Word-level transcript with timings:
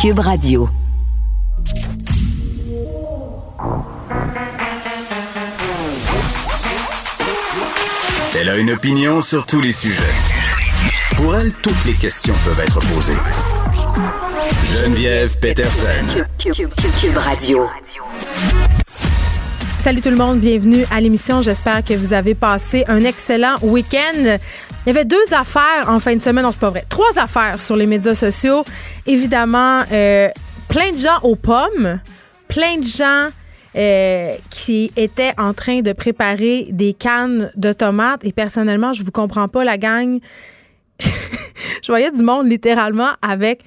Cube 0.00 0.20
Radio. 0.20 0.66
Elle 8.34 8.48
a 8.48 8.56
une 8.56 8.70
opinion 8.70 9.20
sur 9.20 9.44
tous 9.44 9.60
les 9.60 9.72
sujets. 9.72 10.02
Pour 11.18 11.36
elle, 11.36 11.52
toutes 11.52 11.84
les 11.84 11.92
questions 11.92 12.32
peuvent 12.44 12.60
être 12.60 12.80
posées. 12.80 13.12
Geneviève 14.64 15.38
Peterson. 15.38 16.24
Cube, 16.38 17.18
Radio. 17.18 17.68
Salut 19.80 20.00
tout 20.00 20.08
le 20.08 20.16
monde, 20.16 20.40
bienvenue 20.40 20.86
à 20.90 21.02
l'émission. 21.02 21.42
J'espère 21.42 21.84
que 21.84 21.92
vous 21.92 22.14
avez 22.14 22.34
passé 22.34 22.84
un 22.88 23.04
excellent 23.04 23.56
week-end. 23.60 24.38
Il 24.86 24.88
y 24.88 24.90
avait 24.90 25.04
deux 25.04 25.32
affaires 25.32 25.88
en 25.88 26.00
fin 26.00 26.16
de 26.16 26.22
semaine, 26.22 26.42
non 26.42 26.52
c'est 26.52 26.60
pas 26.60 26.70
vrai, 26.70 26.84
trois 26.88 27.18
affaires 27.18 27.60
sur 27.60 27.76
les 27.76 27.86
médias 27.86 28.14
sociaux. 28.14 28.64
Évidemment, 29.06 29.82
euh, 29.92 30.28
plein 30.70 30.92
de 30.92 30.96
gens 30.96 31.18
aux 31.22 31.36
pommes, 31.36 32.00
plein 32.48 32.78
de 32.78 32.86
gens 32.86 33.28
euh, 33.76 34.32
qui 34.48 34.90
étaient 34.96 35.34
en 35.36 35.52
train 35.52 35.82
de 35.82 35.92
préparer 35.92 36.68
des 36.70 36.94
cannes 36.94 37.52
de 37.56 37.74
tomates. 37.74 38.24
Et 38.24 38.32
personnellement, 38.32 38.94
je 38.94 39.04
vous 39.04 39.10
comprends 39.10 39.48
pas 39.48 39.64
la 39.64 39.76
gang. 39.76 40.18
je 40.98 41.86
voyais 41.86 42.10
du 42.10 42.22
monde 42.22 42.48
littéralement 42.48 43.10
avec 43.20 43.62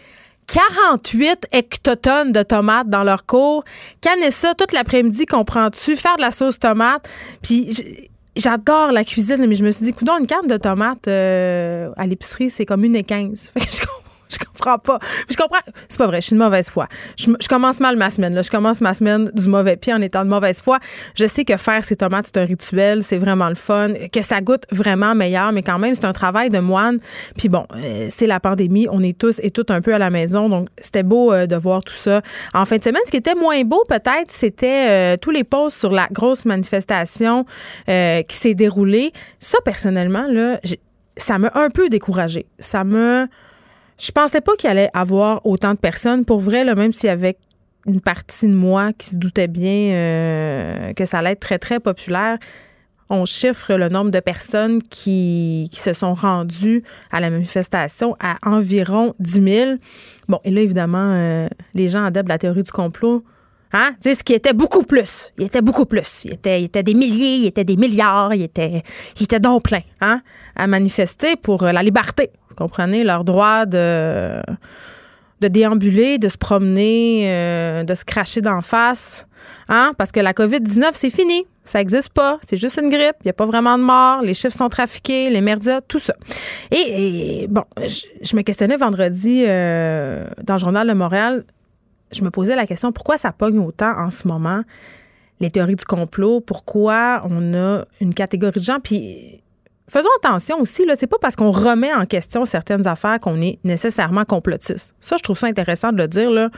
48 0.48 1.48
hectotonnes 1.52 2.32
de 2.32 2.42
tomates 2.42 2.90
dans 2.90 3.04
leur 3.04 3.28
cours. 3.28 3.64
Canner 4.02 4.32
ça 4.32 4.56
toute 4.56 4.72
l'après-midi, 4.72 5.28
comprends-tu? 5.28 5.96
Faire 5.96 6.16
de 6.18 6.22
la 6.22 6.32
sauce 6.32 6.58
tomate. 6.58 7.08
Puis 7.44 8.10
j'adore 8.36 8.92
la 8.92 9.04
cuisine, 9.04 9.46
mais 9.46 9.56
je 9.56 9.64
me 9.64 9.72
suis 9.72 9.84
dit, 9.84 9.90
écoute, 9.92 10.10
une 10.10 10.28
canne 10.28 10.48
de 10.48 10.58
tomates 10.58 11.08
euh, 11.08 11.92
à 11.98 12.08
l'épicerie, 12.08 12.50
c'est 12.50 12.66
comme 12.66 12.84
une 12.84 12.96
et 12.96 13.04
quinze. 13.04 13.52
Je 13.58 13.80
comprends 13.80 14.13
pas. 14.38 15.00
Je 15.30 15.36
comprends. 15.36 15.60
C'est 15.88 15.98
pas 15.98 16.08
vrai. 16.08 16.22
Je 16.22 16.28
suis 16.28 16.36
de 16.36 16.42
mauvaise 16.42 16.70
foi. 16.70 16.88
Je, 17.18 17.48
commence 17.48 17.80
mal 17.80 17.96
ma 17.98 18.10
semaine. 18.10 18.34
Là. 18.34 18.42
Je 18.42 18.50
commence 18.50 18.82
ma 18.82 18.94
semaine 18.94 19.30
du 19.34 19.48
mauvais 19.48 19.76
pied 19.76 19.94
en 19.94 20.02
étant 20.02 20.24
de 20.24 20.30
mauvaise 20.30 20.62
foi. 20.62 20.80
Je 21.16 21.26
sais 21.26 21.46
que 21.46 21.58
faire 21.58 21.84
ces 21.84 21.96
tomates, 21.96 22.28
c'est 22.28 22.38
un 22.38 22.46
rituel. 22.46 23.04
C'est 23.04 23.18
vraiment 23.18 23.50
le 23.50 23.56
fun. 23.56 23.90
Que 24.12 24.22
ça 24.22 24.42
goûte 24.42 24.64
vraiment 24.72 25.16
meilleur, 25.16 25.52
mais 25.52 25.64
quand 25.64 25.80
même, 25.80 25.96
c'est 25.96 26.06
un 26.06 26.14
travail 26.14 26.50
de 26.50 26.60
moine. 26.60 27.00
Puis 27.38 27.50
bon, 27.50 27.66
euh, 27.76 28.08
c'est 28.10 28.28
la 28.28 28.40
pandémie. 28.40 28.88
On 28.90 29.02
est 29.04 29.18
tous 29.18 29.40
et 29.44 29.52
toutes 29.52 29.72
un 29.72 29.82
peu 29.82 29.94
à 29.94 29.98
la 29.98 30.10
maison. 30.10 30.50
Donc, 30.50 30.68
c'était 30.80 31.04
beau 31.04 31.32
euh, 31.32 31.46
de 31.46 31.56
voir 31.56 31.84
tout 31.84 31.94
ça. 31.94 32.22
En 32.54 32.66
fin 32.66 32.78
de 32.78 32.84
semaine, 32.84 33.02
ce 33.06 33.12
qui 33.12 33.18
était 33.18 33.36
moins 33.36 33.62
beau, 33.64 33.84
peut-être, 33.88 34.30
c'était 34.30 34.88
euh, 34.90 35.18
tous 35.18 35.32
les 35.32 35.44
posts 35.44 35.78
sur 35.78 35.92
la 35.92 36.08
grosse 36.12 36.46
manifestation 36.46 37.46
qui 37.86 38.36
s'est 38.36 38.54
déroulée. 38.54 39.12
Ça, 39.40 39.58
personnellement, 39.64 40.26
là, 40.30 40.60
ça 41.18 41.38
m'a 41.38 41.52
un 41.56 41.70
peu 41.70 41.90
découragé. 41.90 42.46
Ça 42.60 42.84
m'a 42.84 43.28
je 44.00 44.12
pensais 44.12 44.42
pas 44.42 44.56
qu'il 44.56 44.70
allait 44.70 44.90
avoir 44.94 45.46
autant 45.46 45.74
de 45.74 45.80
personnes. 45.80 46.26
Pour 46.26 46.40
vrai, 46.40 46.64
même 46.76 46.94
s'il 46.94 47.08
y 47.08 47.12
avait 47.12 47.38
une 47.86 48.02
partie 48.02 48.48
de 48.48 48.54
moi 48.54 48.94
qui 48.94 49.10
se 49.10 49.16
doutait 49.16 49.48
bien 49.48 49.94
euh, 49.94 50.94
que 50.94 51.06
ça 51.06 51.20
allait 51.20 51.32
être 51.32 51.42
très, 51.42 51.60
très 51.60 51.80
populaire, 51.80 52.38
on 53.10 53.26
chiffre 53.26 53.74
le 53.76 53.90
nombre 53.90 54.12
de 54.12 54.20
personnes 54.20 54.82
qui, 54.82 55.70
se 55.74 55.94
sont 55.94 56.14
rendues 56.14 56.84
à 57.12 57.20
la 57.20 57.30
manifestation 57.30 58.16
à 58.20 58.38
environ 58.44 59.14
10 59.20 59.44
000. 59.44 59.72
Bon, 60.30 60.40
et 60.44 60.52
là, 60.52 60.62
évidemment, 60.62 61.12
euh, 61.14 61.48
les 61.74 61.90
gens 61.90 62.06
adeptes 62.06 62.28
de 62.28 62.34
la 62.34 62.38
théorie 62.38 62.64
du 62.64 62.72
complot 62.72 63.24
Hein? 63.74 63.96
Tu 64.02 64.10
sais, 64.10 64.16
ce 64.16 64.24
qui 64.24 64.34
était 64.34 64.54
beaucoup 64.54 64.84
plus. 64.84 65.32
Il 65.40 65.46
était 65.46 65.62
beaucoup 65.62 65.86
plus. 65.86 66.26
Il 66.26 66.34
était, 66.34 66.62
était 66.62 66.84
des 66.84 66.94
milliers, 66.94 67.38
il 67.38 67.46
était 67.48 67.64
des 67.64 67.76
milliards, 67.76 68.34
il 68.36 68.44
était, 68.44 68.84
il 69.18 69.24
était 69.24 69.40
donc 69.40 69.64
plein 69.64 69.82
hein, 70.00 70.22
à 70.56 70.68
manifester 70.68 71.36
pour 71.36 71.64
euh, 71.64 71.72
la 71.72 71.82
liberté. 71.82 72.30
Comprenez? 72.54 73.04
Leur 73.04 73.24
droit 73.24 73.66
de, 73.66 74.42
de 75.42 75.48
déambuler, 75.48 76.18
de 76.18 76.28
se 76.28 76.38
promener, 76.38 77.26
euh, 77.28 77.84
de 77.84 77.94
se 77.94 78.06
cracher 78.06 78.42
d'en 78.42 78.62
face. 78.62 79.28
Hein? 79.70 79.94
Parce 79.98 80.12
que 80.12 80.20
la 80.20 80.34
COVID-19, 80.34 80.92
c'est 80.94 81.10
fini. 81.10 81.46
Ça 81.66 81.80
n'existe 81.80 82.10
pas. 82.10 82.40
C'est 82.46 82.58
juste 82.58 82.80
une 82.82 82.90
grippe. 82.90 83.16
Il 83.22 83.28
n'y 83.28 83.32
a 83.32 83.34
pas 83.34 83.46
vraiment 83.46 83.78
de 83.78 83.84
morts. 83.84 84.22
Les 84.22 84.34
chiffres 84.34 84.56
sont 84.56 84.70
trafiqués, 84.70 85.30
les 85.30 85.42
merdias, 85.42 85.82
tout 85.82 86.00
ça. 86.00 86.16
Et, 86.72 87.48
bon, 87.50 87.64
je, 87.78 88.36
me 88.36 88.42
questionnais 88.42 88.78
vendredi 88.78 89.44
euh, 89.48 90.26
dans 90.44 90.56
le 90.56 90.60
Journal 90.60 90.88
de 90.88 90.94
Montréal 90.94 91.44
je 92.14 92.24
me 92.24 92.30
posais 92.30 92.56
la 92.56 92.68
question 92.68 92.92
pourquoi 92.92 93.18
ça 93.18 93.32
pogne 93.32 93.60
autant 93.60 93.92
en 93.98 94.12
ce 94.12 94.28
moment 94.28 94.62
les 95.40 95.52
théories 95.52 95.76
du 95.76 95.84
complot, 95.84 96.40
pourquoi 96.40 97.22
on 97.30 97.54
a 97.54 97.84
une 98.00 98.14
catégorie 98.14 98.60
de 98.60 98.66
gens? 98.66 98.80
Puis 98.82 99.43
faisons 99.94 100.10
attention 100.18 100.60
aussi 100.60 100.86
là, 100.86 100.96
c'est 100.96 101.08
pas 101.08 101.20
parce 101.22 101.36
qu'on 101.36 101.52
remet 101.52 101.94
en 101.94 102.06
question 102.06 102.46
certaines 102.46 102.88
affaires 102.88 103.20
qu'on 103.20 103.40
est 103.42 103.60
nécessairement 103.64 104.26
complotiste. 104.26 104.96
Ça 105.00 105.18
je 105.18 105.24
trouve 105.24 105.38
ça 105.38 105.48
intéressant 105.48 105.92
de 105.92 105.98
le 105.98 106.08
dire 106.08 106.32
là. 106.32 106.50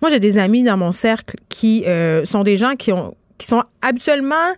Moi 0.00 0.10
j'ai 0.10 0.20
des 0.20 0.38
amis 0.38 0.64
dans 0.64 0.76
mon 0.76 0.92
cercle 0.92 1.36
qui 1.48 1.84
euh, 1.86 2.24
sont 2.24 2.42
des 2.42 2.56
gens 2.56 2.74
qui 2.74 2.92
ont 2.92 3.14
qui 3.38 3.46
sont 3.46 3.62
habituellement 3.80 4.54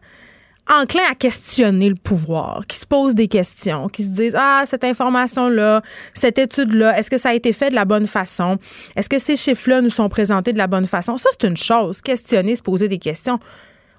enclin 0.68 1.02
à 1.10 1.14
questionner 1.14 1.88
le 1.88 1.94
pouvoir, 1.94 2.64
qui 2.66 2.76
se 2.76 2.86
posent 2.86 3.14
des 3.14 3.28
questions, 3.28 3.88
qui 3.88 4.02
se 4.02 4.08
disent 4.08 4.36
ah 4.36 4.64
cette 4.66 4.82
information 4.82 5.48
là, 5.48 5.82
cette 6.14 6.38
étude 6.38 6.72
là, 6.72 6.98
est-ce 6.98 7.10
que 7.10 7.18
ça 7.18 7.28
a 7.28 7.34
été 7.34 7.52
fait 7.52 7.70
de 7.70 7.74
la 7.74 7.84
bonne 7.84 8.06
façon? 8.06 8.58
Est-ce 8.96 9.08
que 9.08 9.18
ces 9.18 9.36
chiffres 9.36 9.70
là 9.70 9.80
nous 9.80 9.90
sont 9.90 10.08
présentés 10.08 10.52
de 10.52 10.58
la 10.58 10.66
bonne 10.66 10.86
façon? 10.86 11.18
Ça 11.18 11.28
c'est 11.32 11.46
une 11.46 11.56
chose, 11.56 12.00
questionner, 12.00 12.56
se 12.56 12.62
poser 12.62 12.88
des 12.88 12.98
questions. 12.98 13.38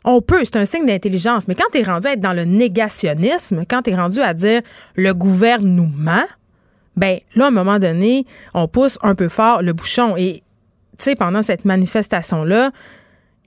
On 0.09 0.21
peut, 0.21 0.39
c'est 0.45 0.55
un 0.55 0.63
signe 0.63 0.85
d'intelligence, 0.85 1.49
mais 1.49 1.55
quand 1.55 1.69
tu 1.69 1.79
es 1.79 1.83
rendu 1.83 2.07
à 2.07 2.13
être 2.13 2.21
dans 2.21 2.31
le 2.31 2.45
négationnisme, 2.45 3.65
quand 3.69 3.81
tu 3.81 3.89
es 3.89 3.95
rendu 3.95 4.21
à 4.21 4.33
dire 4.33 4.61
le 4.95 5.11
gouvernement, 5.11 6.23
ben 6.95 7.19
là 7.35 7.45
à 7.45 7.47
un 7.49 7.51
moment 7.51 7.77
donné, 7.77 8.25
on 8.53 8.69
pousse 8.69 8.97
un 9.01 9.15
peu 9.15 9.27
fort 9.27 9.61
le 9.61 9.73
bouchon 9.73 10.15
et 10.15 10.43
tu 10.97 11.03
sais 11.03 11.15
pendant 11.15 11.41
cette 11.41 11.65
manifestation 11.65 12.45
là, 12.45 12.71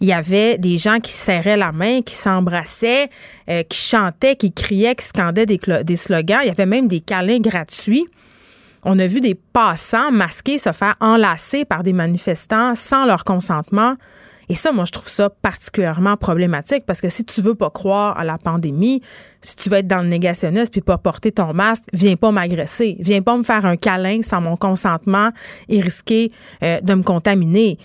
il 0.01 0.09
y 0.09 0.13
avait 0.13 0.59
des 0.59 0.77
gens 0.77 0.99
qui 0.99 1.13
serraient 1.13 1.57
la 1.57 1.73
main, 1.73 2.03
qui 2.03 2.15
s'embrassaient, 2.15 3.09
euh, 3.49 3.63
qui 3.63 3.79
chantaient, 3.79 4.37
qui 4.37 4.53
criaient, 4.53 4.95
qui 4.95 5.07
scandaient 5.07 5.47
des 5.47 5.97
slogans. 5.97 6.41
Il 6.43 6.49
y 6.49 6.51
avait 6.51 6.67
même 6.67 6.89
des 6.89 7.01
câlins 7.01 7.41
gratuits. 7.41 8.07
On 8.83 8.99
a 8.99 9.07
vu 9.07 9.23
des 9.23 9.35
passants 9.35 10.11
masqués 10.11 10.59
se 10.59 10.73
faire 10.73 10.97
enlacer 11.01 11.65
par 11.65 11.83
des 11.83 11.95
manifestants 11.95 12.75
sans 12.75 13.07
leur 13.07 13.25
consentement. 13.25 13.97
Et 14.51 14.57
ça, 14.57 14.73
moi, 14.73 14.85
je 14.85 14.91
trouve 14.91 15.09
ça 15.09 15.31
particulièrement 15.31 16.17
problématique 16.17 16.85
parce 16.85 17.01
que 17.01 17.09
si 17.09 17.25
tu 17.25 17.41
veux 17.41 17.55
pas 17.55 17.71
croire 17.71 18.19
à 18.19 18.25
la 18.25 18.37
pandémie, 18.37 19.01
si 19.41 19.55
tu 19.55 19.69
veux 19.69 19.77
être 19.77 19.87
dans 19.87 20.03
le 20.03 20.09
négationnisme 20.09 20.73
puis 20.73 20.81
pas 20.81 20.99
porter 20.99 21.31
ton 21.31 21.55
masque, 21.55 21.85
viens 21.93 22.17
pas 22.17 22.33
m'agresser, 22.33 22.97
viens 22.99 23.23
pas 23.23 23.37
me 23.37 23.45
faire 23.45 23.65
un 23.65 23.77
câlin 23.77 24.23
sans 24.23 24.41
mon 24.41 24.57
consentement 24.57 25.31
et 25.69 25.81
risquer 25.81 26.33
euh, 26.65 26.81
de 26.81 26.95
me 26.95 27.05
contaminer. 27.05 27.79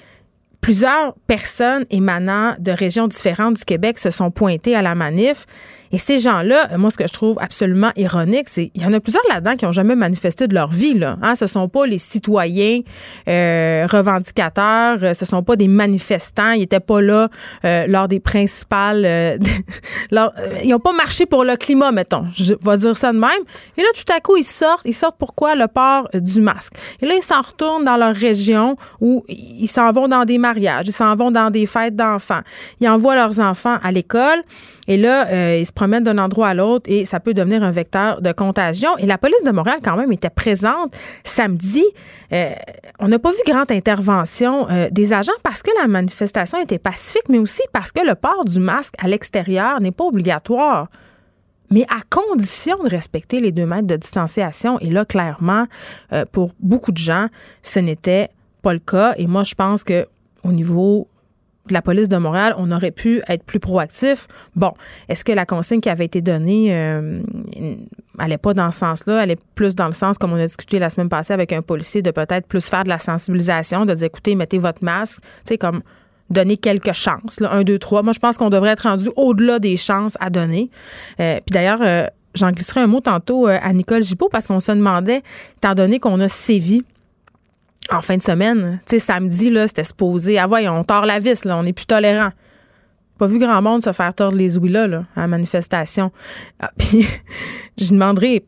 Plusieurs 0.60 1.14
personnes 1.28 1.86
émanant 1.92 2.56
de 2.58 2.72
régions 2.72 3.08
différentes 3.08 3.58
du 3.58 3.64
Québec 3.64 4.00
se 4.00 4.10
sont 4.10 4.32
pointées 4.32 4.76
à 4.76 4.82
la 4.82 4.96
manif. 4.96 5.46
Et 5.92 5.98
ces 5.98 6.20
gens-là, 6.20 6.78
moi, 6.78 6.92
ce 6.92 6.98
que 6.98 7.08
je 7.08 7.14
trouve 7.14 7.38
absolument 7.40 7.92
ironique, 7.96 8.50
c'est 8.50 8.68
qu'il 8.68 8.82
y 8.82 8.86
en 8.86 8.94
a 8.94 9.00
plusieurs 9.00 9.24
là-dedans 9.30 9.56
qui 9.56 9.66
n'ont 9.66 9.72
jamais 9.72 9.96
manifesté 9.96 10.48
de 10.48 10.54
leur 10.54 10.70
vie. 10.70 10.94
Là. 10.94 11.18
Hein? 11.22 11.36
Ce 11.36 11.46
ne 11.46 11.50
sont 11.50 11.70
pas 11.70 11.86
les 11.86 11.98
citoyens 11.98 12.82
euh, 13.28 13.88
revendicateurs, 13.90 14.98
euh, 15.04 15.14
ce 15.14 15.26
ne 15.26 15.28
sont 15.28 15.44
pas 15.44 15.56
des 15.56 15.68
manifestants. 15.68 16.52
Ils 16.52 16.62
n'étaient 16.62 16.80
pas 16.80 17.02
là 17.02 17.30
euh, 17.64 17.88
lors 17.88 18.08
des 18.08 18.20
principales... 18.20 19.06
ils 20.12 20.70
n'ont 20.70 20.80
pas 20.80 20.94
marché 20.94 21.26
pour 21.26 21.44
le 21.44 21.56
climat, 21.56 21.92
mettons. 21.92 22.28
Je 22.36 22.54
vais 22.54 22.78
dire 22.78 22.98
ça 22.98 23.14
de 23.14 23.20
même. 23.20 23.30
Et 23.78 23.82
là, 23.82 23.88
tout 23.94 24.14
à 24.14 24.20
coup, 24.20 24.38
ils 24.38 24.44
sortent. 24.44 24.86
Ils 24.86 24.94
sortent 24.94 25.18
pourquoi? 25.18 25.56
Le 25.56 25.68
port 25.68 26.10
du 26.14 26.42
masque. 26.42 26.74
Et 27.02 27.06
là, 27.06 27.16
ils 27.16 27.24
s'en 27.24 27.42
retournent 27.42 27.86
dans 27.86 27.98
leur 27.98 28.16
région 28.16 28.76
où 29.02 29.24
ils 29.28 29.68
s'en 29.68 29.92
vont 29.92 30.08
dans 30.08 30.26
des 30.26 30.38
mariages, 30.38 30.86
ils 30.88 30.94
s'en 30.94 31.16
vont 31.16 31.32
dans 31.32 31.50
des 31.50 31.66
fêtes 31.66 31.96
d'enfants. 31.96 32.42
Ils 32.82 32.90
envoient 32.90 33.16
leurs 33.16 33.40
enfants 33.40 33.78
à 33.84 33.92
l'école. 33.92 34.44
Et 34.88 34.98
là, 34.98 35.28
euh, 35.28 35.58
ils 35.60 35.66
promènent 35.76 36.04
d'un 36.04 36.18
endroit 36.18 36.48
à 36.48 36.54
l'autre 36.54 36.90
et 36.90 37.06
ça 37.06 37.20
peut 37.20 37.34
devenir 37.34 37.64
un 37.64 37.72
vecteur 37.72 38.22
de 38.22 38.32
contagion. 38.32 38.98
Et 38.98 39.06
la 39.06 39.18
police 39.18 39.44
de 39.46 39.52
Montréal, 39.52 39.80
quand 39.84 39.98
même, 39.98 40.12
était 40.12 40.30
présente 40.30 40.96
samedi. 41.24 41.84
Euh, 42.34 42.54
on 43.00 43.08
n'a 43.08 43.20
pas 43.20 43.32
vu 43.32 43.38
grande 43.46 43.72
intervention 43.72 44.68
euh, 44.70 44.88
des 44.90 45.14
agents 45.14 45.32
parce 45.44 45.62
que 45.62 45.70
la 45.80 45.88
manifestation 45.88 46.60
était 46.60 46.80
pacifique, 46.80 47.30
mais 47.30 47.38
aussi 47.38 47.62
parce 47.74 47.92
que 47.92 48.06
le 48.06 48.16
port 48.16 48.46
du 48.46 48.60
masque 48.60 48.96
à 48.98 49.08
l'extérieur 49.08 49.80
n'est 49.82 49.92
pas 49.92 50.06
obligatoire 50.06 50.88
mais 51.72 51.84
à 51.84 52.02
condition 52.12 52.78
de 52.84 52.90
respecter 52.90 53.40
les 53.40 53.52
deux 53.52 53.66
mètres 53.66 53.88
de 53.88 53.96
distanciation. 53.96 54.80
Et 54.82 54.92
là, 54.92 55.04
clairement, 55.04 55.66
pour 56.32 56.52
beaucoup 56.60 56.92
de 56.92 56.98
gens, 57.00 57.26
ce 57.64 57.80
n'était 57.80 58.30
pas 58.62 58.72
le 58.72 58.80
cas. 58.80 59.16
Et 59.18 59.26
moi, 59.26 59.42
je 59.42 59.56
pense 59.56 59.84
que 59.84 60.06
au 60.44 60.52
niveau 60.52 61.08
la 61.70 61.82
police 61.82 62.10
de 62.10 62.18
Montréal, 62.18 62.54
on 62.58 62.72
aurait 62.72 62.92
pu 62.92 63.22
être 63.28 63.44
plus 63.44 63.60
proactif. 63.60 64.28
Bon, 64.56 64.74
est-ce 65.10 65.26
que 65.26 65.32
la 65.32 65.46
consigne 65.46 65.82
qui 65.82 65.90
avait 65.90 66.06
été 66.06 66.22
donnée 66.22 66.76
euh, 66.76 67.22
allait 68.20 68.38
pas 68.38 68.54
dans 68.54 68.72
ce 68.72 68.80
sens-là, 68.80 69.24
elle 69.24 69.32
est 69.32 69.40
plus 69.56 69.76
dans 69.76 69.88
le 69.88 69.94
sens, 69.94 70.18
comme 70.18 70.34
on 70.34 70.38
a 70.38 70.46
discuté 70.46 70.80
la 70.80 70.90
semaine 70.90 71.10
passée 71.10 71.34
avec 71.34 71.54
un 71.54 71.62
policier, 71.62 72.02
de 72.02 72.12
peut-être 72.12 72.48
plus 72.48 72.66
faire 72.66 72.84
de 72.84 72.90
la 72.90 73.00
sensibilisation, 73.00 73.86
de 73.86 73.94
dire, 73.94 74.06
écoutez, 74.06 74.36
mettez 74.36 74.58
votre 74.58 74.84
masque, 74.84 75.22
tu 75.22 75.30
sais, 75.46 75.58
comme 75.58 75.82
donner 76.30 76.58
quelques 76.58 76.94
chances, 76.94 77.40
un, 77.42 77.64
deux, 77.64 77.80
trois. 77.80 78.02
Moi, 78.04 78.14
je 78.14 78.20
pense 78.20 78.38
qu'on 78.38 78.50
devrait 78.50 78.72
être 78.72 78.88
rendu 78.88 79.10
au-delà 79.16 79.60
des 79.60 79.78
chances 79.78 80.18
à 80.20 80.30
donner. 80.30 80.70
Euh, 81.20 81.36
puis 81.46 81.54
d'ailleurs, 81.54 81.82
euh, 81.82 82.08
j'en 82.34 82.52
glisserai 82.52 82.82
un 82.82 82.88
mot 82.88 83.00
tantôt 83.00 83.48
euh, 83.48 83.58
à 83.62 83.74
Nicole 83.74 84.04
Gibault 84.04 84.30
parce 84.32 84.48
qu'on 84.48 84.60
se 84.60 84.72
demandait, 84.72 85.22
étant 85.58 85.76
donné 85.76 86.00
qu'on 86.00 86.20
a 86.20 86.28
sévi 86.28 86.84
en 87.92 88.02
fin 88.02 88.18
de 88.18 88.22
semaine. 88.22 88.80
Tu 88.88 88.92
sais, 88.92 89.00
samedi, 89.00 89.50
là, 89.50 89.68
c'était 89.68 89.84
supposé. 89.84 90.38
Ah, 90.38 90.48
voyons, 90.48 90.80
on 90.80 90.84
tord 90.84 91.06
la 91.06 91.20
vis, 91.20 91.46
là, 91.46 91.58
on 91.58 91.66
est 91.66 91.74
plus 91.74 91.86
tolérant. 91.86 92.32
Pas 93.18 93.28
vu 93.28 93.40
grand 93.40 93.62
monde 93.62 93.82
se 93.82 93.94
faire 93.94 94.14
tordre 94.14 94.38
les 94.38 94.58
ouïes 94.58 94.70
là, 94.70 94.88
là 94.88 95.06
à 95.16 95.22
la 95.22 95.28
manifestation. 95.28 96.12
Ah, 96.60 96.72
puis, 96.78 97.08
je 97.78 97.92
demanderai 97.92 98.46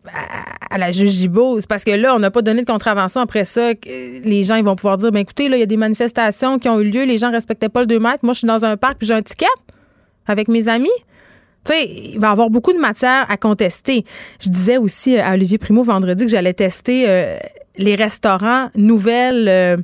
à, 0.70 0.78
la 0.78 0.92
juge 0.92 1.12
Gibault, 1.12 1.60
parce 1.70 1.84
que 1.84 1.92
là, 1.92 2.14
on 2.16 2.20
n'a 2.20 2.32
pas 2.32 2.42
donné 2.42 2.62
de 2.62 2.66
contravention 2.66 3.22
après 3.22 3.46
ça. 3.46 3.72
Les 3.86 4.44
gens, 4.44 4.56
ils 4.56 4.66
vont 4.66 4.76
pouvoir 4.76 4.98
dire, 4.98 5.12
ben 5.12 5.20
écoutez, 5.20 5.48
là, 5.48 5.56
il 5.56 5.62
y 5.62 5.64
a 5.64 5.68
des 5.68 5.78
manifestations 5.78 6.60
qui 6.60 6.68
ont 6.68 6.80
eu 6.80 6.90
lieu, 6.90 7.04
les 7.04 7.18
gens 7.18 7.32
respectaient 7.32 7.70
pas 7.70 7.82
le 7.82 7.88
2 7.88 8.00
mètres. 8.00 8.20
Moi, 8.24 8.34
je 8.34 8.40
suis 8.40 8.48
dans 8.48 8.66
un 8.66 8.76
parc, 8.76 8.98
puis 8.98 9.08
j'ai 9.08 9.14
un 9.14 9.22
ticket 9.22 9.46
avec 10.26 10.50
mes 10.50 10.68
amis. 10.68 10.90
Tu 11.64 11.74
sais, 11.74 11.86
il 11.86 12.20
va 12.20 12.28
y 12.28 12.32
avoir 12.32 12.50
beaucoup 12.50 12.74
de 12.74 12.78
matière 12.78 13.26
à 13.30 13.38
contester. 13.38 14.06
Je 14.40 14.50
disais 14.50 14.78
aussi 14.78 15.18
à 15.18 15.34
Olivier 15.34 15.58
Primo 15.58 15.84
vendredi 15.84 16.26
que 16.26 16.32
j'allais 16.32 16.54
tester 16.54 17.06
euh, 17.08 17.38
les 17.78 17.96
restaurants 17.96 18.70
nouvelles. 18.76 19.48
Euh, 19.48 19.78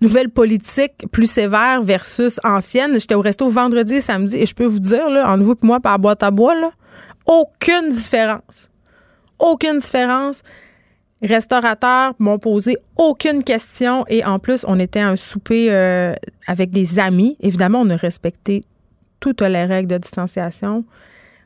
nouvelle 0.00 0.28
politique 0.28 1.06
plus 1.10 1.30
sévère 1.30 1.82
versus 1.82 2.38
ancienne. 2.44 2.98
J'étais 2.98 3.14
au 3.14 3.20
resto 3.20 3.48
vendredi 3.48 3.94
et 3.94 4.00
samedi 4.00 4.36
et 4.36 4.46
je 4.46 4.54
peux 4.54 4.66
vous 4.66 4.78
dire, 4.78 5.06
en 5.08 5.38
vous 5.38 5.52
et 5.52 5.66
moi, 5.66 5.80
par 5.80 5.98
boîte 5.98 6.22
à 6.22 6.30
bois, 6.30 6.54
aucune 7.26 7.90
différence. 7.90 8.70
Aucune 9.38 9.78
différence. 9.78 10.42
Restaurateurs 11.20 12.14
m'ont 12.20 12.38
posé 12.38 12.76
aucune 12.96 13.42
question 13.42 14.04
et 14.08 14.24
en 14.24 14.38
plus, 14.38 14.64
on 14.68 14.78
était 14.78 15.00
à 15.00 15.08
un 15.08 15.16
souper 15.16 15.66
euh, 15.70 16.14
avec 16.46 16.70
des 16.70 17.00
amis. 17.00 17.36
Évidemment, 17.40 17.80
on 17.80 17.90
a 17.90 17.96
respecté 17.96 18.62
toutes 19.18 19.42
les 19.42 19.64
règles 19.64 19.90
de 19.90 19.98
distanciation. 19.98 20.84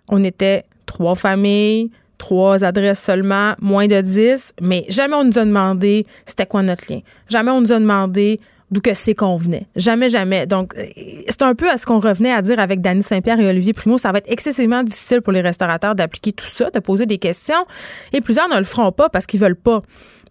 On 0.09 0.23
était 0.25 0.65
trois 0.85 1.15
familles, 1.15 1.91
trois 2.23 2.63
adresses 2.63 3.03
seulement, 3.03 3.55
moins 3.61 3.89
de 3.89 4.01
dix, 4.01 4.53
mais 4.61 4.87
jamais 4.89 5.15
on 5.15 5.25
nous 5.25 5.39
a 5.39 5.45
demandé 5.45 6.07
c'était 6.25 6.47
quoi 6.47 6.63
notre 6.63 6.85
lien. 6.89 7.01
Jamais 7.29 7.51
on 7.51 7.61
nous 7.61 7.73
a 7.73 7.81
demandé 7.81 8.39
d'où 8.71 8.81
que 8.81 8.95
c'est 8.95 9.17
qu'on 9.17 9.37
venait. 9.37 9.67
Jamais, 9.75 10.09
jamais. 10.09 10.47
Donc, 10.47 10.73
euh, 10.79 10.87
c'est 11.29 11.43
un 11.43 11.57
peu 11.57 11.69
à 11.69 11.77
ce 11.77 11.85
qu'on 11.85 11.99
revenait 11.99 12.33
à 12.33 12.41
dire 12.41 12.61
avec 12.61 12.81
Danny 12.81 13.03
Saint-Pierre 13.03 13.41
et 13.41 13.49
Olivier 13.49 13.73
Primo. 13.73 13.99
Ça 13.99 14.13
va 14.13 14.19
être 14.19 14.31
excessivement 14.31 14.85
difficile 14.85 15.21
pour 15.21 15.33
les 15.33 15.41
restaurateurs 15.41 15.97
d'appliquer 15.97 16.33
tout 16.33 16.47
ça, 16.47 16.71
de 16.71 16.79
poser 16.79 17.07
des 17.07 17.19
questions. 17.19 17.67
Et 18.13 18.21
plusieurs 18.21 18.49
ne 18.49 18.57
le 18.57 18.65
feront 18.65 18.93
pas 18.93 19.09
parce 19.09 19.27
qu'ils 19.27 19.41
veulent 19.41 19.57
pas 19.57 19.83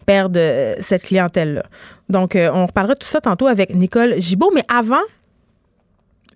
perdre 0.06 0.40
euh, 0.40 0.76
cette 0.80 1.04
clientèle-là. 1.04 1.64
Donc, 2.08 2.38
euh, 2.38 2.50
on 2.54 2.68
reparlera 2.68 2.94
de 2.94 3.00
tout 3.00 3.08
ça 3.08 3.20
tantôt 3.20 3.48
avec 3.48 3.76
Nicole 3.76 4.16
Gibault. 4.22 4.52
Mais 4.56 4.64
avant, 4.70 5.04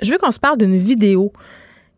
je 0.01 0.11
veux 0.11 0.17
qu'on 0.17 0.31
se 0.31 0.39
parle 0.39 0.57
d'une 0.57 0.75
vidéo 0.75 1.31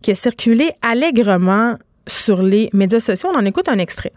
qui 0.03 0.11
a 0.11 0.15
circulé 0.15 0.71
allègrement 0.83 1.75
sur 2.07 2.41
les 2.41 2.69
médias 2.73 2.99
sociaux. 2.99 3.29
On 3.33 3.37
en 3.37 3.45
écoute 3.45 3.69
un 3.69 3.77
extrait. 3.77 4.13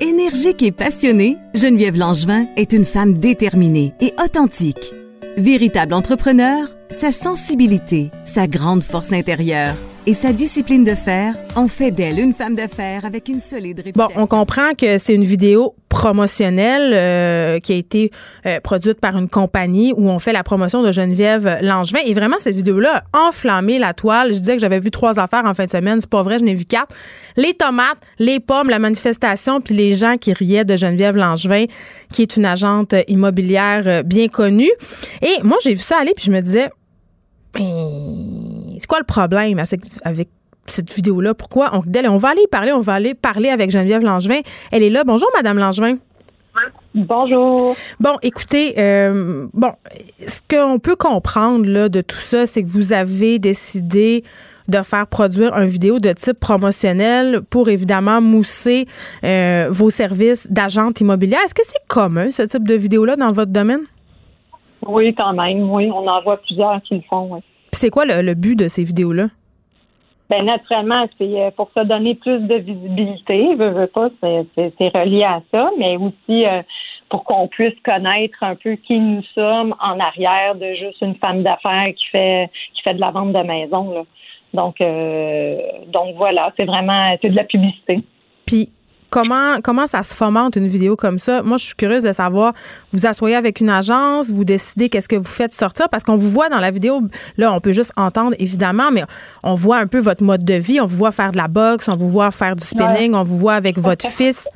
Énergique 0.00 0.62
et 0.62 0.72
passionnée, 0.72 1.36
Geneviève 1.54 1.96
Langevin 1.96 2.46
est 2.56 2.72
une 2.72 2.84
femme 2.84 3.14
déterminée 3.14 3.92
et 4.00 4.12
authentique. 4.22 4.92
Véritable 5.36 5.94
entrepreneur, 5.94 6.68
sa 6.90 7.12
sensibilité, 7.12 8.10
sa 8.24 8.46
grande 8.46 8.82
force 8.82 9.12
intérieure 9.12 9.76
et 10.04 10.14
sa 10.14 10.32
discipline 10.32 10.82
de 10.82 10.94
fer 10.94 11.34
ont 11.54 11.68
fait 11.68 11.92
d'elle 11.92 12.18
une 12.18 12.32
femme 12.32 12.56
d'affaires 12.56 13.04
avec 13.04 13.28
une 13.28 13.40
solide 13.40 13.78
réputation. 13.78 14.16
Bon, 14.16 14.22
on 14.22 14.26
comprend 14.26 14.74
que 14.76 14.98
c'est 14.98 15.14
une 15.14 15.24
vidéo 15.24 15.76
promotionnelle 15.88 16.92
euh, 16.92 17.60
qui 17.60 17.72
a 17.72 17.76
été 17.76 18.10
euh, 18.46 18.58
produite 18.60 18.98
par 18.98 19.16
une 19.16 19.28
compagnie 19.28 19.92
où 19.96 20.08
on 20.08 20.18
fait 20.18 20.32
la 20.32 20.42
promotion 20.42 20.82
de 20.82 20.90
Geneviève 20.90 21.58
Langevin. 21.62 22.00
Et 22.04 22.14
vraiment, 22.14 22.36
cette 22.40 22.56
vidéo-là 22.56 23.04
a 23.12 23.28
enflammé 23.28 23.78
la 23.78 23.94
toile. 23.94 24.32
Je 24.32 24.38
disais 24.38 24.54
que 24.54 24.60
j'avais 24.60 24.80
vu 24.80 24.90
trois 24.90 25.20
affaires 25.20 25.44
en 25.44 25.54
fin 25.54 25.66
de 25.66 25.70
semaine. 25.70 26.00
C'est 26.00 26.10
pas 26.10 26.22
vrai, 26.22 26.38
je 26.38 26.44
n'ai 26.44 26.54
vu 26.54 26.64
quatre. 26.64 26.92
Les 27.36 27.54
tomates, 27.54 27.98
les 28.18 28.40
pommes, 28.40 28.70
la 28.70 28.80
manifestation, 28.80 29.60
puis 29.60 29.74
les 29.74 29.94
gens 29.94 30.16
qui 30.16 30.32
riaient 30.32 30.64
de 30.64 30.76
Geneviève 30.76 31.16
Langevin, 31.16 31.66
qui 32.12 32.22
est 32.22 32.36
une 32.36 32.46
agente 32.46 32.94
immobilière 33.06 33.82
euh, 33.86 34.02
bien 34.02 34.26
connue. 34.26 34.72
Et 35.20 35.42
moi, 35.44 35.58
j'ai 35.62 35.74
vu 35.74 35.82
ça 35.82 35.98
aller, 36.00 36.12
puis 36.16 36.24
je 36.24 36.32
me 36.32 36.40
disais, 36.40 36.70
c'est 38.82 38.88
quoi 38.88 38.98
le 38.98 39.04
problème 39.04 39.60
avec 40.04 40.28
cette 40.66 40.92
vidéo-là? 40.92 41.34
Pourquoi? 41.34 41.70
On, 41.72 41.82
on 42.08 42.16
va 42.16 42.28
aller 42.30 42.46
parler, 42.50 42.72
on 42.72 42.80
va 42.80 42.94
aller 42.94 43.14
parler 43.14 43.48
avec 43.48 43.70
Geneviève 43.70 44.02
Langevin. 44.02 44.40
Elle 44.72 44.82
est 44.82 44.90
là. 44.90 45.04
Bonjour, 45.04 45.28
Madame 45.36 45.58
Langevin. 45.58 45.98
Bonjour. 46.94 47.76
Bon, 48.00 48.16
écoutez, 48.22 48.74
euh, 48.78 49.46
bon, 49.54 49.72
ce 50.26 50.40
qu'on 50.50 50.80
peut 50.80 50.96
comprendre 50.96 51.66
là, 51.66 51.88
de 51.88 52.00
tout 52.00 52.16
ça, 52.16 52.44
c'est 52.44 52.64
que 52.64 52.68
vous 52.68 52.92
avez 52.92 53.38
décidé 53.38 54.24
de 54.66 54.82
faire 54.82 55.06
produire 55.06 55.56
une 55.56 55.66
vidéo 55.66 56.00
de 56.00 56.12
type 56.12 56.40
promotionnel 56.40 57.40
pour 57.42 57.68
évidemment 57.68 58.20
mousser 58.20 58.86
euh, 59.24 59.68
vos 59.70 59.90
services 59.90 60.50
d'agente 60.50 61.00
immobilière. 61.00 61.40
Est-ce 61.44 61.54
que 61.54 61.62
c'est 61.64 61.86
commun, 61.88 62.32
ce 62.32 62.42
type 62.42 62.66
de 62.66 62.74
vidéo-là, 62.74 63.14
dans 63.14 63.30
votre 63.30 63.52
domaine? 63.52 63.82
Oui, 64.84 65.14
quand 65.14 65.32
même. 65.34 65.70
Oui, 65.70 65.88
on 65.92 66.06
en 66.08 66.22
voit 66.22 66.38
plusieurs 66.38 66.82
qui 66.82 66.96
le 66.96 67.02
font. 67.08 67.34
Oui. 67.34 67.40
C'est 67.82 67.90
quoi 67.90 68.04
le, 68.04 68.34
but 68.34 68.54
de 68.56 68.68
ces 68.68 68.84
vidéos-là? 68.84 69.26
Bien, 70.30 70.44
naturellement, 70.44 71.04
c'est 71.18 71.42
euh, 71.42 71.50
pour 71.50 71.68
se 71.76 71.80
donner 71.80 72.14
plus 72.14 72.38
de 72.38 72.54
visibilité. 72.54 73.56
Veux, 73.56 73.70
veux 73.70 73.88
pas, 73.88 74.08
c'est 74.20 74.88
relié 74.94 75.24
à 75.24 75.42
ça, 75.50 75.68
mais 75.76 75.96
aussi 75.96 76.46
euh, 76.46 76.62
pour 77.08 77.24
qu'on 77.24 77.48
puisse 77.48 77.74
connaître 77.84 78.40
un 78.44 78.54
peu 78.54 78.76
qui 78.76 79.00
nous 79.00 79.24
sommes 79.34 79.74
en 79.80 79.98
arrière 79.98 80.54
de 80.54 80.74
juste 80.74 81.00
une 81.00 81.16
femme 81.16 81.42
d'affaires 81.42 81.92
qui 81.96 82.06
fait 82.12 82.50
qui 82.72 82.82
fait 82.82 82.94
de 82.94 83.00
la 83.00 83.10
vente 83.10 83.32
de 83.32 83.42
maison. 83.42 84.06
Donc, 84.54 84.80
euh, 84.80 85.58
donc 85.88 86.14
voilà, 86.14 86.52
c'est 86.56 86.66
vraiment 86.66 87.16
c'est 87.20 87.30
de 87.30 87.36
la 87.36 87.42
publicité. 87.42 88.00
Puis 88.46 88.70
Comment, 89.12 89.60
comment 89.62 89.86
ça 89.86 90.02
se 90.02 90.14
fomente 90.14 90.56
une 90.56 90.68
vidéo 90.68 90.96
comme 90.96 91.18
ça? 91.18 91.42
Moi, 91.42 91.58
je 91.58 91.66
suis 91.66 91.74
curieuse 91.74 92.02
de 92.02 92.12
savoir, 92.12 92.54
vous 92.94 93.04
asseyez 93.04 93.36
avec 93.36 93.60
une 93.60 93.68
agence, 93.68 94.30
vous 94.30 94.44
décidez 94.44 94.88
qu'est-ce 94.88 95.06
que 95.06 95.16
vous 95.16 95.24
faites 95.24 95.52
sortir, 95.52 95.90
parce 95.90 96.02
qu'on 96.02 96.16
vous 96.16 96.30
voit 96.30 96.48
dans 96.48 96.60
la 96.60 96.70
vidéo, 96.70 97.02
là, 97.36 97.52
on 97.52 97.60
peut 97.60 97.72
juste 97.72 97.92
entendre, 97.98 98.34
évidemment, 98.38 98.90
mais 98.90 99.04
on 99.42 99.54
voit 99.54 99.76
un 99.76 99.86
peu 99.86 99.98
votre 99.98 100.22
mode 100.22 100.46
de 100.46 100.54
vie, 100.54 100.80
on 100.80 100.86
vous 100.86 100.96
voit 100.96 101.10
faire 101.10 101.30
de 101.30 101.36
la 101.36 101.46
boxe, 101.46 101.88
on 101.88 101.94
vous 101.94 102.08
voit 102.08 102.30
faire 102.30 102.56
du 102.56 102.64
spinning, 102.64 103.12
on 103.14 103.22
vous 103.22 103.36
voit 103.36 103.52
avec 103.52 103.78
votre 103.78 104.06
fils. 104.10 104.48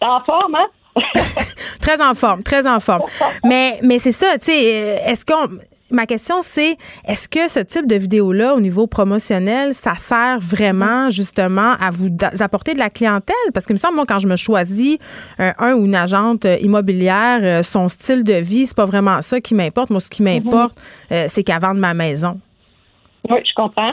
en 0.00 0.20
forme, 0.24 0.56
hein? 0.56 0.66
très 1.80 2.02
en 2.02 2.14
forme, 2.14 2.42
très 2.42 2.66
en 2.66 2.80
forme. 2.80 3.02
Mais, 3.44 3.78
mais 3.82 4.00
c'est 4.00 4.12
ça, 4.12 4.38
tu 4.40 4.46
sais, 4.46 5.02
est-ce 5.06 5.24
qu'on 5.24 5.58
ma 5.90 6.06
question, 6.06 6.36
c'est 6.40 6.76
est-ce 7.06 7.28
que 7.28 7.48
ce 7.48 7.60
type 7.60 7.86
de 7.86 7.96
vidéo-là, 7.96 8.54
au 8.54 8.60
niveau 8.60 8.86
promotionnel, 8.86 9.74
ça 9.74 9.94
sert 9.94 10.38
vraiment 10.40 11.10
justement 11.10 11.74
à 11.80 11.90
vous 11.90 12.08
apporter 12.40 12.74
de 12.74 12.78
la 12.78 12.90
clientèle? 12.90 13.34
Parce 13.52 13.66
que 13.66 13.72
me 13.72 13.78
semble, 13.78 13.96
moi, 13.96 14.04
quand 14.06 14.18
je 14.18 14.26
me 14.26 14.36
choisis 14.36 14.98
euh, 15.40 15.52
un 15.58 15.74
ou 15.74 15.84
une 15.86 15.94
agente 15.94 16.44
euh, 16.44 16.56
immobilière, 16.60 17.40
euh, 17.42 17.62
son 17.62 17.88
style 17.88 18.24
de 18.24 18.34
vie, 18.34 18.66
c'est 18.66 18.76
pas 18.76 18.86
vraiment 18.86 19.22
ça 19.22 19.40
qui 19.40 19.54
m'importe. 19.54 19.90
Moi, 19.90 20.00
ce 20.00 20.10
qui 20.10 20.22
m'importe, 20.22 20.78
c'est 21.10 21.42
qu'elle 21.44 21.60
vende 21.60 21.78
ma 21.78 21.94
maison. 21.94 22.40
Oui, 23.28 23.38
je 23.44 23.54
comprends. 23.54 23.92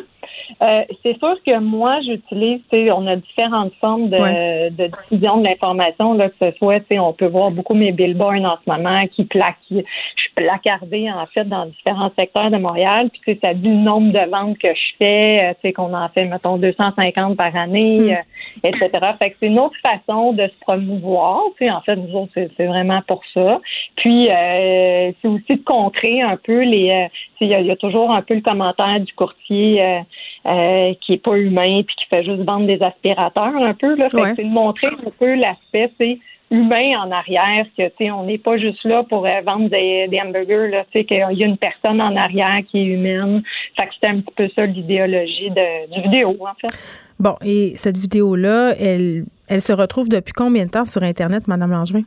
Euh, 0.62 0.84
c'est 1.04 1.18
sûr 1.18 1.36
que 1.46 1.60
moi, 1.60 2.00
j'utilise, 2.02 2.62
on 2.74 3.08
a 3.08 3.16
différentes 3.16 3.74
formes 3.80 4.10
de, 4.10 4.70
de 4.70 4.88
diffusion 4.88 5.38
de 5.38 5.46
l'information, 5.46 6.14
là, 6.14 6.30
que 6.30 6.36
ce 6.40 6.58
soit, 6.58 6.82
on 6.92 7.14
peut 7.14 7.28
voir 7.28 7.52
beaucoup 7.52 7.74
mes 7.74 7.92
billboards 7.92 8.44
en 8.44 8.58
ce 8.64 8.70
moment 8.70 9.06
qui 9.08 9.26
plaquent, 9.26 9.56
je 9.70 9.76
suis 9.76 10.32
placardée 10.36 11.10
en 11.12 11.26
fait 11.28 11.46
dans 11.46 11.66
différents 11.66 12.12
secteurs 12.18 12.52
de 12.52 12.58
Montréal, 12.58 13.10
puis 13.22 13.40
ça 13.42 13.54
dit 13.54 13.70
le 13.70 13.76
nombre 13.76 14.12
de 14.12 14.30
ventes 14.30 14.58
que 14.58 14.74
je 14.74 14.96
fais, 14.98 15.50
euh, 15.50 15.54
sais 15.62 15.74
qu'on 15.74 15.94
en 15.94 16.10
fait, 16.10 16.26
mettons, 16.26 16.58
250 16.58 17.38
par 17.38 17.56
année, 17.56 18.00
mm. 18.00 18.12
euh, 18.12 18.70
etc. 18.70 18.90
Fait 19.20 19.32
que 19.32 19.38
c'est 19.40 19.48
une 19.48 19.60
autre 19.60 19.78
façon 19.82 20.34
de 20.34 20.44
se 20.44 20.60
promouvoir, 20.62 21.42
en 21.62 21.82
fait, 21.82 21.96
nous 21.96 22.16
autres, 22.16 22.32
c'est 22.36 22.66
vraiment 22.66 23.02
pour 23.08 23.22
ça. 23.34 23.60
Puis, 23.96 24.28
c'est 24.28 25.28
aussi 25.28 25.56
de 25.56 25.64
contrer 25.64 26.22
un 26.22 26.38
peu 26.38 26.64
les, 26.64 27.08
il 27.42 27.48
y, 27.48 27.68
y, 27.68 27.72
a 27.72 27.76
toujours 27.76 28.12
un 28.12 28.22
peu 28.22 28.36
le 28.36 28.42
commentaire 28.42 29.00
du 29.00 29.14
courtier 29.14 30.04
euh, 30.46 30.94
qui 31.02 31.14
est 31.14 31.24
pas 31.24 31.38
humain 31.38 31.84
puis 31.86 31.96
qui 31.96 32.06
fait 32.08 32.24
juste 32.24 32.42
vendre 32.42 32.66
des 32.66 32.82
aspirateurs 32.82 33.56
un 33.56 33.74
peu 33.74 33.96
là. 33.96 34.08
c'est 34.10 34.44
de 34.44 34.50
montrer 34.50 34.88
un 34.88 35.12
peu 35.20 35.36
l'aspect 35.36 35.92
c'est 36.00 36.18
humain 36.50 37.00
en 37.00 37.12
arrière 37.12 37.66
que 37.78 37.88
tu 37.88 37.94
sais 37.98 38.12
on 38.12 38.24
n'est 38.24 38.38
pas 38.38 38.58
juste 38.58 38.84
là 38.84 39.04
pour 39.04 39.26
euh, 39.26 39.42
vendre 39.46 39.70
des, 39.70 40.20
hamburgers 40.20 40.70
là. 40.70 40.84
Tu 40.92 41.00
sais 41.00 41.06
qu'il 41.06 41.18
y 41.18 41.44
a 41.44 41.46
une 41.46 41.58
personne 41.58 42.02
en 42.02 42.16
arrière 42.16 42.60
qui 42.70 42.80
est 42.80 42.86
humaine. 42.86 43.44
Fait 43.78 43.86
que 43.88 43.94
c'était 43.94 44.08
un 44.08 44.20
petit 44.20 44.34
peu 44.36 44.50
ça 44.56 44.66
l'idéologie 44.66 45.50
de 45.52 45.94
du 45.94 46.02
vidéo 46.02 46.36
en 46.42 46.56
fait. 46.60 46.76
Bon 47.20 47.36
et 47.46 47.74
cette 47.76 47.98
vidéo 47.98 48.36
là 48.36 48.74
elle 48.80 49.24
elle 49.48 49.62
se 49.62 49.74
retrouve 49.74 50.10
depuis 50.10 50.34
combien 50.34 50.66
de 50.66 50.72
temps 50.72 50.86
sur 50.86 51.04
internet 51.04 51.48
madame 51.48 51.72
Langevin? 51.72 52.04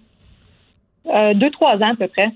Euh, 1.07 1.35
deux 1.35 1.51
trois 1.51 1.77
ans 1.77 1.93
à 1.93 1.97
peu 1.97 2.09
près 2.09 2.33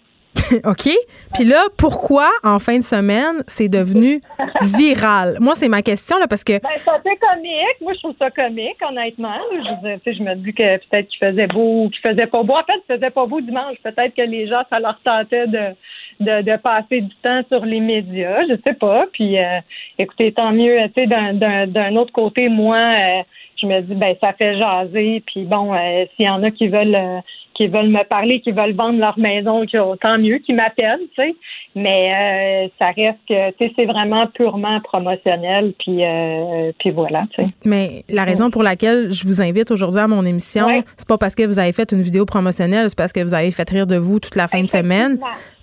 OK? 0.64 0.88
Puis 1.34 1.44
là, 1.44 1.62
pourquoi 1.76 2.30
en 2.42 2.58
fin 2.58 2.78
de 2.78 2.84
semaine, 2.84 3.42
c'est 3.46 3.68
devenu 3.68 4.20
viral? 4.62 5.36
Moi, 5.40 5.54
c'est 5.54 5.68
ma 5.68 5.82
question, 5.82 6.18
là, 6.18 6.26
parce 6.26 6.44
que. 6.44 6.60
Ben, 6.60 6.70
c'est 6.84 7.16
comique. 7.16 7.80
Moi, 7.80 7.92
je 7.94 7.98
trouve 7.98 8.14
ça 8.18 8.30
comique, 8.30 8.76
honnêtement. 8.88 9.38
Je, 9.52 10.12
je 10.12 10.22
me 10.22 10.34
dis 10.36 10.52
que 10.52 10.76
peut-être 10.76 11.08
qu'il 11.08 11.18
faisait 11.18 11.46
beau 11.46 11.84
ou 11.84 11.90
qu'il 11.90 12.00
faisait 12.00 12.26
pas 12.26 12.42
beau. 12.42 12.54
En 12.54 12.64
fait, 12.64 12.80
il 12.88 12.94
faisait 12.94 13.10
pas 13.10 13.26
beau 13.26 13.40
dimanche. 13.40 13.76
Peut-être 13.82 14.14
que 14.14 14.22
les 14.22 14.46
gens, 14.48 14.62
ça 14.70 14.80
leur 14.80 14.98
tentait 15.04 15.46
de, 15.46 15.74
de, 16.20 16.56
passer 16.56 17.02
du 17.02 17.14
temps 17.22 17.42
sur 17.48 17.64
les 17.64 17.80
médias. 17.80 18.44
Je 18.48 18.54
sais 18.64 18.74
pas. 18.74 19.06
Puis, 19.12 19.38
euh, 19.38 19.60
écoutez, 19.98 20.32
tant 20.32 20.52
mieux. 20.52 20.78
Tu 20.94 21.06
sais, 21.06 21.06
d'un 21.06 21.96
autre 21.96 22.12
côté, 22.12 22.48
moi, 22.48 22.76
euh, 22.76 23.22
je 23.60 23.66
me 23.66 23.80
dis, 23.82 23.94
ben, 23.94 24.14
ça 24.20 24.32
fait 24.32 24.56
jaser. 24.56 25.22
Puis 25.26 25.44
bon, 25.44 25.74
euh, 25.74 26.04
s'il 26.16 26.26
y 26.26 26.30
en 26.30 26.42
a 26.42 26.50
qui 26.50 26.68
veulent 26.68 27.22
qui 27.58 27.66
veulent 27.66 27.90
me 27.90 28.04
parler, 28.08 28.40
qui 28.40 28.52
veulent 28.52 28.74
vendre 28.74 29.00
leur 29.00 29.18
maison, 29.18 29.66
tant 30.00 30.16
mieux, 30.16 30.38
qui 30.38 30.52
m'appellent, 30.52 31.00
tu 31.16 31.22
sais. 31.22 31.34
Mais 31.74 32.12
euh, 32.14 32.68
ça 32.78 32.86
reste 32.96 33.18
que, 33.28 33.50
tu 33.50 33.66
sais, 33.66 33.72
c'est 33.74 33.84
vraiment 33.84 34.28
purement 34.28 34.80
promotionnel, 34.80 35.74
puis, 35.76 36.04
euh, 36.04 36.70
puis 36.78 36.90
voilà, 36.90 37.24
tu 37.34 37.42
sais. 37.42 37.50
Mais 37.64 38.04
la 38.08 38.22
raison 38.22 38.50
pour 38.50 38.62
laquelle 38.62 39.12
je 39.12 39.26
vous 39.26 39.42
invite 39.42 39.72
aujourd'hui 39.72 40.00
à 40.00 40.06
mon 40.06 40.24
émission, 40.24 40.84
c'est 40.96 41.08
pas 41.08 41.18
parce 41.18 41.34
que 41.34 41.42
vous 41.44 41.58
avez 41.58 41.72
fait 41.72 41.90
une 41.90 42.00
vidéo 42.00 42.24
promotionnelle, 42.24 42.88
c'est 42.88 42.96
parce 42.96 43.12
que 43.12 43.20
vous 43.20 43.34
avez 43.34 43.50
fait 43.50 43.68
rire 43.68 43.88
de 43.88 43.96
vous 43.96 44.20
toute 44.20 44.36
la 44.36 44.46
fin 44.46 44.62
de 44.62 44.68
semaine. 44.68 45.18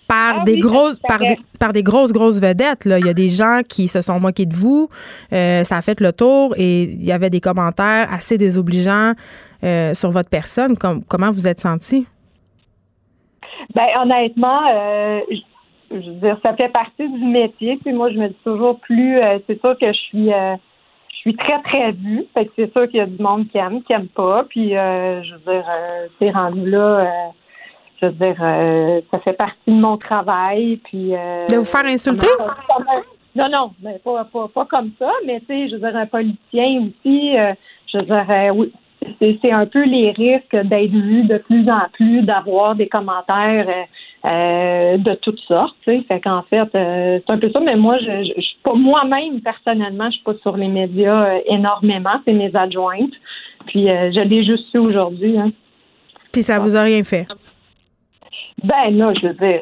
Par 0.07 0.41
ah 0.41 0.43
des 0.43 0.59
grosses 0.59 0.99
par 0.99 1.17
des, 1.17 1.35
par 1.57 1.73
des 1.73 1.81
grosses 1.81 2.11
grosses 2.11 2.39
vedettes 2.39 2.85
là. 2.85 2.99
Il 2.99 3.07
y 3.07 3.09
a 3.09 3.15
des 3.15 3.27
gens 3.27 3.61
qui 3.67 3.87
se 3.87 4.03
sont 4.03 4.19
moqués 4.19 4.45
de 4.45 4.53
vous 4.53 4.87
euh, 5.33 5.63
ça 5.63 5.77
a 5.77 5.81
fait 5.81 5.99
le 5.99 6.13
tour 6.13 6.53
et 6.57 6.83
il 6.83 7.03
y 7.03 7.11
avait 7.11 7.31
des 7.31 7.41
commentaires 7.41 8.07
assez 8.13 8.37
désobligeants 8.37 9.13
euh, 9.65 9.93
sur 9.93 10.11
votre 10.11 10.29
personne 10.29 10.75
comment 10.77 11.31
vous 11.31 11.47
êtes 11.47 11.59
senti 11.59 12.07
ben 13.73 13.87
honnêtement 14.01 14.61
euh, 14.67 15.19
je, 15.91 15.95
veux 15.95 16.19
dire 16.21 16.37
ça 16.43 16.53
fait 16.55 16.69
partie 16.69 17.09
du 17.09 17.25
métier 17.25 17.77
puis 17.83 17.93
moi 17.93 18.11
je 18.11 18.17
me 18.17 18.27
dis 18.29 18.37
toujours 18.43 18.79
plus 18.79 19.19
c'est 19.47 19.59
sûr 19.59 19.77
que 19.79 19.87
je 19.87 19.99
suis 19.99 20.29
je 20.29 21.31
suis 21.31 21.35
très 21.37 21.59
très 21.63 21.91
vue. 21.91 22.25
Fait 22.35 22.45
que 22.45 22.51
c'est 22.55 22.71
sûr 22.71 22.87
qu'il 22.87 22.97
y 22.97 23.01
a 23.01 23.07
du 23.07 23.21
monde 23.21 23.47
qui 23.47 23.57
aime 23.57 23.81
qui 23.81 23.93
aime 23.93 24.09
pas. 24.09 24.45
Puis 24.47 24.69
je 24.69 25.33
veux 25.33 25.53
dire 25.53 25.65
c'est 26.19 26.29
rendu 26.29 26.69
là 26.69 27.31
je 28.01 28.07
veux 28.07 28.11
dire, 28.13 28.35
euh, 28.41 29.01
ça 29.11 29.19
fait 29.19 29.33
partie 29.33 29.57
de 29.67 29.79
mon 29.79 29.97
travail. 29.97 30.77
Puis, 30.83 31.15
euh, 31.15 31.47
de 31.47 31.55
vous 31.55 31.65
faire 31.65 31.85
insulter? 31.85 32.27
Non, 33.35 33.49
non, 33.49 33.71
mais 33.81 33.99
pas, 33.99 34.23
pas, 34.25 34.47
pas 34.47 34.65
comme 34.65 34.91
ça, 34.97 35.11
mais 35.25 35.41
tu 35.41 35.47
sais, 35.47 35.67
je 35.67 35.75
veux 35.75 35.79
dire, 35.79 35.95
un 35.97 36.05
politicien 36.05 36.83
aussi, 36.87 37.37
euh, 37.37 37.53
je 37.91 37.97
veux 37.97 38.05
dire, 38.05 38.55
oui, 38.55 38.71
c'est 39.19 39.51
un 39.51 39.65
peu 39.65 39.83
les 39.83 40.11
risques 40.11 40.55
d'être 40.55 40.91
vu 40.91 41.23
de 41.23 41.37
plus 41.37 41.69
en 41.69 41.87
plus, 41.93 42.21
d'avoir 42.21 42.75
des 42.75 42.87
commentaires 42.87 43.67
de 44.23 45.15
toutes 45.15 45.39
sortes, 45.41 45.75
tu 45.83 45.91
sais. 45.91 46.03
Fait 46.07 46.19
qu'en 46.19 46.43
fait, 46.43 46.67
c'est 46.73 47.29
un 47.29 47.37
peu 47.37 47.51
ça, 47.51 47.59
mais 47.59 47.75
moi, 47.75 47.97
je, 47.99 48.33
je, 48.35 48.41
suis 48.41 48.57
pas 48.63 48.73
moi-même, 48.73 49.41
personnellement, 49.41 50.09
je 50.09 50.15
suis 50.15 50.23
pas 50.23 50.33
sur 50.41 50.57
les 50.57 50.67
médias 50.67 51.37
énormément, 51.45 52.21
c'est 52.25 52.33
mes 52.33 52.55
adjointes. 52.55 53.13
Puis 53.67 53.85
je 53.87 54.21
l'ai 54.21 54.43
juste 54.43 54.69
su 54.71 54.77
aujourd'hui. 54.77 55.37
Hein. 55.37 55.51
Puis 56.31 56.43
ça 56.43 56.59
vous 56.59 56.75
a 56.75 56.83
rien 56.83 57.03
fait? 57.03 57.25
Ben 58.63 58.89
là, 58.89 59.13
je 59.13 59.27
veux 59.27 59.33
dire, 59.33 59.61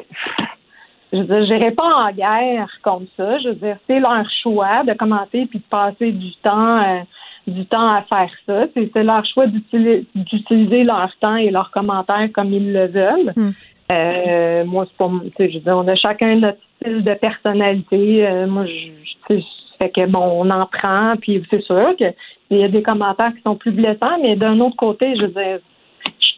je 1.12 1.18
veux 1.18 1.24
dire, 1.24 1.44
j'irai 1.46 1.70
pas 1.70 1.84
en 1.84 2.10
guerre 2.10 2.68
comme 2.82 3.06
ça. 3.16 3.38
Je 3.38 3.48
veux 3.48 3.54
dire, 3.54 3.76
c'est 3.86 4.00
leur 4.00 4.24
choix 4.42 4.82
de 4.84 4.92
commenter 4.94 5.46
puis 5.46 5.60
de 5.60 5.64
passer 5.70 6.10
du 6.10 6.32
temps, 6.42 6.82
euh, 6.82 7.00
du 7.46 7.66
temps 7.66 7.94
à 7.94 8.02
faire 8.02 8.30
ça. 8.46 8.66
C'est 8.74 9.02
leur 9.02 9.24
choix 9.26 9.46
d'utiliser 9.46 10.84
leur 10.84 11.10
temps 11.20 11.36
et 11.36 11.50
leurs 11.50 11.70
commentaires 11.70 12.28
comme 12.32 12.52
ils 12.52 12.72
le 12.72 12.86
veulent. 12.86 13.32
Hmm. 13.36 13.50
Euh, 13.92 14.64
moi, 14.64 14.86
c'est 14.86 14.96
pas, 14.96 15.10
je 15.38 15.54
veux 15.54 15.60
dire, 15.60 15.76
on 15.76 15.86
a 15.88 15.94
chacun 15.94 16.36
notre 16.36 16.58
style 16.80 17.04
de 17.04 17.14
personnalité. 17.14 18.26
Euh, 18.26 18.46
moi, 18.46 18.64
je, 18.66 19.40
fait 19.78 19.90
que 19.90 20.06
bon, 20.06 20.44
on 20.44 20.50
en 20.50 20.66
prend, 20.66 21.14
puis 21.20 21.42
c'est 21.50 21.62
sûr 21.62 21.94
qu'il 21.96 22.14
y 22.58 22.62
a 22.62 22.68
des 22.68 22.82
commentaires 22.82 23.34
qui 23.34 23.42
sont 23.42 23.56
plus 23.56 23.72
blessants, 23.72 24.18
mais 24.22 24.36
d'un 24.36 24.60
autre 24.60 24.76
côté, 24.76 25.14
je 25.16 25.22
veux 25.22 25.28
dire, 25.28 25.58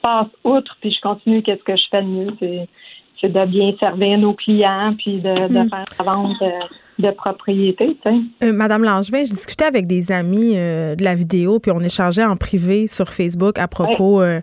passe 0.03 0.29
outre, 0.45 0.77
puis 0.81 0.93
je 0.93 1.01
continue, 1.01 1.43
qu'est-ce 1.43 1.63
que 1.63 1.77
je 1.77 1.83
fais 1.91 2.03
de 2.03 2.07
mieux, 2.07 2.33
c'est, 2.41 3.29
de 3.29 3.45
bien 3.47 3.73
servir 3.81 4.19
nos 4.19 4.35
clients, 4.35 4.95
puis 4.97 5.19
de, 5.19 5.49
hmm. 5.49 5.69
faire 5.69 5.85
la 5.99 6.13
vente 6.13 6.43
de, 6.99 7.11
propriété. 7.11 7.97
Euh, 8.43 8.53
Madame 8.53 8.85
Langevin, 8.85 9.25
je 9.25 9.31
discutais 9.31 9.65
avec 9.65 9.87
des 9.87 10.13
amis 10.13 10.53
euh, 10.57 10.95
de 10.95 11.05
la 11.05 11.15
vidéo, 11.15 11.59
puis 11.59 11.71
on 11.73 11.81
échangeait 11.81 12.25
en 12.25 12.37
privé 12.37 12.87
sur 12.87 13.13
Facebook 13.13 13.59
à 13.59 13.69
propos 13.69 14.23
euh, 14.23 14.41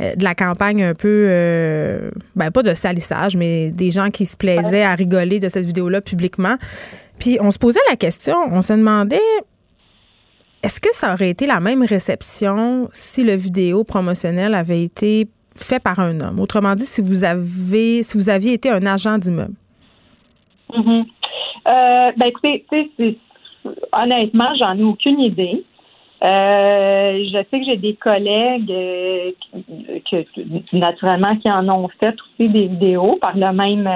de 0.00 0.22
la 0.22 0.34
campagne 0.34 0.82
un 0.82 0.94
peu, 0.94 1.28
ben 2.34 2.50
pas 2.50 2.62
de 2.62 2.74
salissage, 2.74 3.36
mais 3.36 3.70
des 3.70 3.90
gens 3.90 4.10
qui 4.10 4.26
se 4.26 4.36
plaisaient 4.36 4.84
à 4.84 4.94
rigoler 4.94 5.40
de 5.40 5.48
cette 5.48 5.64
vidéo-là 5.64 6.00
publiquement. 6.00 6.56
Puis 7.18 7.38
on 7.40 7.50
se 7.50 7.58
posait 7.58 7.80
la 7.88 7.96
question, 7.96 8.36
on 8.50 8.62
se 8.62 8.72
demandait 8.72 9.20
est-ce 10.62 10.80
que 10.80 10.92
ça 10.92 11.12
aurait 11.12 11.30
été 11.30 11.46
la 11.46 11.60
même 11.60 11.84
réception 11.84 12.88
si 12.90 13.22
le 13.22 13.36
vidéo 13.36 13.84
promotionnel 13.84 14.54
avait 14.54 14.82
été 14.82 15.28
fait 15.54 15.78
par 15.78 16.00
un 16.00 16.20
homme? 16.20 16.40
Autrement 16.40 16.74
dit, 16.74 16.86
si 16.86 17.00
vous 17.02 17.22
avez 17.22 18.02
si 18.02 18.16
vous 18.16 18.28
aviez 18.30 18.54
été 18.54 18.70
un 18.70 18.84
agent 18.84 19.18
d'immeuble. 19.18 19.54
Mm-hmm. 20.72 21.04
Euh, 21.66 22.12
ben 22.16 22.26
écoutez, 22.26 22.64
honnêtement, 23.92 24.54
j'en 24.58 24.78
ai 24.78 24.82
aucune 24.82 25.20
idée. 25.20 25.64
Euh, 26.22 27.24
je 27.24 27.44
sais 27.50 27.60
que 27.60 27.66
j'ai 27.66 27.76
des 27.76 27.94
collègues 27.94 28.70
euh, 28.70 29.32
naturellement 30.72 31.36
qui 31.36 31.50
en 31.50 31.68
ont 31.68 31.88
fait 32.00 32.14
aussi 32.14 32.50
des 32.50 32.68
vidéos 32.68 33.18
par 33.20 33.36
le 33.36 33.52
même 33.52 33.88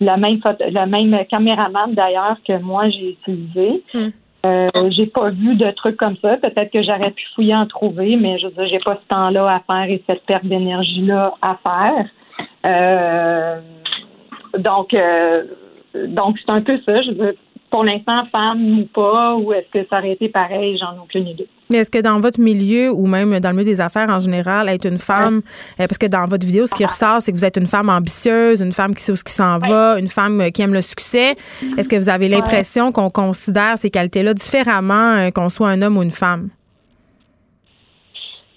le 0.00 0.16
même 0.16 0.38
le 0.44 0.86
même 0.86 1.26
caméraman 1.26 1.94
d'ailleurs 1.94 2.36
que 2.46 2.58
moi 2.58 2.88
j'ai 2.90 3.10
utilisé. 3.10 3.82
Mm. 3.92 4.08
Euh, 4.46 4.68
j'ai 4.90 5.06
pas 5.06 5.30
vu 5.30 5.56
de 5.56 5.70
trucs 5.72 5.96
comme 5.96 6.16
ça. 6.22 6.36
Peut-être 6.36 6.70
que 6.70 6.82
j'aurais 6.82 7.10
pu 7.10 7.24
fouiller 7.34 7.56
en 7.56 7.66
trouver, 7.66 8.16
mais 8.16 8.38
je 8.38 8.46
veux 8.46 8.52
dire, 8.52 8.68
j'ai 8.68 8.78
pas 8.78 8.98
ce 9.02 9.08
temps-là 9.08 9.54
à 9.56 9.60
faire 9.60 9.90
et 9.90 10.02
cette 10.06 10.24
perte 10.26 10.46
d'énergie-là 10.46 11.34
à 11.42 11.58
faire. 11.62 12.06
Euh, 12.64 13.60
donc, 14.58 14.94
euh, 14.94 15.44
donc 15.94 16.38
c'est 16.38 16.50
un 16.50 16.62
peu 16.62 16.78
ça. 16.84 17.02
Je 17.02 17.12
veux 17.12 17.36
pour 17.70 17.84
l'instant, 17.84 18.24
femme 18.32 18.80
ou 18.80 18.86
pas, 18.86 19.34
ou 19.36 19.52
est-ce 19.52 19.70
que 19.70 19.86
ça 19.90 19.98
aurait 19.98 20.12
été 20.12 20.28
pareil, 20.28 20.78
j'en 20.78 20.94
ai 20.94 20.98
aucune 21.02 21.26
idée. 21.26 21.46
Est-ce 21.72 21.90
que 21.90 21.98
dans 21.98 22.18
votre 22.18 22.40
milieu 22.40 22.90
ou 22.90 23.06
même 23.06 23.38
dans 23.40 23.50
le 23.50 23.56
milieu 23.56 23.66
des 23.66 23.80
affaires 23.80 24.08
en 24.08 24.20
général, 24.20 24.68
être 24.68 24.86
une 24.86 24.98
femme, 24.98 25.42
euh, 25.78 25.86
parce 25.86 25.98
que 25.98 26.06
dans 26.06 26.24
votre 26.26 26.46
vidéo, 26.46 26.66
ce 26.66 26.74
qui 26.74 26.86
ressort, 26.86 27.20
c'est 27.20 27.30
que 27.30 27.36
vous 27.36 27.44
êtes 27.44 27.58
une 27.58 27.66
femme 27.66 27.90
ambitieuse, 27.90 28.62
une 28.62 28.72
femme 28.72 28.94
qui 28.94 29.02
sait 29.02 29.12
où 29.12 29.16
ce 29.16 29.24
qui 29.24 29.32
s'en 29.32 29.58
va, 29.58 29.98
une 29.98 30.08
femme 30.08 30.40
euh, 30.40 30.50
qui 30.50 30.62
aime 30.62 30.72
le 30.72 30.80
succès. 30.80 31.36
Est-ce 31.76 31.88
que 31.88 31.96
vous 31.96 32.08
avez 32.08 32.28
l'impression 32.28 32.90
qu'on 32.90 33.10
considère 33.10 33.76
ces 33.76 33.90
qualités-là 33.90 34.32
différemment 34.32 35.16
euh, 35.16 35.30
qu'on 35.30 35.50
soit 35.50 35.68
un 35.68 35.82
homme 35.82 35.98
ou 35.98 36.02
une 36.02 36.10
femme? 36.10 36.48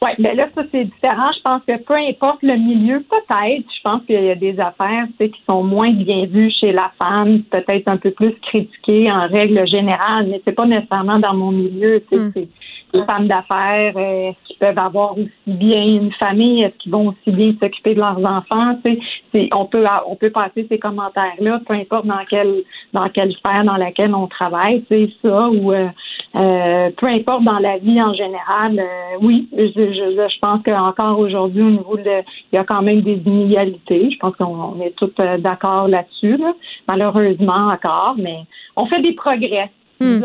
Oui, 0.03 0.10
mais 0.17 0.34
là, 0.34 0.48
ça, 0.55 0.63
c'est 0.72 0.86
différent. 0.86 1.31
Je 1.36 1.41
pense 1.41 1.62
que 1.67 1.77
peu 1.77 1.93
importe 1.93 2.41
le 2.41 2.55
milieu, 2.55 3.01
peut-être, 3.01 3.65
je 3.72 3.81
pense 3.84 4.03
qu'il 4.05 4.24
y 4.24 4.31
a 4.31 4.36
des 4.36 4.60
affaires 4.60 5.05
qui 5.20 5.31
sont 5.48 5.63
moins 5.63 5.91
bien 5.91 6.25
vues 6.25 6.51
chez 6.60 6.72
la 6.72 6.91
femme, 6.98 7.43
peut-être 7.51 7.88
un 7.88 7.98
peu 7.98 8.10
plus 8.10 8.34
critiquées 8.41 9.12
en 9.12 9.27
règle 9.27 9.67
générale, 9.67 10.25
mais 10.27 10.41
c'est 10.43 10.53
pas 10.53 10.65
nécessairement 10.65 11.20
dans 11.20 11.36
mon 11.36 11.51
milieu. 11.51 12.01
Mm. 12.12 12.31
C'est 12.34 12.48
les 12.93 13.05
femmes 13.05 13.27
d'affaires, 13.27 13.93
euh, 13.96 14.29
est-ce 14.29 14.48
qu'ils 14.48 14.58
peuvent 14.58 14.77
avoir 14.77 15.17
aussi 15.17 15.29
bien 15.48 15.84
une 15.84 16.12
famille, 16.13 16.63
est-ce 16.63 16.77
qu'ils 16.77 16.91
vont 16.91 17.10
aussi 17.10 17.31
bien 17.31 17.53
s'occuper 17.60 17.96
de 17.96 18.00
leurs 18.00 18.24
enfants? 18.25 18.77
C'est, 18.84 19.50
on 19.53 19.65
peut 19.65 19.86
on 20.08 20.15
peut 20.15 20.29
passer 20.29 20.65
ces 20.70 20.79
commentaires-là, 20.79 21.62
peu 21.65 21.74
importe 21.74 22.05
dans 22.05 22.25
quelle 22.29 22.63
dans 22.93 23.08
quelle 23.10 23.31
sphère 23.34 23.63
dans 23.63 23.77
laquelle 23.77 24.13
on 24.13 24.27
travaille, 24.27 24.84
c'est 24.89 25.10
ça, 25.22 25.50
ou 25.50 25.72
euh, 25.72 25.88
euh, 26.36 26.90
peu 26.98 27.08
importe 27.08 27.44
dans 27.44 27.60
la 27.60 27.78
vie 27.78 28.02
en 28.02 28.14
général, 28.14 28.82
oui, 29.22 29.50
je, 29.52 29.68
je, 29.68 30.28
je 30.34 30.40
pense 30.40 30.62
qu'encore 30.64 31.20
aujourd'hui, 31.20 31.62
au 31.62 31.72
niveau 31.72 31.98
de 31.98 32.24
il 32.52 32.56
y 32.56 32.58
a 32.58 32.64
quand 32.64 32.82
même 32.82 33.02
des 33.02 33.22
inégalités. 33.26 34.10
Je 34.12 34.18
pense 34.18 34.36
qu'on 34.38 34.80
est 34.82 34.96
tous 34.96 35.14
d'accord 35.40 35.88
là-dessus, 35.88 36.40
malheureusement 36.88 37.72
encore, 37.74 38.16
mais 38.18 38.46
on 38.76 38.86
fait 38.86 39.02
des 39.02 39.14
progrès. 39.14 39.70
Hmm. 40.02 40.22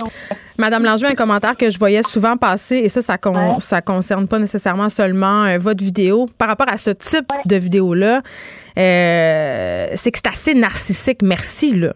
Madame 0.58 0.84
Langevin, 0.84 1.10
un 1.10 1.14
commentaire 1.14 1.54
que 1.54 1.68
je 1.68 1.78
voyais 1.78 2.02
souvent 2.02 2.38
passer, 2.38 2.76
et 2.76 2.88
ça, 2.88 3.02
ça, 3.02 3.18
ça 3.58 3.82
concerne 3.82 4.26
pas 4.26 4.38
nécessairement 4.38 4.88
seulement 4.88 5.44
euh, 5.44 5.58
votre 5.58 5.84
vidéo. 5.84 6.24
Par 6.38 6.48
rapport 6.48 6.68
à 6.70 6.78
ce 6.78 6.90
type 6.90 7.28
de 7.44 7.56
vidéo-là, 7.56 8.22
euh, 8.78 9.88
c'est 9.94 10.10
que 10.10 10.18
c'est 10.18 10.28
assez 10.28 10.54
narcissique. 10.54 11.20
Merci, 11.22 11.78
là. 11.78 11.92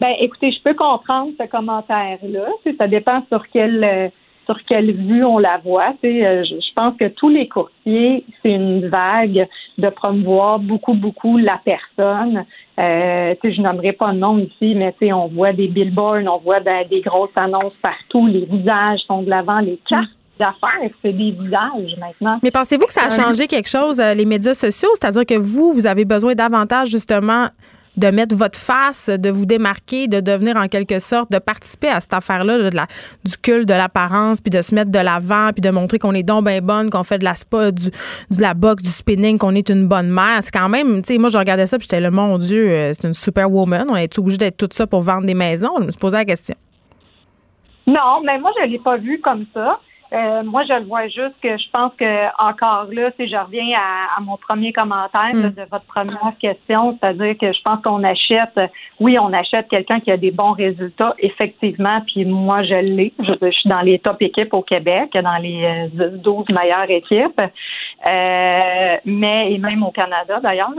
Ben, 0.00 0.14
écoutez, 0.18 0.50
je 0.52 0.62
peux 0.62 0.74
comprendre 0.74 1.32
ce 1.38 1.46
commentaire-là. 1.46 2.48
Ça 2.78 2.88
dépend 2.88 3.22
sur 3.28 3.46
quel 3.52 3.84
euh, 3.84 4.08
sur 4.50 4.64
quelle 4.64 4.92
vue 4.92 5.24
on 5.24 5.38
la 5.38 5.58
voit. 5.58 5.94
Euh, 6.04 6.42
je, 6.44 6.74
pense 6.74 6.96
que 6.96 7.08
tous 7.08 7.28
les 7.28 7.48
courtiers, 7.48 8.24
c'est 8.42 8.50
une 8.50 8.88
vague 8.88 9.46
de 9.78 9.88
promouvoir 9.90 10.58
beaucoup, 10.58 10.94
beaucoup 10.94 11.38
la 11.38 11.60
personne. 11.64 12.44
Euh, 12.78 13.34
je 13.44 13.60
nommerai 13.60 13.92
pas 13.92 14.12
de 14.12 14.18
nom 14.18 14.38
ici, 14.38 14.74
mais 14.74 14.94
on 15.12 15.28
voit 15.28 15.52
des 15.52 15.68
billboards, 15.68 16.24
on 16.26 16.38
voit 16.38 16.60
des, 16.60 17.00
grosses 17.00 17.30
annonces 17.36 17.74
partout, 17.82 18.26
les 18.26 18.46
visages 18.46 19.00
sont 19.06 19.22
de 19.22 19.30
l'avant, 19.30 19.60
les 19.60 19.78
cartes 19.88 20.08
d'affaires, 20.38 20.90
c'est 21.02 21.12
des 21.12 21.32
visages 21.32 21.96
maintenant. 21.98 22.38
Mais 22.42 22.50
pensez-vous 22.50 22.86
que 22.86 22.92
ça 22.92 23.04
a 23.04 23.10
changé 23.10 23.46
quelque 23.46 23.68
chose, 23.68 24.00
euh, 24.00 24.14
les 24.14 24.24
médias 24.24 24.54
sociaux? 24.54 24.88
C'est-à-dire 24.94 25.26
que 25.26 25.38
vous, 25.38 25.72
vous 25.72 25.86
avez 25.86 26.04
besoin 26.06 26.34
davantage, 26.34 26.88
justement, 26.88 27.48
de 28.00 28.08
mettre 28.08 28.34
votre 28.34 28.58
face, 28.58 29.08
de 29.08 29.30
vous 29.30 29.46
démarquer, 29.46 30.08
de 30.08 30.20
devenir 30.20 30.56
en 30.56 30.68
quelque 30.68 30.98
sorte, 30.98 31.30
de 31.30 31.38
participer 31.38 31.88
à 31.88 32.00
cette 32.00 32.14
affaire-là, 32.14 32.70
de 32.70 32.74
la, 32.74 32.86
du 33.24 33.36
culte 33.36 33.68
de 33.68 33.74
l'apparence, 33.74 34.40
puis 34.40 34.50
de 34.50 34.62
se 34.62 34.74
mettre 34.74 34.90
de 34.90 34.98
l'avant, 34.98 35.50
puis 35.52 35.60
de 35.60 35.70
montrer 35.70 35.98
qu'on 35.98 36.14
est 36.14 36.22
donc 36.22 36.46
bien 36.46 36.60
bonne, 36.60 36.90
qu'on 36.90 37.02
fait 37.02 37.18
de 37.18 37.24
la 37.24 37.34
spa, 37.34 37.70
du, 37.70 37.90
de 37.90 38.40
la 38.40 38.54
boxe, 38.54 38.82
du 38.82 38.90
spinning, 38.90 39.38
qu'on 39.38 39.54
est 39.54 39.68
une 39.68 39.86
bonne 39.86 40.08
mère. 40.08 40.38
C'est 40.42 40.50
quand 40.50 40.68
même, 40.68 41.02
tu 41.02 41.12
sais, 41.12 41.18
moi, 41.18 41.28
je 41.28 41.38
regardais 41.38 41.66
ça, 41.66 41.78
puis 41.78 41.86
j'étais 41.90 42.00
le 42.00 42.10
mon 42.10 42.38
Dieu, 42.38 42.70
euh, 42.70 42.92
c'est 42.94 43.06
une 43.06 43.14
superwoman. 43.14 43.86
On 43.90 43.96
est 43.96 44.18
obligé 44.18 44.38
d'être 44.38 44.56
tout 44.56 44.68
ça 44.72 44.86
pour 44.86 45.02
vendre 45.02 45.26
des 45.26 45.34
maisons? 45.34 45.70
Je 45.80 45.86
me 45.86 45.90
suis 45.90 46.00
posé 46.00 46.16
la 46.16 46.24
question. 46.24 46.56
Non, 47.86 48.22
mais 48.24 48.38
moi, 48.38 48.50
je 48.58 48.66
ne 48.66 48.72
l'ai 48.72 48.78
pas 48.78 48.96
vu 48.96 49.20
comme 49.20 49.46
ça. 49.52 49.78
Euh, 50.12 50.42
moi, 50.42 50.64
je 50.64 50.72
le 50.72 50.86
vois 50.86 51.06
juste 51.06 51.34
que 51.40 51.56
je 51.56 51.70
pense 51.72 51.92
que 51.96 52.26
encore 52.42 52.86
là, 52.90 53.10
si 53.16 53.28
je 53.28 53.36
reviens 53.36 53.78
à, 53.78 54.20
mon 54.20 54.36
premier 54.36 54.72
commentaire 54.72 55.30
mm. 55.32 55.50
de 55.50 55.62
votre 55.70 55.84
première 55.84 56.32
question, 56.40 56.98
c'est-à-dire 57.00 57.38
que 57.38 57.52
je 57.52 57.62
pense 57.62 57.80
qu'on 57.82 58.02
achète, 58.02 58.58
oui, 58.98 59.18
on 59.18 59.32
achète 59.32 59.68
quelqu'un 59.68 60.00
qui 60.00 60.10
a 60.10 60.16
des 60.16 60.32
bons 60.32 60.52
résultats, 60.52 61.14
effectivement, 61.20 62.00
puis 62.06 62.24
moi, 62.24 62.64
je 62.64 62.74
l'ai. 62.74 63.12
Je, 63.20 63.50
suis 63.50 63.68
dans 63.68 63.82
les 63.82 63.98
top 64.00 64.20
équipes 64.20 64.52
au 64.52 64.62
Québec, 64.62 65.12
dans 65.12 65.38
les 65.40 65.88
12 65.92 66.44
euh, 66.50 66.54
meilleures 66.54 66.90
équipes, 66.90 67.40
euh, 67.40 68.96
mais 69.04 69.52
et 69.52 69.58
même 69.58 69.82
au 69.82 69.90
Canada 69.90 70.40
d'ailleurs. 70.42 70.70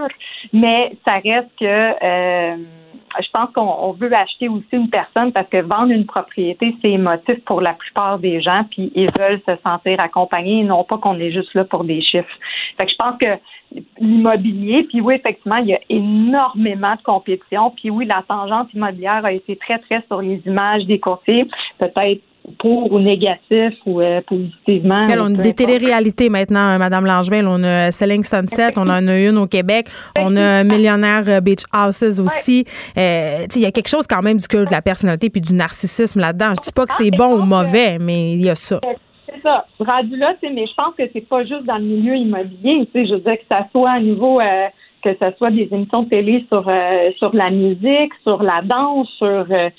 Mais 0.52 0.92
ça 1.06 1.20
reste 1.24 1.50
que 1.60 2.56
je 3.20 3.28
pense 3.34 3.52
qu'on 3.54 3.92
veut 3.94 4.14
acheter 4.14 4.48
aussi 4.48 4.68
une 4.72 4.90
personne 4.90 5.32
parce 5.32 5.48
que 5.50 5.62
vendre 5.62 5.92
une 5.92 6.06
propriété, 6.06 6.76
c'est 6.82 6.92
émotif 6.92 7.44
pour 7.46 7.62
la 7.62 7.74
plupart 7.74 8.20
des 8.20 8.42
gens, 8.42 8.64
puis 8.70 8.92
ils 8.96 9.10
veulent 9.20 9.42
se 9.48 9.56
sentir 9.64 10.00
accompagnés, 10.00 10.64
non 10.64 10.84
pas 10.84 10.98
qu'on 10.98 11.20
est 11.20 11.32
juste 11.32 11.54
là 11.54 11.66
pour 11.66 11.84
des 11.84 12.02
chiffres. 12.02 12.28
Fait 12.78 12.86
que 12.86 12.92
je 12.92 12.96
pense 12.98 13.18
que 13.18 13.40
l'immobilier, 14.00 14.84
puis 14.84 15.02
oui, 15.02 15.16
effectivement, 15.16 15.58
il 15.58 15.68
y 15.68 15.74
a 15.74 15.80
énormément 15.90 16.96
de 16.96 17.02
compétition, 17.02 17.72
puis 17.72 17.90
oui, 17.90 18.06
la 18.06 18.24
tangente 18.28 18.74
immobilière 18.74 19.26
a 19.26 19.32
été 19.32 19.56
très, 19.56 19.80
très 19.80 20.04
sur 20.08 20.22
les 20.22 20.42
images 20.46 20.86
des 20.86 21.00
courtiers, 21.00 21.48
peut-être 21.80 22.22
pour 22.60 22.92
ou 22.92 23.00
négatif 23.00 23.74
ou 23.86 24.02
euh, 24.02 24.22
positivement. 24.22 25.08
on 25.10 25.40
a 25.40 25.44
des 25.44 25.54
téléréalités 25.54 26.30
maintenant, 26.30 26.78
Madame 26.78 27.06
Langevin. 27.06 27.46
On 27.48 27.64
a 27.64 27.92
Selling 27.92 28.24
Sunset, 28.24 28.74
on 28.78 28.90
en 28.90 29.08
a 29.08 29.20
une 29.20 29.38
au 29.38 29.48
Québec, 29.48 29.88
on 30.18 30.36
a 30.36 30.64
Millionnaire 30.64 31.24
euh, 31.28 31.42
Beach 31.42 31.64
Houses 31.74 32.20
aussi. 32.20 32.66
Euh, 32.98 33.46
il 33.56 33.62
y 33.62 33.66
a 33.66 33.72
quelque 33.72 33.90
chose 33.90 34.08
quand 34.08 34.22
même 34.22 34.38
du 34.38 34.48
cœur 34.48 34.66
de 34.66 34.72
la 34.72 34.82
personnalité 34.82 35.30
puis 35.30 35.42
du 35.42 35.54
narcissisme 35.54 36.20
là-dedans. 36.20 36.54
Je 36.56 36.62
dis 36.62 36.74
pas 36.74 36.86
que 36.86 36.94
c'est 36.94 37.12
bon 37.12 37.40
ou 37.40 37.46
mauvais, 37.46 37.98
mais 38.00 38.34
il 38.34 38.42
y 38.44 38.50
a 38.50 38.56
ça. 38.56 38.80
C'est 39.28 39.42
ça. 39.42 39.66
Rendu 39.80 40.18
là, 40.18 40.34
mais 40.44 40.68
je 40.68 40.74
pense 40.76 40.94
que 40.98 41.04
c'est 41.14 41.28
pas 41.28 41.44
juste 41.44 41.66
dans 41.66 41.78
le 41.78 41.86
milieu 41.86 42.16
immobilier. 42.16 42.88
Je 42.94 43.14
veux 43.14 43.20
dire 43.20 43.38
que 43.38 43.46
ça 43.50 43.68
soit 43.72 43.92
à 43.92 44.00
niveau 44.00 44.40
que 45.02 45.14
ce 45.20 45.38
soit 45.38 45.52
des 45.52 45.68
émissions 45.72 46.04
de 46.04 46.10
télé 46.10 46.46
sur 46.48 46.68
euh, 46.68 47.12
sur 47.18 47.36
la 47.36 47.50
musique, 47.50 48.14
sur 48.24 48.42
la 48.44 48.62
danse, 48.62 49.10
sur 49.18 49.46
euh, 49.50 49.70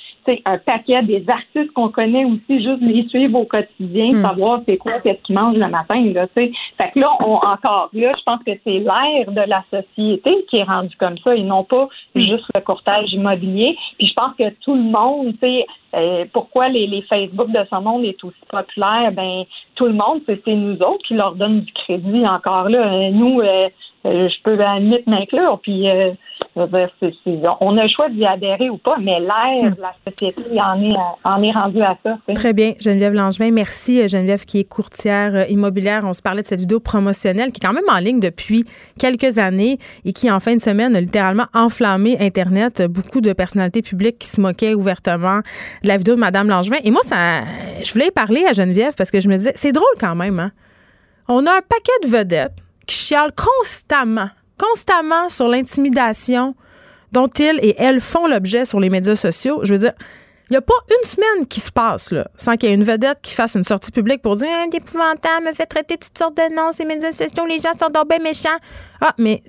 un 0.45 0.59
paquet 0.59 1.03
des 1.03 1.25
artistes 1.29 1.73
qu'on 1.75 1.89
connaît 1.89 2.25
aussi, 2.25 2.63
juste 2.63 2.81
les 2.81 3.07
suivre 3.09 3.41
au 3.41 3.45
quotidien, 3.45 4.13
hmm. 4.13 4.23
savoir 4.23 4.61
c'est 4.67 4.77
quoi, 4.77 5.01
qu'est-ce 5.01 5.23
qu'ils 5.23 5.35
mangent 5.35 5.57
le 5.57 5.69
matin, 5.69 6.01
là, 6.13 6.27
tu 6.29 6.47
sais. 6.47 6.53
Fait 6.79 6.91
que 6.93 7.01
là, 7.01 7.11
on, 7.21 7.35
encore 7.35 7.91
là, 7.93 8.13
je 8.17 8.23
pense 8.25 8.43
que 8.45 8.53
c'est 8.65 8.79
l'air 8.79 9.31
de 9.31 9.49
la 9.49 9.65
société 9.71 10.45
qui 10.49 10.59
est 10.59 10.65
rendu 10.65 10.95
comme 10.97 11.19
ça 11.19 11.35
et 11.35 11.43
non 11.43 11.65
pas 11.65 11.89
hmm. 12.15 12.21
juste 12.21 12.45
le 12.55 12.61
courtage 12.61 13.13
immobilier. 13.13 13.77
Puis 13.99 14.09
je 14.09 14.15
pense 14.15 14.35
que 14.37 14.51
tout 14.61 14.75
le 14.75 14.83
monde, 14.83 15.33
tu 15.35 15.39
sais, 15.41 15.67
euh, 15.95 16.25
pourquoi 16.33 16.69
les, 16.69 16.87
les 16.87 17.03
Facebook 17.03 17.51
de 17.51 17.65
ce 17.71 17.83
monde 17.83 18.05
est 18.05 18.23
aussi 18.25 18.39
populaire? 18.49 19.13
Ben, 19.13 19.45
tout 19.75 19.87
le 19.87 19.93
monde, 19.93 20.23
c'est 20.27 20.47
nous 20.47 20.77
autres 20.77 21.05
qui 21.07 21.15
leur 21.15 21.35
donnent 21.35 21.61
du 21.61 21.73
crédit 21.73 22.27
encore 22.27 22.69
là. 22.69 23.11
Nous, 23.11 23.41
euh, 23.41 23.69
je 24.05 24.43
peux 24.43 24.59
à 24.61 24.79
limite 24.79 25.07
m'inclure. 25.07 25.61
Puis 25.63 25.89
euh, 25.89 26.13
on 26.57 27.77
a 27.79 27.83
le 27.83 27.89
choix 27.89 28.09
d'y 28.11 28.25
adhérer 28.25 28.69
ou 28.69 28.79
pas, 28.79 28.97
mais 29.01 29.21
l'air 29.21 29.75
la 29.79 29.95
société 30.07 30.43
en 30.61 30.83
est, 30.83 30.95
en 31.25 31.43
est 31.43 31.53
rendu 31.53 31.83
à 31.83 31.97
ça. 32.03 32.19
Très 32.35 32.53
bien. 32.53 32.73
Geneviève 32.81 33.15
Langevin, 33.15 33.51
merci. 33.51 34.01
Euh, 34.01 34.09
Geneviève 34.09 34.45
qui 34.45 34.61
est 34.61 34.65
courtière 34.65 35.49
immobilière. 35.51 36.03
On 36.05 36.13
se 36.13 36.23
parlait 36.23 36.43
de 36.43 36.47
cette 36.47 36.61
vidéo 36.61 36.81
promotionnelle 36.81 37.53
qui 37.53 37.61
est 37.63 37.67
quand 37.67 37.75
même 37.75 37.89
en 37.89 37.99
ligne 37.99 38.21
depuis 38.21 38.65
quelques 38.99 39.39
années 39.39 39.79
et 40.05 40.13
qui, 40.13 40.31
en 40.31 40.41
fin 40.41 40.57
de 40.57 40.61
semaine, 40.61 40.97
a 40.97 41.01
littéralement 41.01 41.47
enflammé 41.55 42.17
Internet. 42.21 42.83
Beaucoup 42.89 43.21
de 43.21 43.33
personnalités 43.33 43.83
publiques 43.83 44.19
qui 44.19 44.29
se 44.29 44.41
moquaient 44.41 44.75
ouvertement 44.75 45.41
de 45.83 45.89
la 45.89 45.97
vidéo 45.97 46.15
de 46.15 46.21
Mme 46.21 46.49
Langevin. 46.49 46.79
Et 46.85 46.91
moi, 46.91 47.03
ça, 47.05 47.43
je 47.83 47.93
voulais 47.93 48.11
parler 48.11 48.45
à 48.47 48.53
Geneviève 48.53 48.95
parce 48.97 49.11
que 49.11 49.21
je 49.21 49.29
me 49.29 49.37
disais, 49.37 49.53
c'est 49.55 49.73
drôle 49.73 49.95
quand 50.01 50.15
même, 50.15 50.39
hein? 50.39 50.51
On 51.29 51.47
a 51.47 51.51
un 51.51 51.61
paquet 51.61 51.93
de 52.03 52.09
vedettes 52.09 52.53
qui 52.87 52.97
chialent 52.97 53.33
constamment, 53.35 54.31
constamment 54.59 55.29
sur 55.29 55.49
l'intimidation 55.49 56.55
dont 57.13 57.29
ils 57.39 57.59
et 57.63 57.75
elles 57.79 58.01
font 58.01 58.27
l'objet 58.27 58.65
sur 58.65 58.81
les 58.81 58.91
médias 58.91 59.17
sociaux. 59.17 59.61
Je 59.63 59.75
veux 59.75 59.79
dire, 59.79 59.93
il 60.49 60.55
n'y 60.55 60.57
a 60.57 60.63
pas 60.63 60.75
une 60.89 61.09
semaine 61.09 61.47
qui 61.47 61.61
se 61.61 61.71
passe 61.71 62.11
là, 62.11 62.27
sans 62.37 62.57
qu'il 62.57 62.69
y 62.69 62.73
ait 62.73 62.75
une 62.75 62.85
vedette 62.85 63.19
qui 63.23 63.35
fasse 63.35 63.55
une 63.55 63.65
sortie 63.65 63.91
publique 63.91 64.23
pour 64.23 64.37
dire 64.37 64.49
ah, 64.51 64.67
épouvantable, 64.71 65.47
me 65.47 65.53
fait 65.53 65.67
traiter 65.67 65.97
toutes 65.97 66.19
sortes 66.19 66.37
de 66.37 66.55
noms, 66.55 66.73
ces 66.73 66.85
médias 66.85 67.13
sociaux, 67.13 67.47
les 67.47 67.59
gens 67.59 67.73
sont 67.79 67.89
donc 67.89 68.07
méchants. 68.23 68.49
Ah, 69.01 69.15
mais 69.19 69.43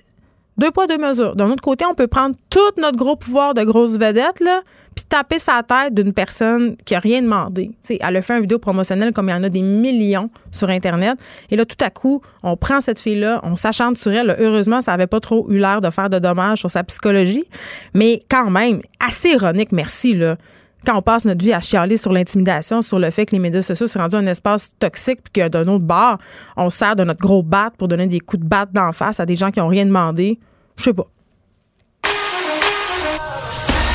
deux 0.57 0.71
poids, 0.71 0.87
deux 0.87 0.97
mesures. 0.97 1.35
D'un 1.35 1.49
autre 1.49 1.63
côté, 1.63 1.85
on 1.85 1.95
peut 1.95 2.07
prendre 2.07 2.35
tout 2.49 2.59
notre 2.77 2.97
gros 2.97 3.15
pouvoir 3.15 3.53
de 3.53 3.63
grosse 3.63 3.97
vedette, 3.97 4.39
là, 4.39 4.61
puis 4.95 5.05
taper 5.07 5.39
sa 5.39 5.63
tête 5.63 5.93
d'une 5.93 6.13
personne 6.13 6.75
qui 6.85 6.95
a 6.95 6.99
rien 6.99 7.21
demandé. 7.21 7.71
elle 7.89 8.15
a 8.15 8.21
fait 8.21 8.35
une 8.35 8.41
vidéo 8.41 8.59
promotionnelle 8.59 9.11
comme 9.13 9.29
il 9.29 9.31
y 9.31 9.35
en 9.35 9.43
a 9.43 9.49
des 9.49 9.61
millions 9.61 10.29
sur 10.51 10.69
Internet. 10.69 11.17
Et 11.49 11.55
là, 11.55 11.65
tout 11.65 11.83
à 11.83 11.89
coup, 11.89 12.21
on 12.43 12.57
prend 12.57 12.81
cette 12.81 12.99
fille-là, 12.99 13.39
on 13.43 13.55
s'achante 13.55 13.97
sur 13.97 14.11
elle. 14.11 14.35
Heureusement, 14.39 14.81
ça 14.81 14.91
n'avait 14.91 15.07
pas 15.07 15.19
trop 15.19 15.49
eu 15.49 15.57
l'air 15.57 15.81
de 15.81 15.89
faire 15.89 16.09
de 16.09 16.19
dommages 16.19 16.59
sur 16.59 16.71
sa 16.71 16.83
psychologie. 16.83 17.45
Mais 17.93 18.23
quand 18.29 18.49
même, 18.49 18.81
assez 18.99 19.29
ironique, 19.29 19.71
merci, 19.71 20.13
là 20.13 20.37
quand 20.85 20.97
on 20.97 21.01
passe 21.01 21.25
notre 21.25 21.43
vie 21.43 21.53
à 21.53 21.59
chialer 21.59 21.97
sur 21.97 22.11
l'intimidation, 22.11 22.81
sur 22.81 22.99
le 22.99 23.09
fait 23.09 23.25
que 23.25 23.31
les 23.31 23.39
médias 23.39 23.61
sociaux 23.61 23.87
sont 23.87 23.99
rendus 23.99 24.15
un 24.15 24.27
espace 24.27 24.75
toxique, 24.77 25.19
puis 25.23 25.41
que 25.41 25.47
d'un 25.47 25.67
autre 25.67 25.85
bord, 25.85 26.17
on 26.57 26.69
sert 26.69 26.95
de 26.95 27.03
notre 27.03 27.21
gros 27.21 27.43
bat 27.43 27.71
pour 27.77 27.87
donner 27.87 28.07
des 28.07 28.19
coups 28.19 28.43
de 28.43 28.47
batte 28.47 28.71
d'en 28.73 28.91
face 28.91 29.19
à 29.19 29.25
des 29.25 29.35
gens 29.35 29.51
qui 29.51 29.59
n'ont 29.59 29.67
rien 29.67 29.85
demandé, 29.85 30.39
je 30.75 30.83
sais 30.83 30.93
pas. 30.93 31.07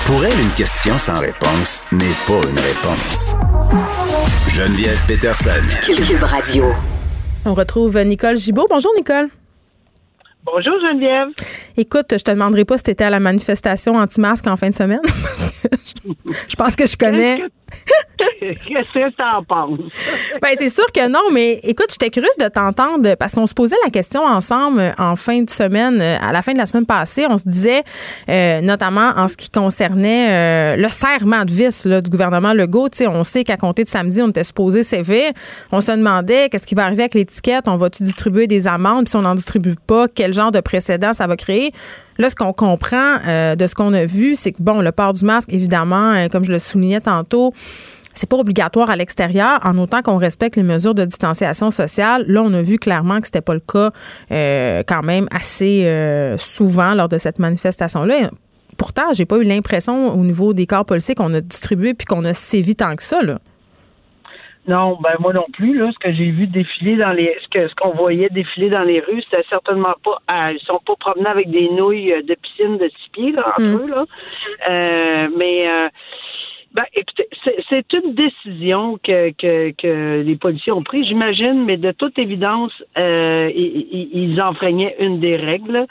Pour 0.08 0.24
elle, 0.24 0.40
une 0.40 0.54
question 0.54 0.96
sans 0.96 1.20
réponse 1.20 1.82
n'est 1.92 2.14
pas 2.26 2.40
une 2.48 2.58
réponse. 2.58 3.36
Geneviève 4.48 5.04
Peterson. 5.06 5.50
Cube 5.84 6.22
Radio. 6.22 6.64
On 7.44 7.52
retrouve 7.52 7.98
Nicole 7.98 8.38
Gibault. 8.38 8.64
Bonjour, 8.70 8.90
Nicole. 8.96 9.28
Bonjour 10.46 10.72
Geneviève. 10.80 11.28
Écoute, 11.76 12.06
je 12.12 12.24
te 12.24 12.30
demanderai 12.30 12.64
pas 12.64 12.78
si 12.78 12.84
tu 12.84 12.90
étais 12.92 13.04
à 13.04 13.10
la 13.10 13.20
manifestation 13.20 13.96
anti-masque 13.96 14.46
en 14.46 14.56
fin 14.56 14.70
de 14.70 14.74
semaine. 14.74 15.02
je 16.48 16.56
pense 16.56 16.74
que 16.74 16.86
je 16.86 16.96
connais. 16.96 17.42
Qu'est-ce 18.18 18.92
que 18.92 19.10
tu 19.10 19.22
en 19.22 19.42
penses? 19.44 19.78
ben, 20.42 20.50
c'est 20.56 20.68
sûr 20.68 20.86
que 20.92 21.08
non, 21.08 21.30
mais 21.32 21.60
écoute, 21.62 21.86
j'étais 21.90 22.10
curieuse 22.10 22.36
de 22.38 22.48
t'entendre 22.48 23.14
parce 23.14 23.34
qu'on 23.34 23.46
se 23.46 23.54
posait 23.54 23.76
la 23.84 23.90
question 23.90 24.24
ensemble 24.24 24.94
en 24.98 25.16
fin 25.16 25.42
de 25.42 25.50
semaine, 25.50 26.00
à 26.00 26.32
la 26.32 26.42
fin 26.42 26.52
de 26.52 26.58
la 26.58 26.66
semaine 26.66 26.86
passée. 26.86 27.26
On 27.28 27.38
se 27.38 27.48
disait, 27.48 27.82
euh, 28.28 28.60
notamment 28.60 29.12
en 29.16 29.28
ce 29.28 29.36
qui 29.36 29.50
concernait 29.50 30.30
euh, 30.30 30.76
le 30.76 30.88
serrement 30.88 31.44
de 31.44 31.50
vis 31.50 31.86
du 31.86 32.10
gouvernement 32.10 32.52
Legault. 32.52 32.88
on 33.06 33.24
sait 33.24 33.44
qu'à 33.44 33.56
compter 33.56 33.84
de 33.84 33.88
samedi, 33.88 34.20
on 34.22 34.28
était 34.28 34.44
supposé 34.44 34.82
sévir. 34.82 35.30
On 35.72 35.80
se 35.80 35.92
demandait 35.92 36.48
qu'est-ce 36.48 36.66
qui 36.66 36.74
va 36.74 36.84
arriver 36.84 37.02
avec 37.02 37.14
l'étiquette? 37.14 37.68
On 37.68 37.76
va-tu 37.76 38.02
distribuer 38.02 38.46
des 38.46 38.66
amendes? 38.66 39.08
Si 39.08 39.16
on 39.16 39.22
n'en 39.22 39.34
distribue 39.34 39.76
pas, 39.86 40.08
quel 40.08 40.34
genre 40.34 40.52
de 40.52 40.60
précédent 40.60 41.12
ça 41.12 41.26
va 41.26 41.36
créer? 41.36 41.72
Là, 42.18 42.30
ce 42.30 42.34
qu'on 42.34 42.52
comprend 42.52 43.18
euh, 43.26 43.54
de 43.54 43.66
ce 43.68 43.76
qu'on 43.76 43.94
a 43.94 44.04
vu, 44.04 44.34
c'est 44.34 44.50
que, 44.50 44.60
bon, 44.60 44.80
le 44.80 44.90
port 44.90 45.12
du 45.12 45.24
masque, 45.24 45.52
évidemment, 45.52 46.12
euh, 46.12 46.28
comme 46.28 46.44
je 46.44 46.50
le 46.50 46.58
soulignais 46.58 47.00
tantôt, 47.00 47.54
c'est 48.12 48.28
pas 48.28 48.36
obligatoire 48.36 48.90
à 48.90 48.96
l'extérieur, 48.96 49.60
en 49.62 49.78
autant 49.78 50.02
qu'on 50.02 50.16
respecte 50.16 50.56
les 50.56 50.64
mesures 50.64 50.94
de 50.94 51.04
distanciation 51.04 51.70
sociale. 51.70 52.24
Là, 52.26 52.42
on 52.42 52.52
a 52.52 52.62
vu 52.62 52.78
clairement 52.78 53.20
que 53.20 53.26
c'était 53.26 53.40
pas 53.40 53.54
le 53.54 53.60
cas 53.60 53.92
euh, 54.32 54.82
quand 54.84 55.04
même 55.04 55.28
assez 55.30 55.86
souvent 56.36 56.94
lors 56.94 57.08
de 57.08 57.18
cette 57.18 57.38
manifestation-là. 57.38 58.30
Pourtant, 58.76 59.12
j'ai 59.12 59.24
pas 59.24 59.36
eu 59.36 59.44
l'impression 59.44 60.12
au 60.12 60.24
niveau 60.24 60.52
des 60.52 60.66
corps 60.66 60.84
policiers 60.84 61.14
qu'on 61.14 61.32
a 61.34 61.40
distribué 61.40 61.94
puis 61.94 62.06
qu'on 62.06 62.24
a 62.24 62.32
sévi 62.32 62.74
tant 62.74 62.96
que 62.96 63.02
ça. 63.04 63.22
Là. 63.22 63.38
Non, 64.68 64.98
ben 65.02 65.14
moi 65.18 65.32
non 65.32 65.46
plus. 65.52 65.76
Là, 65.78 65.90
ce 65.92 65.98
que 65.98 66.12
j'ai 66.12 66.30
vu 66.30 66.46
défiler 66.46 66.96
dans 66.96 67.12
les, 67.12 67.34
ce 67.42 67.48
que 67.48 67.68
ce 67.68 67.74
qu'on 67.74 67.94
voyait 67.94 68.28
défiler 68.28 68.68
dans 68.68 68.82
les 68.82 69.00
rues, 69.00 69.22
c'était 69.22 69.44
certainement 69.48 69.94
pas. 70.04 70.18
Ah, 70.28 70.52
ils 70.52 70.60
sont 70.60 70.80
pas 70.86 70.94
promenés 71.00 71.28
avec 71.28 71.50
des 71.50 71.70
nouilles 71.70 72.14
de 72.22 72.34
piscine 72.34 72.76
de 72.76 72.88
six 72.88 73.10
pieds 73.12 73.32
là 73.32 73.48
entre 73.48 73.62
mm. 73.62 73.80
eux 73.80 73.88
là. 73.88 74.04
Euh, 74.68 75.28
mais 75.36 75.68
euh, 75.68 75.88
ben, 76.74 76.84
écoutez, 76.94 77.26
c'est 77.70 77.92
une 77.94 78.14
décision 78.14 78.98
que, 79.02 79.30
que, 79.30 79.70
que 79.70 80.22
les 80.22 80.36
policiers 80.36 80.72
ont 80.72 80.82
prise, 80.82 81.06
j'imagine, 81.06 81.64
mais 81.64 81.78
de 81.78 81.92
toute 81.92 82.18
évidence, 82.18 82.72
euh, 82.98 83.50
ils, 83.54 84.10
ils 84.12 84.42
enfreignaient 84.42 84.94
une 85.00 85.18
des 85.18 85.36
règles. 85.36 85.86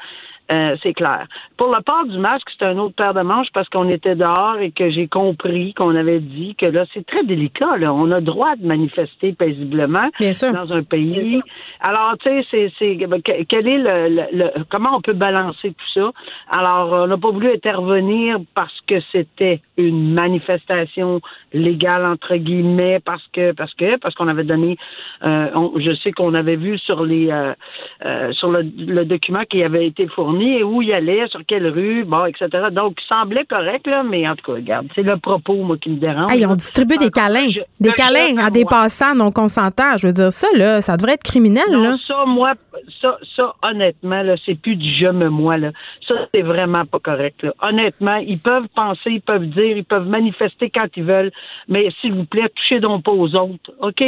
Euh, 0.50 0.78
c'est 0.82 0.94
clair. 0.94 1.28
Pour 1.58 1.68
le 1.76 1.82
port 1.84 2.06
du 2.06 2.18
masque, 2.18 2.48
c'est 2.58 2.66
un 2.66 2.78
autre 2.78 2.96
paire 2.96 3.14
de 3.14 3.22
manches 3.22 3.50
parce 3.54 3.68
qu'on 3.68 3.90
était 3.90 4.16
dehors 4.16 4.58
et 4.62 4.72
que 4.72 4.90
j'ai 4.90 5.08
compris 5.08 5.74
qu'on 5.74 5.94
avait 5.96 6.22
dit 6.22 6.56
que 6.56 6.66
là, 6.66 6.86
c'est 6.94 7.06
très 7.06 7.24
délicat. 7.26 7.78
Là. 7.78 7.94
On 7.94 8.12
a 8.12 8.22
droit 8.22 8.56
de 8.56 8.66
manifester 8.66 9.34
paisiblement 9.34 10.08
dans 10.20 10.74
un 10.74 10.84
pays. 10.84 11.42
Alors, 11.82 12.16
tu 12.20 12.30
sais, 12.44 12.72
c'est, 12.80 12.96
ben, 13.08 13.22
quel 13.22 13.68
est 13.68 13.78
le, 13.78 14.28
le, 14.32 14.50
comment 14.70 14.96
on 14.96 15.02
peut 15.02 15.14
balancer 15.14 15.72
tout 15.72 15.92
ça? 15.94 16.12
Alors, 16.50 16.94
on 16.94 17.08
n'a 17.08 17.18
pas 17.18 17.32
voulu 17.32 17.52
intervenir 17.52 18.38
parce 18.56 18.80
que 18.88 19.02
c'était 19.12 19.60
une 19.76 20.14
manifestation 20.14 21.20
légale 21.54 22.06
entre 22.06 22.36
guillemets 22.38 23.00
parce 23.04 23.26
que 23.34 23.52
parce 23.52 23.74
que 23.74 23.98
parce 23.98 24.16
qu'on 24.16 24.28
avait 24.30 24.44
donné. 24.46 24.78
Euh, 25.24 25.50
je 25.78 25.94
sais 25.96 26.12
qu'on 26.12 26.34
avait 26.34 26.56
vu 26.56 26.78
sur 26.78 27.04
les 27.04 27.30
euh, 27.30 28.32
sur 28.34 28.50
le, 28.50 28.62
le 28.62 29.04
document 29.04 29.44
qui 29.50 29.62
avait 29.64 29.86
été 29.86 30.08
fourni 30.08 30.37
et 30.46 30.64
où 30.64 30.82
il 30.82 30.92
allait, 30.94 31.28
sur 31.28 31.42
quelle 31.46 31.68
rue, 31.68 32.04
bon, 32.04 32.26
etc. 32.26 32.48
Donc, 32.72 32.98
il 33.02 33.08
semblait 33.08 33.46
correct, 33.46 33.88
là, 33.88 34.04
mais 34.04 34.28
en 34.28 34.36
tout 34.36 34.46
cas, 34.46 34.54
regarde, 34.54 34.88
c'est 34.96 35.04
le 35.04 35.18
propos, 35.18 35.56
moi, 35.64 35.78
qui 35.78 35.90
me 35.90 35.98
dérange. 35.98 36.32
ils 36.36 36.46
ont 36.46 36.56
distribué 36.56 36.98
des 36.98 37.12
câlins. 37.12 37.48
des 37.80 37.92
câlins 37.92 38.38
à 38.38 38.50
des 38.50 38.66
passants 38.66 39.16
non 39.16 39.32
consentants. 39.32 39.98
Je 39.98 40.08
veux 40.08 40.14
dire, 40.14 40.32
ça, 40.32 40.48
là, 40.56 40.82
ça 40.82 40.98
devrait 40.98 41.14
être 41.14 41.24
criminel, 41.24 41.66
non, 41.72 41.98
Ça, 42.08 42.26
moi, 42.26 42.54
ça, 43.02 43.18
ça, 43.36 43.54
honnêtement, 43.64 44.22
là, 44.24 44.36
c'est 44.46 44.60
plus 44.60 44.76
du 44.76 44.94
je 44.94 45.08
me 45.08 45.30
moi, 45.30 45.58
là. 45.58 45.72
Ça, 46.08 46.16
c'est 46.34 46.42
vraiment 46.42 46.86
pas 46.86 47.00
correct, 47.00 47.44
là. 47.44 47.54
Honnêtement, 47.62 48.18
ils 48.18 48.40
peuvent 48.40 48.68
penser, 48.76 49.12
ils 49.12 49.22
peuvent 49.22 49.48
dire, 49.48 49.78
ils 49.78 49.86
peuvent 49.86 50.08
manifester 50.08 50.70
quand 50.70 50.88
ils 50.96 51.04
veulent, 51.04 51.32
mais 51.68 51.90
s'il 52.02 52.14
vous 52.14 52.26
plaît, 52.26 52.50
touchez 52.56 52.80
donc 52.80 53.04
pas 53.04 53.12
aux 53.12 53.36
autres, 53.36 53.72
OK? 53.82 54.04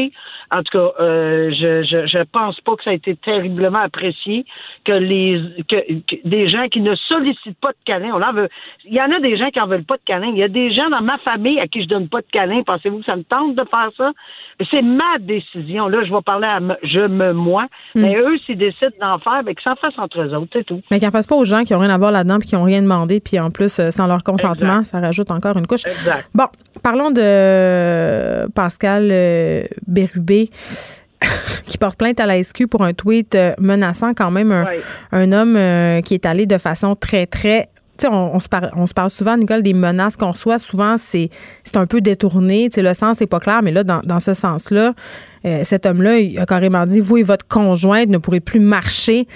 En 0.51 0.63
tout 0.63 0.77
cas, 0.77 0.91
euh, 0.99 1.51
je, 1.51 1.83
je, 1.83 2.07
je 2.07 2.23
pense 2.31 2.59
pas 2.61 2.75
que 2.75 2.83
ça 2.83 2.89
a 2.91 2.93
été 2.93 3.15
terriblement 3.15 3.79
apprécié 3.79 4.45
que 4.85 4.91
les 4.91 5.41
que, 5.67 5.75
des 6.23 6.49
gens 6.49 6.67
qui 6.67 6.81
ne 6.81 6.95
sollicitent 6.95 7.59
pas 7.59 7.71
de 7.71 7.77
câlin, 7.85 8.11
on 8.13 8.21
en 8.21 8.33
veut. 8.33 8.49
Il 8.85 8.93
y 8.93 9.01
en 9.01 9.11
a 9.11 9.19
des 9.19 9.37
gens 9.37 9.49
qui 9.49 9.59
en 9.59 9.67
veulent 9.67 9.83
pas 9.83 9.97
de 9.97 10.01
câlin. 10.05 10.27
Il 10.27 10.37
y 10.37 10.43
a 10.43 10.47
des 10.47 10.73
gens 10.73 10.89
dans 10.89 11.01
ma 11.01 11.17
famille 11.19 11.59
à 11.59 11.67
qui 11.67 11.83
je 11.83 11.87
donne 11.87 12.07
pas 12.07 12.21
de 12.21 12.27
câlin. 12.31 12.61
Pensez-vous 12.63 12.99
que 12.99 13.05
ça 13.05 13.15
me 13.15 13.23
tente 13.23 13.55
de 13.55 13.63
faire 13.69 13.89
ça? 13.97 14.11
C'est 14.71 14.81
ma 14.81 15.17
décision. 15.19 15.87
Là, 15.87 16.03
je 16.03 16.13
vais 16.13 16.21
parler 16.21 16.47
à 16.47 16.59
je 16.83 17.07
me 17.07 17.33
moi. 17.33 17.65
Hmm. 17.95 18.01
Mais 18.01 18.15
eux, 18.15 18.37
s'ils 18.45 18.57
décident 18.57 18.91
d'en 18.99 19.19
faire, 19.19 19.43
ben, 19.43 19.55
qu'ils 19.55 19.63
s'en 19.63 19.75
fassent 19.75 19.97
entre 19.97 20.21
eux 20.21 20.35
autres, 20.35 20.49
c'est 20.53 20.65
tout. 20.65 20.81
Mais 20.91 20.99
qu'ils 20.99 21.07
n'en 21.07 21.11
fassent 21.11 21.27
pas 21.27 21.35
aux 21.35 21.45
gens 21.45 21.63
qui 21.63 21.73
n'ont 21.73 21.79
rien 21.79 21.89
à 21.89 21.97
voir 21.97 22.11
là-dedans 22.11 22.39
puis 22.39 22.49
qui 22.49 22.55
n'ont 22.55 22.63
rien 22.63 22.81
demandé, 22.81 23.19
puis 23.19 23.39
en 23.39 23.51
plus, 23.51 23.79
euh, 23.79 23.91
sans 23.91 24.07
leur 24.07 24.23
consentement, 24.23 24.83
ça 24.83 24.99
rajoute 24.99 25.31
encore 25.31 25.57
une 25.57 25.67
couche. 25.67 25.85
Exact. 25.85 26.27
Bon, 26.33 26.45
parlons 26.83 27.11
de 27.11 28.49
Pascal 28.53 29.09
euh, 29.11 29.63
Bérubé. 29.87 30.49
Qui 31.65 31.77
porte 31.77 31.97
plainte 31.97 32.19
à 32.19 32.25
la 32.25 32.41
SQ 32.41 32.67
pour 32.67 32.83
un 32.83 32.93
tweet 32.93 33.35
euh, 33.35 33.53
menaçant 33.59 34.13
quand 34.13 34.31
même 34.31 34.51
un, 35.11 35.31
homme 35.31 35.55
euh, 35.55 36.01
qui 36.01 36.13
est 36.13 36.25
allé 36.25 36.45
de 36.45 36.57
façon 36.57 36.95
très, 36.95 37.25
très 37.25 37.69
on, 38.05 38.31
on, 38.33 38.39
se 38.39 38.47
parle, 38.47 38.71
on 38.77 38.87
se 38.87 38.93
parle 38.93 39.09
souvent, 39.09 39.35
Nicole, 39.35 39.61
des 39.61 39.73
menaces 39.73 40.15
qu'on 40.15 40.31
reçoit. 40.31 40.57
Souvent, 40.57 40.95
c'est 40.97 41.29
un 41.75 41.85
peu 41.85 41.99
détourné. 41.99 42.69
le 42.77 42.93
sens 42.93 43.19
n'est 43.19 43.27
pas 43.27 43.39
clair, 43.41 43.59
mais 43.61 43.73
là, 43.73 43.83
dans, 43.83 44.19
ce 44.21 44.33
sens-là, 44.33 44.93
euh, 45.45 45.65
cet 45.65 45.85
homme-là 45.85 46.19
il 46.19 46.39
a 46.39 46.45
carrément 46.45 46.85
dit 46.85 47.01
Vous 47.01 47.17
et 47.17 47.23
votre 47.23 47.45
conjointe 47.45 48.07
ne 48.07 48.17
pourrez 48.17 48.39
plus 48.39 48.61
marcher 48.61 49.27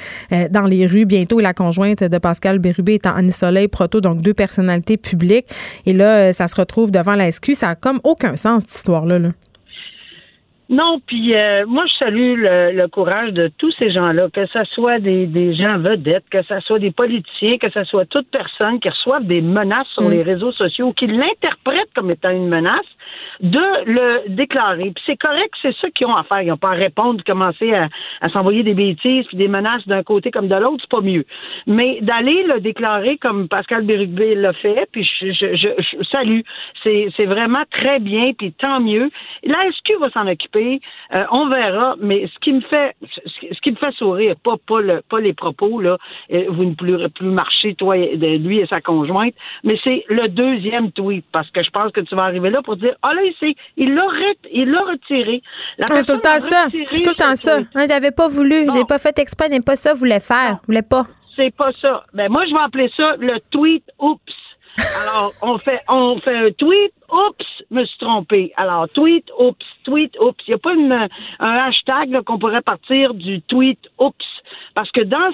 dans 0.49 0.65
les 0.65 0.87
rues 0.87 1.03
bientôt. 1.05 1.41
Et 1.41 1.43
la 1.43 1.53
conjointe 1.53 2.05
de 2.05 2.17
Pascal 2.19 2.59
Bérubé 2.59 2.93
est 2.93 3.05
Annie 3.05 3.33
Soleil 3.33 3.67
Proto, 3.67 3.99
donc 3.99 4.21
deux 4.21 4.33
personnalités 4.33 4.95
publiques. 4.95 5.47
Et 5.85 5.91
là, 5.91 6.31
ça 6.31 6.47
se 6.47 6.55
retrouve 6.55 6.89
devant 6.89 7.15
la 7.15 7.29
SQ. 7.29 7.55
Ça 7.55 7.67
n'a 7.67 7.75
comme 7.75 7.99
aucun 8.05 8.37
sens, 8.37 8.63
cette 8.63 8.75
histoire-là. 8.75 9.19
là. 9.19 9.29
Non, 10.73 10.99
puis 11.05 11.35
euh, 11.35 11.65
moi, 11.67 11.85
je 11.85 11.93
salue 11.97 12.33
le, 12.35 12.87
courage 12.87 13.31
de 13.31 13.51
tous 13.59 13.71
ces 13.77 13.91
gens-là, 13.91 14.27
que 14.33 14.47
ce 14.47 14.63
soit 14.71 14.97
des, 14.97 15.27
des 15.27 15.53
gens 15.53 15.77
vedettes, 15.77 16.25
que 16.31 16.41
ce 16.41 16.59
soit 16.61 16.79
des 16.79 16.89
politiciens, 16.89 17.59
que 17.59 17.69
ce 17.69 17.83
soit 17.83 18.05
toute 18.05 18.27
personne 18.31 18.79
qui 18.79 18.89
reçoivent 18.89 19.27
des 19.27 19.41
menaces 19.41 19.87
sur 19.89 20.09
mm. 20.09 20.11
les 20.11 20.23
réseaux 20.23 20.51
sociaux, 20.51 20.91
qui 20.91 21.05
l'interprètent 21.05 21.93
comme 21.95 22.09
étant 22.09 22.31
une 22.31 22.47
menace, 22.47 22.89
de 23.41 23.85
le 23.85 24.29
déclarer. 24.29 24.91
Puis 24.95 25.03
c'est 25.05 25.17
correct, 25.17 25.53
c'est 25.61 25.75
ça 25.77 25.89
qu'ils 25.91 26.07
ont 26.07 26.15
à 26.15 26.23
faire. 26.23 26.41
Ils 26.41 26.49
n'ont 26.49 26.57
pas 26.57 26.71
à 26.71 26.75
répondre, 26.75 27.23
commencer 27.25 27.73
à, 27.73 27.89
s'envoyer 28.29 28.63
des 28.63 28.73
bêtises, 28.73 29.25
puis 29.27 29.37
des 29.37 29.47
menaces 29.47 29.87
d'un 29.87 30.03
côté 30.03 30.31
comme 30.31 30.47
de 30.47 30.55
l'autre, 30.55 30.79
c'est 30.81 30.89
pas 30.89 31.01
mieux. 31.01 31.25
Mais 31.67 31.99
d'aller 32.01 32.43
le 32.43 32.59
déclarer 32.59 33.17
comme 33.17 33.47
Pascal 33.47 33.83
Bérugvé 33.83 34.35
l'a 34.35 34.53
fait, 34.53 34.87
puis 34.91 35.03
je, 35.19 35.31
je, 35.31 35.55
je, 35.55 36.03
salue. 36.03 36.41
C'est, 36.83 37.07
c'est 37.15 37.25
vraiment 37.25 37.63
très 37.71 37.99
bien, 37.99 38.33
puis 38.37 38.53
tant 38.53 38.79
mieux. 38.79 39.09
La 39.43 39.71
SQ 39.71 39.99
va 39.99 40.09
s'en 40.11 40.27
occuper. 40.27 40.79
Euh, 41.13 41.25
on 41.31 41.47
verra. 41.49 41.95
Mais 41.99 42.27
ce 42.27 42.39
qui 42.39 42.53
me 42.53 42.61
fait 42.61 42.95
ce 43.53 43.61
qui 43.61 43.71
me 43.71 43.75
fait 43.75 43.91
sourire, 43.93 44.35
pas, 44.43 44.55
pas, 44.67 44.81
le, 44.81 45.01
pas 45.09 45.19
les 45.19 45.33
propos, 45.33 45.79
là, 45.79 45.97
euh, 46.31 46.45
vous 46.49 46.65
ne 46.65 46.73
pourrez 46.73 47.09
plus 47.09 47.27
marcher, 47.27 47.75
toi, 47.75 47.95
lui 47.97 48.59
et 48.59 48.67
sa 48.67 48.81
conjointe, 48.81 49.33
mais 49.63 49.77
c'est 49.83 50.05
le 50.09 50.27
deuxième 50.27 50.91
tweet, 50.91 51.25
parce 51.31 51.49
que 51.51 51.63
je 51.63 51.69
pense 51.69 51.91
que 51.91 52.01
tu 52.01 52.15
vas 52.15 52.23
arriver 52.23 52.49
là 52.49 52.61
pour 52.61 52.75
dire 52.75 52.95
là, 53.03 53.22
il, 53.23 53.55
il 53.77 53.93
l'a 53.93 54.05
il 54.51 54.69
l'a 54.69 54.81
retiré. 54.81 55.41
Ah, 55.79 55.85
c'est 55.87 56.05
tout 56.05 56.13
le 56.13 56.21
temps 56.21 56.39
ça. 56.39 56.65
C'est 56.71 57.03
tout 57.03 57.09
le 57.09 57.15
temps 57.15 57.35
ça. 57.35 57.59
On 57.75 57.85
n'avait 57.85 58.11
pas 58.11 58.27
voulu. 58.27 58.67
J'ai 58.71 58.85
pas 58.85 58.99
fait 58.99 59.17
exprès, 59.19 59.49
n'est 59.49 59.61
pas 59.61 59.75
ça, 59.75 59.93
voulait 59.93 60.19
faire. 60.19 60.59
Voulait 60.67 60.81
pas. 60.81 61.03
C'est 61.35 61.55
pas 61.55 61.71
ça. 61.81 62.05
Ben 62.13 62.29
moi, 62.31 62.45
je 62.45 62.53
vais 62.53 62.61
appeler 62.63 62.91
ça 62.95 63.15
le 63.17 63.39
tweet 63.51 63.83
oups. 63.99 64.21
Alors, 65.01 65.33
on 65.41 65.57
fait, 65.59 65.81
on 65.87 66.19
fait 66.19 66.35
un 66.35 66.51
tweet, 66.51 66.93
oups, 67.11 67.63
me 67.69 67.85
suis 67.85 67.97
trompé. 67.99 68.53
Alors, 68.57 68.89
tweet, 68.89 69.25
oups, 69.37 69.65
tweet, 69.83 70.17
oups. 70.19 70.43
Il 70.47 70.51
n'y 70.51 70.55
a 70.55 70.57
pas 70.57 70.73
une, 70.73 71.07
un 71.39 71.55
hashtag 71.67 72.21
qu'on 72.23 72.39
pourrait 72.39 72.61
partir 72.61 73.13
du 73.13 73.41
tweet, 73.43 73.79
oups. 73.99 74.25
Parce 74.73 74.89
que 74.91 75.01
dans, 75.01 75.31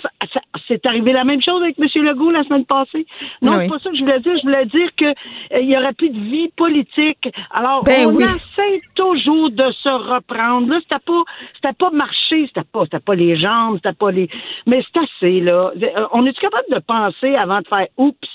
c'est 0.68 0.86
arrivé 0.86 1.14
la 1.14 1.24
même 1.24 1.42
chose 1.42 1.62
avec 1.62 1.80
M. 1.80 1.88
Legault 2.04 2.32
la 2.32 2.44
semaine 2.44 2.66
passée. 2.66 3.06
Non, 3.42 3.54
c'est 3.60 3.70
pas 3.70 3.80
ça 3.80 3.90
que 3.90 3.96
je 3.96 4.02
voulais 4.02 4.20
dire. 4.20 4.38
Je 4.38 4.42
voulais 4.44 4.66
dire 4.66 4.90
qu'il 4.98 5.08
euh, 5.08 5.60
il 5.62 5.70
y 5.70 5.78
aurait 5.78 5.94
plus 5.94 6.10
de 6.10 6.20
vie 6.20 6.50
politique. 6.58 7.30
Alors, 7.52 7.84
ben 7.84 8.08
on 8.08 8.20
essaie 8.20 8.82
toujours 8.96 9.50
de 9.52 9.72
se 9.72 9.90
reprendre. 9.90 10.70
Là, 10.70 10.80
c'était 10.84 11.04
pas, 11.06 11.24
c'était 11.56 11.74
pas 11.74 11.90
marcher, 11.92 12.48
c'était 12.48 12.68
pas, 12.70 12.84
c'était 12.84 13.00
pas 13.00 13.16
les 13.16 13.38
jambes, 13.38 13.78
c'était 13.78 13.96
pas 13.96 14.12
les, 14.12 14.30
mais 14.66 14.84
c'est 14.84 15.00
assez, 15.00 15.40
là. 15.40 15.72
Euh, 15.82 16.08
on 16.12 16.26
est 16.26 16.38
capable 16.38 16.68
de 16.72 16.80
penser 16.80 17.36
avant 17.36 17.60
de 17.62 17.68
faire 17.68 17.88
oups? 17.98 18.28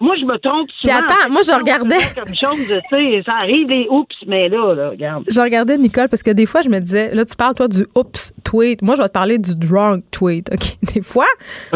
Moi, 0.00 0.16
je 0.18 0.24
me 0.24 0.36
trompe 0.38 0.68
souvent. 0.80 0.98
Puis 0.98 1.14
attends, 1.14 1.30
moi, 1.30 1.42
je 1.42 1.52
regardais. 1.52 1.98
Comme 2.14 2.34
chose, 2.34 2.66
tu 2.66 2.96
sais, 2.96 3.22
ça 3.24 3.34
arrive 3.34 3.66
des 3.68 3.86
oups, 3.90 4.14
mais 4.26 4.48
là, 4.48 4.74
là, 4.74 4.90
regarde. 4.90 5.24
Je 5.28 5.40
regardais 5.40 5.76
Nicole 5.76 6.08
parce 6.08 6.22
que 6.22 6.30
des 6.30 6.46
fois, 6.46 6.62
je 6.62 6.68
me 6.68 6.78
disais, 6.78 7.14
là, 7.14 7.24
tu 7.24 7.36
parles, 7.36 7.54
toi, 7.54 7.68
du 7.68 7.86
oups 7.94 8.32
tweet. 8.44 8.82
Moi, 8.82 8.94
je 8.94 9.02
vais 9.02 9.08
te 9.08 9.12
parler 9.12 9.38
du 9.38 9.54
drunk 9.54 10.04
tweet. 10.10 10.50
OK? 10.52 10.76
Des 10.94 11.02
fois, 11.02 11.26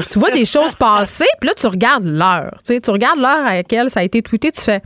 tu 0.06 0.18
vois 0.18 0.30
des 0.30 0.44
choses 0.44 0.74
passer, 0.76 1.26
puis 1.40 1.48
là, 1.48 1.54
tu 1.54 1.66
regardes 1.66 2.04
l'heure. 2.04 2.52
Tu 2.64 2.74
sais, 2.74 2.80
tu 2.80 2.90
regardes 2.90 3.18
l'heure 3.18 3.46
à 3.46 3.54
laquelle 3.54 3.90
ça 3.90 4.00
a 4.00 4.02
été 4.02 4.22
tweeté, 4.22 4.50
tu 4.50 4.60
fais, 4.60 4.80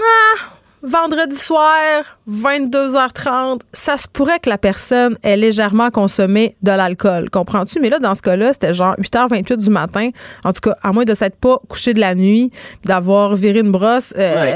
ah, 0.00 0.38
vendredi 0.82 1.36
soir, 1.36 2.17
22h30, 2.30 3.60
ça 3.72 3.96
se 3.96 4.06
pourrait 4.06 4.38
que 4.38 4.50
la 4.50 4.58
personne 4.58 5.16
ait 5.22 5.36
légèrement 5.36 5.90
consommé 5.90 6.56
de 6.62 6.70
l'alcool. 6.70 7.30
Comprends-tu? 7.30 7.80
Mais 7.80 7.88
là, 7.88 7.98
dans 7.98 8.14
ce 8.14 8.20
cas-là, 8.20 8.52
c'était 8.52 8.74
genre 8.74 8.94
8h28 8.98 9.56
du 9.56 9.70
matin. 9.70 10.10
En 10.44 10.52
tout 10.52 10.60
cas, 10.60 10.76
à 10.82 10.92
moins 10.92 11.04
de 11.04 11.14
s'être 11.14 11.36
pas 11.36 11.58
couché 11.68 11.94
de 11.94 12.00
la 12.00 12.14
nuit, 12.14 12.50
d'avoir 12.84 13.34
viré 13.34 13.60
une 13.60 13.72
brosse, 13.72 14.12
euh, 14.18 14.52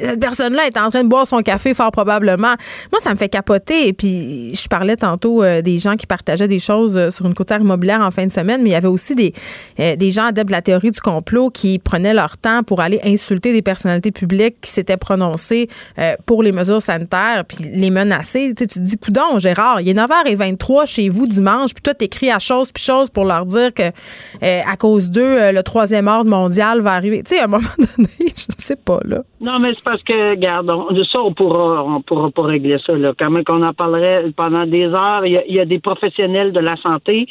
cette 0.00 0.18
personne-là 0.18 0.66
est 0.66 0.76
en 0.76 0.90
train 0.90 1.04
de 1.04 1.08
boire 1.08 1.24
son 1.26 1.40
café 1.42 1.72
fort 1.72 1.92
probablement. 1.92 2.54
Moi, 2.90 3.00
ça 3.00 3.10
me 3.10 3.16
fait 3.16 3.28
capoter. 3.28 3.86
Et 3.86 3.92
puis, 3.92 4.52
je 4.52 4.66
parlais 4.66 4.96
tantôt 4.96 5.44
euh, 5.44 5.62
des 5.62 5.78
gens 5.78 5.94
qui 5.96 6.08
partageaient 6.08 6.48
des 6.48 6.58
choses 6.58 6.96
euh, 6.96 7.10
sur 7.10 7.26
une 7.26 7.34
côtière 7.34 7.60
immobilière 7.60 8.00
en 8.00 8.10
fin 8.10 8.26
de 8.26 8.32
semaine, 8.32 8.60
mais 8.60 8.70
il 8.70 8.72
y 8.72 8.76
avait 8.76 8.88
aussi 8.88 9.14
des, 9.14 9.32
des 9.78 10.10
gens 10.10 10.26
adeptes 10.26 10.48
de 10.48 10.52
la 10.52 10.62
théorie 10.62 10.90
du 10.90 11.00
complot 11.00 11.50
qui 11.50 11.78
prenaient 11.78 12.14
leur 12.14 12.38
temps 12.38 12.64
pour 12.64 12.80
aller 12.80 13.00
insulter 13.04 13.52
des 13.52 13.62
personnalités 13.62 14.10
publiques 14.10 14.56
qui 14.60 14.70
s'étaient 14.70 14.96
prononcées 14.96 15.68
pour 16.26 16.42
les 16.42 16.52
mesures 16.52 16.71
sanitaires, 16.80 17.44
puis 17.46 17.64
les 17.64 17.90
menacer. 17.90 18.54
Tu 18.54 18.66
te 18.66 18.78
dis, 18.78 18.98
coudon, 18.98 19.38
Gérard, 19.38 19.80
il 19.80 19.88
est 19.88 19.94
9h23 19.94 20.86
chez 20.86 21.08
vous 21.08 21.26
dimanche, 21.26 21.74
puis 21.74 21.82
toi, 21.82 21.94
t'écris 21.94 22.30
à 22.30 22.38
chose 22.38 22.72
puis 22.72 22.82
chose 22.82 23.10
pour 23.10 23.24
leur 23.24 23.46
dire 23.46 23.72
que 23.74 23.82
euh, 23.82 24.60
à 24.66 24.76
cause 24.76 25.10
d'eux, 25.10 25.22
euh, 25.22 25.52
le 25.52 25.62
troisième 25.62 26.08
ordre 26.08 26.30
mondial 26.30 26.80
va 26.80 26.92
arriver. 26.92 27.22
Tu 27.22 27.34
sais, 27.34 27.40
à 27.40 27.44
un 27.44 27.48
moment 27.48 27.68
donné, 27.78 28.08
je 28.18 28.54
sais 28.58 28.76
pas, 28.76 29.00
là. 29.04 29.22
Non, 29.40 29.58
mais 29.58 29.74
c'est 29.74 29.84
parce 29.84 30.02
que, 30.02 30.30
regarde, 30.30 30.66
de 30.66 31.04
ça, 31.04 31.20
on 31.20 31.32
pourra, 31.32 31.84
on 31.84 32.00
pourra 32.00 32.30
pas 32.30 32.42
régler 32.42 32.78
ça, 32.86 32.92
là. 32.92 33.12
Quand 33.18 33.30
même 33.30 33.44
qu'on 33.44 33.62
en 33.62 33.72
parlerait 33.72 34.24
pendant 34.36 34.66
des 34.66 34.86
heures, 34.86 35.26
il 35.26 35.40
y 35.48 35.60
a, 35.60 35.64
des 35.64 35.78
professionnels 35.78 36.52
de 36.52 36.60
la 36.60 36.76
santé 36.76 37.26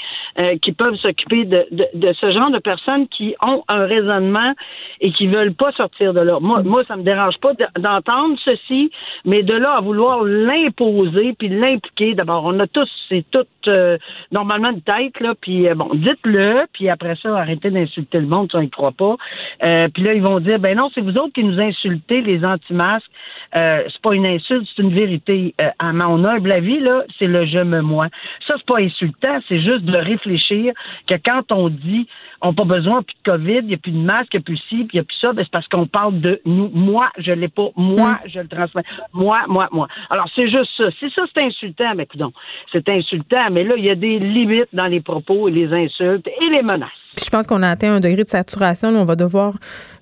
qui 0.62 0.72
peuvent 0.72 0.96
s'occuper 0.96 1.46
de, 1.46 1.66
de, 1.72 2.14
ce 2.14 2.32
genre 2.32 2.52
de 2.52 2.60
personnes 2.60 3.08
qui 3.08 3.36
ont 3.42 3.64
un 3.68 3.86
raisonnement 3.86 4.54
et 5.00 5.12
qui 5.12 5.28
veulent 5.28 5.54
pas 5.54 5.72
sortir 5.74 6.14
de 6.14 6.22
là. 6.22 6.40
Moi, 6.40 6.64
moi 6.64 6.84
ça 6.88 6.96
me 6.96 7.04
dérange 7.04 7.38
pas 7.40 7.54
d'entendre 7.78 8.38
ceci, 8.44 8.92
mais 9.32 9.44
de 9.44 9.54
là 9.54 9.78
à 9.78 9.80
vouloir 9.80 10.26
l'imposer 10.26 11.34
puis 11.40 11.48
l'impliquer, 11.48 12.16
d'abord, 12.16 12.44
on 12.44 12.60
a 12.60 12.68
tous, 12.68 12.90
c'est 13.08 13.24
tout 13.32 13.48
euh, 13.68 13.98
normalement 14.30 14.72
une 14.72 14.82
tête, 14.82 15.18
là, 15.22 15.36
puis 15.40 15.70
euh, 15.70 15.74
bon, 15.74 15.90
dites-le, 15.94 16.66
puis 16.74 16.90
après 16.90 17.16
ça, 17.16 17.38
arrêtez 17.38 17.70
d'insulter 17.70 18.20
le 18.20 18.28
monde, 18.28 18.52
ça, 18.52 18.62
ils 18.62 18.70
croient 18.70 18.92
pas. 18.92 19.16
Euh, 19.64 19.88
puis 19.94 20.04
là, 20.04 20.16
ils 20.16 20.22
vont 20.22 20.42
dire, 20.42 20.60
ben 20.60 20.76
non, 20.76 20.90
c'est 20.94 21.00
vous 21.00 21.18
autres 21.18 21.32
qui 21.32 21.46
nous 21.46 21.62
insultez, 21.62 22.22
les 22.22 22.44
anti-masques. 22.44 23.10
c'est 23.54 24.02
pas 24.04 24.14
une 24.16 24.26
insulte, 24.26 24.68
c'est 24.76 24.82
une 24.82 24.94
vérité. 24.94 25.56
à 25.80 25.94
mon 25.94 26.26
humble 26.26 26.52
avis, 26.52 26.82
là, 26.82 27.04
c'est 27.18 27.28
le 27.28 27.46
je 27.46 27.60
me 27.60 27.80
moi. 27.82 28.08
Ça, 28.46 28.56
c'est 28.58 28.66
pas 28.66 28.80
insultant, 28.80 29.40
c'est 29.48 29.62
juste 29.62 29.86
de 29.86 29.96
réfléchir 29.96 30.74
que 31.08 31.16
quand 31.24 31.54
on 31.54 31.70
dit 31.70 32.06
on 32.42 32.50
n'a 32.50 32.54
pas 32.54 32.66
besoin 32.66 33.04
plus 33.04 33.16
de 33.24 33.32
COVID, 33.32 33.60
il 33.60 33.68
n'y 33.68 33.74
a 33.76 33.78
plus 33.78 33.92
de 33.92 33.98
masque, 33.98 34.34
il 34.34 34.38
n'y 34.38 34.42
a 34.42 34.44
plus 34.44 34.58
ci, 34.58 34.84
puis 34.84 34.90
il 34.94 34.96
n'y 34.96 35.00
a 35.00 35.04
plus 35.04 35.18
ça, 35.20 35.32
ben 35.34 35.44
c'est 35.44 35.52
parce 35.52 35.68
qu'on 35.68 35.86
parle 35.86 36.20
de 36.22 36.42
nous. 36.46 36.70
Moi, 36.74 37.10
je 37.18 37.32
l'ai 37.32 37.48
pas. 37.48 37.70
Moi, 37.76 38.14
mm. 38.14 38.30
je 38.34 38.40
le 38.40 38.48
transmets. 38.48 38.84
Moi, 39.14 39.40
moi, 39.48 39.70
moi. 39.72 39.88
Alors, 40.10 40.28
c'est 40.36 40.50
juste 40.50 40.72
ça. 40.76 40.86
Si 41.00 41.10
ça, 41.12 41.24
c'est 41.34 41.44
insultant, 41.44 41.94
mais 41.96 42.08
non, 42.18 42.32
c'est 42.72 42.88
insultant, 42.90 43.50
mais 43.52 43.64
là, 43.64 43.76
il 43.78 43.86
y 43.86 43.90
a 43.90 43.96
des 43.96 44.18
limites 44.20 44.70
dans 44.74 44.88
les 44.88 45.02
propos 45.02 45.48
et 45.48 45.52
les 45.52 45.72
insultes 45.72 46.28
et 46.28 46.50
les 46.50 46.64
menaces. 46.64 46.90
je 47.24 47.30
pense 47.30 47.46
qu'on 47.46 47.62
a 47.62 47.70
atteint 47.70 47.94
un 47.94 48.00
degré 48.00 48.24
de 48.24 48.30
saturation. 48.30 48.90
on 48.90 49.06
va 49.06 49.16
devoir, 49.16 49.54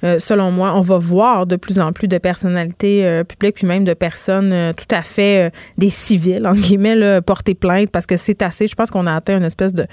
euh, 0.05 0.17
selon 0.19 0.51
moi, 0.51 0.73
on 0.75 0.81
va 0.81 0.97
voir 0.97 1.45
de 1.45 1.57
plus 1.57 1.79
en 1.79 1.91
plus 1.91 2.07
de 2.07 2.17
personnalités 2.17 3.05
euh, 3.05 3.23
publiques, 3.25 3.55
puis 3.55 3.67
même 3.67 3.83
de 3.83 3.93
personnes 3.93 4.53
euh, 4.53 4.73
tout 4.73 4.95
à 4.95 5.01
fait 5.01 5.51
des 5.77 5.89
civils, 5.89 6.47
en 6.47 6.53
guillemets, 6.53 7.21
porter 7.21 7.53
plainte 7.53 7.91
parce 7.91 8.05
que 8.05 8.15
c'est 8.15 8.41
assez. 8.41 8.67
Je 8.67 8.75
pense 8.75 8.91
qu'on 8.91 9.07
a 9.07 9.13
atteint 9.13 9.37
une 9.37 9.43
espèce 9.43 9.73
de, 9.73 9.85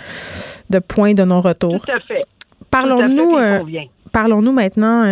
de 0.71 0.79
point 0.79 1.15
de 1.15 1.25
non-retour. 1.25 1.81
Tout 1.81 1.93
à 1.93 2.01
fait. 2.01 2.23
Parlons-nous 2.71 3.37
parlons-nous 4.13 4.53
maintenant 4.53 5.05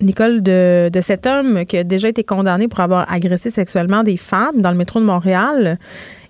Nicole, 0.00 0.42
de, 0.42 0.90
de, 0.92 1.00
cet 1.00 1.26
homme 1.26 1.64
qui 1.64 1.78
a 1.78 1.84
déjà 1.84 2.08
été 2.08 2.22
condamné 2.22 2.68
pour 2.68 2.80
avoir 2.80 3.10
agressé 3.10 3.50
sexuellement 3.50 4.02
des 4.02 4.18
femmes 4.18 4.60
dans 4.60 4.70
le 4.70 4.76
métro 4.76 5.00
de 5.00 5.06
Montréal 5.06 5.78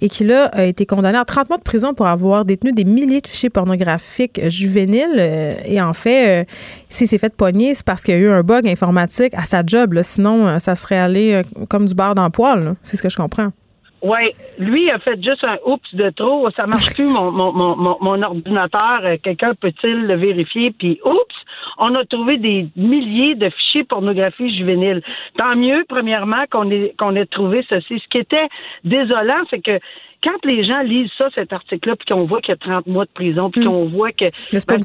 et 0.00 0.08
qui, 0.08 0.24
là, 0.24 0.46
a 0.46 0.64
été 0.64 0.86
condamné 0.86 1.18
à 1.18 1.24
30 1.24 1.48
mois 1.48 1.58
de 1.58 1.62
prison 1.62 1.92
pour 1.92 2.06
avoir 2.06 2.44
détenu 2.44 2.72
des 2.72 2.84
milliers 2.84 3.20
de 3.20 3.26
fichiers 3.26 3.50
pornographiques 3.50 4.40
juvéniles. 4.48 5.16
Euh, 5.18 5.56
et 5.64 5.80
en 5.80 5.92
fait, 5.94 6.42
euh, 6.42 6.44
s'il 6.88 7.08
s'est 7.08 7.18
fait 7.18 7.34
pogner, 7.34 7.74
c'est 7.74 7.84
parce 7.84 8.04
qu'il 8.04 8.14
y 8.14 8.16
a 8.16 8.20
eu 8.20 8.28
un 8.28 8.42
bug 8.42 8.68
informatique 8.68 9.34
à 9.34 9.44
sa 9.44 9.62
job. 9.66 9.98
Sinon, 10.02 10.46
euh, 10.46 10.58
ça 10.58 10.74
serait 10.74 10.98
allé 10.98 11.42
comme 11.68 11.86
du 11.86 11.94
beurre 11.94 12.14
dans 12.14 12.24
le 12.24 12.30
poil. 12.30 12.76
C'est 12.82 12.96
ce 12.96 13.02
que 13.02 13.08
je 13.08 13.16
comprends. 13.16 13.50
Oui, 14.06 14.32
lui 14.58 14.88
a 14.88 15.00
fait 15.00 15.20
juste 15.20 15.42
un 15.42 15.58
oups 15.66 15.92
de 15.92 16.10
trop. 16.10 16.48
Ça 16.52 16.68
marche 16.68 16.94
plus 16.94 17.08
mon, 17.08 17.32
mon, 17.32 17.52
mon, 17.52 17.98
mon 18.00 18.22
ordinateur. 18.22 19.00
Quelqu'un 19.20 19.54
peut-il 19.54 20.06
le 20.06 20.14
vérifier? 20.14 20.70
Puis 20.70 21.00
oups, 21.04 21.36
on 21.78 21.92
a 21.96 22.04
trouvé 22.04 22.36
des 22.36 22.68
milliers 22.76 23.34
de 23.34 23.50
fichiers 23.50 23.82
pornographie 23.82 24.56
juvénile. 24.56 25.02
Tant 25.36 25.56
mieux, 25.56 25.84
premièrement, 25.88 26.44
qu'on 26.52 26.70
ait 26.70 26.94
qu'on 26.96 27.16
ait 27.16 27.26
trouvé 27.26 27.66
ceci. 27.68 27.98
Ce 27.98 28.08
qui 28.08 28.18
était 28.18 28.46
désolant, 28.84 29.42
c'est 29.50 29.60
que 29.60 29.80
quand 30.26 30.44
les 30.44 30.64
gens 30.64 30.82
lisent 30.82 31.10
ça, 31.16 31.28
cet 31.34 31.52
article-là, 31.52 31.94
puis 31.94 32.06
qu'on 32.12 32.24
voit 32.24 32.40
qu'il 32.40 32.52
y 32.52 32.54
a 32.54 32.56
30 32.56 32.86
mois 32.88 33.04
de 33.04 33.10
prison, 33.10 33.48
puis 33.48 33.60
hmm. 33.60 33.66
qu'on 33.66 33.84
voit 33.84 34.10
que 34.10 34.24
ben, 34.66 34.82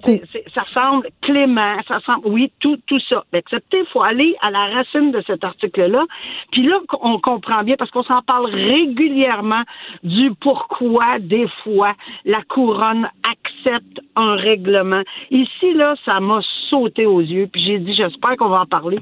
ça 0.53 0.63
semble 0.71 1.07
clément, 1.21 1.77
ça 1.87 1.99
semble, 2.05 2.27
oui, 2.27 2.51
tout, 2.59 2.77
tout 2.85 2.99
ça. 3.09 3.23
Mais 3.33 3.39
excepté, 3.39 3.79
il 3.79 3.85
faut 3.87 4.03
aller 4.03 4.35
à 4.41 4.51
la 4.51 4.67
racine 4.67 5.11
de 5.11 5.21
cet 5.25 5.43
article-là. 5.43 6.03
Puis 6.51 6.61
là, 6.61 6.79
on 7.01 7.19
comprend 7.19 7.63
bien, 7.63 7.75
parce 7.75 7.89
qu'on 7.89 8.03
s'en 8.03 8.21
parle 8.21 8.53
régulièrement 8.53 9.63
du 10.03 10.31
pourquoi, 10.39 11.17
des 11.19 11.47
fois, 11.63 11.93
la 12.25 12.41
couronne 12.47 13.09
accepte 13.23 13.99
un 14.15 14.35
règlement. 14.35 15.01
Ici, 15.31 15.73
là, 15.73 15.95
ça 16.05 16.19
m'a 16.19 16.41
sauté 16.69 17.07
aux 17.07 17.21
yeux, 17.21 17.49
puis 17.51 17.63
j'ai 17.65 17.79
dit, 17.79 17.95
j'espère 17.95 18.37
qu'on 18.37 18.49
va 18.49 18.61
en 18.61 18.65
parler 18.65 18.99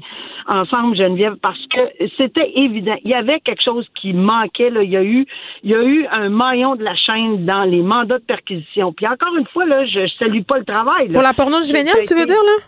ensemble, 0.48 0.96
Geneviève, 0.96 1.36
parce 1.42 1.64
que 1.66 1.80
c'était 2.16 2.50
évident. 2.54 2.96
Il 3.04 3.10
y 3.10 3.14
avait 3.14 3.40
quelque 3.40 3.62
chose 3.62 3.86
qui 3.94 4.14
manquait, 4.14 4.70
là. 4.70 4.82
Il 4.82 4.90
y 4.90 4.96
a 4.96 5.04
eu, 5.04 5.26
il 5.62 5.70
y 5.70 5.74
a 5.74 5.82
eu 5.82 6.06
un 6.10 6.29
maillon 6.30 6.76
de 6.76 6.84
la 6.84 6.94
chaîne 6.94 7.44
dans 7.44 7.64
les 7.64 7.82
mandats 7.82 8.18
de 8.18 8.24
perquisition. 8.24 8.92
Puis 8.92 9.06
encore 9.06 9.36
une 9.36 9.46
fois, 9.48 9.66
là, 9.66 9.84
je 9.84 10.06
salue 10.18 10.42
pas 10.42 10.58
le 10.58 10.64
travail. 10.64 11.08
Pour 11.08 11.22
la 11.22 11.32
porno 11.32 11.60
juvénile, 11.60 11.92
tu 12.06 12.14
veux 12.14 12.26
dire, 12.26 12.36
là? 12.36 12.64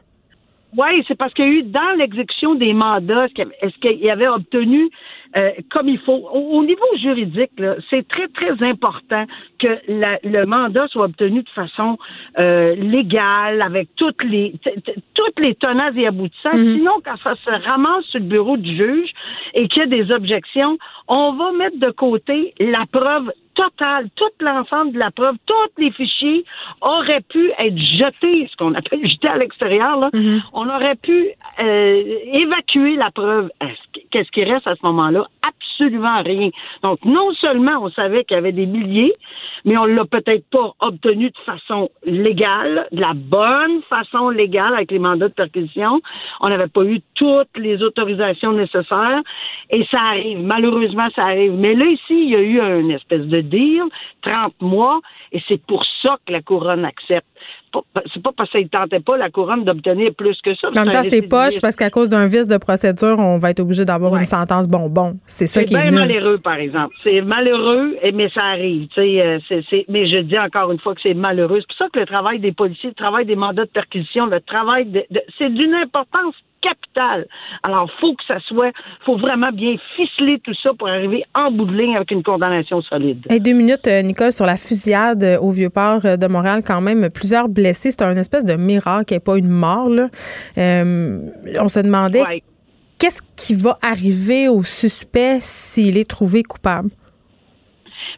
Oui, 0.76 1.04
c'est 1.06 1.16
parce 1.16 1.34
qu'il 1.34 1.44
y 1.44 1.48
a 1.48 1.52
eu 1.52 1.62
dans 1.64 1.96
l'exécution 1.98 2.54
des 2.54 2.72
mandats, 2.72 3.26
est-ce 3.26 3.78
qu'il 3.78 3.98
y 3.98 4.10
avait 4.10 4.28
obtenu 4.28 4.90
euh, 5.36 5.50
comme 5.70 5.88
il 5.88 5.98
faut. 5.98 6.28
Au, 6.32 6.62
niveau 6.64 6.84
juridique, 7.00 7.50
c'est 7.90 8.06
très, 8.08 8.28
très 8.28 8.62
important 8.66 9.24
que 9.58 9.78
le 9.88 10.44
mandat 10.44 10.86
soit 10.88 11.06
obtenu 11.06 11.42
de 11.42 11.48
façon 11.50 11.98
euh, 12.38 12.74
légale, 12.74 13.62
avec 13.62 13.88
toutes 13.96 14.22
les 14.24 14.54
toutes 15.14 15.44
les 15.44 15.54
tenants 15.54 15.92
et 15.96 16.06
aboutissants. 16.06 16.50
Mm-hmm. 16.52 16.74
Sinon, 16.74 16.92
quand 17.04 17.16
ça 17.22 17.34
se 17.36 17.66
ramasse 17.66 18.04
sur 18.06 18.20
le 18.20 18.26
bureau 18.26 18.56
du 18.56 18.76
juge 18.76 19.10
et 19.54 19.68
qu'il 19.68 19.80
y 19.80 19.84
a 19.84 19.86
des 19.86 20.12
objections, 20.12 20.78
on 21.08 21.32
va 21.32 21.52
mettre 21.52 21.78
de 21.78 21.90
côté 21.90 22.54
la 22.58 22.84
preuve 22.90 23.30
total, 23.54 24.08
tout 24.16 24.30
l'ensemble 24.40 24.92
de 24.92 24.98
la 24.98 25.10
preuve, 25.10 25.36
tous 25.46 25.82
les 25.82 25.90
fichiers 25.90 26.44
auraient 26.80 27.22
pu 27.28 27.52
être 27.58 27.76
jetés, 27.76 28.48
ce 28.50 28.56
qu'on 28.56 28.74
appelle 28.74 29.06
jetés 29.08 29.28
à 29.28 29.36
l'extérieur. 29.36 29.98
Là. 29.98 30.10
Mm-hmm. 30.12 30.42
On 30.52 30.68
aurait 30.68 30.96
pu 30.96 31.28
euh, 31.58 32.02
évacuer 32.32 32.96
la 32.96 33.10
preuve. 33.10 33.50
Qu'est-ce 34.10 34.30
qui 34.30 34.44
reste 34.44 34.66
à 34.66 34.74
ce 34.74 34.84
moment-là? 34.84 35.21
Absolument 35.42 36.22
rien. 36.22 36.50
Donc, 36.82 37.04
non 37.04 37.32
seulement 37.34 37.78
on 37.82 37.90
savait 37.90 38.24
qu'il 38.24 38.36
y 38.36 38.38
avait 38.38 38.52
des 38.52 38.66
milliers, 38.66 39.12
mais 39.64 39.76
on 39.76 39.84
l'a 39.84 40.04
peut-être 40.04 40.44
pas 40.50 40.72
obtenu 40.80 41.30
de 41.30 41.38
façon 41.44 41.88
légale, 42.04 42.86
de 42.92 43.00
la 43.00 43.12
bonne 43.14 43.82
façon 43.88 44.28
légale 44.28 44.74
avec 44.74 44.90
les 44.90 44.98
mandats 44.98 45.28
de 45.28 45.34
perquisition. 45.34 46.00
On 46.40 46.48
n'avait 46.48 46.68
pas 46.68 46.84
eu 46.84 47.00
toutes 47.14 47.56
les 47.56 47.82
autorisations 47.82 48.52
nécessaires 48.52 49.22
et 49.70 49.84
ça 49.90 49.98
arrive. 50.00 50.40
Malheureusement, 50.40 51.08
ça 51.14 51.24
arrive. 51.24 51.52
Mais 51.54 51.74
là, 51.74 51.86
ici, 51.86 52.10
il 52.10 52.30
y 52.30 52.36
a 52.36 52.40
eu 52.40 52.80
une 52.80 52.90
espèce 52.90 53.26
de 53.26 53.40
deal, 53.40 53.84
30 54.22 54.54
mois, 54.60 55.00
et 55.32 55.42
c'est 55.48 55.64
pour 55.66 55.84
ça 56.02 56.16
que 56.26 56.32
la 56.32 56.42
couronne 56.42 56.84
accepte 56.84 57.26
c'est 58.12 58.22
pas 58.22 58.30
parce 58.36 58.50
qu'il 58.50 58.62
ne 58.62 58.68
tentait 58.68 59.00
pas 59.00 59.16
la 59.16 59.30
couronne 59.30 59.64
d'obtenir 59.64 60.12
plus 60.14 60.38
que 60.42 60.54
ça. 60.54 60.68
En 60.68 60.72
même 60.72 60.90
temps, 60.90 61.02
c'est 61.02 61.22
poche 61.22 61.60
parce 61.60 61.76
qu'à 61.76 61.90
cause 61.90 62.08
d'un 62.08 62.26
vice 62.26 62.48
de 62.48 62.56
procédure, 62.56 63.16
on 63.18 63.38
va 63.38 63.50
être 63.50 63.60
obligé 63.60 63.84
d'avoir 63.84 64.16
une 64.16 64.24
sentence 64.24 64.68
bonbon. 64.68 65.18
C'est 65.26 65.46
ça 65.46 65.64
qui 65.64 65.74
est. 65.74 65.78
C'est 65.78 65.90
bien 65.90 66.00
malheureux, 66.00 66.38
par 66.38 66.56
exemple. 66.56 66.94
C'est 67.02 67.20
malheureux, 67.22 67.96
mais 68.14 68.28
ça 68.30 68.42
arrive. 68.44 68.88
Euh, 68.98 69.38
mais 69.88 70.08
je 70.08 70.18
dis 70.18 70.38
encore 70.38 70.72
une 70.72 70.78
fois 70.78 70.94
que 70.94 71.00
c'est 71.02 71.14
malheureux. 71.14 71.60
C'est 71.60 71.68
pour 71.68 71.76
ça 71.76 71.88
que 71.92 72.00
le 72.00 72.06
travail 72.06 72.38
des 72.40 72.52
policiers, 72.52 72.90
le 72.90 72.94
travail 72.94 73.26
des 73.26 73.36
mandats 73.36 73.64
de 73.64 73.70
perquisition, 73.70 74.26
le 74.26 74.40
travail 74.40 74.86
de 74.86 75.04
c'est 75.38 75.52
d'une 75.52 75.74
importance 75.74 76.34
capital. 76.62 77.26
Alors, 77.62 77.90
faut 78.00 78.14
que 78.14 78.24
ça 78.26 78.38
soit, 78.46 78.72
faut 79.04 79.18
vraiment 79.18 79.50
bien 79.52 79.76
ficeler 79.96 80.40
tout 80.44 80.54
ça 80.62 80.70
pour 80.78 80.88
arriver 80.88 81.24
en 81.34 81.50
bout 81.50 81.66
de 81.66 81.76
ligne 81.76 81.96
avec 81.96 82.10
une 82.10 82.22
condamnation 82.22 82.80
solide. 82.82 83.26
Et 83.28 83.40
deux 83.40 83.52
minutes, 83.52 83.86
euh, 83.88 84.02
Nicole, 84.02 84.32
sur 84.32 84.46
la 84.46 84.56
fusillade 84.56 85.22
euh, 85.22 85.38
au 85.38 85.50
Vieux-Port 85.50 86.04
euh, 86.04 86.16
de 86.16 86.26
Montréal, 86.26 86.62
quand 86.66 86.80
même, 86.80 87.10
plusieurs 87.10 87.48
blessés. 87.48 87.90
C'est 87.90 88.02
un 88.02 88.16
espèce 88.16 88.44
de 88.44 88.54
miracle 88.54 89.12
ait 89.12 89.20
pas 89.20 89.36
une 89.36 89.48
mort, 89.48 89.88
là. 89.88 90.08
on 90.56 91.68
se 91.68 91.80
demandait 91.80 92.22
qu'est-ce 92.98 93.20
qui 93.36 93.54
va 93.54 93.78
arriver 93.82 94.48
au 94.48 94.62
suspect 94.62 95.38
s'il 95.40 95.98
est 95.98 96.08
trouvé 96.08 96.44
coupable? 96.44 96.90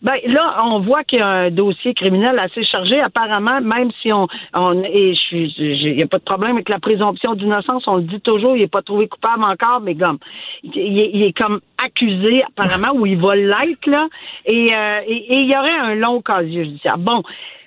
Ben 0.02 0.14
là, 0.26 0.64
on 0.72 0.80
voit 0.80 1.04
qu'il 1.04 1.18
y 1.18 1.22
a 1.22 1.28
un 1.28 1.50
dossier 1.50 1.94
criminel 1.94 2.38
assez 2.38 2.64
chargé. 2.64 3.00
Apparemment, 3.00 3.60
même 3.60 3.90
si 4.00 4.12
on, 4.12 4.26
on 4.54 4.82
et 4.82 5.14
je 5.14 5.20
suis, 5.20 5.54
il 5.58 5.96
n'y 5.96 6.02
a 6.02 6.06
pas 6.06 6.18
de 6.18 6.24
problème 6.24 6.52
avec 6.52 6.68
la 6.68 6.78
présomption 6.78 7.34
d'innocence, 7.34 7.84
on 7.86 7.96
le 7.96 8.02
dit 8.02 8.20
toujours, 8.20 8.56
il 8.56 8.60
n'est 8.60 8.68
pas 8.68 8.82
trouvé 8.82 9.08
coupable 9.08 9.44
encore, 9.44 9.80
mais 9.80 9.94
comme 9.94 10.18
il, 10.62 11.22
est, 11.22 11.36
comme 11.36 11.60
accusé 11.84 12.42
apparemment 12.44 12.94
ou 12.94 13.06
il 13.06 13.18
va 13.18 13.36
l'être 13.36 13.86
là, 13.86 14.08
et, 14.46 14.74
euh, 14.74 15.00
et, 15.06 15.34
il 15.34 15.48
y 15.48 15.56
aurait 15.56 15.78
un 15.78 15.94
long 15.94 16.20
casier 16.22 16.64
judiciaire. 16.64 16.98
Bon, 16.98 17.22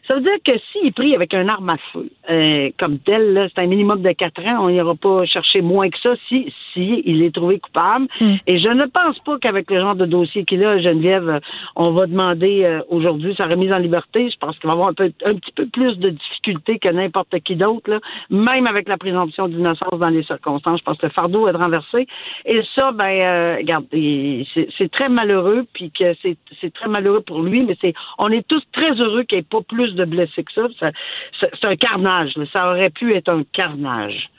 ça 0.08 0.15
veut 0.15 0.22
dire 0.22 0.38
que 0.43 0.54
s'il 0.72 0.88
est 0.88 0.91
pris 0.91 1.13
avec 1.13 1.34
un 1.34 1.48
arme 1.50 1.70
à 1.70 1.78
feu, 1.91 2.10
euh, 2.30 2.70
comme 2.80 2.98
tel, 3.00 3.50
c'est 3.54 3.62
un 3.62 3.67
minimum 3.67 4.02
de 4.02 4.12
quatre 4.12 4.41
ans, 4.46 4.65
on 4.65 4.70
n'ira 4.70 4.96
pas 4.96 5.26
chercher 5.26 5.62
moins 5.62 5.89
que 5.89 6.00
ça 6.00 6.15
si, 6.28 6.54
si 6.74 7.04
il 7.06 7.24
est 7.24 7.36
trouvé 7.36 7.60
coupable. 7.60 8.08
Hmm. 8.22 8.36
Et 8.48 8.60
je 8.60 8.70
ne 8.70 8.86
pense 8.86 9.20
pas 9.20 9.38
qu'avec 9.39 9.70
le 9.70 9.80
genre 9.80 9.96
de 9.96 10.06
dossier 10.06 10.46
qu'il 10.46 10.63
a, 10.63 10.80
Geneviève, 10.80 11.41
on 11.76 11.91
va 11.91 12.08
demander 12.08 12.63
euh, 12.63 12.82
aujourd'hui 12.89 13.36
sa 13.36 13.48
remise 13.48 13.72
en 13.74 13.80
liberté. 13.80 14.30
Je 14.30 14.38
pense 14.38 14.58
qu'il 14.60 14.67
va 14.67 14.74
avoir 14.74 14.89
un, 14.89 14.93
peu, 14.93 15.12
un 15.26 15.36
petit 15.36 15.52
peu 15.54 15.65
plus 15.65 15.98
de 15.98 16.10
difficultés 16.10 16.80
que 16.80 16.89
n'importe 16.89 17.39
qui 17.41 17.56
d'autre, 17.56 18.00
même 18.30 18.65
avec 18.65 18.88
la 18.88 18.98
présomption 18.98 19.50
d'innocence 19.50 20.00
dans 20.00 20.10
les 20.10 20.24
circonstances. 20.24 20.80
Je 20.80 20.84
pense 20.84 20.98
que 20.98 21.08
le 21.08 21.12
fardeau 21.12 21.48
est 21.50 21.52
renversé. 21.52 22.08
Et 22.46 22.62
ça, 22.76 22.93
ben, 22.93 23.06
euh, 23.06 23.56
regarde, 23.58 23.86
c'est 23.91 24.91
très 24.91 25.10
malheureux, 25.10 25.65
puis 25.74 25.91
que 25.91 26.15
c'est 26.24 26.74
très 26.74 26.88
malheureux 26.88 27.22
pour 27.22 27.41
lui, 27.41 27.63
mais 27.65 27.76
c'est 27.82 27.93
on 28.17 28.30
est 28.30 28.48
tous 28.48 28.63
très 28.72 28.93
heureux 29.02 29.24
qu'il 29.24 29.38
n'y 29.38 29.41
ait 29.41 29.48
pas 29.50 29.62
plus 29.67 29.96
de 29.97 30.05
blessés 30.05 30.43
que 30.43 30.51
ça. 30.53 30.91
c'est 31.39 31.67
un 31.67 31.75
carnage. 31.75 32.33
Ça 32.53 32.69
aurait 32.69 32.89
pu 32.89 33.13
être 33.15 33.29
un 33.29 33.43
carnage. 33.53 34.29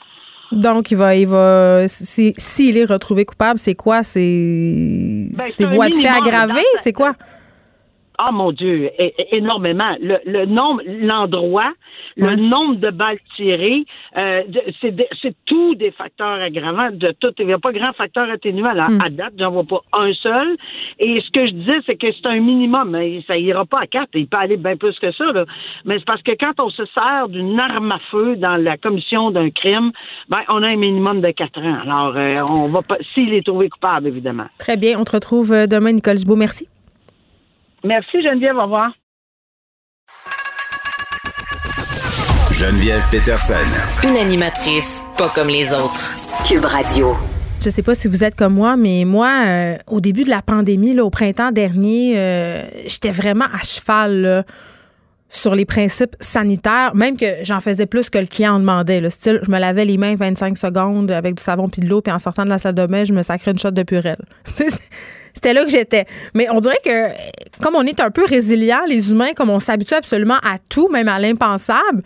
Donc, 0.51 0.91
il 0.91 0.97
va, 0.97 1.15
il 1.15 1.27
va, 1.27 1.87
s'il 1.89 2.77
est 2.79 2.85
retrouvé 2.87 3.27
coupable, 3.27 3.59
c'est 3.59 3.75
quoi? 3.75 4.03
C'est, 4.03 5.29
ben, 5.37 5.45
c'est 5.51 5.67
voie 5.67 5.89
de 5.89 5.95
fait 5.95 6.09
aggravée? 6.09 6.65
C'est 6.77 6.95
quoi? 6.95 7.15
Ah 8.19 8.33
mon 8.33 8.51
Dieu, 8.51 8.91
énormément. 9.31 9.97
Le, 10.01 10.19
le 10.27 10.45
nombre, 10.45 10.83
l'endroit, 10.87 11.73
le 12.17 12.35
nombre 12.35 12.75
de 12.75 12.91
balles 12.91 13.21
tirées, 13.37 13.85
euh, 14.17 14.43
c'est 14.81 15.37
tous 15.47 15.77
des 15.77 15.93
facteurs 15.93 16.41
aggravants. 16.41 16.91
De 16.91 17.15
tout, 17.21 17.33
il 17.39 17.47
n'y 17.47 17.53
a 17.53 17.59
pas 17.59 17.71
grand 17.71 17.93
facteur 17.93 18.29
atténuant. 18.29 18.73
Là. 18.73 18.89
Hmm. 18.89 19.01
À 19.01 19.09
date, 19.09 19.35
j'en 19.39 19.53
vois 19.53 19.63
pas 19.63 19.83
un 19.93 20.13
seul. 20.15 20.57
Et 20.99 21.21
ce 21.21 21.31
que 21.31 21.47
je 21.47 21.53
disais, 21.53 21.79
c'est 21.87 21.95
que 21.95 22.09
c'est 22.13 22.27
un 22.27 22.41
minimum. 22.41 22.91
Mais 22.91 23.23
ça 23.27 23.37
ira 23.37 23.65
pas 23.65 23.83
à 23.83 23.87
quatre. 23.87 24.11
Il 24.15 24.27
peut 24.27 24.39
aller 24.39 24.57
bien 24.57 24.77
plus 24.77 24.99
que 24.99 25.13
ça. 25.13 25.33
Là. 25.33 25.45
Mais 25.85 25.99
c'est 25.99 26.05
parce 26.05 26.23
que 26.23 26.33
quand 26.33 26.59
on 26.59 26.71
se 26.71 26.85
sert 26.87 27.29
d'une 27.29 27.59
arme 27.61 27.93
à 27.93 28.01
feu 28.11 28.35
dans 28.37 28.57
la 28.57 28.77
commission 28.77 29.31
d'un 29.31 29.51
crime, 29.51 29.93
ben 30.29 30.41
on 30.49 30.63
a 30.65 30.69
un 30.69 30.77
minimum 30.77 31.21
de 31.21 31.31
quatre 31.31 31.61
ans. 31.61 31.79
Alors, 31.85 32.17
euh, 32.17 32.41
on 32.51 32.69
va 32.69 32.83
pas, 32.83 32.97
s'il 33.15 33.33
est 33.33 33.47
trouvé 33.47 33.69
coupable, 33.69 34.09
évidemment. 34.09 34.47
Très 34.59 34.77
bien. 34.77 34.99
On 34.99 35.05
te 35.05 35.13
retrouve 35.13 35.53
euh, 35.53 35.67
demain, 35.67 35.93
Nicole 35.93 36.19
Gibault. 36.19 36.37
Merci. 36.37 36.69
Merci 37.85 38.23
Geneviève, 38.23 38.57
au 38.57 38.63
revoir. 38.63 38.93
Geneviève 42.53 43.03
Peterson. 43.11 43.55
Une 44.03 44.17
animatrice 44.17 45.05
pas 45.17 45.29
comme 45.29 45.49
les 45.49 45.73
autres. 45.73 46.17
Cube 46.45 46.65
Radio. 46.65 47.15
Je 47.61 47.71
sais 47.71 47.83
pas 47.83 47.95
si 47.95 48.09
vous 48.09 48.25
êtes 48.25 48.35
comme 48.35 48.55
moi, 48.55 48.77
mais 48.77 49.05
moi, 49.05 49.31
euh, 49.47 49.77
au 49.87 50.01
début 50.01 50.25
de 50.25 50.31
la 50.31 50.43
pandémie, 50.43 50.93
là, 50.93 51.05
au 51.05 51.11
printemps 51.11 51.53
dernier, 51.53 52.15
euh, 52.17 52.65
j'étais 52.87 53.11
vraiment 53.11 53.47
à 53.53 53.63
cheval 53.63 54.45
sur 55.31 55.55
les 55.55 55.65
principes 55.65 56.17
sanitaires, 56.21 56.95
même 56.95 57.17
que 57.17 57.27
j'en 57.43 57.61
faisais 57.61 57.87
plus 57.87 58.11
que 58.11 58.19
le 58.19 58.27
client 58.27 58.55
en 58.55 58.61
demandait. 58.61 59.01
Le 59.01 59.11
style, 59.11 59.41
je 59.45 59.51
me 59.51 59.59
lavais 59.59 59.85
les 59.85 59.99
mains 59.99 60.15
25 60.15 60.57
secondes 60.57 61.11
avec 61.11 61.35
du 61.37 61.43
savon 61.43 61.69
puis 61.69 61.83
de 61.83 61.89
l'eau, 61.89 62.01
puis 62.01 62.13
en 62.13 62.19
sortant 62.19 62.45
de 62.45 62.49
la 62.49 62.59
salle 62.59 62.75
de 62.75 62.87
bain, 62.87 63.05
je 63.05 63.13
me 63.13 63.23
sacrais 63.23 63.51
une 63.51 63.59
shot 63.59 63.71
de 63.71 63.83
purelle. 63.83 64.25
C'était 65.39 65.53
là 65.53 65.63
que 65.63 65.71
j'étais. 65.71 66.05
Mais 66.35 66.49
on 66.51 66.59
dirait 66.59 66.81
que, 66.85 67.11
comme 67.63 67.77
on 67.77 67.85
est 67.85 68.01
un 68.01 68.11
peu 68.11 68.25
résilient, 68.25 68.81
les 68.89 69.13
humains, 69.13 69.35
comme 69.37 69.51
on 69.51 69.61
s'habitue 69.61 69.95
absolument 69.95 70.39
à 70.43 70.59
tout, 70.69 70.89
même 70.89 71.07
à 71.07 71.21
l'impensable, 71.21 72.03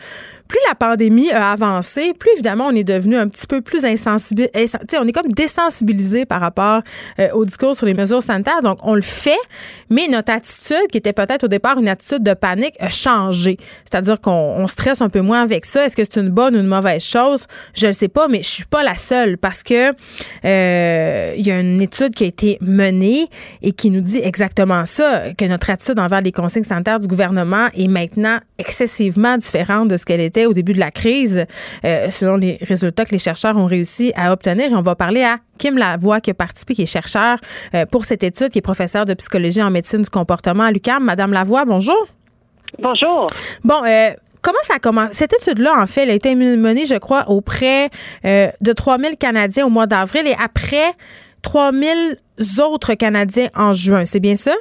plus 0.53 0.61
la 0.69 0.75
pandémie 0.75 1.31
a 1.31 1.53
avancé, 1.53 2.13
plus 2.13 2.31
évidemment 2.33 2.67
on 2.67 2.77
est 2.77 2.85
devenu 2.85 3.17
un 3.17 3.27
petit 3.27 3.47
peu 3.47 3.63
plus 3.63 3.87
insensible. 3.87 4.51
On 5.01 5.09
est 5.09 5.13
comme 5.13 5.33
désensibilisé 5.33 6.27
par 6.27 6.43
rapport 6.43 6.83
euh, 7.19 7.31
au 7.33 7.47
discours 7.47 7.75
sur 7.75 7.87
les 7.87 7.95
mesures 7.95 8.23
sanitaires. 8.23 8.61
Donc 8.61 8.79
on 8.83 8.95
le 8.95 9.01
fait, 9.01 9.41
mais 9.89 10.09
notre 10.09 10.31
attitude, 10.31 10.89
qui 10.91 10.99
était 10.99 11.15
peut-être 11.15 11.45
au 11.45 11.49
départ 11.49 11.79
une 11.79 11.89
attitude 11.89 12.23
de 12.23 12.35
panique, 12.35 12.75
a 12.81 12.91
changé. 12.91 13.57
C'est-à-dire 13.91 14.21
qu'on 14.21 14.67
stresse 14.67 15.01
un 15.01 15.09
peu 15.09 15.23
moins 15.23 15.41
avec 15.41 15.65
ça. 15.65 15.87
Est-ce 15.87 15.97
que 15.97 16.03
c'est 16.05 16.21
une 16.21 16.29
bonne 16.29 16.55
ou 16.55 16.61
une 16.61 16.67
mauvaise 16.67 17.03
chose? 17.03 17.47
Je 17.73 17.87
ne 17.87 17.93
sais 17.93 18.09
pas, 18.09 18.29
mais 18.29 18.43
je 18.43 18.49
suis 18.49 18.67
pas 18.67 18.83
la 18.83 18.95
seule 18.95 19.39
parce 19.39 19.63
que 19.63 19.93
euh, 20.45 21.35
il 21.35 21.47
y 21.47 21.51
a 21.51 21.61
une 21.61 21.81
étude 21.81 22.15
qui 22.15 22.25
a 22.25 22.27
été 22.27 22.59
menée 22.61 23.27
et 23.63 23.73
qui 23.73 23.91
nous 23.91 24.03
dit 24.03 24.21
exactement 24.23 24.85
ça, 24.85 25.33
que 25.33 25.47
notre 25.47 25.71
attitude 25.71 25.99
envers 25.99 26.21
les 26.21 26.33
consignes 26.33 26.65
sanitaires 26.65 27.01
du 27.01 27.09
gouvernement 27.09 27.69
est 27.75 27.89
maintenant 27.89 28.39
excessivement 28.59 29.39
différente 29.39 29.89
de 29.89 29.97
ce 29.97 30.05
qu'elle 30.05 30.21
était 30.21 30.42
au 30.47 30.53
début 30.53 30.73
de 30.73 30.79
la 30.79 30.91
crise, 30.91 31.47
euh, 31.85 32.11
selon 32.11 32.37
les 32.37 32.59
résultats 32.63 33.05
que 33.05 33.13
les 33.13 33.19
chercheurs 33.19 33.57
ont 33.57 33.67
réussi 33.67 34.13
à 34.17 34.33
obtenir. 34.33 34.71
Et 34.71 34.75
on 34.75 34.83
va 34.83 34.95
parler 34.95 35.23
à 35.23 35.39
Kim 35.59 35.79
Lavoie, 35.79 36.21
qui 36.21 36.31
a 36.31 36.35
participé, 36.35 36.75
qui 36.75 36.83
est 36.83 36.87
chercheur 36.87 37.39
euh, 37.75 37.87
pour 37.87 38.05
cette 38.05 38.23
étude, 38.23 38.51
qui 38.51 38.59
est 38.59 38.63
professeur 38.63 39.05
de 39.05 39.15
psychologie 39.15 39.63
en 39.63 39.71
médecine 39.71 40.03
du 40.03 40.11
comportement 40.11 40.65
à 40.65 40.73
l'UQAM. 40.73 41.03
Madame 41.05 41.33
Lavoie, 41.33 41.65
bonjour. 41.65 42.07
Bonjour. 42.79 43.27
Bon, 43.65 43.85
euh, 43.85 44.11
comment 44.41 44.59
ça 44.63 44.79
commence? 44.79 45.13
Cette 45.13 45.35
étude-là, 45.35 45.75
en 45.81 45.87
fait, 45.87 46.03
elle 46.03 46.11
a 46.11 46.15
été 46.15 46.35
menée, 46.35 46.87
je 46.87 46.97
crois, 46.97 47.29
auprès 47.29 47.91
de 48.25 48.73
3000 48.73 49.17
Canadiens 49.17 49.67
au 49.67 49.71
mois 49.71 49.87
d'avril 49.87 50.27
et 50.27 50.37
après 50.43 50.93
3000 51.43 52.17
autres 52.61 52.95
Canadiens 52.95 53.49
en 53.55 53.73
juin. 53.73 54.05
C'est 54.05 54.21
bien 54.21 54.37
ça? 54.37 54.55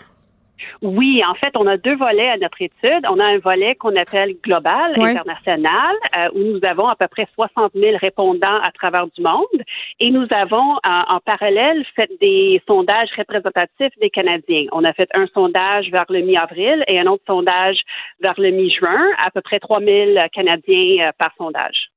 Oui, 0.81 1.21
en 1.27 1.35
fait, 1.35 1.51
on 1.55 1.67
a 1.67 1.77
deux 1.77 1.95
volets 1.95 2.29
à 2.29 2.37
notre 2.37 2.61
étude. 2.61 3.05
On 3.09 3.19
a 3.19 3.25
un 3.25 3.37
volet 3.39 3.75
qu'on 3.75 3.95
appelle 3.95 4.35
global, 4.43 4.93
international, 4.97 5.95
euh, 6.17 6.29
où 6.33 6.39
nous 6.39 6.59
avons 6.63 6.87
à 6.87 6.95
peu 6.95 7.07
près 7.07 7.27
60 7.35 7.73
000 7.75 7.97
répondants 7.97 8.61
à 8.63 8.71
travers 8.71 9.07
du 9.07 9.21
monde. 9.21 9.63
Et 9.99 10.11
nous 10.11 10.27
avons 10.31 10.77
en, 10.83 11.19
parallèle 11.25 11.85
fait 11.95 12.09
des 12.19 12.61
sondages 12.67 13.09
représentatifs 13.17 13.93
des 14.01 14.09
Canadiens. 14.09 14.65
On 14.71 14.83
a 14.83 14.93
fait 14.93 15.09
un 15.13 15.27
sondage 15.33 15.89
vers 15.91 16.05
le 16.09 16.21
mi-avril 16.21 16.83
et 16.87 16.99
un 16.99 17.05
autre 17.05 17.23
sondage 17.27 17.77
vers 18.21 18.35
le 18.37 18.51
mi-juin, 18.51 19.07
à 19.23 19.31
peu 19.31 19.41
près 19.41 19.59
3 19.59 19.79
000 19.79 20.11
Canadiens 20.33 21.07
euh, 21.07 21.11
par 21.17 21.31
sondage. 21.37 21.89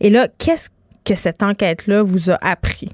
Et 0.00 0.10
là, 0.10 0.28
qu'est-ce 0.38 0.70
que 1.04 1.14
cette 1.14 1.42
enquête-là 1.42 2.02
vous 2.02 2.30
a 2.30 2.38
appris? 2.42 2.90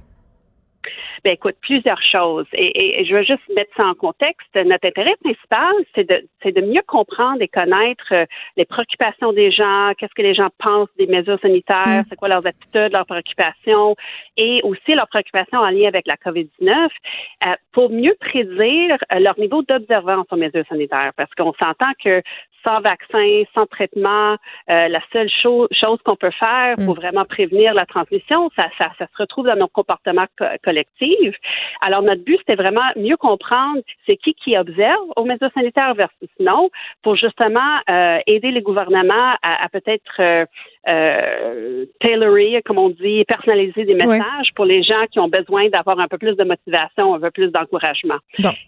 Ben 1.25 1.35
écoute, 1.35 1.57
plusieurs 1.61 2.03
choses. 2.03 2.47
Et, 2.53 3.05
je 3.05 3.15
veux 3.15 3.23
juste 3.23 3.43
mettre 3.55 3.71
ça 3.77 3.85
en 3.85 3.95
contexte. 3.95 4.49
Notre 4.55 4.87
intérêt 4.87 5.15
principal, 5.23 5.75
c'est 5.95 6.09
de, 6.09 6.27
c'est 6.43 6.53
de 6.53 6.63
mieux 6.63 6.83
comprendre 6.87 7.43
et 7.43 7.49
connaître 7.49 8.07
euh, 8.13 8.25
les 8.57 8.65
préoccupations 8.65 9.33
des 9.33 9.51
gens, 9.51 9.93
qu'est-ce 9.99 10.15
que 10.15 10.23
les 10.23 10.35
gens 10.35 10.49
pensent 10.59 10.89
des 10.99 11.07
mesures 11.07 11.39
sanitaires, 11.41 12.03
mm. 12.03 12.05
c'est 12.09 12.17
quoi 12.17 12.29
leurs 12.29 12.47
attitudes, 12.47 12.93
leurs 12.93 13.07
préoccupations, 13.07 13.95
et 14.37 14.61
aussi 14.65 14.95
leurs 14.95 15.09
préoccupations 15.09 15.59
en 15.59 15.71
lien 15.71 15.89
avec 15.89 16.07
la 16.07 16.17
COVID-19, 16.17 16.89
euh, 17.47 17.55
pour 17.73 17.91
mieux 17.91 18.17
prédire 18.19 18.97
euh, 19.13 19.19
leur 19.19 19.39
niveau 19.39 19.63
d'observance 19.63 20.27
aux 20.31 20.37
mesures 20.37 20.67
sanitaires. 20.69 21.13
Parce 21.17 21.33
qu'on 21.35 21.53
s'entend 21.55 21.93
que 22.03 22.23
sans 22.65 22.81
vaccin, 22.81 23.43
sans 23.55 23.67
traitement, 23.67 24.37
euh, 24.69 24.89
la 24.89 25.01
seule 25.13 25.31
chose, 25.31 25.69
chose 25.73 25.99
qu'on 26.05 26.17
peut 26.17 26.31
faire 26.31 26.77
pour 26.77 26.95
mm. 26.95 27.01
vraiment 27.01 27.25
prévenir 27.25 27.75
la 27.75 27.87
transmission, 27.87 28.51
ça, 28.57 28.69
ça, 28.79 28.91
ça, 28.99 29.07
se 29.07 29.23
retrouve 29.23 29.47
dans 29.47 29.57
nos 29.57 29.69
comportements 29.69 30.27
collectifs. 30.65 31.37
Alors, 31.81 32.03
notre 32.03 32.25
but, 32.25 32.39
c'était 32.39 32.61
vraiment 32.61 32.89
mieux 32.97 33.17
comprendre 33.17 33.81
c'est 34.07 34.17
qui 34.17 34.35
qui 34.35 34.57
observe 34.57 35.07
aux 35.17 35.25
mesures 35.25 35.51
sanitaires 35.55 35.95
versus 35.95 36.29
non, 36.39 36.71
pour 37.03 37.17
justement 37.17 37.79
euh, 37.89 38.19
aider 38.27 38.51
les 38.51 38.63
gouvernements 38.63 39.37
à, 39.43 39.65
à 39.65 39.69
peut-être 39.69 40.21
euh, 40.21 40.45
euh, 40.89 41.85
tailorer, 42.01 42.63
comme 42.65 42.79
on 42.79 42.89
dit, 42.89 43.25
personnaliser 43.27 43.85
des 43.85 43.95
messages 43.95 44.53
pour 44.55 44.65
les 44.65 44.83
gens 44.83 45.05
qui 45.11 45.21
ont 45.21 45.29
besoin 45.29 45.69
d'avoir 45.69 45.99
un 46.01 46.09
peu 46.09 46.19
plus 46.19 46.37
de 46.37 46.45
motivation, 46.45 47.15
un 47.15 47.21
peu 47.21 47.31
plus 47.31 47.49
d'encouragement. 47.49 48.19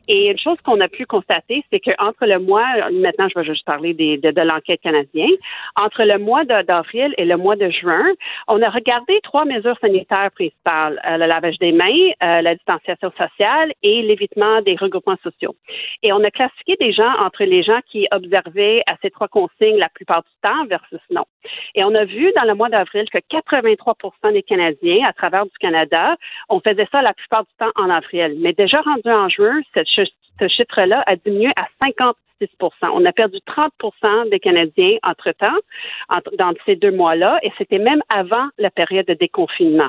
Et 0.09 0.31
une 0.31 0.39
chose 0.39 0.59
qu'on 0.65 0.81
a 0.81 0.89
pu 0.89 1.07
constater, 1.07 1.65
c'est 1.71 1.81
qu'entre 1.81 2.27
le 2.27 2.39
mois, 2.39 2.67
maintenant 2.93 3.29
je 3.29 3.39
vais 3.39 3.47
juste 3.47 3.65
parler 3.65 3.95
des, 3.95 4.19
de, 4.19 4.31
de 4.31 4.41
l'enquête 4.43 4.81
canadienne, 4.83 5.37
entre 5.77 6.05
le 6.05 6.19
mois 6.19 6.45
d'avril 6.45 7.15
et 7.17 7.25
le 7.25 7.37
mois 7.37 7.57
de 7.57 7.71
juin, 7.71 8.05
on 8.49 8.61
a 8.61 8.69
regardé 8.69 9.19
trois 9.23 9.45
mesures 9.45 9.79
sanitaires 9.81 10.31
principales, 10.33 11.01
euh, 11.07 11.17
le 11.17 11.27
lavage 11.27 11.59
des 11.59 11.73
mains, 11.73 11.89
euh, 12.23 12.43
la 12.43 12.55
distanciation 12.55 13.11
sociale 13.13 13.73
et 13.83 14.03
l'évitement 14.03 14.61
des 14.63 14.77
regroupements 14.77 15.19
sociaux. 15.23 15.55
Et 16.03 16.13
on 16.13 16.23
a 16.25 16.31
classifié 16.31 16.77
des 16.79 16.93
gens 16.93 17.13
entre 17.21 17.45
les 17.45 17.63
gens 17.63 17.81
qui 17.91 18.07
observaient 18.11 18.83
à 18.91 18.97
ces 19.01 19.11
trois 19.11 19.29
consignes 19.29 19.79
la 19.79 19.89
plupart 19.89 20.23
du 20.23 20.31
temps 20.43 20.67
versus 20.67 21.01
non. 21.11 21.25
Et 21.75 21.85
on 21.85 21.95
a 21.95 22.02
vu 22.05 22.33
dans 22.37 22.45
le 22.45 22.55
mois 22.55 22.69
d'avril 22.69 23.09
que 23.11 23.19
83 23.29 23.97
des 24.33 24.43
Canadiens 24.43 25.07
à 25.07 25.13
travers 25.13 25.45
du 25.45 25.57
Canada, 25.61 26.17
on 26.49 26.61
faisait 26.61 26.89
ça 26.91 27.03
la 27.03 27.15
plupart 27.15 27.45
du 27.45 27.53
temps 27.59 27.73
en 27.77 27.91
avril. 27.91 28.37
Mais 28.41 28.53
déjà 28.53 28.81
rendu 28.81 29.11
en 29.11 29.29
juin, 29.29 29.61
ce 29.75 30.49
chiffre-là 30.49 31.03
a 31.07 31.17
diminué 31.17 31.53
à 31.57 31.67
56 31.85 32.23
on 32.93 33.05
a 33.05 33.13
perdu 33.13 33.39
30 33.47 34.31
des 34.31 34.41
Canadiens 34.41 34.97
entre-temps, 35.03 35.59
dans 36.39 36.53
ces 36.67 36.77
deux 36.77 36.91
mois-là, 36.91 37.39
et 37.43 37.53
c'était 37.59 37.79
même 37.79 38.03
avant 38.09 38.49
la 38.59 38.71
période 38.71 39.07
de 39.07 39.15
déconfinement. 39.15 39.89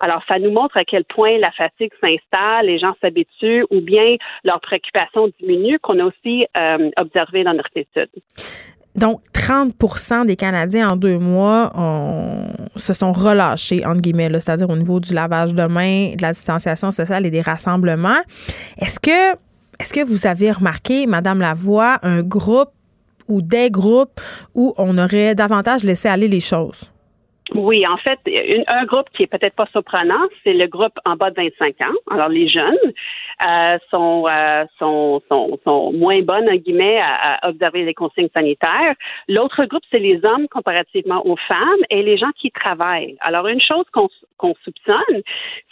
Alors, 0.00 0.22
ça 0.28 0.38
nous 0.38 0.50
montre 0.50 0.76
à 0.76 0.84
quel 0.84 1.04
point 1.04 1.38
la 1.38 1.50
fatigue 1.52 1.92
s'installe, 2.00 2.66
les 2.66 2.78
gens 2.78 2.94
s'habituent, 3.00 3.64
ou 3.70 3.80
bien 3.80 4.16
leur 4.44 4.60
préoccupation 4.60 5.30
diminue, 5.40 5.78
qu'on 5.78 5.98
a 5.98 6.04
aussi 6.04 6.46
euh, 6.56 6.90
observé 6.96 7.44
dans 7.44 7.54
notre 7.54 7.70
étude. 7.74 8.10
Donc, 8.96 9.22
30% 9.32 10.26
des 10.26 10.36
Canadiens 10.36 10.90
en 10.90 10.96
deux 10.96 11.18
mois 11.18 11.72
se 12.76 12.92
sont 12.92 13.12
relâchés, 13.12 13.84
entre 13.84 14.00
guillemets, 14.00 14.30
c'est-à-dire 14.32 14.70
au 14.70 14.76
niveau 14.76 15.00
du 15.00 15.12
lavage 15.12 15.52
de 15.52 15.64
mains, 15.64 16.14
de 16.14 16.22
la 16.22 16.32
distanciation 16.32 16.90
sociale 16.90 17.26
et 17.26 17.30
des 17.30 17.40
rassemblements. 17.40 18.22
Est-ce 18.78 19.00
que, 19.00 19.32
est-ce 19.80 19.92
que 19.92 20.04
vous 20.04 20.26
avez 20.26 20.52
remarqué, 20.52 21.06
Madame 21.06 21.40
Lavoie, 21.40 21.98
un 22.02 22.22
groupe 22.22 22.70
ou 23.26 23.42
des 23.42 23.70
groupes 23.70 24.20
où 24.54 24.74
on 24.78 24.96
aurait 24.96 25.34
davantage 25.34 25.82
laissé 25.82 26.08
aller 26.08 26.28
les 26.28 26.40
choses? 26.40 26.90
Oui, 27.54 27.86
en 27.86 27.96
fait, 27.96 28.18
un 28.66 28.84
groupe 28.84 29.08
qui 29.14 29.22
est 29.22 29.28
peut-être 29.28 29.54
pas 29.54 29.66
surprenant, 29.70 30.26
c'est 30.42 30.54
le 30.54 30.66
groupe 30.66 30.98
en 31.04 31.14
bas 31.14 31.30
de 31.30 31.36
25 31.36 31.80
ans. 31.82 31.94
Alors, 32.10 32.28
les 32.28 32.48
jeunes 32.48 32.76
euh, 33.46 33.78
sont, 33.90 34.26
euh, 34.28 34.64
sont, 34.78 35.22
sont, 35.28 35.58
sont, 35.64 35.92
moins 35.92 36.20
bonnes, 36.22 36.48
en 36.48 36.56
guillemets, 36.56 37.00
à, 37.00 37.48
observer 37.48 37.84
les 37.84 37.94
consignes 37.94 38.28
sanitaires. 38.34 38.94
L'autre 39.28 39.64
groupe, 39.66 39.84
c'est 39.92 40.00
les 40.00 40.24
hommes 40.24 40.48
comparativement 40.48 41.24
aux 41.26 41.36
femmes 41.36 41.84
et 41.90 42.02
les 42.02 42.16
gens 42.16 42.32
qui 42.36 42.50
travaillent. 42.50 43.16
Alors, 43.20 43.46
une 43.46 43.60
chose 43.60 43.84
qu'on 43.92 44.08
qu'on 44.36 44.54
soupçonne, 44.64 45.22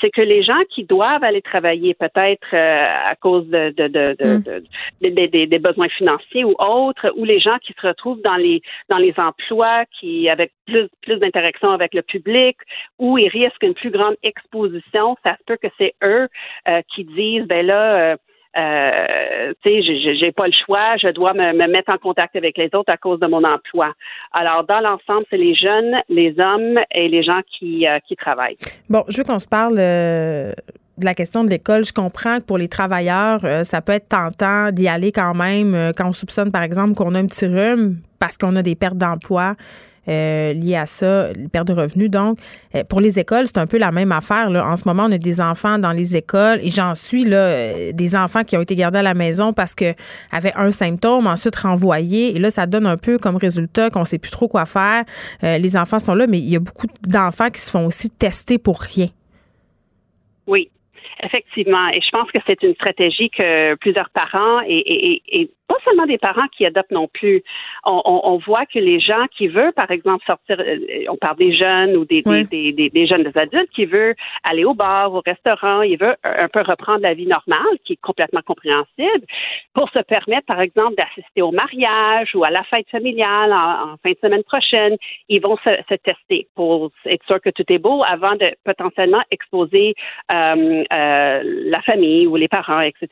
c'est 0.01 0.11
que 0.11 0.21
les 0.23 0.45
gens 0.45 0.61
qui 0.71 0.85
doivent 0.85 1.25
aller 1.25 1.42
travailler, 1.42 1.95
peut-être 1.95 2.47
euh, 2.55 3.11
à 3.11 3.16
cause 3.16 3.47
de, 3.49 3.71
de, 3.77 3.88
de, 3.88 4.14
de, 4.14 4.62
mm. 5.03 5.47
des 5.49 5.59
besoins 5.59 5.88
financiers 5.88 6.45
ou 6.45 6.55
autres, 6.61 7.12
ou 7.16 7.25
les 7.25 7.40
gens 7.40 7.59
qui 7.59 7.73
se 7.73 7.87
retrouvent 7.87 8.23
dans 8.23 8.37
les 8.37 8.62
dans 8.88 8.99
les 8.99 9.14
emplois 9.18 9.85
qui 9.99 10.29
avec 10.29 10.53
plus 10.66 10.88
plus 11.03 11.18
d'interaction 11.18 11.71
avec 11.72 11.94
le 11.94 12.02
public, 12.02 12.56
où 12.98 13.18
ils 13.18 13.28
risquent 13.28 13.62
une 13.62 13.74
plus 13.74 13.90
grande 13.90 14.16
exposition, 14.22 15.16
ça 15.24 15.37
se 15.37 15.44
peut 15.46 15.56
que 15.56 15.68
c'est 15.78 15.94
eux 16.02 16.28
euh, 16.68 16.82
qui 16.94 17.04
disent 17.04 17.46
ben 17.46 17.66
là. 17.66 18.12
Euh, 18.12 18.16
euh, 18.54 19.54
tu 19.64 19.82
sais, 19.82 20.14
j'ai 20.14 20.30
pas 20.30 20.44
le 20.44 20.52
choix, 20.52 20.98
je 20.98 21.08
dois 21.08 21.32
me, 21.32 21.54
mettre 21.68 21.90
en 21.90 21.96
contact 21.96 22.37
avec 22.37 22.58
les 22.58 22.68
autres 22.74 22.92
à 22.92 22.98
cause 22.98 23.18
de 23.18 23.26
mon 23.26 23.42
emploi. 23.44 23.94
Alors, 24.30 24.64
dans 24.64 24.80
l'ensemble, 24.80 25.24
c'est 25.30 25.38
les 25.38 25.54
jeunes, 25.54 25.96
les 26.11 26.38
hommes 26.38 26.78
et 26.94 27.08
les 27.08 27.22
gens 27.22 27.40
qui 27.48 27.87
travaillent. 28.18 28.58
Bon, 28.90 29.04
je 29.08 29.16
veux 29.16 29.24
qu'on 29.24 29.38
se 29.38 29.48
parle 29.48 29.76
de 29.76 30.52
la 31.00 31.14
question 31.14 31.44
de 31.44 31.48
l'école. 31.48 31.87
Je 31.87 31.94
comprends 31.94 32.40
que 32.40 32.44
pour 32.44 32.58
les 32.58 32.68
travailleurs, 32.68 33.40
ça 33.64 33.80
peut 33.80 33.92
être 33.92 34.11
tentant 34.11 34.70
d'y 34.70 34.87
aller 34.87 35.12
quand 35.12 35.32
même 35.32 35.92
quand 35.96 36.11
on 36.11 36.12
soupçonne, 36.12 36.52
par 36.52 36.62
exemple, 36.62 36.94
qu'on 36.94 37.14
a 37.14 37.20
un 37.20 37.26
petit 37.28 37.46
rhume 37.46 38.02
parce 38.18 38.37
qu'on 38.37 38.54
a 38.56 38.62
des 38.62 38.74
pertes 38.74 38.98
d'emploi. 38.98 39.54
Euh, 40.09 40.53
liées 40.53 40.75
à 40.75 40.87
ça, 40.87 41.29
perte 41.53 41.69
de 41.69 41.73
revenus. 41.73 42.11
Donc, 42.11 42.38
euh, 42.75 42.83
pour 42.83 43.01
les 43.01 43.21
écoles, 43.21 43.47
c'est 43.47 43.59
un 43.59 43.67
peu 43.67 43.79
la 43.79 43.93
même 43.93 44.11
affaire. 44.11 44.51
Là. 44.51 44.67
En 44.67 44.75
ce 44.75 44.88
moment, 44.88 45.05
on 45.05 45.12
a 45.12 45.19
des 45.19 45.41
enfants 45.41 45.79
dans 45.79 45.93
les 45.93 46.17
écoles 46.17 46.59
et 46.61 46.71
j'en 46.71 46.97
suis 46.97 47.25
là, 47.25 47.37
euh, 47.37 47.93
des 47.93 48.17
enfants 48.17 48.43
qui 48.43 48.57
ont 48.57 48.62
été 48.62 48.75
gardés 48.75 48.99
à 48.99 49.03
la 49.03 49.15
maison 49.15 49.53
parce 49.53 49.77
que 49.77 49.95
avaient 50.33 50.55
un 50.57 50.73
symptôme, 50.73 51.29
ensuite 51.29 51.55
renvoyés. 51.55 52.35
Et 52.35 52.40
là, 52.40 52.50
ça 52.50 52.67
donne 52.67 52.87
un 52.87 52.96
peu 52.96 53.19
comme 53.19 53.37
résultat 53.37 53.90
qu'on 53.90 54.05
sait 54.05 54.19
plus 54.19 54.33
trop 54.33 54.48
quoi 54.48 54.67
faire. 54.67 55.05
les 55.42 55.77
enfants 55.77 55.98
sont 55.98 56.15
là, 56.15 56.27
mais 56.27 56.38
il 56.38 56.48
y 56.48 56.57
a 56.57 56.61
beaucoup 56.61 56.87
d'enfants 57.07 57.50
qui 57.50 57.61
se 57.61 57.71
font 57.71 57.87
aussi 57.87 58.11
tester 58.11 58.59
pour 58.59 58.81
rien. 58.81 59.07
Oui, 60.46 60.69
Effectivement, 61.25 61.88
et 61.90 62.00
je 62.00 62.11
pense 62.11 62.31
que 62.33 62.38
c'est 62.46 62.61
une 62.65 62.75
stratégie 62.75 63.31
que 63.31 63.77
plusieurs 63.77 64.11
parents 64.11 64.61
et, 64.67 65.50
pas 65.73 65.85
seulement 65.85 66.06
des 66.06 66.18
parents 66.18 66.48
qui 66.56 66.66
adoptent 66.66 66.90
non 66.90 67.08
plus. 67.08 67.42
On, 67.85 68.38
voit 68.44 68.66
que 68.66 68.79
les 68.79 69.00
gens 69.00 69.27
qui 69.37 69.48
veulent, 69.48 69.73
par 69.73 69.90
exemple, 69.90 70.25
sortir, 70.27 70.56
euh, 70.60 71.04
on 71.08 71.16
parle 71.16 71.37
des 71.37 71.54
jeunes 71.54 71.96
ou 71.96 72.04
des, 72.04 72.23
des, 72.23 72.73
des, 72.73 72.90
des, 72.90 73.06
jeunes 73.06 73.23
des 73.23 73.38
adultes 73.38 73.70
qui 73.75 73.87
veulent 73.87 74.14
aller 74.44 74.64
au 74.64 74.75
bar, 74.75 75.12
au 75.12 75.23
restaurant, 75.25 75.83
ils 75.83 75.98
veulent 75.98 76.16
un 76.25 76.48
peu 76.48 76.60
reprendre 76.60 77.00
la 77.00 77.14
vie 77.14 77.27
normale, 77.27 77.79
qui 77.85 77.94
est 77.94 78.00
complètement 78.00 78.42
compréhensible, 78.44 79.27
pour 79.75 79.88
se 79.90 80.00
permettre, 80.00 80.46
par 80.46 80.60
exemple, 80.60 80.94
d'assister 80.96 81.42
au 81.42 81.52
mariage 81.52 82.35
ou 82.35 82.44
à 82.44 82.50
la 82.50 82.62
fête 82.64 82.88
familiale 82.90 83.52
en, 83.52 83.96
fin 84.02 84.10
de 84.10 84.18
semaine 84.20 84.44
prochaine. 84.44 84.96
Ils 85.29 85.40
vont 85.40 85.56
se, 85.58 85.70
se, 85.88 85.94
tester 85.94 86.48
pour 86.54 86.90
être 87.06 87.25
sûr 87.27 87.40
que 87.40 87.50
tout 87.50 87.64
est 87.68 87.79
beau 87.79 88.02
avant 88.04 88.35
de 88.37 88.52
potentiellement 88.64 89.23
exposer 89.31 89.94
euh, 90.31 90.85
euh, 90.92 91.40
la 91.44 91.83
famille 91.83 92.27
ou 92.27 92.37
les 92.37 92.48
parents, 92.48 92.81
etc. 92.81 93.08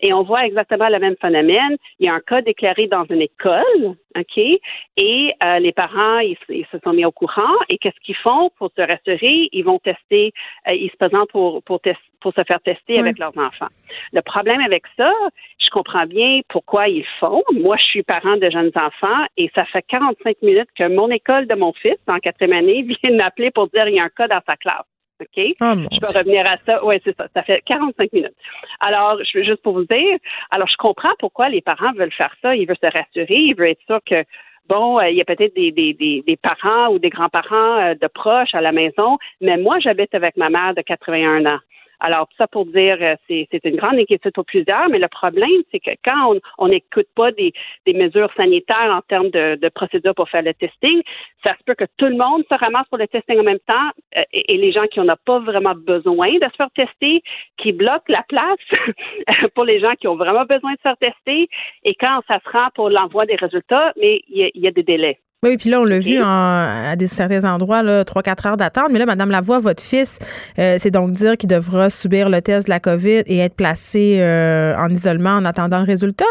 Et 0.00 0.12
on 0.12 0.22
voit 0.22 0.46
exactement 0.46 0.88
le 0.88 0.98
même 0.98 1.16
phénomène 1.20 1.76
il 1.98 2.06
y 2.06 2.08
a 2.08 2.14
un 2.14 2.20
cas 2.20 2.42
déclaré 2.42 2.86
dans 2.86 3.04
une 3.04 3.22
école, 3.22 3.96
OK, 4.16 4.38
et 4.38 5.32
euh, 5.42 5.58
les 5.58 5.72
parents, 5.72 6.18
ils, 6.18 6.36
se 6.70 6.78
sont 6.84 6.92
mis 6.92 7.04
au 7.04 7.12
courant, 7.12 7.54
et 7.68 7.78
qu'est-ce 7.78 7.98
qu'ils 8.04 8.16
font 8.16 8.50
pour 8.58 8.70
se 8.76 8.82
rassurer? 8.82 9.48
Ils 9.52 9.64
vont 9.64 9.78
tester, 9.78 10.32
euh, 10.68 10.72
ils 10.72 10.90
se 10.90 10.96
présentent 10.96 11.30
pour, 11.30 11.62
pour, 11.62 11.80
pour 12.20 12.34
se 12.34 12.44
faire 12.44 12.60
tester 12.60 12.98
avec 12.98 13.18
leurs 13.18 13.36
enfants. 13.38 13.68
Le 14.12 14.20
problème 14.22 14.60
avec 14.60 14.84
ça, 14.96 15.12
je 15.58 15.70
comprends 15.70 16.06
bien 16.06 16.40
pourquoi 16.48 16.88
ils 16.88 17.06
font. 17.20 17.42
Moi, 17.54 17.76
je 17.78 17.84
suis 17.84 18.02
parent 18.02 18.36
de 18.36 18.50
jeunes 18.50 18.72
enfants, 18.74 19.26
et 19.36 19.50
ça 19.54 19.64
fait 19.66 19.82
45 19.82 20.42
minutes 20.42 20.68
que 20.76 20.88
mon 20.88 21.10
école 21.10 21.46
de 21.46 21.54
mon 21.54 21.72
fils, 21.72 21.98
en 22.08 22.18
quatrième 22.18 22.58
année, 22.58 22.82
vient 23.02 23.16
m'appeler 23.16 23.50
pour 23.50 23.68
dire 23.68 23.84
qu'il 23.84 23.94
y 23.94 24.00
a 24.00 24.04
un 24.04 24.08
cas 24.08 24.28
dans 24.28 24.40
sa 24.46 24.56
classe. 24.56 24.91
OK? 25.22 25.54
Oh, 25.60 25.74
je 25.90 25.98
peux 26.00 26.18
revenir 26.18 26.46
à 26.46 26.56
ça. 26.66 26.84
Oui, 26.84 26.96
c'est 27.04 27.16
ça. 27.18 27.26
Ça 27.34 27.42
fait 27.42 27.62
45 27.66 28.12
minutes. 28.12 28.34
Alors, 28.80 29.18
je 29.24 29.38
veux 29.38 29.44
juste 29.44 29.62
pour 29.62 29.74
vous 29.74 29.84
dire, 29.84 30.18
alors 30.50 30.68
je 30.68 30.76
comprends 30.76 31.14
pourquoi 31.18 31.48
les 31.48 31.60
parents 31.60 31.92
veulent 31.92 32.12
faire 32.12 32.34
ça. 32.42 32.54
Ils 32.54 32.66
veulent 32.66 32.76
se 32.82 32.92
rassurer. 32.92 33.36
Ils 33.36 33.54
veulent 33.54 33.70
être 33.70 33.86
sûrs 33.86 34.00
que 34.04 34.24
bon, 34.68 34.98
euh, 34.98 35.10
il 35.10 35.16
y 35.16 35.20
a 35.20 35.24
peut-être 35.24 35.54
des, 35.54 35.72
des, 35.72 35.94
des, 35.94 36.36
parents 36.36 36.88
ou 36.92 36.98
des 36.98 37.10
grands-parents 37.10 37.78
euh, 37.78 37.94
de 37.94 38.06
proches 38.06 38.54
à 38.54 38.60
la 38.60 38.72
maison, 38.72 39.18
mais 39.40 39.56
moi, 39.56 39.78
j'habite 39.80 40.14
avec 40.14 40.36
ma 40.36 40.50
mère 40.50 40.74
de 40.74 40.82
81 40.82 41.46
ans. 41.46 41.58
Alors, 42.04 42.28
ça 42.36 42.48
pour 42.48 42.66
dire, 42.66 42.98
euh, 43.00 43.14
c'est, 43.28 43.64
une 43.64 43.76
grande 43.76 43.96
inquiétude 43.96 44.32
pour 44.32 44.44
plusieurs, 44.44 44.88
mais 44.88 44.98
le 44.98 45.06
problème, 45.06 45.62
c'est 45.70 45.78
que 45.78 45.92
quand 46.04 46.34
on 46.58 46.66
n'écoute 46.66 47.06
pas 47.14 47.30
des, 47.30 47.52
mesures 47.86 48.32
sanitaires 48.36 48.92
en 48.92 49.02
termes 49.02 49.30
de, 49.30 49.54
de 49.54 49.68
procédures 49.68 50.14
pour 50.14 50.28
faire 50.28 50.42
le 50.42 50.52
testing, 50.52 51.00
ça 51.44 51.54
se 51.56 51.62
peut 51.64 51.76
que 51.76 51.84
tout 51.98 52.06
le 52.06 52.16
monde 52.16 52.42
se 52.50 52.54
ramasse 52.56 52.88
pour 52.88 52.98
le 52.98 53.06
testing 53.06 53.38
en 53.38 53.44
même 53.44 53.60
temps 53.60 53.90
euh, 54.16 54.22
et, 54.32 54.56
les 54.56 54.72
gens 54.72 54.86
qui 54.86 54.98
n'ont 54.98 55.14
pas 55.24 55.38
vraiment 55.38 55.76
besoin 55.76 56.32
de 56.32 56.44
se 56.44 56.56
faire 56.56 56.70
tester, 56.74 57.22
qui 57.56 57.70
bloquent 57.70 58.12
la 58.12 58.24
place 58.24 58.58
pour 59.54 59.64
les 59.64 59.78
gens 59.78 59.94
qui 59.94 60.08
ont 60.08 60.16
vraiment 60.16 60.44
besoin 60.44 60.72
de 60.72 60.78
se 60.78 60.82
faire 60.82 60.96
tester. 60.96 61.48
Et 61.84 61.94
quand 61.94 62.20
ça 62.26 62.40
se 62.44 62.50
rend 62.50 62.68
pour 62.74 62.90
l'envoi 62.90 63.26
des 63.26 63.36
résultats, 63.36 63.92
mais 63.96 64.22
il 64.28 64.50
y 64.56 64.66
a 64.66 64.72
des 64.72 64.82
délais. 64.82 65.20
Oui, 65.44 65.56
puis 65.56 65.70
là, 65.70 65.80
on 65.80 65.84
l'a 65.84 65.98
vu 65.98 66.20
à 66.22 66.94
des, 66.94 67.08
certains 67.08 67.44
endroits, 67.44 67.82
là, 67.82 68.04
3-4 68.04 68.46
heures 68.46 68.56
d'attente. 68.56 68.90
Mais 68.92 69.00
là, 69.00 69.06
Madame 69.06 69.28
Lavoie, 69.28 69.58
votre 69.58 69.82
fils, 69.82 70.20
euh, 70.60 70.76
c'est 70.78 70.92
donc 70.92 71.10
dire 71.10 71.36
qu'il 71.36 71.48
devra 71.48 71.90
subir 71.90 72.28
le 72.28 72.40
test 72.40 72.68
de 72.68 72.70
la 72.70 72.78
COVID 72.78 73.24
et 73.26 73.38
être 73.38 73.56
placé 73.56 74.20
euh, 74.20 74.72
en 74.76 74.88
isolement 74.88 75.30
en 75.30 75.44
attendant 75.44 75.80
le 75.80 75.84
résultat? 75.84 76.30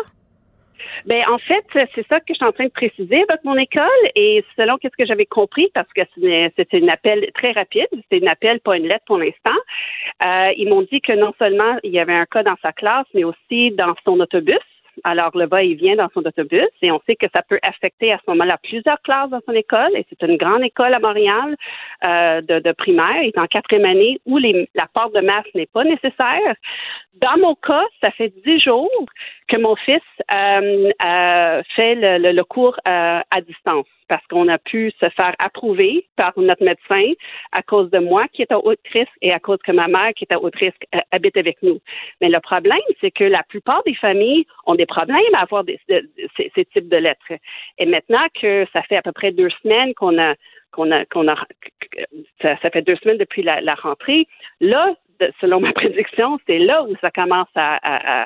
Ben 1.05 1.21
en 1.29 1.39
fait, 1.39 1.65
c'est 1.93 2.07
ça 2.07 2.19
que 2.19 2.27
je 2.29 2.35
suis 2.35 2.45
en 2.45 2.53
train 2.53 2.65
de 2.65 2.71
préciser 2.71 3.23
avec 3.27 3.43
mon 3.43 3.57
école 3.57 3.89
et 4.15 4.45
selon 4.55 4.77
qu'est-ce 4.77 4.95
que 4.95 5.05
j'avais 5.05 5.25
compris, 5.25 5.69
parce 5.73 5.91
que 5.93 6.01
c'était 6.15 6.79
un 6.81 6.87
appel 6.87 7.27
très 7.33 7.51
rapide, 7.51 7.87
c'était 7.91 8.25
un 8.25 8.31
appel, 8.31 8.59
pas 8.61 8.77
une 8.77 8.87
lettre 8.87 9.03
pour 9.07 9.17
l'instant. 9.17 9.57
Euh, 10.23 10.51
ils 10.57 10.69
m'ont 10.69 10.83
dit 10.83 11.01
que 11.01 11.13
non 11.13 11.33
seulement 11.37 11.77
il 11.83 11.91
y 11.91 11.99
avait 11.99 12.13
un 12.13 12.25
cas 12.25 12.43
dans 12.43 12.57
sa 12.61 12.71
classe, 12.71 13.07
mais 13.13 13.23
aussi 13.23 13.71
dans 13.71 13.93
son 14.05 14.19
autobus. 14.19 14.59
Alors, 15.03 15.31
le 15.35 15.47
va-et-vient 15.47 15.95
dans 15.95 16.09
son 16.13 16.21
autobus 16.21 16.69
et 16.81 16.91
on 16.91 17.01
sait 17.05 17.15
que 17.15 17.27
ça 17.33 17.41
peut 17.41 17.59
affecter 17.63 18.11
à 18.11 18.17
ce 18.17 18.31
moment-là 18.31 18.57
plusieurs 18.61 19.01
classes 19.01 19.29
dans 19.29 19.41
son 19.47 19.53
école 19.53 19.91
et 19.95 20.05
c'est 20.09 20.21
une 20.27 20.37
grande 20.37 20.63
école 20.63 20.93
à 20.93 20.99
Montréal 20.99 21.55
euh, 22.05 22.41
de, 22.41 22.59
de, 22.59 22.71
primaire. 22.71 23.21
Est 23.23 23.37
en 23.37 23.47
quatrième 23.47 23.85
année 23.85 24.19
où 24.25 24.37
les, 24.37 24.69
la 24.75 24.87
porte 24.93 25.13
de 25.13 25.21
masque 25.21 25.49
n'est 25.55 25.67
pas 25.67 25.83
nécessaire. 25.83 26.55
Dans 27.15 27.37
mon 27.39 27.55
cas, 27.55 27.83
ça 28.01 28.11
fait 28.11 28.33
dix 28.45 28.59
jours 28.59 28.89
que 29.47 29.57
mon 29.57 29.75
fils 29.75 30.01
euh, 30.31 30.91
euh, 31.05 31.61
fait 31.75 31.95
le, 31.95 32.31
le, 32.31 32.43
cours 32.43 32.77
euh, 32.87 33.19
à 33.29 33.41
distance 33.41 33.85
parce 34.11 34.27
qu'on 34.27 34.49
a 34.49 34.57
pu 34.57 34.91
se 34.99 35.07
faire 35.09 35.33
approuver 35.39 36.05
par 36.17 36.33
notre 36.35 36.63
médecin 36.65 37.13
à 37.53 37.61
cause 37.61 37.89
de 37.91 37.99
moi 37.99 38.25
qui 38.33 38.41
est 38.41 38.51
à 38.51 38.59
haut 38.59 38.75
risque 38.91 39.17
et 39.21 39.31
à 39.31 39.39
cause 39.39 39.59
que 39.65 39.71
ma 39.71 39.87
mère 39.87 40.11
qui 40.13 40.25
est 40.25 40.33
à 40.33 40.39
haut 40.41 40.51
risque 40.53 40.85
euh, 40.93 40.99
habite 41.11 41.37
avec 41.37 41.57
nous. 41.63 41.79
Mais 42.19 42.27
le 42.27 42.41
problème, 42.41 42.79
c'est 42.99 43.11
que 43.11 43.23
la 43.23 43.43
plupart 43.43 43.81
des 43.85 43.95
familles 43.95 44.45
ont 44.65 44.75
des 44.75 44.85
problèmes 44.93 45.35
à 45.35 45.41
avoir 45.41 45.63
des, 45.63 45.79
ces, 45.87 46.65
types 46.65 46.89
de 46.89 46.97
lettres. 46.97 47.33
Et 47.77 47.85
maintenant 47.85 48.25
que 48.39 48.65
ça 48.73 48.81
fait 48.83 48.97
à 48.97 49.01
peu 49.01 49.11
près 49.11 49.31
deux 49.31 49.49
semaines 49.61 49.93
qu'on 49.93 50.17
a 50.19 50.35
qu'on 50.71 50.91
a 50.91 51.05
qu'on 51.05 51.27
a 51.27 51.35
ça, 52.41 52.69
fait 52.71 52.81
deux 52.81 52.95
semaines 52.97 53.17
depuis 53.17 53.43
la, 53.43 53.61
la 53.61 53.75
rentrée, 53.75 54.27
là 54.59 54.95
selon 55.39 55.59
ma 55.59 55.71
prédiction, 55.73 56.39
c'est 56.47 56.59
là 56.59 56.83
où 56.83 56.95
ça 57.01 57.11
commence 57.11 57.47
à. 57.55 57.79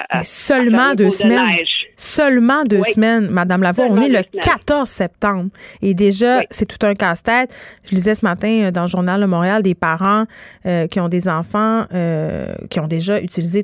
à, 0.10 0.24
seulement 0.24 0.94
deux 0.94 1.10
semaines. 1.10 1.66
Seulement 1.98 2.64
deux 2.66 2.84
semaines, 2.84 3.30
Madame 3.30 3.62
Lavoie. 3.62 3.86
on 3.90 4.02
est 4.02 4.10
le 4.10 4.22
14 4.42 4.88
septembre. 4.88 5.50
Et 5.82 5.94
déjà, 5.94 6.42
c'est 6.50 6.66
tout 6.66 6.86
un 6.86 6.94
casse-tête. 6.94 7.56
Je 7.86 7.92
lisais 7.92 8.16
ce 8.16 8.26
matin 8.26 8.66
euh, 8.66 8.72
dans 8.72 8.82
le 8.82 8.88
journal 8.88 9.22
de 9.22 9.26
Montréal 9.26 9.64
des 9.64 9.76
parents 9.76 10.26
euh, 10.66 10.88
qui 10.88 11.00
ont 11.00 11.08
des 11.08 11.30
enfants 11.30 11.86
euh, 11.94 12.54
qui 12.70 12.80
ont 12.80 12.88
déjà 12.88 13.20
utilisé 13.22 13.64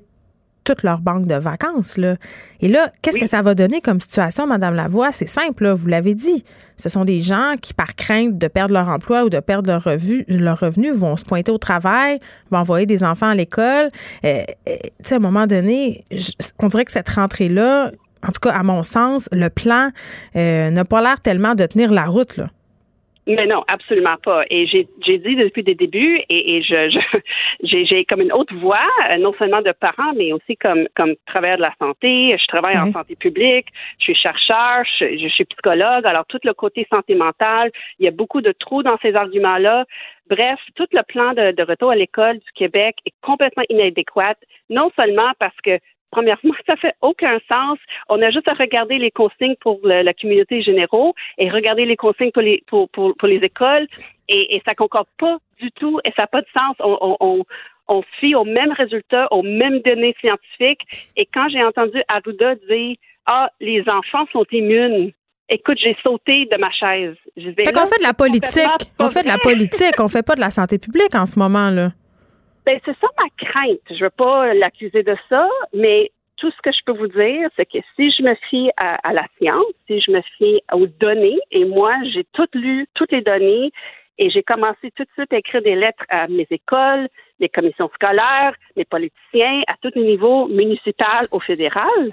toute 0.64 0.84
leur 0.84 0.99
banque 0.99 1.28
de 1.28 1.36
vacances. 1.36 1.97
Là. 1.97 2.16
Et 2.59 2.68
là, 2.68 2.91
qu'est-ce 3.01 3.18
que 3.18 3.26
ça 3.26 3.41
va 3.41 3.55
donner 3.55 3.82
comme 3.82 3.99
situation, 3.99 4.47
Madame 4.47 4.76
Lavoie? 4.76 5.12
C'est 5.12 5.28
simple, 5.28 5.70
vous 5.70 5.88
l'avez 5.88 6.14
dit. 6.14 6.43
Ce 6.78 6.89
sont 6.89 7.05
des 7.05 7.20
gens 7.20 7.55
qui, 7.62 7.74
par 7.74 7.95
crainte 7.95 8.38
de 8.38 8.47
perdre 8.47 8.74
leur 8.74 8.89
emploi 8.89 9.24
ou 9.24 9.30
de 9.30 9.39
perdre 9.39 9.70
leur, 9.70 9.84
revue, 9.84 10.26
leur 10.28 10.59
revenu, 10.59 10.91
vont 10.91 11.18
se 11.18 11.26
pointer 11.26 11.51
au 11.51 11.57
travail, 11.57 12.20
vont 12.49 12.59
envoyer 12.59 12.86
des 12.86 13.03
enfants 13.03 13.30
à 13.30 13.36
l'école. 13.36 13.89
Euh, 14.26 14.43
euh 14.68 14.76
à 15.09 15.16
un 15.16 15.20
moment 15.20 15.45
donné, 15.45 16.05
on 16.59 16.68
dirait 16.68 16.86
que 16.86 16.91
cette 16.91 17.09
rentrée-là, 17.09 17.91
en 18.26 18.32
tout 18.32 18.39
cas, 18.39 18.51
à 18.51 18.64
mon 18.64 18.84
sens, 18.84 19.28
le 19.32 19.49
plan 19.49 19.89
euh, 20.36 20.70
n'a 20.70 20.86
pas 20.86 21.01
l'air 21.01 21.20
tellement 21.20 21.55
de 21.55 21.66
tenir 21.66 21.91
la 21.91 22.05
route. 22.05 22.38
Là. 22.38 22.47
Mais 23.28 23.45
non, 23.45 23.63
absolument 23.67 24.17
pas. 24.24 24.43
Et 24.49 24.65
j'ai 24.65 24.88
dit 25.19 25.36
depuis 25.36 25.61
le 25.61 25.76
début, 25.76 26.22
et, 26.28 26.57
et 26.57 26.63
je 26.63 26.99
j'ai 27.63 28.03
comme 28.05 28.22
une 28.22 28.34
haute 28.34 28.51
voix, 28.53 28.88
euh, 29.09 29.17
non 29.17 29.32
seulement 29.38 29.61
de 29.61 29.72
parents, 29.72 30.13
mais 30.15 30.34
aussi 30.34 30.57
comme 30.57 30.88
comme 30.95 31.13
travailleur 31.28 31.57
de 31.57 31.61
la 31.61 31.74
santé. 31.78 32.36
Je 32.38 32.45
travaille 32.47 32.78
en 32.78 32.91
santé 32.91 33.15
publique, 33.15 33.67
je 33.99 34.05
suis 34.05 34.15
chercheur, 34.15 34.84
je, 34.99 35.17
je, 35.17 35.28
suis 35.28 35.45
psychologue. 35.45 36.05
Alors 36.05 36.26
tout 36.26 36.39
le 36.43 36.53
côté 36.53 36.88
santé 36.89 37.13
mentale, 37.13 37.72
il 37.99 38.05
y 38.05 38.07
a 38.07 38.11
beaucoup 38.11 38.41
de 38.41 38.53
trous 38.53 38.82
dans 38.82 38.97
ces 39.03 39.13
arguments-là. 39.13 39.86
Bref, 40.28 40.59
tout 40.76 40.88
le 40.91 41.03
plan 41.03 41.34
de, 41.34 41.51
de 41.51 41.63
retour 41.63 41.91
à 41.91 41.95
l'école 41.95 42.39
du 42.39 42.51
Québec 42.55 42.95
est 43.05 43.13
complètement 43.22 43.63
inadéquat, 43.69 44.36
non 44.69 44.89
seulement 44.95 45.32
parce 45.38 45.57
que 45.63 45.78
Premièrement, 46.12 46.53
ça 46.68 46.76
fait 46.76 46.93
aucun 47.01 47.39
sens. 47.47 47.80
On 48.09 48.22
a 48.22 48.30
juste 48.30 48.47
à 48.47 48.53
regarder 48.53 48.97
les 48.97 49.12
consignes 49.12 49.55
pour 49.62 49.80
la 49.84 50.14
communauté 50.14 50.62
généraux 50.62 51.16
et 51.38 51.49
regarder 51.49 51.86
les 51.86 51.97
consignes 51.97 52.32
pour 52.32 52.43
les 52.43 52.64
pour, 52.68 52.89
pour, 52.89 53.16
pour 53.18 53.28
les 53.28 53.38
écoles 53.38 53.88
et, 54.28 54.55
et 54.55 54.62
ça 54.66 54.76
concorde 54.76 55.07
pas 55.18 55.38
du 55.59 55.72
tout 55.72 55.99
et 56.05 56.12
ça 56.16 56.24
n'a 56.24 56.28
pas 56.28 56.41
de 56.41 56.47
sens. 56.53 56.76
On, 56.80 57.18
on, 57.20 57.43
on 57.88 58.01
se 58.01 58.07
fie 58.20 58.36
aux 58.36 58.45
mêmes 58.45 58.72
résultats, 58.72 59.28
aux 59.32 59.43
mêmes 59.43 59.80
données 59.80 60.16
scientifiques. 60.20 60.82
Et 61.18 61.28
quand 61.34 61.49
j'ai 61.49 61.64
entendu 61.64 62.01
Arruda 62.07 62.55
dire 62.70 62.95
Ah, 63.26 63.49
les 63.59 63.82
enfants 63.88 64.26
sont 64.32 64.45
immunes, 64.51 65.12
écoute, 65.49 65.78
j'ai 65.82 65.95
sauté 66.01 66.47
de 66.51 66.57
ma 66.57 66.72
chaise. 66.72 67.16
fait 67.36 67.74
qu'on 67.74 67.86
fait 67.86 67.99
de 67.99 68.03
la 68.03 68.14
politique. 68.14 68.91
On 68.99 69.09
fait 69.09 69.24
de 69.24 69.28
la 69.28 69.38
politique. 69.38 69.99
On 69.99 70.07
fait 70.07 70.24
pas 70.24 70.36
de 70.36 70.41
la 70.41 70.49
santé 70.49 70.78
publique 70.80 71.14
en 71.16 71.26
ce 71.26 71.38
moment, 71.38 71.70
là. 71.70 71.91
Ben, 72.66 72.80
c'est 72.86 72.97
ça 72.99 73.07
ma 73.18 73.30
crainte. 73.45 73.80
Je 73.89 74.03
veux 74.03 74.12
pas 74.12 74.53
l'accuser 74.53 75.03
de 75.03 75.16
ça, 75.30 75.47
mais 75.74 76.12
tout 76.38 76.51
ce 76.51 76.62
que 76.64 76.72
je 76.72 76.80
peux 76.86 76.97
vous 76.97 77.07
dire, 77.07 77.49
c'est 77.55 77.66
que 77.66 77.80
si 77.95 78.12
je 78.12 78.24
me 78.24 78.36
fie 78.49 78.72
à, 78.78 79.14
la 79.14 79.26
science, 79.38 79.74
si 79.88 80.01
je 80.01 80.12
me 80.12 80.22
fie 80.38 80.62
aux 80.74 80.88
données, 80.88 81.39
et 81.51 81.66
moi, 81.66 81.95
j'ai 82.14 82.24
tout 82.34 82.47
lu, 82.53 82.88
toutes 82.95 83.12
les 83.12 83.22
données, 83.22 83.72
et 84.18 84.30
j'ai 84.30 84.43
commencé 84.43 84.91
tout 84.95 85.03
de 85.03 85.09
suite 85.18 85.34
à 85.34 85.38
écrire 85.38 85.62
des 85.62 85.76
lettres 85.76 86.03
à 86.09 86.28
mes 86.28 86.47
écoles, 86.49 87.07
mes 87.39 87.49
commissions 87.49 87.89
scolaires, 87.93 88.55
mes 88.76 88.86
politiciens, 88.86 89.62
à 89.68 89.76
tous 89.82 89.91
les 89.95 90.03
niveaux, 90.03 90.47
municipal 90.47 91.26
au 91.32 91.39
fédéral. 91.39 92.12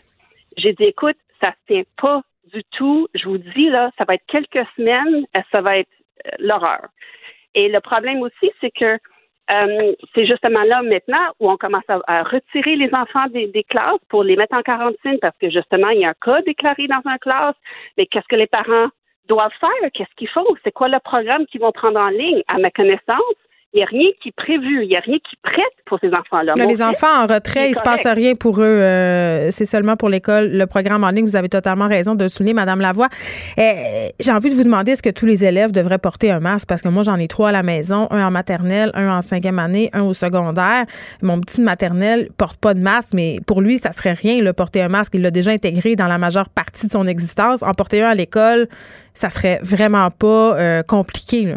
J'ai 0.56 0.72
dit, 0.72 0.84
écoute, 0.84 1.16
ça 1.40 1.48
ne 1.48 1.74
tient 1.74 1.82
pas 2.00 2.22
du 2.52 2.62
tout. 2.72 3.08
Je 3.14 3.28
vous 3.28 3.38
dis, 3.38 3.68
là, 3.68 3.90
ça 3.98 4.04
va 4.04 4.14
être 4.14 4.26
quelques 4.26 4.66
semaines, 4.76 5.26
ça 5.50 5.60
va 5.60 5.78
être 5.78 5.90
euh, 6.26 6.30
l'horreur. 6.38 6.88
Et 7.54 7.68
le 7.68 7.80
problème 7.80 8.20
aussi, 8.20 8.50
c'est 8.60 8.70
que 8.70 8.98
euh, 9.50 9.94
c'est 10.14 10.26
justement 10.26 10.62
là 10.62 10.82
maintenant 10.82 11.32
où 11.40 11.50
on 11.50 11.56
commence 11.56 11.84
à, 11.88 12.22
retirer 12.22 12.76
les 12.76 12.92
enfants 12.92 13.26
des, 13.30 13.64
classes 13.64 14.00
pour 14.08 14.22
les 14.22 14.36
mettre 14.36 14.54
en 14.54 14.62
quarantaine 14.62 15.18
parce 15.20 15.36
que 15.38 15.48
justement, 15.50 15.88
il 15.88 16.00
y 16.00 16.04
a 16.04 16.10
un 16.10 16.14
cas 16.14 16.42
déclaré 16.42 16.86
dans 16.86 17.00
une 17.04 17.18
classe. 17.18 17.56
Mais 17.96 18.06
qu'est-ce 18.06 18.28
que 18.28 18.36
les 18.36 18.46
parents 18.46 18.88
doivent 19.26 19.52
faire? 19.60 19.90
Qu'est-ce 19.94 20.14
qu'ils 20.16 20.28
font? 20.28 20.44
C'est 20.64 20.72
quoi 20.72 20.88
le 20.88 20.98
programme 21.00 21.46
qu'ils 21.46 21.60
vont 21.60 21.72
prendre 21.72 21.98
en 21.98 22.08
ligne? 22.08 22.42
À 22.52 22.58
ma 22.58 22.70
connaissance, 22.70 23.36
n'y 23.78 23.82
a 23.82 23.86
rien 23.86 24.10
qui 24.22 24.28
est 24.28 24.36
prévu, 24.36 24.84
il 24.84 24.88
n'y 24.88 24.96
a 24.96 25.00
rien 25.00 25.16
qui 25.16 25.36
prête 25.42 25.64
pour 25.86 25.98
ces 26.00 26.08
enfants-là. 26.08 26.54
les 26.56 26.82
enfants 26.82 27.22
en 27.22 27.26
retrait, 27.26 27.68
il 27.68 27.72
ne 27.72 27.76
se 27.76 27.82
passe 27.82 28.06
rien 28.06 28.34
pour 28.34 28.60
eux. 28.60 28.64
Euh, 28.64 29.50
c'est 29.50 29.64
seulement 29.64 29.96
pour 29.96 30.08
l'école, 30.08 30.50
le 30.52 30.66
programme 30.66 31.04
en 31.04 31.10
ligne. 31.10 31.24
Vous 31.24 31.36
avez 31.36 31.48
totalement 31.48 31.86
raison 31.88 32.14
de 32.14 32.24
le 32.24 32.28
souligner, 32.28 32.54
Madame 32.54 32.80
Lavoie. 32.80 33.08
Eh, 33.56 34.12
j'ai 34.20 34.32
envie 34.32 34.50
de 34.50 34.54
vous 34.54 34.64
demander 34.64 34.92
est-ce 34.92 35.02
que 35.02 35.10
tous 35.10 35.26
les 35.26 35.44
élèves 35.44 35.72
devraient 35.72 35.98
porter 35.98 36.30
un 36.30 36.40
masque? 36.40 36.68
Parce 36.68 36.82
que 36.82 36.88
moi, 36.88 37.02
j'en 37.02 37.16
ai 37.16 37.28
trois 37.28 37.48
à 37.48 37.52
la 37.52 37.62
maison, 37.62 38.06
un 38.10 38.26
en 38.26 38.30
maternelle, 38.30 38.90
un 38.94 39.16
en 39.16 39.22
cinquième 39.22 39.58
année, 39.58 39.90
un 39.92 40.02
au 40.02 40.12
secondaire. 40.12 40.84
Mon 41.22 41.40
petit 41.40 41.58
de 41.58 41.64
maternelle 41.64 42.28
porte 42.36 42.58
pas 42.58 42.74
de 42.74 42.80
masque, 42.80 43.14
mais 43.14 43.38
pour 43.46 43.60
lui, 43.60 43.78
ça 43.78 43.92
serait 43.92 44.12
rien, 44.12 44.42
le 44.42 44.52
porter 44.52 44.82
un 44.82 44.88
masque. 44.88 45.14
Il 45.14 45.22
l'a 45.22 45.30
déjà 45.30 45.50
intégré 45.50 45.96
dans 45.96 46.08
la 46.08 46.18
majeure 46.18 46.48
partie 46.48 46.86
de 46.86 46.92
son 46.92 47.06
existence. 47.06 47.62
En 47.62 47.72
porter 47.72 48.02
un 48.02 48.08
à 48.08 48.14
l'école, 48.14 48.68
ça 49.14 49.30
serait 49.30 49.60
vraiment 49.62 50.10
pas 50.10 50.56
euh, 50.58 50.82
compliqué. 50.82 51.44
Là. 51.44 51.56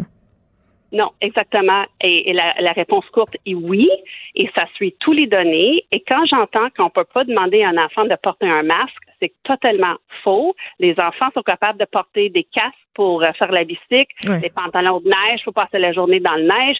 Non, 0.92 1.10
exactement. 1.22 1.84
Et, 2.02 2.32
la, 2.34 2.72
réponse 2.72 3.08
courte 3.10 3.34
est 3.46 3.54
oui, 3.54 3.88
et 4.34 4.48
ça 4.54 4.66
suit 4.74 4.94
tous 5.00 5.12
les 5.12 5.26
données. 5.26 5.86
Et 5.90 6.04
quand 6.06 6.24
j'entends 6.26 6.68
qu'on 6.76 6.84
ne 6.84 6.90
peut 6.90 7.06
pas 7.12 7.24
demander 7.24 7.62
à 7.62 7.70
un 7.70 7.78
enfant 7.78 8.04
de 8.04 8.14
porter 8.22 8.46
un 8.46 8.62
masque, 8.62 9.02
c'est 9.18 9.32
totalement 9.42 9.96
faux. 10.22 10.54
Les 10.78 10.94
enfants 10.98 11.30
sont 11.34 11.42
capables 11.42 11.78
de 11.78 11.86
porter 11.86 12.28
des 12.28 12.44
casques 12.44 12.74
pour 12.94 13.22
euh, 13.22 13.32
faire 13.38 13.52
la 13.52 13.64
bicycle, 13.64 14.40
des 14.40 14.50
pantalons 14.50 15.00
de 15.00 15.08
neige 15.08 15.42
pour 15.44 15.54
passer 15.54 15.78
la 15.78 15.92
journée 15.92 16.20
dans 16.20 16.36
le 16.36 16.42
neige. 16.42 16.76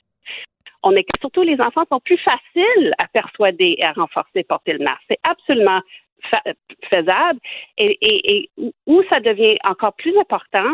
On 0.83 0.93
est 0.93 1.07
surtout 1.21 1.43
les 1.43 1.61
enfants 1.61 1.85
sont 1.91 2.01
plus 2.01 2.19
faciles 2.19 2.93
à 2.99 3.07
persuader 3.07 3.77
et 3.79 3.85
à 3.85 3.93
renforcer 3.93 4.43
porter 4.45 4.73
le 4.73 4.85
masque. 4.85 5.03
C'est 5.09 5.21
absolument 5.23 5.81
faisable. 6.91 7.41
Et, 7.79 7.99
et, 8.03 8.51
où 8.87 9.03
ça 9.11 9.21
devient 9.21 9.57
encore 9.65 9.95
plus 9.95 10.17
important, 10.19 10.71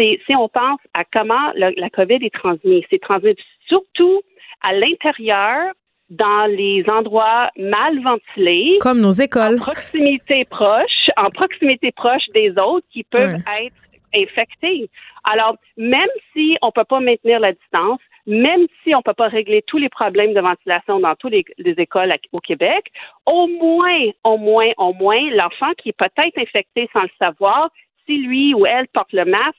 c'est 0.00 0.18
si 0.26 0.36
on 0.36 0.48
pense 0.48 0.80
à 0.94 1.04
comment 1.04 1.52
la 1.54 1.90
COVID 1.90 2.18
est 2.22 2.34
transmise. 2.34 2.84
C'est 2.90 3.00
transmis 3.00 3.36
surtout 3.68 4.20
à 4.62 4.72
l'intérieur, 4.72 5.72
dans 6.10 6.46
les 6.46 6.84
endroits 6.88 7.50
mal 7.56 8.02
ventilés. 8.02 8.78
Comme 8.80 9.00
nos 9.00 9.12
écoles. 9.12 9.54
En 9.54 9.58
proximité 9.58 10.44
proche, 10.44 11.08
en 11.16 11.30
proximité 11.30 11.92
proche 11.92 12.28
des 12.34 12.50
autres 12.50 12.86
qui 12.92 13.04
peuvent 13.04 13.36
être 13.62 13.76
infectés. 14.16 14.90
Alors, 15.22 15.56
même 15.76 16.08
si 16.32 16.56
on 16.62 16.66
ne 16.66 16.72
peut 16.72 16.84
pas 16.84 16.98
maintenir 16.98 17.38
la 17.38 17.52
distance, 17.52 18.00
même 18.26 18.66
si 18.82 18.92
on 18.92 18.98
ne 18.98 19.02
peut 19.02 19.14
pas 19.14 19.28
régler 19.28 19.62
tous 19.68 19.78
les 19.78 19.88
problèmes 19.88 20.34
de 20.34 20.40
ventilation 20.40 20.98
dans 20.98 21.14
toutes 21.14 21.32
les, 21.32 21.44
les 21.58 21.74
écoles 21.78 22.12
au 22.32 22.38
Québec, 22.38 22.90
au 23.24 23.46
moins, 23.46 24.10
au 24.24 24.36
moins, 24.36 24.70
au 24.78 24.92
moins, 24.92 25.30
l'enfant 25.30 25.72
qui 25.78 25.90
est 25.90 25.96
peut-être 25.96 26.36
infecté 26.36 26.90
sans 26.92 27.02
le 27.02 27.10
savoir, 27.20 27.70
si 28.06 28.18
lui 28.18 28.52
ou 28.54 28.66
elle 28.66 28.88
porte 28.88 29.12
le 29.12 29.24
masque, 29.24 29.56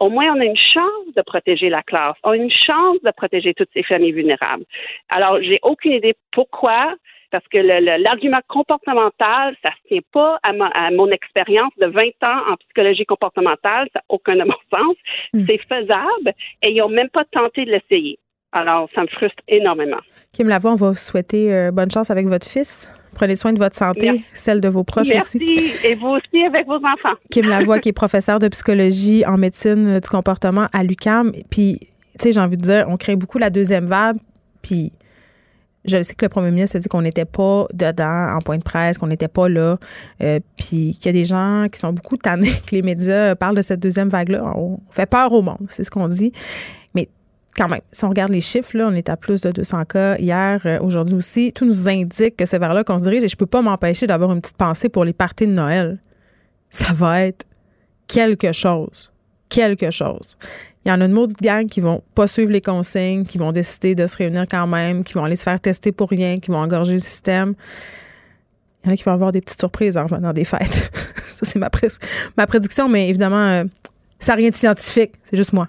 au 0.00 0.08
moins 0.08 0.34
on 0.34 0.40
a 0.40 0.44
une 0.44 0.56
chance 0.56 1.14
de 1.14 1.22
protéger 1.22 1.68
la 1.68 1.82
classe, 1.82 2.16
on 2.24 2.30
a 2.30 2.36
une 2.36 2.50
chance 2.50 2.96
de 3.04 3.10
protéger 3.10 3.54
toutes 3.54 3.68
ces 3.72 3.82
familles 3.82 4.12
vulnérables. 4.12 4.64
Alors, 5.14 5.40
j'ai 5.40 5.60
aucune 5.62 5.92
idée 5.92 6.14
pourquoi, 6.32 6.94
parce 7.30 7.46
que 7.48 7.58
l'argument 7.58 8.40
comportemental, 8.48 9.54
ça 9.62 9.68
ne 9.68 9.88
tient 9.88 10.06
pas 10.12 10.40
à, 10.42 10.90
mon 10.90 11.08
expérience 11.10 11.72
de 11.80 11.86
20 11.86 12.00
ans 12.26 12.52
en 12.52 12.56
psychologie 12.56 13.04
comportementale, 13.04 13.88
ça 13.92 14.00
n'a 14.00 14.04
aucun 14.08 14.34
de 14.34 14.44
mon 14.44 14.54
sens. 14.72 14.96
Hmm. 15.32 15.44
C'est 15.46 15.60
faisable 15.68 16.34
et 16.62 16.70
ils 16.70 16.78
n'ont 16.78 16.88
même 16.88 17.10
pas 17.10 17.24
tenté 17.30 17.64
de 17.64 17.70
l'essayer. 17.70 18.18
Alors, 18.52 18.88
ça 18.94 19.02
me 19.02 19.06
frustre 19.06 19.42
énormément. 19.46 20.00
Kim 20.32 20.48
Lavoie, 20.48 20.72
on 20.72 20.76
va 20.76 20.88
vous 20.88 20.96
souhaiter 20.96 21.54
euh, 21.54 21.70
bonne 21.70 21.90
chance 21.90 22.10
avec 22.10 22.26
votre 22.26 22.48
fils. 22.48 22.88
Prenez 23.20 23.36
soin 23.36 23.52
de 23.52 23.58
votre 23.58 23.76
santé, 23.76 24.24
celle 24.32 24.62
de 24.62 24.68
vos 24.70 24.82
proches 24.82 25.08
aussi. 25.14 25.38
Merci. 25.38 25.86
Et 25.86 25.94
vous 25.94 26.06
aussi 26.06 26.42
avec 26.42 26.66
vos 26.66 26.76
enfants. 26.76 27.18
Kim 27.30 27.46
Lavoie, 27.46 27.78
qui 27.78 27.90
est 27.90 27.92
professeur 27.92 28.38
de 28.38 28.48
psychologie 28.48 29.26
en 29.26 29.36
médecine 29.36 30.00
du 30.00 30.08
comportement 30.08 30.68
à 30.72 30.82
l'UCAM. 30.84 31.30
Puis, 31.50 31.80
tu 31.80 31.88
sais, 32.18 32.32
j'ai 32.32 32.40
envie 32.40 32.56
de 32.56 32.62
dire, 32.62 32.86
on 32.88 32.96
crée 32.96 33.16
beaucoup 33.16 33.36
la 33.36 33.50
deuxième 33.50 33.84
vague. 33.84 34.16
Puis, 34.62 34.90
je 35.84 36.02
sais 36.02 36.14
que 36.14 36.24
le 36.24 36.30
premier 36.30 36.50
ministre 36.50 36.78
a 36.78 36.80
dit 36.80 36.88
qu'on 36.88 37.02
n'était 37.02 37.26
pas 37.26 37.66
dedans 37.74 38.28
en 38.34 38.38
point 38.38 38.56
de 38.56 38.62
presse, 38.62 38.96
qu'on 38.96 39.08
n'était 39.08 39.28
pas 39.28 39.50
là, 39.50 39.76
euh, 40.22 40.40
puis 40.56 40.96
qu'il 40.98 41.04
y 41.04 41.08
a 41.10 41.12
des 41.12 41.26
gens 41.26 41.66
qui 41.70 41.78
sont 41.78 41.92
beaucoup 41.92 42.16
tannés 42.16 42.54
que 42.66 42.74
les 42.74 42.80
médias 42.80 43.34
parlent 43.34 43.56
de 43.56 43.60
cette 43.60 43.80
deuxième 43.80 44.08
vague-là. 44.08 44.50
On 44.56 44.78
fait 44.88 45.04
peur 45.04 45.30
au 45.34 45.42
monde, 45.42 45.66
c'est 45.68 45.84
ce 45.84 45.90
qu'on 45.90 46.08
dit 46.08 46.32
quand 47.56 47.68
même, 47.68 47.80
si 47.92 48.04
on 48.04 48.08
regarde 48.08 48.30
les 48.30 48.40
chiffres, 48.40 48.76
là, 48.76 48.88
on 48.88 48.94
est 48.94 49.08
à 49.08 49.16
plus 49.16 49.40
de 49.40 49.50
200 49.50 49.84
cas 49.86 50.16
hier, 50.18 50.60
euh, 50.64 50.78
aujourd'hui 50.80 51.14
aussi. 51.14 51.52
Tout 51.52 51.64
nous 51.64 51.88
indique 51.88 52.36
que 52.36 52.46
c'est 52.46 52.58
vers 52.58 52.74
là 52.74 52.84
qu'on 52.84 52.98
se 52.98 53.04
dirige 53.04 53.24
et 53.24 53.28
je 53.28 53.36
peux 53.36 53.46
pas 53.46 53.62
m'empêcher 53.62 54.06
d'avoir 54.06 54.32
une 54.32 54.40
petite 54.40 54.56
pensée 54.56 54.88
pour 54.88 55.04
les 55.04 55.12
parties 55.12 55.46
de 55.46 55.52
Noël. 55.52 55.98
Ça 56.70 56.92
va 56.92 57.22
être 57.22 57.44
quelque 58.06 58.52
chose. 58.52 59.12
Quelque 59.48 59.90
chose. 59.90 60.36
Il 60.84 60.88
y 60.88 60.92
en 60.92 61.00
a 61.00 61.04
une 61.04 61.12
maudite 61.12 61.42
gang 61.42 61.66
qui 61.66 61.80
vont 61.80 62.02
pas 62.14 62.26
suivre 62.26 62.52
les 62.52 62.60
consignes, 62.60 63.24
qui 63.24 63.36
vont 63.36 63.52
décider 63.52 63.94
de 63.94 64.06
se 64.06 64.16
réunir 64.16 64.46
quand 64.50 64.66
même, 64.66 65.04
qui 65.04 65.12
vont 65.14 65.24
aller 65.24 65.36
se 65.36 65.42
faire 65.42 65.60
tester 65.60 65.92
pour 65.92 66.08
rien, 66.08 66.38
qui 66.38 66.50
vont 66.50 66.58
engorger 66.58 66.92
le 66.92 66.98
système. 66.98 67.54
Il 68.82 68.86
y 68.86 68.90
en 68.90 68.94
a 68.94 68.96
qui 68.96 69.02
vont 69.02 69.12
avoir 69.12 69.32
des 69.32 69.40
petites 69.40 69.58
surprises 69.58 69.98
en 69.98 70.04
revenant 70.04 70.32
des 70.32 70.44
fêtes. 70.44 70.90
ça, 71.28 71.40
c'est 71.42 71.58
ma, 71.58 71.68
ma 72.36 72.46
prédiction, 72.46 72.88
mais 72.88 73.08
évidemment, 73.08 73.44
euh, 73.44 73.64
ça 74.18 74.32
n'a 74.32 74.36
rien 74.36 74.50
de 74.50 74.56
scientifique. 74.56 75.12
C'est 75.24 75.36
juste 75.36 75.52
moi. 75.52 75.68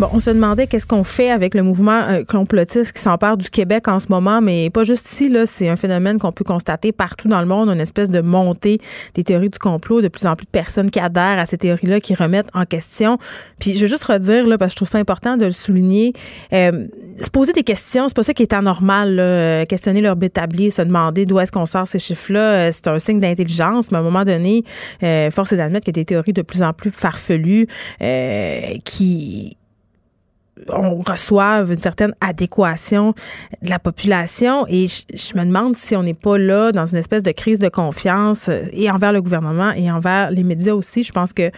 Bon, 0.00 0.08
on 0.14 0.18
se 0.18 0.30
demandait 0.30 0.66
qu'est-ce 0.66 0.86
qu'on 0.86 1.04
fait 1.04 1.30
avec 1.30 1.54
le 1.54 1.62
mouvement 1.62 2.00
euh, 2.08 2.24
complotiste 2.24 2.94
qui 2.94 3.02
s'empare 3.02 3.36
du 3.36 3.50
Québec 3.50 3.86
en 3.86 4.00
ce 4.00 4.06
moment, 4.08 4.40
mais 4.40 4.70
pas 4.70 4.82
juste 4.82 5.12
ici, 5.12 5.28
là. 5.28 5.44
C'est 5.44 5.68
un 5.68 5.76
phénomène 5.76 6.18
qu'on 6.18 6.32
peut 6.32 6.42
constater 6.42 6.90
partout 6.90 7.28
dans 7.28 7.40
le 7.40 7.46
monde, 7.46 7.68
une 7.68 7.82
espèce 7.82 8.08
de 8.08 8.22
montée 8.22 8.80
des 9.12 9.24
théories 9.24 9.50
du 9.50 9.58
complot, 9.58 10.00
de 10.00 10.08
plus 10.08 10.24
en 10.24 10.36
plus 10.36 10.46
de 10.46 10.50
personnes 10.50 10.90
qui 10.90 11.00
adhèrent 11.00 11.38
à 11.38 11.44
ces 11.44 11.58
théories-là, 11.58 12.00
qui 12.00 12.14
remettent 12.14 12.48
en 12.54 12.64
question. 12.64 13.18
Puis 13.58 13.74
je 13.74 13.82
veux 13.82 13.88
juste 13.88 14.04
redire, 14.04 14.46
là, 14.46 14.56
parce 14.56 14.70
que 14.70 14.76
je 14.76 14.76
trouve 14.76 14.88
ça 14.88 14.96
important 14.96 15.36
de 15.36 15.44
le 15.44 15.50
souligner, 15.50 16.14
euh, 16.54 16.86
se 17.20 17.28
poser 17.28 17.52
des 17.52 17.62
questions, 17.62 18.08
c'est 18.08 18.16
pas 18.16 18.22
ça 18.22 18.32
qui 18.32 18.42
est 18.42 18.54
anormal, 18.54 19.16
là. 19.16 19.66
questionner 19.66 20.00
leur 20.00 20.16
établi, 20.22 20.70
se 20.70 20.80
demander 20.80 21.26
d'où 21.26 21.38
est-ce 21.40 21.52
qu'on 21.52 21.66
sort 21.66 21.86
ces 21.86 21.98
chiffres-là, 21.98 22.40
euh, 22.40 22.70
c'est 22.72 22.88
un 22.88 22.98
signe 22.98 23.20
d'intelligence, 23.20 23.90
mais 23.90 23.98
à 23.98 24.00
un 24.00 24.04
moment 24.04 24.24
donné, 24.24 24.64
euh, 25.02 25.30
force 25.30 25.52
est 25.52 25.58
d'admettre 25.58 25.84
qu'il 25.84 25.94
y 25.94 26.00
a 26.00 26.00
des 26.00 26.06
théories 26.06 26.32
de 26.32 26.40
plus 26.40 26.62
en 26.62 26.72
plus 26.72 26.90
farfelues 26.90 27.66
euh, 28.00 28.76
qui 28.86 29.58
on 30.68 30.98
reçoive 30.98 31.72
une 31.72 31.80
certaine 31.80 32.14
adéquation 32.20 33.14
de 33.62 33.70
la 33.70 33.78
population 33.78 34.66
et 34.68 34.86
je, 34.86 35.38
me 35.38 35.44
demande 35.44 35.76
si 35.76 35.96
on 35.96 36.02
n'est 36.02 36.14
pas 36.14 36.38
là 36.38 36.72
dans 36.72 36.86
une 36.86 36.98
espèce 36.98 37.22
de 37.22 37.32
crise 37.32 37.58
de 37.58 37.68
confiance 37.68 38.48
euh, 38.48 38.62
et 38.72 38.90
envers 38.90 39.12
le 39.12 39.22
gouvernement 39.22 39.72
et 39.72 39.90
envers 39.90 40.30
les 40.30 40.42
médias 40.42 40.74
aussi. 40.74 41.02
Je 41.02 41.12
pense 41.12 41.32
que 41.32 41.50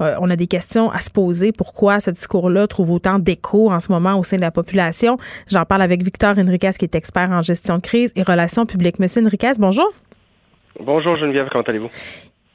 euh, 0.00 0.16
on 0.20 0.30
a 0.30 0.36
des 0.36 0.46
questions 0.46 0.90
à 0.90 0.98
se 0.98 1.10
poser. 1.10 1.52
Pourquoi 1.52 2.00
ce 2.00 2.10
discours-là 2.10 2.66
trouve 2.66 2.90
autant 2.90 3.18
d'écho 3.18 3.70
en 3.70 3.80
ce 3.80 3.90
moment 3.90 4.18
au 4.18 4.24
sein 4.24 4.36
de 4.36 4.42
la 4.42 4.50
population? 4.50 5.16
J'en 5.48 5.64
parle 5.64 5.82
avec 5.82 6.02
Victor 6.02 6.38
Enriquez 6.38 6.70
qui 6.78 6.84
est 6.84 6.94
expert 6.94 7.30
en 7.30 7.42
gestion 7.42 7.76
de 7.76 7.82
crise 7.82 8.12
et 8.16 8.22
relations 8.22 8.66
publiques. 8.66 8.98
Monsieur 8.98 9.24
Enriquez, 9.24 9.52
bonjour. 9.58 9.92
Bonjour 10.78 11.16
Geneviève, 11.16 11.48
comment 11.50 11.64
allez-vous? 11.64 11.88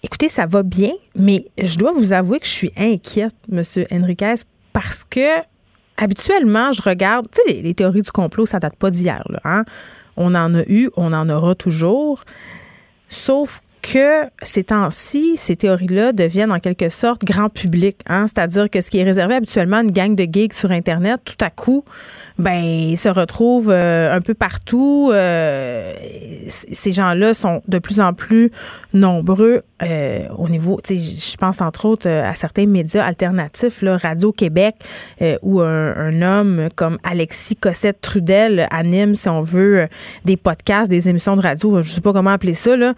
Écoutez, 0.04 0.30
ça 0.30 0.46
va 0.46 0.62
bien, 0.62 0.92
mais 1.16 1.46
je 1.58 1.78
dois 1.78 1.92
vous 1.92 2.14
avouer 2.14 2.40
que 2.40 2.46
je 2.46 2.52
suis 2.52 2.72
inquiète, 2.78 3.36
Monsieur 3.50 3.88
Enriquez, 3.92 4.36
parce 4.72 5.04
que 5.04 5.42
habituellement, 5.98 6.72
je 6.72 6.82
regarde, 6.82 7.28
tu 7.32 7.42
sais, 7.46 7.62
les, 7.62 7.74
théories 7.74 8.02
du 8.02 8.12
complot, 8.12 8.46
ça 8.46 8.60
date 8.60 8.76
pas 8.76 8.92
d'hier, 8.92 9.24
là. 9.30 9.40
Hein? 9.44 9.66
On 10.18 10.34
en 10.36 10.56
a 10.56 10.64
eu, 10.68 10.90
on 10.96 11.12
en 11.14 11.30
aura 11.30 11.56
toujours. 11.56 12.24
Sauf 13.10 13.62
que 13.82 14.24
ces 14.42 14.64
temps-ci, 14.64 15.36
ces 15.36 15.56
théories-là 15.56 16.12
deviennent 16.12 16.52
en 16.52 16.60
quelque 16.60 16.90
sorte 16.90 17.24
grand 17.24 17.50
public. 17.50 17.98
Hein? 18.08 18.26
C'est-à-dire 18.28 18.70
que 18.70 18.82
ce 18.82 18.90
qui 18.90 18.98
est 18.98 19.04
réservé 19.04 19.36
habituellement 19.36 19.78
à 19.78 19.84
une 19.84 19.92
gang 19.92 20.16
de 20.16 20.28
geeks 20.32 20.54
sur 20.54 20.72
Internet, 20.72 21.22
tout 21.24 21.44
à 21.44 21.50
coup, 21.50 21.84
ben, 22.38 22.96
se 22.98 23.08
retrouve 23.10 23.70
euh, 23.70 24.14
un 24.14 24.22
peu 24.22 24.34
partout. 24.34 25.10
Euh, 25.14 25.94
ces 26.48 26.92
gens-là 26.92 27.34
sont 27.34 27.62
de 27.68 27.80
plus 27.80 28.00
en 28.00 28.14
plus 28.14 28.52
nombreux 28.94 29.64
euh, 29.84 30.28
au 30.38 30.48
niveau, 30.48 30.80
je 30.88 31.36
pense 31.38 31.60
entre 31.60 31.86
autres 31.86 32.10
à 32.10 32.34
certains 32.34 32.66
médias 32.66 33.04
alternatifs, 33.04 33.82
là, 33.82 33.98
Radio-Québec, 33.98 34.76
où 35.42 35.60
un, 35.60 36.22
homme 36.22 36.70
comme 36.76 36.98
Alexis 37.04 37.58
Cossette-Trudel 37.58 38.68
anime, 38.72 39.16
si 39.16 39.28
on 39.28 39.42
veut, 39.42 39.88
des 40.24 40.38
podcasts, 40.38 40.90
des 40.90 41.10
émissions 41.10 41.36
de 41.36 41.42
radio, 41.42 41.82
je 41.82 41.90
sais 41.90 42.00
pas 42.00 42.14
comment 42.14 42.30
appeler 42.30 42.54
ça, 42.54 42.78
là, 42.78 42.94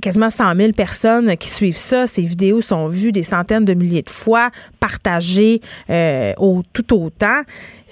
quasiment 0.00 0.30
100 0.30 0.54
000 0.56 0.72
personnes 0.72 1.36
qui 1.36 1.48
suivent 1.48 1.76
ça. 1.76 2.06
Ces 2.06 2.22
vidéos 2.22 2.62
sont 2.62 2.88
vues 2.88 3.12
des 3.12 3.22
centaines 3.22 3.66
de 3.66 3.74
milliers 3.74 4.02
de 4.02 4.10
fois, 4.10 4.50
partagées 4.78 5.60
au, 6.38 6.62
tout 6.72 6.94
autant 6.94 7.42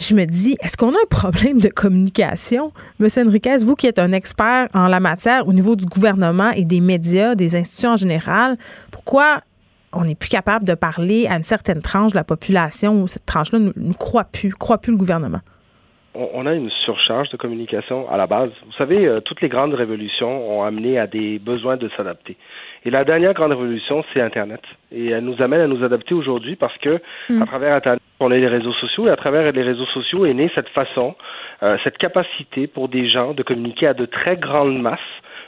je 0.01 0.15
me 0.15 0.25
dis, 0.25 0.57
est-ce 0.63 0.77
qu'on 0.77 0.91
a 0.91 0.99
un 0.99 1.09
problème 1.11 1.61
de 1.61 1.69
communication? 1.69 2.73
Monsieur 2.99 3.27
Enriquez, 3.27 3.59
vous 3.65 3.75
qui 3.75 3.87
êtes 3.87 3.99
un 3.99 4.13
expert 4.13 4.69
en 4.75 4.89
la 4.89 5.01
matière 5.01 5.47
au 5.49 5.53
niveau 5.53 5.77
du 5.77 5.87
gouvernement 5.87 6.51
et 6.51 6.65
des 6.65 6.81
médias, 6.81 7.35
des 7.35 7.57
institutions 7.57 7.91
en 7.91 7.97
général, 7.97 8.57
pourquoi 8.93 9.41
on 9.93 10.05
n'est 10.05 10.15
plus 10.15 10.29
capable 10.29 10.65
de 10.65 10.75
parler 10.75 11.27
à 11.27 11.37
une 11.37 11.43
certaine 11.43 11.83
tranche 11.83 12.13
de 12.13 12.17
la 12.17 12.25
population 12.25 13.03
où 13.03 13.09
cette 13.09 13.27
tranche-là 13.27 13.59
ne, 13.59 13.93
croit 13.93 14.25
plus, 14.25 14.53
croit 14.53 14.79
plus 14.79 14.93
le 14.93 14.99
gouvernement? 14.99 15.41
on, 16.15 16.47
a 16.47 16.55
une 16.55 16.71
surcharge 16.85 17.29
de 17.31 17.37
communication 17.37 18.11
à 18.11 18.17
la 18.17 18.27
base. 18.27 18.51
Vous 18.67 18.73
savez, 18.73 19.07
euh, 19.07 19.21
toutes 19.21 19.41
les 19.41 19.49
grandes 19.49 19.75
révolutions 19.75 20.59
ont 20.59 20.65
amené 20.65 20.99
à 20.99 21.07
des 21.07 21.39
besoins 21.39 21.77
de 21.77 21.89
s'adapter. 21.97 22.37
Et 22.85 22.91
la 22.91 23.05
dernière 23.05 23.35
grande 23.35 23.53
révolution, 23.53 24.05
c'est 24.13 24.21
Internet. 24.21 24.61
Et 24.93 25.09
elle 25.09 25.25
nous 25.25 25.41
amène 25.43 25.61
à 25.61 25.67
nous 25.67 25.85
adapter 25.85 26.15
aujourd'hui 26.15 26.57
parce 26.57 26.77
que 26.79 27.01
mm. 27.29 27.43
à 27.43 27.47
travers 27.47 27.75
Internet, 27.75 28.03
on 28.21 28.31
a 28.31 28.37
les 28.37 28.47
réseaux 28.47 28.73
sociaux 28.75 29.07
et 29.09 29.11
à 29.11 29.17
travers 29.17 29.51
les 29.53 29.63
réseaux 29.63 29.87
sociaux 29.87 30.27
est 30.27 30.35
née 30.35 30.51
cette 30.55 30.69
façon, 30.69 31.15
euh, 31.63 31.77
cette 31.85 31.99
capacité 31.99 32.67
pour 32.67 32.89
des 32.89 33.09
gens 33.09 33.33
de 33.35 33.43
communiquer 33.43 33.89
à 33.89 33.95
de 33.95 34.07
très 34.07 34.37
grandes 34.37 34.81
masses 34.81 35.01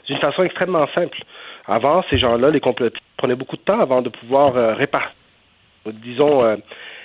d'une 0.07 0.18
façon 0.18 0.43
extrêmement 0.43 0.87
simple. 0.95 1.18
Avant, 1.66 2.03
ces 2.11 2.18
gens-là, 2.18 2.51
les 2.51 2.61
complotistes, 2.61 3.03
prenaient 3.16 3.37
beaucoup 3.37 3.57
de 3.57 3.62
temps 3.62 3.81
avant 3.81 4.03
de 4.03 4.09
pouvoir 4.09 4.57
euh, 4.57 4.74
répartir, 4.74 5.12
disons, 5.87 6.45
euh, 6.45 6.57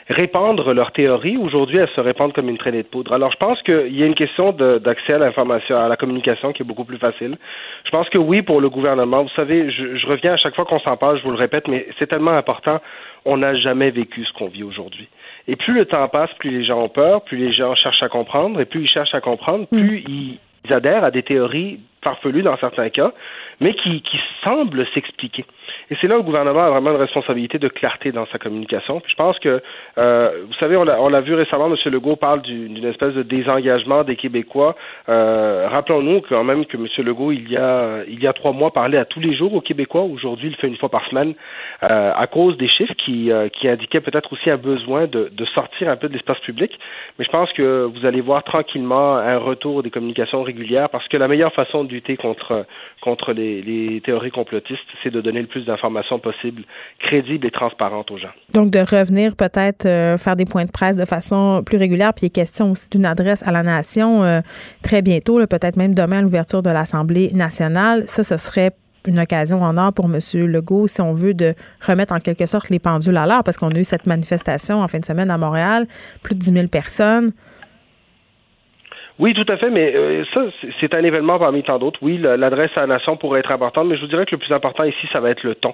répandre 0.10 0.74
leurs 0.74 0.92
théories. 0.92 1.38
Aujourd'hui, 1.38 1.78
elles 1.78 1.90
se 1.96 2.02
répandent 2.02 2.34
comme 2.34 2.50
une 2.50 2.58
traînée 2.58 2.84
de 2.84 2.88
poudre. 2.88 3.14
Alors, 3.14 3.32
je 3.32 3.38
pense 3.38 3.62
qu'il 3.64 3.96
y 3.96 4.04
a 4.04 4.06
une 4.06 4.16
question 4.16 4.52
d'accès 4.52 5.14
à 5.14 5.18
l'information, 5.18 5.78
à 5.78 5.88
la 5.88 5.98
communication 5.98 6.54
qui 6.54 6.62
est 6.62 6.66
beaucoup 6.66 6.86
plus 6.86 6.98
facile. 6.98 7.38
Je 7.86 7.90
pense 7.90 8.08
que 8.10 8.18
oui, 8.18 8.42
pour 8.42 8.62
le 8.62 8.70
gouvernement, 8.70 9.24
vous 9.24 9.36
savez, 9.36 9.72
je, 9.72 9.96
je 9.96 10.08
reviens 10.08 10.34
à 10.34 10.38
chaque 10.38 10.56
fois 10.56 10.66
qu'on 10.66 10.80
s'en 10.80 10.96
parle, 10.96 11.18
je 11.18 11.24
vous 11.24 11.32
le 11.32 11.38
répète, 11.38 11.68
mais 11.68 11.88
c'est 11.98 12.08
tellement 12.08 12.32
important. 12.32 12.80
On 13.26 13.38
n'a 13.38 13.56
jamais 13.56 13.90
vécu 13.90 14.24
ce 14.26 14.34
qu'on 14.34 14.48
vit 14.48 14.64
aujourd'hui. 14.64 15.08
Et 15.48 15.56
plus 15.56 15.74
le 15.74 15.86
temps 15.86 16.08
passe, 16.08 16.30
plus 16.38 16.52
les 16.52 16.64
gens 16.64 16.84
ont 16.84 16.90
peur, 16.90 17.24
plus 17.24 17.38
les 17.38 17.54
gens 17.54 17.74
cherchent 17.74 18.04
à 18.04 18.10
comprendre, 18.10 18.60
et 18.62 18.66
plus 18.66 18.84
ils 18.84 18.90
cherchent 18.90 19.16
à 19.16 19.22
comprendre, 19.22 19.66
plus 19.68 20.04
mm. 20.08 20.38
ils 20.68 20.74
adhèrent 20.74 21.04
à 21.04 21.12
des 21.12 21.24
théories 21.24 21.80
farfelues 22.06 22.44
dans 22.44 22.56
certains 22.58 22.90
cas, 22.90 23.12
mais 23.60 23.74
qui, 23.74 24.02
semblent 24.44 24.86
s'expliquer. 24.94 25.44
Et 25.90 25.96
c'est 26.00 26.08
là 26.08 26.16
où 26.16 26.20
le 26.20 26.24
gouvernement 26.24 26.66
a 26.66 26.70
vraiment 26.70 26.92
une 26.92 26.98
responsabilité 26.98 27.58
de 27.58 27.68
clarté 27.68 28.12
dans 28.12 28.28
sa 28.28 28.38
communication. 28.38 29.02
Je 29.08 29.16
pense 29.16 29.40
que, 29.40 29.62
euh, 29.98 30.44
vous 30.48 30.54
savez, 30.60 30.78
on 30.78 30.84
l'a 30.84 31.22
vu 31.22 31.34
récemment, 31.34 31.66
M. 31.66 31.76
Legault 31.92 32.16
parle 32.16 32.44
d'une 32.44 32.86
espèce 32.86 33.14
de 33.16 33.24
désengagement 33.24 34.04
des 34.04 34.16
Québécois. 34.16 34.76
Euh, 35.10 35.68
rappelons-nous 35.68 36.22
quand 36.30 36.44
même 36.44 36.66
que 36.66 36.78
M. 36.78 36.88
Legault, 37.04 37.32
il 37.32 37.50
y 37.50 37.58
a 37.58 38.34
trois 38.34 38.52
mois, 38.52 38.72
parlait 38.72 39.00
à 39.00 39.06
tous 39.06 39.20
les 39.20 39.36
jours 39.36 39.54
aux 39.56 39.62
Québécois. 39.62 40.04
Aujourd'hui, 40.04 40.50
il 40.50 40.52
le 40.52 40.58
fait 40.58 40.68
une 40.68 40.78
fois 40.78 40.90
par 40.90 41.08
semaine 41.08 41.34
euh, 41.82 42.12
à 42.16 42.28
cause 42.28 42.56
des 42.58 42.70
chiffres 42.70 42.94
qui, 43.04 43.32
qui 43.54 43.68
indiquaient 43.68 44.02
peut-être 44.02 44.32
aussi 44.32 44.52
un 44.52 44.58
besoin 44.58 45.08
de, 45.08 45.32
de 45.32 45.46
sortir 45.46 45.90
un 45.90 45.96
peu 45.96 46.08
de 46.08 46.14
l'espace 46.14 46.40
public. 46.42 46.78
Mais 47.18 47.26
je 47.26 47.32
pense 47.32 47.52
que 47.54 47.86
vous 47.86 48.06
allez 48.06 48.22
voir 48.22 48.44
tranquillement 48.44 49.16
un 49.16 49.40
retour 49.40 49.82
des 49.82 49.90
communications 49.90 50.44
régulières 50.44 50.90
parce 50.90 51.08
que 51.08 51.18
la 51.18 51.28
meilleure 51.28 51.54
façon 51.54 51.84
de 51.84 51.95
lutter 51.96 52.18
contre 52.18 53.34
les, 53.34 54.02
théories 54.06 54.32
complotistes, 54.32 54.80
c'est 55.04 55.12
de 55.12 55.22
donner 55.22 55.42
le 55.42 55.48
plus 55.48 55.66
d'informations 55.66 56.20
possibles, 56.20 56.64
crédibles 57.00 57.48
et 57.48 57.52
transparentes 57.52 58.12
aux 58.12 58.18
gens. 58.18 58.34
Donc, 58.54 58.70
de 58.72 58.80
revenir 58.80 59.36
peut-être 59.36 59.86
euh, 59.86 60.18
faire 60.18 60.36
des 60.36 60.46
points 60.46 60.66
de 60.66 60.72
presse 60.72 60.96
de 60.96 61.06
façon 61.06 61.64
plus 61.66 61.78
régulière, 61.78 62.14
puis 62.14 62.26
il 62.26 62.28
est 62.28 62.30
question 62.30 62.72
aussi 62.72 62.90
d'une 62.90 63.06
adresse 63.06 63.46
à 63.48 63.52
la 63.52 63.64
nation 63.64 64.24
euh, 64.24 64.42
très 64.84 65.02
bientôt, 65.02 65.38
peut-être 65.48 65.78
même 65.78 65.94
demain 65.94 66.20
à 66.20 66.22
l'ouverture 66.22 66.62
de 66.62 66.70
l'Assemblée 66.70 67.32
nationale. 67.34 68.04
Ça, 68.08 68.24
ce 68.24 68.38
serait 68.38 68.72
une 69.08 69.20
occasion 69.20 69.62
en 69.62 69.78
or 69.78 69.94
pour 69.94 70.06
M. 70.06 70.20
Legault, 70.48 70.88
si 70.88 71.02
on 71.02 71.14
veut, 71.14 71.34
de 71.34 71.54
remettre 71.86 72.14
en 72.14 72.20
quelque 72.20 72.46
sorte 72.46 72.70
les 72.70 72.80
pendules 72.80 73.18
à 73.18 73.26
l'heure, 73.26 73.44
parce 73.44 73.58
qu'on 73.58 73.70
a 73.70 73.80
eu 73.80 73.84
cette 73.84 74.08
manifestation 74.08 74.82
en 74.82 74.88
fin 74.88 75.00
de 75.00 75.06
semaine 75.06 75.30
à 75.30 75.38
Montréal, 75.38 75.88
plus 76.24 76.36
de 76.36 76.40
10 76.40 76.54
000 76.54 76.68
personnes. 76.68 77.32
Oui, 79.18 79.34
tout 79.34 79.46
à 79.48 79.56
fait, 79.56 79.70
mais 79.70 79.96
euh, 79.96 80.26
ça, 80.34 80.42
c'est 80.82 80.94
un 80.94 81.04
événement 81.04 81.40
parmi 81.40 81.64
tant 81.64 81.80
d'autres. 81.80 82.00
Oui, 82.02 82.18
l'adresse 82.18 82.72
à 82.76 82.82
la 82.82 82.88
nation 82.88 83.16
pourrait 83.16 83.40
être 83.40 83.52
importante, 83.52 83.88
mais 83.88 83.96
je 83.96 84.02
vous 84.02 84.08
dirais 84.08 84.26
que 84.26 84.36
le 84.36 84.40
plus 84.40 84.54
important 84.54 84.84
ici, 84.84 85.08
ça 85.14 85.22
va 85.22 85.30
être 85.30 85.44
le 85.44 85.56
ton. 85.56 85.74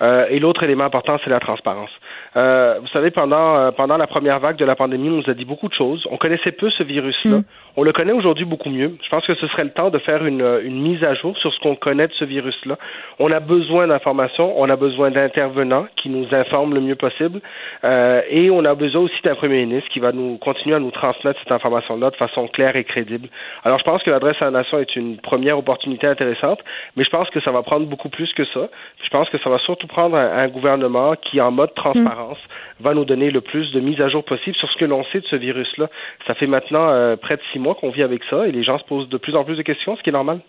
Euh, 0.00 0.26
et 0.30 0.38
l'autre 0.38 0.62
élément 0.62 0.84
important, 0.84 1.18
c'est 1.22 1.28
la 1.28 1.40
transparence. 1.40 1.90
Euh, 2.36 2.78
vous 2.80 2.88
savez, 2.88 3.10
pendant 3.10 3.56
euh, 3.56 3.70
pendant 3.70 3.96
la 3.96 4.06
première 4.06 4.38
vague 4.38 4.56
de 4.56 4.64
la 4.64 4.76
pandémie, 4.76 5.08
on 5.08 5.22
nous 5.22 5.30
a 5.30 5.34
dit 5.34 5.44
beaucoup 5.44 5.68
de 5.68 5.74
choses. 5.74 6.06
On 6.10 6.16
connaissait 6.16 6.52
peu 6.52 6.70
ce 6.70 6.82
virus-là. 6.82 7.38
Mm. 7.38 7.44
On 7.76 7.82
le 7.82 7.92
connaît 7.92 8.12
aujourd'hui 8.12 8.44
beaucoup 8.44 8.70
mieux. 8.70 8.96
Je 9.02 9.08
pense 9.08 9.26
que 9.26 9.34
ce 9.34 9.46
serait 9.48 9.64
le 9.64 9.70
temps 9.70 9.90
de 9.90 9.98
faire 9.98 10.24
une, 10.24 10.44
une 10.64 10.80
mise 10.80 11.02
à 11.04 11.14
jour 11.14 11.36
sur 11.38 11.52
ce 11.52 11.60
qu'on 11.60 11.76
connaît 11.76 12.08
de 12.08 12.12
ce 12.14 12.24
virus-là. 12.24 12.76
On 13.18 13.30
a 13.30 13.40
besoin 13.40 13.86
d'informations, 13.86 14.60
on 14.60 14.68
a 14.68 14.76
besoin 14.76 15.10
d'intervenants 15.10 15.86
qui 15.96 16.08
nous 16.08 16.26
informent 16.32 16.74
le 16.74 16.80
mieux 16.80 16.96
possible, 16.96 17.40
euh, 17.84 18.22
et 18.28 18.50
on 18.50 18.64
a 18.64 18.74
besoin 18.74 19.02
aussi 19.02 19.20
d'un 19.22 19.34
premier 19.34 19.64
ministre 19.64 19.88
qui 19.90 20.00
va 20.00 20.12
nous 20.12 20.38
continuer 20.38 20.74
à 20.76 20.80
nous 20.80 20.90
transmettre 20.90 21.38
cette 21.40 21.52
information-là 21.52 22.10
de 22.10 22.16
façon 22.16 22.48
claire 22.48 22.76
et 22.76 22.84
crédible. 22.84 23.28
Alors, 23.64 23.78
je 23.78 23.84
pense 23.84 24.02
que 24.02 24.10
l'adresse 24.10 24.36
à 24.40 24.46
la 24.46 24.50
nation 24.50 24.78
est 24.78 24.96
une 24.96 25.18
première 25.18 25.58
opportunité 25.58 26.06
intéressante, 26.06 26.60
mais 26.96 27.04
je 27.04 27.10
pense 27.10 27.30
que 27.30 27.40
ça 27.40 27.50
va 27.50 27.62
prendre 27.62 27.86
beaucoup 27.86 28.08
plus 28.08 28.32
que 28.34 28.44
ça. 28.46 28.68
Je 29.04 29.08
pense 29.10 29.28
que 29.30 29.38
ça 29.38 29.50
va 29.50 29.58
surtout 29.58 29.86
prendre 29.86 30.16
un, 30.16 30.48
gouvernement 30.48 31.14
qui, 31.14 31.40
en 31.40 31.50
mode 31.50 31.74
transparent, 31.74 32.17
va 32.80 32.94
nous 32.94 33.04
donner 33.04 33.30
le 33.30 33.40
plus 33.40 33.70
de 33.72 33.80
mise 33.80 34.00
à 34.00 34.08
jour 34.08 34.24
possible 34.24 34.56
sur 34.56 34.70
ce 34.70 34.76
que 34.78 34.84
l'on 34.84 35.04
sait 35.04 35.20
de 35.20 35.26
ce 35.26 35.36
virus-là. 35.36 35.88
Ça 36.26 36.34
fait 36.34 36.46
maintenant 36.46 36.88
euh, 36.90 37.16
près 37.16 37.36
de 37.36 37.42
six 37.52 37.58
mois 37.58 37.74
qu'on 37.74 37.90
vit 37.90 38.02
avec 38.02 38.22
ça 38.30 38.46
et 38.46 38.52
les 38.52 38.62
gens 38.62 38.78
se 38.78 38.84
posent 38.84 39.08
de 39.08 39.18
plus 39.18 39.34
en 39.36 39.44
plus 39.44 39.56
de 39.56 39.62
questions, 39.62 39.96
ce 39.96 40.02
qui 40.02 40.10
est 40.10 40.12
normal. 40.12 40.40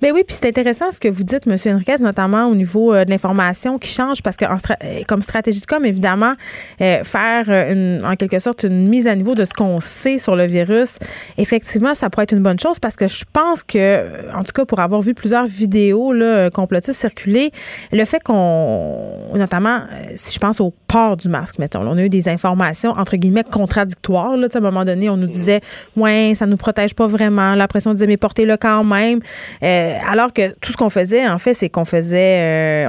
Ben 0.00 0.12
oui, 0.12 0.22
puis 0.26 0.36
c'est 0.38 0.48
intéressant 0.48 0.90
ce 0.90 1.00
que 1.00 1.08
vous 1.08 1.24
dites, 1.24 1.46
M. 1.46 1.56
Enriquez, 1.74 1.96
notamment 2.00 2.46
au 2.46 2.54
niveau 2.54 2.92
euh, 2.92 3.04
de 3.04 3.10
l'information 3.10 3.78
qui 3.78 3.90
change, 3.90 4.22
parce 4.22 4.36
que 4.36 4.44
euh, 4.44 5.02
comme 5.06 5.22
stratégie 5.22 5.60
de 5.60 5.66
com, 5.66 5.84
évidemment, 5.84 6.34
faire 6.78 7.48
une, 7.48 8.02
en 8.04 8.16
quelque 8.16 8.38
sorte 8.38 8.64
une 8.64 8.88
mise 8.88 9.06
à 9.06 9.14
niveau 9.14 9.34
de 9.34 9.44
ce 9.44 9.52
qu'on 9.52 9.80
sait 9.80 10.18
sur 10.18 10.36
le 10.36 10.46
virus, 10.46 10.98
effectivement, 11.38 11.94
ça 11.94 12.10
pourrait 12.10 12.24
être 12.24 12.32
une 12.32 12.42
bonne 12.42 12.58
chose 12.58 12.78
parce 12.78 12.96
que 12.96 13.06
je 13.06 13.24
pense 13.32 13.62
que, 13.62 14.30
en 14.34 14.42
tout 14.42 14.52
cas, 14.52 14.64
pour 14.64 14.80
avoir 14.80 15.00
vu 15.00 15.14
plusieurs 15.14 15.46
vidéos 15.46 16.12
là, 16.12 16.50
complotistes 16.50 17.00
circuler, 17.00 17.50
le 17.92 18.04
fait 18.04 18.22
qu'on, 18.22 19.10
notamment, 19.34 19.80
si 20.14 20.34
je 20.34 20.38
pense 20.38 20.60
au 20.60 20.72
port 20.86 21.16
du 21.16 21.28
masque, 21.28 21.58
mettons, 21.58 21.80
on 21.80 21.96
a 21.96 22.02
eu 22.02 22.08
des 22.08 22.28
informations, 22.28 22.90
entre 22.90 23.16
guillemets, 23.16 23.44
contradictoires. 23.44 24.36
Là, 24.36 24.48
à 24.52 24.58
un 24.58 24.60
moment 24.60 24.84
donné, 24.84 25.10
on 25.10 25.16
nous 25.16 25.26
disait, 25.26 25.60
ouais, 25.96 26.32
ça 26.34 26.46
nous 26.46 26.56
protège 26.56 26.94
pas 26.94 27.06
vraiment. 27.06 27.54
La 27.54 27.68
pression 27.68 27.92
disait, 27.92 28.06
mais 28.06 28.16
portez-le 28.16 28.56
quand 28.56 28.84
même. 28.84 29.20
Euh, 29.62 29.73
alors 30.08 30.32
que 30.32 30.52
tout 30.60 30.72
ce 30.72 30.76
qu'on 30.76 30.90
faisait, 30.90 31.28
en 31.28 31.38
fait, 31.38 31.54
c'est 31.54 31.68
qu'on 31.68 31.84
faisait, 31.84 32.86
euh, 32.86 32.88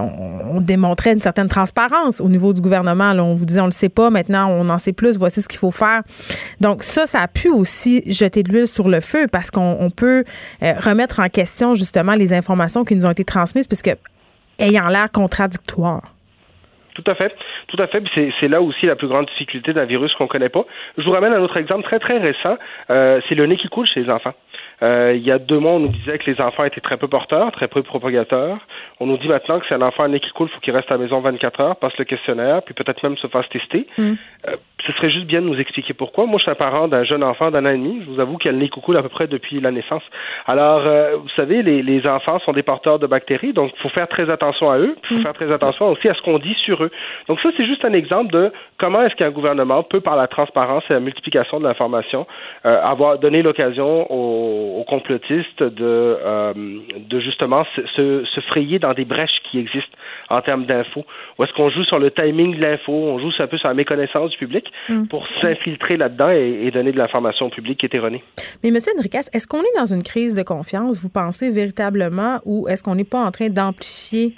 on, 0.51 0.59
démontrait 0.61 1.13
une 1.13 1.21
certaine 1.21 1.47
transparence 1.47 2.21
au 2.21 2.29
niveau 2.29 2.53
du 2.53 2.61
gouvernement. 2.61 3.11
On 3.11 3.35
vous 3.35 3.45
disait, 3.45 3.61
on 3.61 3.65
le 3.65 3.71
sait 3.71 3.89
pas, 3.89 4.09
maintenant, 4.09 4.49
on 4.49 4.69
en 4.69 4.77
sait 4.77 4.93
plus, 4.93 5.17
voici 5.17 5.41
ce 5.41 5.47
qu'il 5.47 5.59
faut 5.59 5.71
faire. 5.71 6.01
Donc, 6.61 6.83
ça, 6.83 7.05
ça 7.05 7.19
a 7.19 7.27
pu 7.27 7.49
aussi 7.49 8.03
jeter 8.11 8.43
de 8.43 8.51
l'huile 8.51 8.67
sur 8.67 8.89
le 8.89 8.99
feu 9.01 9.27
parce 9.31 9.51
qu'on 9.51 9.89
peut 9.95 10.23
euh, 10.63 10.73
remettre 10.79 11.19
en 11.19 11.29
question, 11.29 11.75
justement, 11.75 12.13
les 12.13 12.33
informations 12.33 12.83
qui 12.83 12.95
nous 12.95 13.05
ont 13.05 13.11
été 13.11 13.25
transmises, 13.25 13.67
puisque 13.67 13.95
ayant 14.59 14.87
l'air 14.89 15.11
contradictoires. 15.11 16.15
Tout 16.95 17.03
à 17.07 17.15
fait. 17.15 17.35
Tout 17.67 17.81
à 17.81 17.87
fait. 17.87 18.01
C'est 18.39 18.47
là 18.47 18.61
aussi 18.61 18.85
la 18.85 18.95
plus 18.95 19.07
grande 19.07 19.25
difficulté 19.27 19.73
d'un 19.73 19.85
virus 19.85 20.13
qu'on 20.15 20.27
connaît 20.27 20.49
pas. 20.49 20.65
Je 20.97 21.03
vous 21.03 21.11
ramène 21.11 21.33
un 21.33 21.41
autre 21.41 21.57
exemple 21.57 21.83
très 21.83 21.99
très 21.99 22.17
récent. 22.17 22.57
Euh, 22.89 23.19
c'est 23.27 23.35
le 23.35 23.45
nez 23.45 23.57
qui 23.57 23.67
coule 23.67 23.85
chez 23.85 24.01
les 24.01 24.09
enfants. 24.09 24.33
Euh, 24.83 25.13
il 25.15 25.23
y 25.23 25.31
a 25.31 25.39
deux 25.39 25.59
mois, 25.59 25.73
on 25.73 25.79
nous 25.79 25.89
disait 25.89 26.17
que 26.17 26.29
les 26.29 26.41
enfants 26.41 26.63
étaient 26.63 26.81
très 26.81 26.97
peu 26.97 27.07
porteurs, 27.07 27.51
très 27.51 27.67
peu 27.67 27.83
propagateurs. 27.83 28.59
On 28.99 29.05
nous 29.05 29.17
dit 29.17 29.27
maintenant 29.27 29.59
que 29.59 29.65
c'est 29.67 29.75
un 29.75 29.81
enfant 29.81 30.03
un 30.03 30.09
nez 30.09 30.19
qui 30.19 30.31
coule, 30.31 30.47
il 30.51 30.53
faut 30.53 30.59
qu'il 30.59 30.75
reste 30.75 30.91
à 30.91 30.95
la 30.95 31.03
maison 31.03 31.19
24 31.21 31.59
heures, 31.61 31.75
passe 31.77 31.97
le 31.97 32.05
questionnaire, 32.05 32.61
puis 32.63 32.73
peut-être 32.73 33.01
même 33.03 33.17
se 33.17 33.27
fasse 33.27 33.47
tester. 33.49 33.87
Mm. 33.97 34.13
Euh, 34.47 34.55
ce 34.85 34.91
serait 34.93 35.09
juste 35.09 35.25
bien 35.25 35.41
de 35.41 35.47
nous 35.47 35.59
expliquer 35.59 35.93
pourquoi. 35.93 36.25
Moi, 36.25 36.37
je 36.37 36.43
suis 36.43 36.51
un 36.51 36.55
parent 36.55 36.87
d'un 36.87 37.03
jeune 37.03 37.23
enfant 37.23 37.51
d'un 37.51 37.65
an 37.65 37.69
et 37.69 37.77
demi. 37.77 38.01
Je 38.05 38.11
vous 38.11 38.19
avoue 38.19 38.37
qu'il 38.37 38.49
a 38.49 38.51
le 38.51 38.59
nez 38.59 38.69
qui 38.69 38.81
coule 38.81 38.97
à 38.97 39.03
peu 39.03 39.09
près 39.09 39.27
depuis 39.27 39.59
la 39.59 39.71
naissance. 39.71 40.03
Alors, 40.45 40.81
vous 41.17 41.29
savez, 41.35 41.63
les, 41.63 41.81
les, 41.81 42.05
enfants 42.07 42.39
sont 42.39 42.53
des 42.53 42.63
porteurs 42.63 42.99
de 42.99 43.07
bactéries, 43.07 43.53
donc 43.53 43.71
il 43.75 43.81
faut 43.81 43.89
faire 43.89 44.07
très 44.07 44.29
attention 44.29 44.69
à 44.69 44.77
eux. 44.77 44.95
Il 45.03 45.07
faut 45.07 45.21
mm. 45.21 45.23
faire 45.23 45.33
très 45.33 45.51
attention 45.51 45.89
aussi 45.89 46.07
à 46.07 46.13
ce 46.13 46.21
qu'on 46.21 46.39
dit 46.39 46.55
sur 46.63 46.83
eux. 46.83 46.91
Donc 47.27 47.39
ça, 47.41 47.49
c'est 47.57 47.65
juste 47.65 47.83
un 47.85 47.93
exemple 47.93 48.31
de 48.31 48.51
comment 48.77 49.01
est-ce 49.01 49.15
qu'un 49.15 49.31
gouvernement 49.31 49.83
peut, 49.83 50.01
par 50.01 50.15
la 50.15 50.27
transparence 50.27 50.83
et 50.89 50.93
la 50.93 50.99
multiplication 50.99 51.59
de 51.59 51.65
l'information, 51.65 52.27
euh, 52.65 52.81
avoir 52.81 53.17
donné 53.19 53.41
l'occasion 53.41 54.11
aux, 54.11 54.83
complotistes 54.87 55.63
de, 55.63 55.75
euh, 55.81 56.53
de 56.53 57.19
justement 57.19 57.65
se, 57.75 58.23
se, 58.25 58.39
frayer 58.41 58.77
dans 58.77 58.93
des 58.93 59.05
brèches 59.05 59.41
qui 59.49 59.59
existent 59.59 59.97
en 60.29 60.41
termes 60.41 60.65
d'infos. 60.65 61.05
Ou 61.37 61.43
est-ce 61.43 61.53
qu'on 61.53 61.69
joue 61.69 61.83
sur 61.85 61.97
le 61.97 62.11
timing 62.11 62.55
de 62.55 62.61
l'info, 62.61 62.91
on 62.91 63.19
joue 63.19 63.31
un 63.39 63.47
peu 63.47 63.57
sur 63.57 63.67
la 63.67 63.73
méconnaissance 63.73 64.29
du 64.31 64.37
public 64.37 64.71
mm. 64.89 65.07
pour 65.07 65.27
s'infiltrer 65.41 65.97
là-dedans 65.97 66.29
et, 66.29 66.69
donner 66.71 66.91
de 66.91 66.97
l'information 66.97 67.47
au 67.47 67.49
public 67.49 67.79
qui 67.79 67.85
est 67.85 67.95
erronée. 67.95 68.23
Mais 68.63 68.69
M. 68.69 68.77
Enriquez, 68.97 69.19
est-ce 69.33 69.47
qu'on 69.47 69.61
est 69.61 69.77
dans 69.77 69.93
une 69.93 70.03
crise 70.03 70.35
de 70.35 70.43
confiance, 70.43 70.99
vous 71.01 71.09
pensez 71.09 71.49
véritablement, 71.49 72.39
ou 72.45 72.67
est-ce 72.67 72.83
qu'on 72.83 72.95
n'est 72.95 73.03
pas 73.03 73.23
en 73.23 73.31
train 73.31 73.49
d'amplifier 73.49 74.35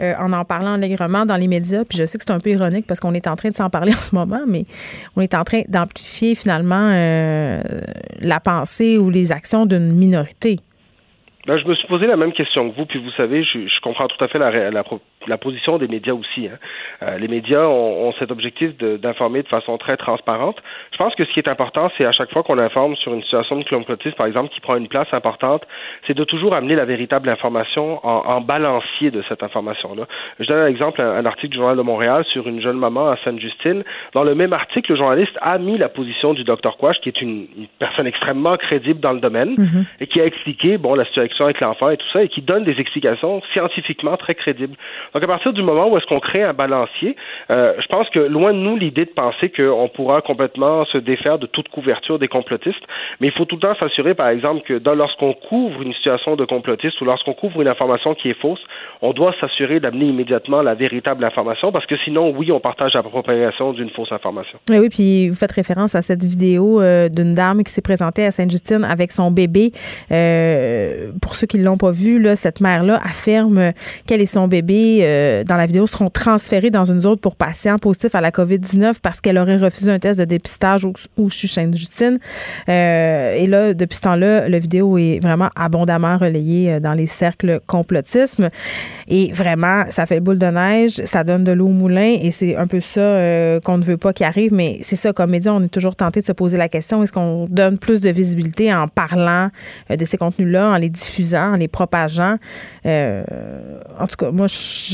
euh, 0.00 0.14
en 0.18 0.32
en 0.32 0.44
parlant 0.44 0.74
allègrement 0.74 1.26
dans 1.26 1.36
les 1.36 1.48
médias? 1.48 1.84
Puis 1.84 1.98
je 1.98 2.06
sais 2.06 2.18
que 2.18 2.24
c'est 2.26 2.32
un 2.32 2.40
peu 2.40 2.50
ironique 2.50 2.86
parce 2.86 3.00
qu'on 3.00 3.14
est 3.14 3.26
en 3.26 3.36
train 3.36 3.50
de 3.50 3.54
s'en 3.54 3.70
parler 3.70 3.92
en 3.96 4.00
ce 4.00 4.14
moment, 4.14 4.42
mais 4.46 4.64
on 5.16 5.20
est 5.20 5.34
en 5.34 5.44
train 5.44 5.62
d'amplifier 5.68 6.34
finalement 6.34 6.90
euh, 6.92 7.62
la 8.20 8.40
pensée 8.40 8.98
ou 8.98 9.10
les 9.10 9.32
actions 9.32 9.66
d'une 9.66 9.92
minorité. 9.92 10.58
Ben, 11.46 11.58
je 11.58 11.66
me 11.66 11.74
suis 11.74 11.86
posé 11.86 12.06
la 12.06 12.16
même 12.16 12.32
question 12.32 12.70
que 12.70 12.76
vous, 12.76 12.86
puis 12.86 12.98
vous 12.98 13.10
savez, 13.10 13.44
je, 13.44 13.80
comprends 13.82 14.08
tout 14.08 14.22
à 14.24 14.28
fait 14.28 14.38
la, 14.38 14.70
la 14.70 14.82
position 15.38 15.78
des 15.78 15.88
médias 15.88 16.12
aussi. 16.12 16.48
Hein. 16.48 16.58
Euh, 17.02 17.18
les 17.18 17.28
médias 17.28 17.66
ont, 17.66 18.12
cet 18.18 18.30
objectif 18.30 18.76
d'informer 18.76 19.42
de, 19.42 19.48
façon 19.48 19.78
très 19.78 19.96
transparente. 19.96 20.56
Je 20.92 20.98
pense 20.98 21.14
que 21.14 21.24
ce 21.24 21.32
qui 21.32 21.40
est 21.40 21.48
important, 21.48 21.90
c'est 21.96 22.04
à 22.04 22.12
chaque 22.12 22.32
fois 22.32 22.42
qu'on 22.42 22.58
informe 22.58 22.96
sur 22.96 23.12
une 23.14 23.22
situation 23.22 23.56
de 23.56 23.64
complotisme, 23.64 24.16
par 24.16 24.26
exemple, 24.26 24.50
qui 24.52 24.60
prend 24.60 24.76
une 24.76 24.88
place 24.88 25.08
importante, 25.12 25.62
c'est 26.06 26.14
de 26.14 26.24
toujours 26.24 26.54
amener 26.54 26.74
la 26.74 26.84
véritable 26.84 27.28
information 27.28 28.00
en, 28.04 28.40
balancier 28.40 29.10
de 29.10 29.22
cette 29.28 29.42
information-là. 29.42 30.06
Je 30.40 30.46
donne 30.46 30.58
un 30.58 30.66
exemple, 30.66 31.00
un, 31.00 31.24
article 31.24 31.52
du 31.52 31.58
Journal 31.58 31.76
de 31.76 31.82
Montréal 31.82 32.24
sur 32.32 32.46
une 32.46 32.60
jeune 32.60 32.76
maman 32.76 33.08
à 33.08 33.16
Sainte-Justine. 33.24 33.84
Dans 34.12 34.24
le 34.24 34.34
même 34.34 34.52
article, 34.52 34.92
le 34.92 34.98
journaliste 34.98 35.36
a 35.40 35.58
mis 35.58 35.78
la 35.78 35.88
position 35.88 36.34
du 36.34 36.44
docteur 36.44 36.76
Quash, 36.76 37.00
qui 37.00 37.08
est 37.08 37.20
une, 37.20 37.46
personne 37.78 38.06
extrêmement 38.06 38.56
crédible 38.56 39.00
dans 39.00 39.12
le 39.12 39.20
domaine, 39.20 39.54
mm-hmm. 39.54 39.84
et 40.00 40.06
qui 40.06 40.20
a 40.20 40.26
expliqué, 40.26 40.78
bon, 40.78 40.94
la 40.94 41.04
situation 41.06 41.44
avec 41.44 41.60
l'enfant 41.60 41.90
et 41.90 41.96
tout 41.96 42.06
ça, 42.12 42.22
et 42.22 42.28
qui 42.28 42.42
donne 42.42 42.64
des 42.64 42.78
explications 42.78 43.42
scientifiquement 43.52 44.16
très 44.16 44.34
crédibles. 44.34 44.76
Donc, 45.14 45.22
à 45.22 45.26
partir 45.28 45.52
du 45.52 45.62
moment 45.62 45.88
où 45.88 45.96
est-ce 45.96 46.06
qu'on 46.06 46.20
crée 46.20 46.42
un 46.42 46.52
balancier, 46.52 47.14
euh, 47.50 47.74
je 47.80 47.86
pense 47.86 48.08
que 48.10 48.18
loin 48.18 48.52
de 48.52 48.58
nous 48.58 48.76
l'idée 48.76 49.04
de 49.04 49.10
penser 49.10 49.48
qu'on 49.50 49.88
pourra 49.88 50.20
complètement 50.22 50.84
se 50.86 50.98
défaire 50.98 51.38
de 51.38 51.46
toute 51.46 51.68
couverture 51.68 52.18
des 52.18 52.26
complotistes, 52.26 52.82
mais 53.20 53.28
il 53.28 53.32
faut 53.32 53.44
tout 53.44 53.56
le 53.56 53.60
temps 53.60 53.76
s'assurer, 53.78 54.14
par 54.14 54.28
exemple, 54.28 54.62
que 54.62 54.80
lorsqu'on 54.90 55.32
couvre 55.34 55.82
une 55.82 55.94
situation 55.94 56.34
de 56.34 56.44
complotiste 56.44 57.00
ou 57.00 57.04
lorsqu'on 57.04 57.34
couvre 57.34 57.62
une 57.62 57.68
information 57.68 58.14
qui 58.14 58.30
est 58.30 58.40
fausse, 58.40 58.60
on 59.02 59.12
doit 59.12 59.34
s'assurer 59.40 59.78
d'amener 59.78 60.06
immédiatement 60.06 60.62
la 60.62 60.74
véritable 60.74 61.24
information 61.24 61.70
parce 61.70 61.86
que 61.86 61.96
sinon, 61.98 62.34
oui, 62.36 62.50
on 62.50 62.60
partage 62.60 62.94
la 62.94 63.02
propagation 63.02 63.72
d'une 63.72 63.90
fausse 63.90 64.10
information. 64.10 64.58
Oui, 64.70 64.88
puis 64.88 65.28
vous 65.28 65.36
faites 65.36 65.52
référence 65.52 65.94
à 65.94 66.02
cette 66.02 66.24
vidéo 66.24 66.80
euh, 66.80 67.08
d'une 67.08 67.34
dame 67.34 67.62
qui 67.62 67.72
s'est 67.72 67.82
présentée 67.82 68.24
à 68.24 68.30
Sainte-Justine 68.30 68.84
avec 68.84 69.12
son 69.12 69.30
bébé. 69.30 69.70
Euh, 70.10 71.12
pour 71.22 71.36
ceux 71.36 71.46
qui 71.46 71.58
ne 71.58 71.64
l'ont 71.64 71.76
pas 71.76 71.92
vu, 71.92 72.20
là, 72.20 72.34
cette 72.34 72.60
mère-là 72.60 72.98
affirme 73.04 73.72
qu'elle 74.08 74.20
et 74.20 74.26
son 74.26 74.48
bébé, 74.48 75.03
euh, 75.04 75.44
dans 75.44 75.56
la 75.56 75.66
vidéo, 75.66 75.86
seront 75.86 76.10
transférés 76.10 76.70
dans 76.70 76.84
une 76.84 77.00
zone 77.00 77.18
pour 77.18 77.36
patients 77.36 77.78
positifs 77.78 78.14
à 78.14 78.20
la 78.20 78.30
COVID-19 78.30 78.96
parce 79.02 79.20
qu'elle 79.20 79.38
aurait 79.38 79.56
refusé 79.56 79.90
un 79.90 79.98
test 79.98 80.18
de 80.18 80.24
dépistage 80.24 80.84
au, 80.84 80.92
au 81.16 81.30
Sainte-Justine. 81.30 82.18
et 82.68 83.46
là, 83.48 83.74
depuis 83.74 83.96
ce 83.96 84.02
temps-là, 84.02 84.48
la 84.48 84.58
vidéo 84.58 84.98
est 84.98 85.20
vraiment 85.20 85.50
abondamment 85.56 86.16
relayée 86.16 86.80
dans 86.80 86.94
les 86.94 87.06
cercles 87.06 87.60
complotisme. 87.66 88.48
Et 89.08 89.32
vraiment, 89.32 89.84
ça 89.90 90.06
fait 90.06 90.20
boule 90.20 90.38
de 90.38 90.46
neige, 90.46 91.02
ça 91.04 91.24
donne 91.24 91.44
de 91.44 91.52
l'eau 91.52 91.66
au 91.66 91.72
moulin 91.72 92.16
et 92.20 92.30
c'est 92.30 92.56
un 92.56 92.66
peu 92.66 92.80
ça 92.80 93.00
euh, 93.00 93.60
qu'on 93.60 93.78
ne 93.78 93.84
veut 93.84 93.96
pas 93.96 94.12
qu'il 94.12 94.26
arrive. 94.26 94.52
Mais 94.52 94.78
c'est 94.82 94.96
ça, 94.96 95.12
comme 95.12 95.30
média, 95.30 95.52
on 95.52 95.62
est 95.62 95.68
toujours 95.68 95.96
tenté 95.96 96.20
de 96.20 96.24
se 96.24 96.32
poser 96.32 96.56
la 96.56 96.68
question 96.68 97.02
est-ce 97.02 97.12
qu'on 97.12 97.46
donne 97.50 97.78
plus 97.78 98.00
de 98.00 98.10
visibilité 98.10 98.72
en 98.72 98.88
parlant 98.88 99.50
euh, 99.90 99.96
de 99.96 100.04
ces 100.04 100.16
contenus-là, 100.16 100.70
en 100.70 100.76
les 100.76 100.88
diffusant, 100.88 101.52
en 101.52 101.56
les 101.56 101.68
propageant? 101.68 102.36
Euh, 102.86 103.24
En 103.98 104.06
tout 104.06 104.16
cas, 104.16 104.30
moi, 104.30 104.46
je, 104.46 104.93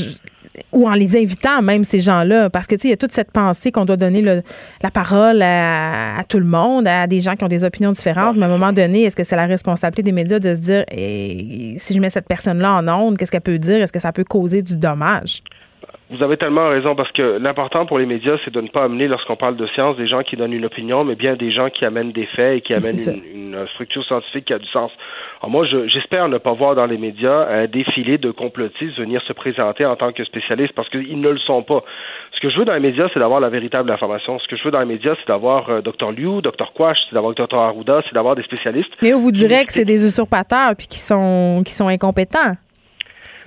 ou 0.71 0.87
en 0.87 0.93
les 0.93 1.15
invitant 1.15 1.61
même 1.61 1.85
ces 1.85 1.99
gens-là 1.99 2.49
parce 2.49 2.67
que 2.67 2.75
tu 2.75 2.81
sais 2.81 2.87
il 2.89 2.91
y 2.91 2.93
a 2.93 2.97
toute 2.97 3.13
cette 3.13 3.31
pensée 3.31 3.71
qu'on 3.71 3.85
doit 3.85 3.97
donner 3.97 4.21
la 4.21 4.91
parole 4.91 5.41
à, 5.41 6.21
tout 6.27 6.39
le 6.39 6.45
monde 6.45 6.87
à 6.87 7.07
des 7.07 7.21
gens 7.21 7.35
qui 7.35 7.43
ont 7.43 7.47
des 7.49 7.63
opinions 7.63 7.91
différentes. 7.91 8.35
Mais 8.37 8.43
à 8.43 8.45
un 8.47 8.51
moment 8.51 8.73
donné 8.73 9.03
est-ce 9.03 9.15
que 9.15 9.23
c'est 9.23 9.35
la 9.35 9.45
responsabilité 9.45 10.01
des 10.01 10.11
médias 10.11 10.39
de 10.39 10.53
se 10.53 10.59
dire 10.59 10.85
eh, 10.91 11.75
si 11.77 11.93
je 11.93 11.99
mets 11.99 12.09
cette 12.09 12.27
personne-là 12.27 12.73
en 12.73 12.87
onde 12.87 13.17
qu'est-ce 13.17 13.31
qu'elle 13.31 13.41
peut 13.41 13.59
dire? 13.59 13.81
Est-ce 13.81 13.93
que 13.93 13.99
ça 13.99 14.11
peut 14.11 14.25
causer 14.25 14.61
du 14.61 14.75
dommage? 14.75 15.41
Vous 16.11 16.21
avez 16.23 16.35
tellement 16.35 16.67
raison 16.67 16.93
parce 16.93 17.11
que 17.13 17.37
l'important 17.39 17.85
pour 17.85 17.97
les 17.97 18.05
médias, 18.05 18.35
c'est 18.43 18.53
de 18.53 18.59
ne 18.59 18.67
pas 18.67 18.83
amener, 18.83 19.07
lorsqu'on 19.07 19.37
parle 19.37 19.55
de 19.55 19.65
science, 19.67 19.95
des 19.95 20.07
gens 20.07 20.23
qui 20.23 20.35
donnent 20.35 20.51
une 20.51 20.65
opinion, 20.65 21.05
mais 21.05 21.15
bien 21.15 21.35
des 21.35 21.51
gens 21.51 21.69
qui 21.69 21.85
amènent 21.85 22.11
des 22.11 22.25
faits 22.25 22.57
et 22.57 22.61
qui 22.61 22.73
amènent 22.73 23.23
une, 23.33 23.67
structure 23.73 24.03
scientifique 24.05 24.45
qui 24.45 24.53
a 24.53 24.59
du 24.59 24.67
sens. 24.67 24.91
Alors 25.41 25.51
moi, 25.51 25.65
j'espère 25.65 26.27
ne 26.27 26.37
pas 26.37 26.53
voir 26.53 26.75
dans 26.75 26.85
les 26.85 26.97
médias 26.97 27.47
un 27.49 27.67
défilé 27.67 28.17
de 28.17 28.31
complotistes 28.31 28.97
venir 28.97 29.21
se 29.23 29.33
présenter 29.33 29.85
en 29.85 29.95
tant 29.95 30.11
que 30.11 30.23
spécialistes 30.23 30.73
parce 30.73 30.89
qu'ils 30.89 31.19
ne 31.19 31.29
le 31.29 31.39
sont 31.39 31.63
pas. 31.63 31.83
Ce 32.33 32.39
que 32.41 32.49
je 32.49 32.59
veux 32.59 32.65
dans 32.65 32.73
les 32.73 32.79
médias, 32.79 33.07
c'est 33.13 33.19
d'avoir 33.19 33.39
la 33.39 33.49
véritable 33.49 33.91
information. 33.91 34.39
Ce 34.39 34.47
que 34.47 34.57
je 34.57 34.63
veux 34.63 34.71
dans 34.71 34.79
les 34.79 34.85
médias, 34.85 35.15
c'est 35.19 35.27
d'avoir 35.27 35.69
euh, 35.69 35.81
Dr 35.81 36.11
Liu, 36.11 36.41
Dr 36.41 36.73
Quash, 36.73 36.97
c'est 37.07 37.13
d'avoir 37.13 37.33
Dr 37.33 37.57
Arruda, 37.57 38.01
c'est 38.05 38.13
d'avoir 38.13 38.35
des 38.35 38.43
spécialistes. 38.43 38.91
Mais 39.01 39.11
vous 39.11 39.31
direz 39.31 39.65
que 39.65 39.71
c'est 39.71 39.85
des 39.85 40.03
usurpateurs 40.03 40.75
puis 40.77 40.87
qui 40.87 40.99
sont 40.99 41.61
qui 41.65 41.73
sont 41.73 41.87
incompétents. 41.87 42.55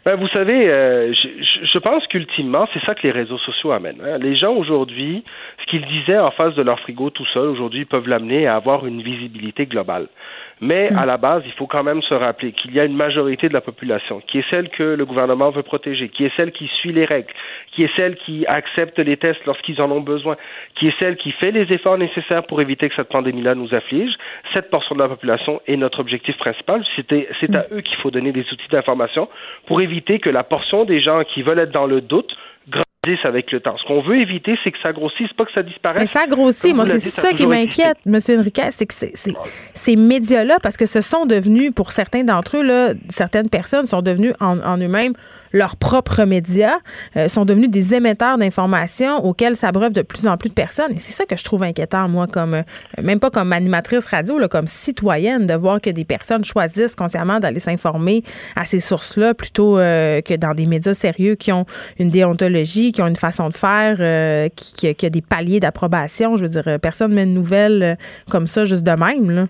Ben, 0.04 0.16
vous 0.16 0.28
savez, 0.28 0.68
euh, 0.68 1.14
je, 1.14 1.78
pense 1.78 2.06
qu'ultimement, 2.08 2.68
c'est 2.74 2.84
ça 2.84 2.94
que 2.94 3.02
les 3.04 3.10
réseaux 3.10 3.38
sociaux 3.38 3.72
amènent. 3.72 4.02
Hein. 4.04 4.18
Les 4.18 4.36
gens 4.36 4.52
aujourd'hui, 4.52 5.24
ce 5.60 5.64
qu'ils 5.64 5.86
disaient 5.86 6.18
en 6.18 6.30
face 6.30 6.54
de 6.54 6.62
leur 6.62 6.78
frigo 6.80 7.08
tout 7.08 7.24
seul, 7.26 7.48
aujourd'hui, 7.48 7.86
peuvent 7.86 8.06
l'amener 8.06 8.46
à 8.46 8.56
avoir 8.56 8.84
une 8.86 9.00
visibilité 9.00 9.64
globale. 9.64 10.08
Mais 10.60 10.90
mm. 10.90 10.98
à 10.98 11.06
la 11.06 11.16
base, 11.16 11.42
il 11.46 11.52
faut 11.52 11.66
quand 11.66 11.82
même 11.82 12.02
se 12.02 12.14
rappeler 12.14 12.52
qu'il 12.52 12.72
y 12.72 12.80
a 12.80 12.84
une 12.84 12.96
majorité 12.96 13.48
de 13.48 13.52
la 13.52 13.60
population 13.60 14.20
qui 14.26 14.38
est 14.38 14.50
celle 14.50 14.68
que 14.68 14.82
le 14.82 15.04
gouvernement 15.04 15.50
veut 15.50 15.62
protéger, 15.62 16.08
qui 16.08 16.24
est 16.24 16.32
celle 16.36 16.52
qui 16.52 16.68
suit 16.80 16.92
les 16.92 17.04
règles, 17.04 17.32
qui 17.72 17.84
est 17.84 17.90
celle 17.96 18.16
qui 18.16 18.46
accepte 18.46 18.98
les 18.98 19.16
tests 19.16 19.44
lorsqu'ils 19.46 19.80
en 19.80 19.90
ont 19.90 20.00
besoin, 20.00 20.36
qui 20.76 20.88
est 20.88 20.98
celle 20.98 21.16
qui 21.16 21.32
fait 21.32 21.50
les 21.50 21.72
efforts 21.72 21.98
nécessaires 21.98 22.44
pour 22.44 22.60
éviter 22.60 22.88
que 22.88 22.94
cette 22.94 23.08
pandémie-là 23.08 23.54
nous 23.54 23.74
afflige. 23.74 24.14
Cette 24.52 24.70
portion 24.70 24.94
de 24.94 25.00
la 25.00 25.08
population 25.08 25.60
est 25.66 25.76
notre 25.76 26.00
objectif 26.00 26.36
principal. 26.38 26.84
C'est 26.96 27.12
à 27.54 27.60
mm. 27.60 27.64
eux 27.72 27.80
qu'il 27.80 27.96
faut 27.98 28.10
donner 28.10 28.32
des 28.32 28.42
outils 28.52 28.68
d'information 28.70 29.28
pour 29.66 29.80
éviter 29.80 30.18
que 30.18 30.30
la 30.30 30.44
portion 30.44 30.84
des 30.84 31.00
gens 31.00 31.22
qui 31.24 31.42
veulent 31.42 31.58
être 31.58 31.72
dans 31.72 31.86
le 31.86 32.00
doute 32.00 32.36
avec 33.24 33.52
le 33.52 33.60
temps. 33.60 33.76
Ce 33.78 33.86
qu'on 33.86 34.02
veut 34.02 34.20
éviter, 34.20 34.56
c'est 34.64 34.70
que 34.70 34.78
ça 34.82 34.92
grossisse, 34.92 35.32
pas 35.36 35.44
que 35.44 35.52
ça 35.52 35.62
disparaisse. 35.62 36.00
Mais 36.00 36.06
ça 36.06 36.26
grossit. 36.26 36.74
Moi, 36.74 36.84
c'est 36.86 36.98
ça, 36.98 37.32
qui 37.32 37.46
m'inquiète, 37.46 37.98
M. 38.06 38.18
Enriquez, 38.38 38.70
c'est 38.70 38.86
que 38.86 38.94
ces 38.94 39.96
médias-là, 39.96 40.58
parce 40.62 40.76
que 40.76 40.86
ce 40.86 41.00
sont 41.00 41.26
devenus, 41.26 41.72
pour 41.74 41.92
certains 41.92 42.24
d'entre 42.24 42.58
eux, 42.58 42.62
là, 42.62 42.94
certaines 43.08 43.48
personnes 43.48 43.86
sont 43.86 44.02
devenues 44.02 44.32
en 44.40 44.78
eux-mêmes 44.78 45.14
leurs 45.54 45.76
propres 45.76 46.24
médias, 46.24 46.78
euh, 47.16 47.28
sont 47.28 47.44
devenus 47.44 47.70
des 47.70 47.94
émetteurs 47.94 48.36
d'informations 48.36 49.24
auxquels 49.24 49.54
s'abreuvent 49.54 49.92
de 49.92 50.02
plus 50.02 50.26
en 50.26 50.36
plus 50.36 50.48
de 50.48 50.54
personnes. 50.54 50.92
Et 50.92 50.98
c'est 50.98 51.12
ça 51.12 51.24
que 51.24 51.36
je 51.36 51.44
trouve 51.44 51.62
inquiétant, 51.62 52.08
moi, 52.08 52.26
comme 52.26 52.54
euh, 52.54 52.62
même 53.00 53.20
pas 53.20 53.30
comme 53.30 53.52
animatrice 53.52 54.06
radio, 54.06 54.38
là, 54.38 54.48
comme 54.48 54.66
citoyenne, 54.66 55.46
de 55.46 55.54
voir 55.54 55.80
que 55.80 55.90
des 55.90 56.04
personnes 56.04 56.44
choisissent 56.44 56.96
consciemment 56.96 57.38
d'aller 57.38 57.60
s'informer 57.60 58.24
à 58.56 58.64
ces 58.64 58.80
sources-là 58.80 59.32
plutôt 59.32 59.78
euh, 59.78 60.20
que 60.20 60.34
dans 60.34 60.54
des 60.54 60.66
médias 60.66 60.94
sérieux 60.94 61.36
qui 61.36 61.52
ont 61.52 61.66
une 62.00 62.10
déontologie, 62.10 62.90
qui 62.90 63.00
ont 63.00 63.06
une 63.06 63.14
façon 63.14 63.48
de 63.48 63.54
faire, 63.54 64.50
qui, 64.56 64.74
qui, 64.74 64.94
qui, 64.94 65.06
a 65.06 65.10
des 65.10 65.22
paliers 65.22 65.60
d'approbation. 65.60 66.36
Je 66.36 66.42
veux 66.42 66.48
dire, 66.48 66.80
personne 66.82 67.12
ne 67.12 67.16
met 67.16 67.22
une 67.22 67.34
nouvelle 67.34 67.96
comme 68.28 68.48
ça 68.48 68.64
juste 68.64 68.82
de 68.82 68.90
même. 68.90 69.30
Là. 69.30 69.46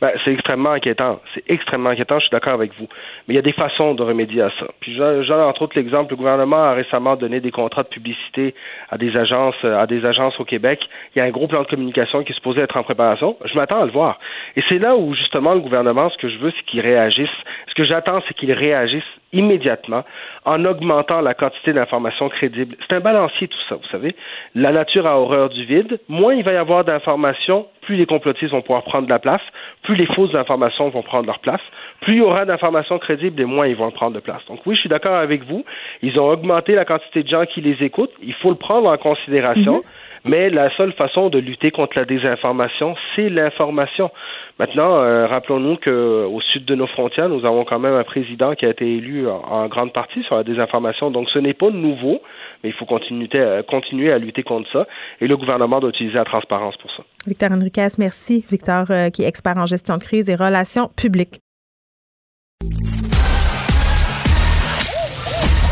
Ben, 0.00 0.12
c'est 0.24 0.32
extrêmement 0.32 0.72
inquiétant. 0.72 1.20
C'est 1.34 1.42
extrêmement 1.48 1.90
inquiétant, 1.90 2.18
je 2.18 2.26
suis 2.26 2.30
d'accord 2.30 2.54
avec 2.54 2.72
vous. 2.78 2.86
Mais 3.26 3.34
il 3.34 3.36
y 3.36 3.38
a 3.38 3.42
des 3.42 3.52
façons 3.52 3.94
de 3.94 4.02
remédier 4.02 4.42
à 4.42 4.50
ça. 4.58 4.66
Puis 4.80 4.94
j'ai 4.94 5.32
entre 5.32 5.62
autres 5.62 5.76
l'exemple, 5.76 6.12
le 6.12 6.16
gouvernement 6.16 6.62
a 6.62 6.72
récemment 6.72 7.16
donné 7.16 7.40
des 7.40 7.50
contrats 7.50 7.82
de 7.82 7.88
publicité 7.88 8.54
à 8.90 8.98
des 8.98 9.16
agences, 9.16 9.62
à 9.64 9.86
des 9.86 10.04
agences 10.04 10.38
au 10.38 10.44
Québec. 10.44 10.80
Il 11.14 11.18
y 11.18 11.22
a 11.22 11.24
un 11.24 11.30
gros 11.30 11.48
plan 11.48 11.62
de 11.62 11.66
communication 11.66 12.22
qui 12.22 12.32
est 12.32 12.36
supposé 12.36 12.60
être 12.60 12.76
en 12.76 12.82
préparation. 12.84 13.36
Je 13.44 13.54
m'attends 13.54 13.82
à 13.82 13.86
le 13.86 13.92
voir. 13.92 14.20
Et 14.56 14.62
c'est 14.68 14.78
là 14.78 14.96
où 14.96 15.14
justement 15.14 15.54
le 15.54 15.60
gouvernement, 15.60 16.10
ce 16.10 16.16
que 16.18 16.28
je 16.28 16.38
veux, 16.38 16.52
c'est 16.56 16.64
qu'il 16.64 16.80
réagisse. 16.80 17.28
Ce 17.68 17.74
que 17.74 17.84
j'attends, 17.84 18.20
c'est 18.28 18.34
qu'il 18.34 18.52
réagisse 18.52 19.04
immédiatement 19.32 20.04
en 20.44 20.64
augmentant 20.64 21.20
la 21.20 21.34
quantité 21.34 21.72
d'informations 21.72 22.28
crédibles. 22.28 22.76
C'est 22.80 22.94
un 22.94 23.00
balancier 23.00 23.48
tout 23.48 23.58
ça, 23.68 23.74
vous 23.74 23.88
savez. 23.90 24.14
La 24.54 24.72
nature 24.72 25.06
a 25.06 25.18
horreur 25.18 25.50
du 25.50 25.64
vide. 25.64 26.00
Moins 26.08 26.34
il 26.34 26.44
va 26.44 26.52
y 26.52 26.56
avoir 26.56 26.84
d'informations, 26.84 27.66
plus 27.82 27.96
les 27.96 28.06
complotistes 28.06 28.52
vont 28.52 28.62
pouvoir 28.62 28.84
prendre 28.84 29.06
de 29.06 29.10
la 29.10 29.18
place, 29.18 29.42
plus 29.82 29.96
les 29.96 30.06
fausses 30.06 30.34
informations 30.34 30.88
vont 30.88 31.02
prendre 31.02 31.26
leur 31.26 31.40
place, 31.40 31.60
plus 32.00 32.14
il 32.14 32.18
y 32.18 32.22
aura 32.22 32.44
d'informations 32.44 32.98
crédibles 32.98 33.40
et 33.40 33.44
moins 33.44 33.66
ils 33.66 33.76
vont 33.76 33.90
prendre 33.90 34.14
de 34.14 34.20
place. 34.20 34.42
Donc 34.48 34.60
oui, 34.66 34.74
je 34.74 34.80
suis 34.80 34.88
d'accord 34.88 35.16
avec 35.16 35.44
vous. 35.44 35.64
Ils 36.02 36.18
ont 36.18 36.28
augmenté 36.28 36.74
la 36.74 36.84
quantité 36.84 37.22
de 37.22 37.28
gens 37.28 37.44
qui 37.44 37.60
les 37.60 37.84
écoutent. 37.84 38.14
Il 38.22 38.34
faut 38.34 38.50
le 38.50 38.56
prendre 38.56 38.88
en 38.88 38.96
considération. 38.96 39.74
Mhm. 39.74 39.82
Mais 40.24 40.50
la 40.50 40.74
seule 40.76 40.92
façon 40.92 41.28
de 41.30 41.38
lutter 41.38 41.70
contre 41.70 41.96
la 41.96 42.04
désinformation, 42.04 42.96
c'est 43.14 43.28
l'information. 43.28 44.10
Maintenant, 44.58 44.96
euh, 44.96 45.26
rappelons-nous 45.26 45.76
qu'au 45.76 46.40
sud 46.52 46.64
de 46.64 46.74
nos 46.74 46.86
frontières, 46.88 47.28
nous 47.28 47.44
avons 47.44 47.64
quand 47.64 47.78
même 47.78 47.94
un 47.94 48.04
président 48.04 48.54
qui 48.54 48.66
a 48.66 48.70
été 48.70 48.84
élu 48.84 49.28
en, 49.28 49.66
grande 49.68 49.92
partie 49.92 50.22
sur 50.24 50.36
la 50.36 50.44
désinformation. 50.44 51.10
Donc, 51.10 51.28
ce 51.30 51.38
n'est 51.38 51.54
pas 51.54 51.70
nouveau, 51.70 52.20
mais 52.62 52.70
il 52.70 52.72
faut 52.72 52.86
continuer, 52.86 53.28
euh, 53.34 53.62
continuer 53.62 54.12
à 54.12 54.18
lutter 54.18 54.42
contre 54.42 54.70
ça. 54.72 54.86
Et 55.20 55.26
le 55.26 55.36
gouvernement 55.36 55.80
doit 55.80 55.90
utiliser 55.90 56.16
la 56.16 56.24
transparence 56.24 56.76
pour 56.78 56.90
ça. 56.90 57.02
Victor 57.26 57.52
Enriquez, 57.52 57.88
merci. 57.98 58.44
Victor, 58.50 58.84
euh, 58.90 59.10
qui 59.10 59.22
est 59.22 59.28
expert 59.28 59.56
en 59.56 59.66
gestion 59.66 59.96
de 59.96 60.02
crise 60.02 60.28
et 60.28 60.34
relations 60.34 60.88
publiques. 60.96 61.40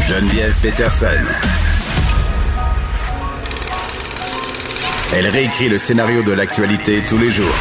Geneviève 0.08 0.54
Peterson. 0.62 1.55
Elle 5.14 5.28
réécrit 5.28 5.68
le 5.68 5.78
scénario 5.78 6.22
de 6.22 6.32
l'actualité 6.32 7.00
tous 7.08 7.16
les 7.16 7.30
jours. 7.30 7.54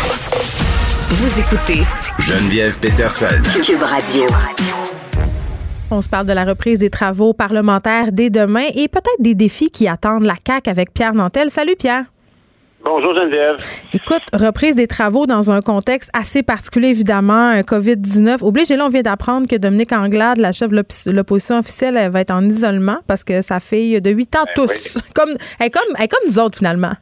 Vous 1.09 1.39
écoutez 1.39 1.83
Geneviève 2.17 2.79
Peterson. 2.79 3.27
Cube 3.63 3.83
Radio. 3.83 4.23
On 5.91 6.01
se 6.01 6.09
parle 6.09 6.25
de 6.25 6.33
la 6.33 6.43
reprise 6.43 6.79
des 6.79 6.89
travaux 6.89 7.33
parlementaires 7.33 8.11
dès 8.11 8.31
demain 8.31 8.65
et 8.73 8.87
peut-être 8.87 9.19
des 9.19 9.35
défis 9.35 9.69
qui 9.69 9.87
attendent 9.87 10.25
la 10.25 10.33
CAQ 10.45 10.69
avec 10.71 10.91
Pierre 10.91 11.13
Nantel. 11.13 11.51
Salut 11.51 11.75
Pierre. 11.77 12.05
Bonjour 12.83 13.13
Geneviève. 13.13 13.57
Écoute, 13.93 14.23
reprise 14.33 14.75
des 14.75 14.87
travaux 14.87 15.27
dans 15.27 15.51
un 15.51 15.61
contexte 15.61 16.09
assez 16.13 16.41
particulier, 16.41 16.89
évidemment, 16.89 17.59
COVID-19. 17.61 18.43
Oblige, 18.43 18.71
et 18.71 18.75
là, 18.75 18.87
on 18.87 18.89
vient 18.89 19.01
d'apprendre 19.03 19.47
que 19.47 19.55
Dominique 19.55 19.91
Anglade, 19.93 20.37
la 20.37 20.51
chef 20.51 20.71
de 20.71 21.11
l'opposition 21.11 21.59
officielle, 21.59 21.95
elle 21.95 22.11
va 22.11 22.21
être 22.21 22.31
en 22.31 22.43
isolement 22.43 22.97
parce 23.07 23.23
que 23.23 23.41
sa 23.41 23.59
fille 23.59 24.01
de 24.01 24.09
8 24.09 24.35
ans 24.35 24.45
ben 24.45 24.51
tous. 24.55 24.97
Comme, 25.15 25.29
elle, 25.59 25.71
comme, 25.71 25.81
elle 25.97 26.05
est 26.05 26.07
comme 26.07 26.27
nous 26.27 26.39
autres, 26.39 26.57
finalement. 26.57 26.93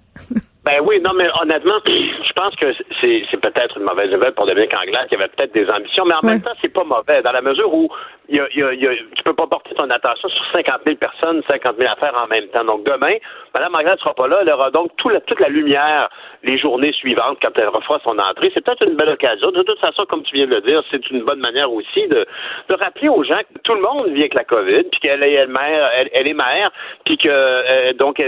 Ben 0.66 0.80
oui, 0.82 1.02
non, 1.02 1.12
mais 1.20 1.28
honnêtement, 1.42 1.80
je 1.86 2.34
pense 2.34 2.56
que 2.56 2.74
c'est 3.02 3.42
peut-être 3.42 3.78
une 3.78 3.84
mauvaise 3.84 4.10
nouvelle 4.12 4.34
pour 4.34 4.46
Dominique 4.46 4.74
Anglade 4.74 5.08
qui 5.10 5.16
avait 5.16 5.28
peut-être 5.28 5.54
des 5.54 5.70
ambitions, 5.70 6.06
mais 6.06 6.16
en 6.16 6.26
même 6.26 6.42
temps, 6.42 6.54
c'est 6.62 6.72
pas 6.72 6.86
mauvais. 6.86 7.22
Dans 7.22 7.34
la 7.34 7.42
mesure 7.42 7.74
où 7.74 7.90
y 8.36 8.88
a, 8.88 8.96
tu 9.16 9.24
peux 9.24 9.34
pas 9.34 9.48
porter 9.48 9.76
ton 9.76 9.90
attention 9.90 10.30
sur 10.30 10.46
50 10.52 10.82
000 10.86 10.98
personnes, 10.98 11.42
50 11.48 11.78
000 11.78 11.92
affaires 11.92 12.16
en 12.22 12.28
même 12.28 12.48
temps. 12.48 12.64
Donc 12.64 12.84
demain, 12.84 13.16
Mme 13.54 13.76
Anglade 13.76 14.00
sera 14.00 14.14
pas 14.14 14.28
là, 14.28 14.40
elle 14.42 14.50
aura 14.52 14.72
donc 14.72 14.92
tout 14.98 15.12
toute 15.28 15.40
la 15.40 15.50
lumière 15.50 16.10
les 16.44 16.58
journées 16.58 16.92
suivantes 16.92 17.38
quand 17.42 17.58
elle 17.58 17.70
refera 17.70 18.00
son 18.04 18.18
entrée. 18.20 18.52
C'est 18.54 18.64
peut-être 18.64 18.86
une 18.86 18.96
belle 18.96 19.10
occasion. 19.10 19.52
De 19.52 19.64
toute 19.64 19.80
façon, 19.80 20.04
comme 20.06 20.24
tu 20.24 20.36
viens 20.36 20.46
de 20.46 20.56
le 20.56 20.62
dire, 20.62 20.84
c'est 20.92 21.10
une 21.10 21.24
bonne 21.24 21.40
manière 21.40 21.72
aussi 21.72 22.08
de, 22.08 22.26
rappeler 22.70 23.08
aux 23.08 23.24
gens 23.24 23.40
que 23.40 23.60
tout 23.64 23.74
le 23.76 23.82
monde 23.82 24.08
vit 24.08 24.22
avec 24.22 24.34
la 24.34 24.44
COVID, 24.44 24.84
puis 24.92 25.00
qu'elle 25.00 25.24
est 25.24 25.46
mère, 25.48 25.90
elle, 26.12 26.28
est 26.28 26.34
mère, 26.34 26.72
puis 27.06 27.18
que 27.18 27.30
euh, 27.30 27.94
donc 27.94 28.22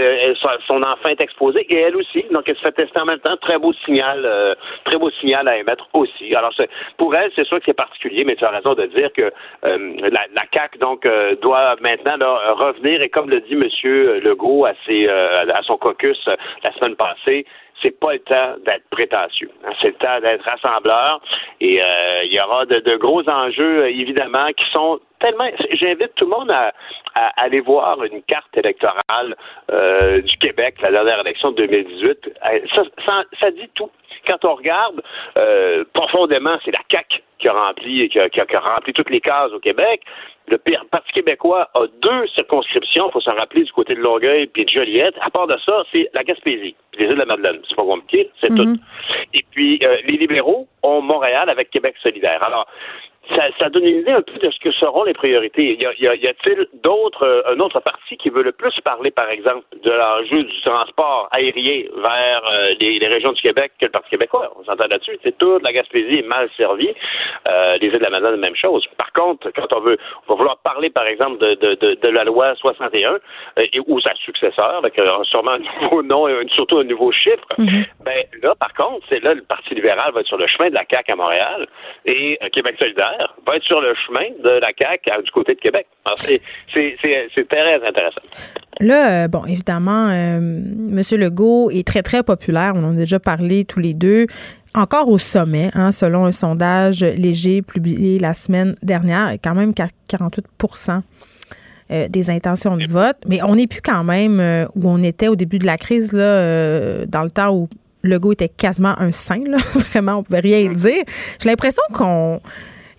son 0.66 0.82
enfant 0.82 1.08
est 1.08 1.20
exposé 1.20 1.66
et 1.68 1.80
elle 1.80 1.96
aussi. 1.96 2.24
Donc 2.30 2.48
elle 2.48 2.56
se 2.56 2.62
fait 2.62 2.72
tester 2.72 2.98
en 3.00 3.04
même 3.04 3.18
temps. 3.18 3.36
Très 3.38 3.58
beau 3.58 3.72
signal, 3.84 4.22
euh, 4.24 4.54
très 4.84 4.96
beau 4.96 5.10
signal 5.10 5.46
à 5.48 5.58
émettre 5.58 5.88
aussi. 5.92 6.34
Alors 6.34 6.52
pour 6.96 7.14
elle, 7.14 7.30
c'est 7.34 7.46
sûr 7.46 7.58
que 7.58 7.64
c'est 7.66 7.74
particulier, 7.74 8.24
mais 8.24 8.36
tu 8.36 8.44
as 8.44 8.50
raison 8.50 8.74
de 8.74 8.86
dire 8.86 9.12
que 9.12 9.30
euh, 9.64 9.95
la, 9.96 10.26
la 10.34 10.46
CAC 10.46 10.78
donc 10.78 11.08
doit 11.42 11.76
maintenant 11.80 12.16
revenir 12.54 13.02
et 13.02 13.08
comme 13.08 13.30
le 13.30 13.40
dit 13.40 13.56
Monsieur 13.56 14.20
Legault 14.20 14.64
à 14.64 14.72
ses 14.86 15.08
à 15.08 15.62
son 15.62 15.76
caucus 15.76 16.18
la 16.62 16.72
semaine 16.72 16.96
passée 16.96 17.46
c'est 17.82 17.98
pas 17.98 18.12
le 18.14 18.18
temps 18.20 18.54
d'être 18.64 18.88
prétentieux. 18.90 19.50
Hein. 19.64 19.72
C'est 19.80 19.88
le 19.88 19.94
temps 19.94 20.20
d'être 20.20 20.44
rassembleur. 20.48 21.20
Et 21.60 21.82
euh, 21.82 22.24
il 22.24 22.32
y 22.32 22.40
aura 22.40 22.64
de, 22.66 22.96
gros 22.96 23.28
enjeux, 23.28 23.84
euh, 23.84 23.90
évidemment, 23.90 24.48
qui 24.56 24.64
sont 24.72 25.00
tellement. 25.20 25.48
J'invite 25.72 26.14
tout 26.16 26.24
le 26.24 26.30
monde 26.30 26.50
à, 26.50 26.72
aller 27.36 27.60
voir 27.60 28.02
une 28.04 28.22
carte 28.22 28.56
électorale 28.56 29.36
euh, 29.70 30.20
du 30.20 30.36
Québec, 30.38 30.76
la 30.82 30.90
dernière 30.90 31.20
élection 31.20 31.52
de 31.52 31.66
2018. 31.66 32.38
Ça, 33.40 33.50
dit 33.52 33.70
tout. 33.74 33.90
Quand 34.26 34.44
on 34.44 34.54
regarde 34.54 35.02
profondément, 35.92 36.58
c'est 36.64 36.72
la 36.72 36.82
CAC 36.88 37.22
qui 37.38 37.48
a 37.48 37.52
rempli 37.52 38.08
qui 38.08 38.18
a, 38.18 38.28
qui 38.28 38.40
a 38.40 38.60
rempli 38.60 38.92
toutes 38.92 39.10
les 39.10 39.20
cases 39.20 39.52
au 39.52 39.60
Québec. 39.60 40.02
Le 40.48 40.58
Parti 40.58 41.12
québécois 41.12 41.68
a 41.74 41.86
deux 42.00 42.28
circonscriptions, 42.28 43.08
il 43.08 43.12
faut 43.12 43.20
s'en 43.20 43.34
rappeler, 43.34 43.64
du 43.64 43.72
côté 43.72 43.96
de 43.96 44.00
Longueuil 44.00 44.48
et 44.54 44.64
de 44.64 44.68
Joliette. 44.68 45.16
À 45.20 45.28
part 45.28 45.48
de 45.48 45.56
ça, 45.64 45.82
c'est 45.90 46.08
la 46.14 46.22
Gaspésie, 46.22 46.76
puis 46.92 47.00
les 47.00 47.06
îles 47.06 47.14
de 47.14 47.18
la 47.18 47.24
Madeleine. 47.24 47.60
C'est 47.68 47.74
pas 47.74 47.82
compliqué, 47.82 48.30
c'est 48.40 48.48
tout. 48.48 48.64
Mhm. 48.64 48.78
Et 49.34 49.44
puis, 49.50 49.80
euh, 49.82 49.96
les 50.06 50.16
libéraux 50.16 50.68
ont 50.84 51.00
Montréal 51.00 51.50
avec 51.50 51.70
Québec 51.70 51.96
solidaire. 52.00 52.42
Alors, 52.44 52.68
ça, 53.34 53.68
donne 53.70 53.84
une 53.84 54.00
idée 54.00 54.12
un 54.12 54.22
peu 54.22 54.38
de 54.38 54.50
ce 54.50 54.58
que 54.60 54.70
seront 54.72 55.04
les 55.04 55.14
priorités. 55.14 55.76
Y, 55.76 55.86
a, 55.86 55.94
y, 55.94 56.26
a, 56.28 56.34
t 56.34 56.38
il 56.46 56.66
d'autres, 56.82 57.24
euh, 57.24 57.54
un 57.54 57.60
autre 57.60 57.80
parti 57.80 58.16
qui 58.16 58.30
veut 58.30 58.42
le 58.42 58.52
plus 58.52 58.72
parler, 58.82 59.10
par 59.10 59.28
exemple, 59.30 59.64
de 59.82 59.90
l'enjeu 59.90 60.44
du 60.44 60.60
transport 60.62 61.28
aérien 61.32 61.84
vers 61.96 62.42
euh, 62.52 62.74
les, 62.80 63.06
régions 63.06 63.32
du 63.32 63.42
Québec 63.42 63.72
que 63.80 63.86
le 63.86 63.90
Parti 63.90 64.10
québécois? 64.10 64.52
On 64.58 64.64
s'entend 64.64 64.86
là-dessus. 64.88 65.18
C'est 65.22 65.36
toute 65.38 65.62
la 65.62 65.72
Gaspésie 65.72 66.18
est 66.18 66.26
mal 66.26 66.48
servie. 66.56 66.94
Euh, 67.48 67.78
les 67.80 67.88
îles 67.88 67.98
de 67.98 67.98
la 67.98 68.10
Madeleine, 68.10 68.36
même 68.36 68.56
chose. 68.56 68.86
Par 68.96 69.12
contre, 69.12 69.50
quand 69.50 69.72
on 69.72 69.80
veut, 69.80 69.98
on 70.26 70.32
va 70.32 70.36
vouloir 70.36 70.58
parler, 70.58 70.90
par 70.90 71.06
exemple, 71.06 71.38
de, 71.38 71.54
de, 71.54 71.74
de, 71.74 71.94
de 71.94 72.08
la 72.08 72.24
loi 72.24 72.54
61 72.56 73.18
et, 73.56 73.80
ou 73.86 74.00
sa 74.00 74.14
successeur, 74.14 74.76
avec 74.76 75.00
sûrement 75.24 75.52
un 75.52 75.82
nouveau 75.82 76.02
nom 76.02 76.28
et 76.28 76.46
surtout 76.54 76.78
un 76.78 76.84
nouveau 76.84 77.12
chiffre, 77.12 77.46
mm-hmm. 77.58 77.86
ben 78.04 78.24
là, 78.42 78.54
par 78.54 78.72
contre, 78.74 79.04
c'est 79.08 79.22
là 79.22 79.34
le 79.34 79.42
Parti 79.42 79.74
libéral 79.74 80.12
va 80.12 80.20
être 80.20 80.26
sur 80.26 80.38
le 80.38 80.46
chemin 80.46 80.70
de 80.70 80.74
la 80.74 80.84
CAQ 80.88 81.12
à 81.12 81.16
Montréal 81.16 81.66
et 82.04 82.38
Québec 82.52 82.76
solidaire 82.78 83.15
va 83.46 83.56
être 83.56 83.64
sur 83.64 83.80
le 83.80 83.94
chemin 84.06 84.26
de 84.42 84.60
la 84.60 84.68
CAQ 84.76 85.22
du 85.24 85.30
côté 85.30 85.54
de 85.54 85.60
Québec. 85.60 85.86
C'est 86.18 86.40
très 87.48 87.86
intéressant. 87.86 88.20
Là, 88.80 89.24
euh, 89.24 89.28
bon, 89.28 89.44
évidemment, 89.46 90.08
euh, 90.08 90.36
M. 90.38 91.02
Legault 91.12 91.70
est 91.70 91.86
très, 91.86 92.02
très 92.02 92.22
populaire. 92.22 92.72
On 92.74 92.84
en 92.84 92.92
a 92.92 92.96
déjà 92.96 93.18
parlé 93.18 93.64
tous 93.64 93.80
les 93.80 93.94
deux. 93.94 94.26
Encore 94.74 95.08
au 95.08 95.16
sommet, 95.16 95.70
hein, 95.72 95.90
selon 95.90 96.26
un 96.26 96.32
sondage 96.32 97.00
léger 97.00 97.62
publié 97.62 98.18
la 98.18 98.34
semaine 98.34 98.74
dernière, 98.82 99.32
quand 99.42 99.54
même 99.54 99.72
48% 99.72 101.00
euh, 101.90 102.08
des 102.08 102.30
intentions 102.30 102.76
de 102.76 102.86
vote. 102.86 103.16
Mais 103.26 103.42
on 103.42 103.54
n'est 103.54 103.66
plus 103.66 103.80
quand 103.80 104.04
même 104.04 104.38
où 104.74 104.82
on 104.84 105.02
était 105.02 105.28
au 105.28 105.36
début 105.36 105.58
de 105.58 105.66
la 105.66 105.78
crise, 105.78 106.12
là, 106.12 107.06
dans 107.06 107.22
le 107.22 107.30
temps 107.30 107.54
où 107.54 107.70
Legault 108.02 108.32
était 108.32 108.48
quasiment 108.48 108.94
un 108.98 109.12
saint. 109.12 109.42
Là. 109.46 109.56
Vraiment, 109.74 110.16
on 110.16 110.18
ne 110.18 110.22
pouvait 110.22 110.40
rien 110.40 110.70
dire. 110.70 111.04
J'ai 111.40 111.48
l'impression 111.48 111.82
qu'on 111.92 112.40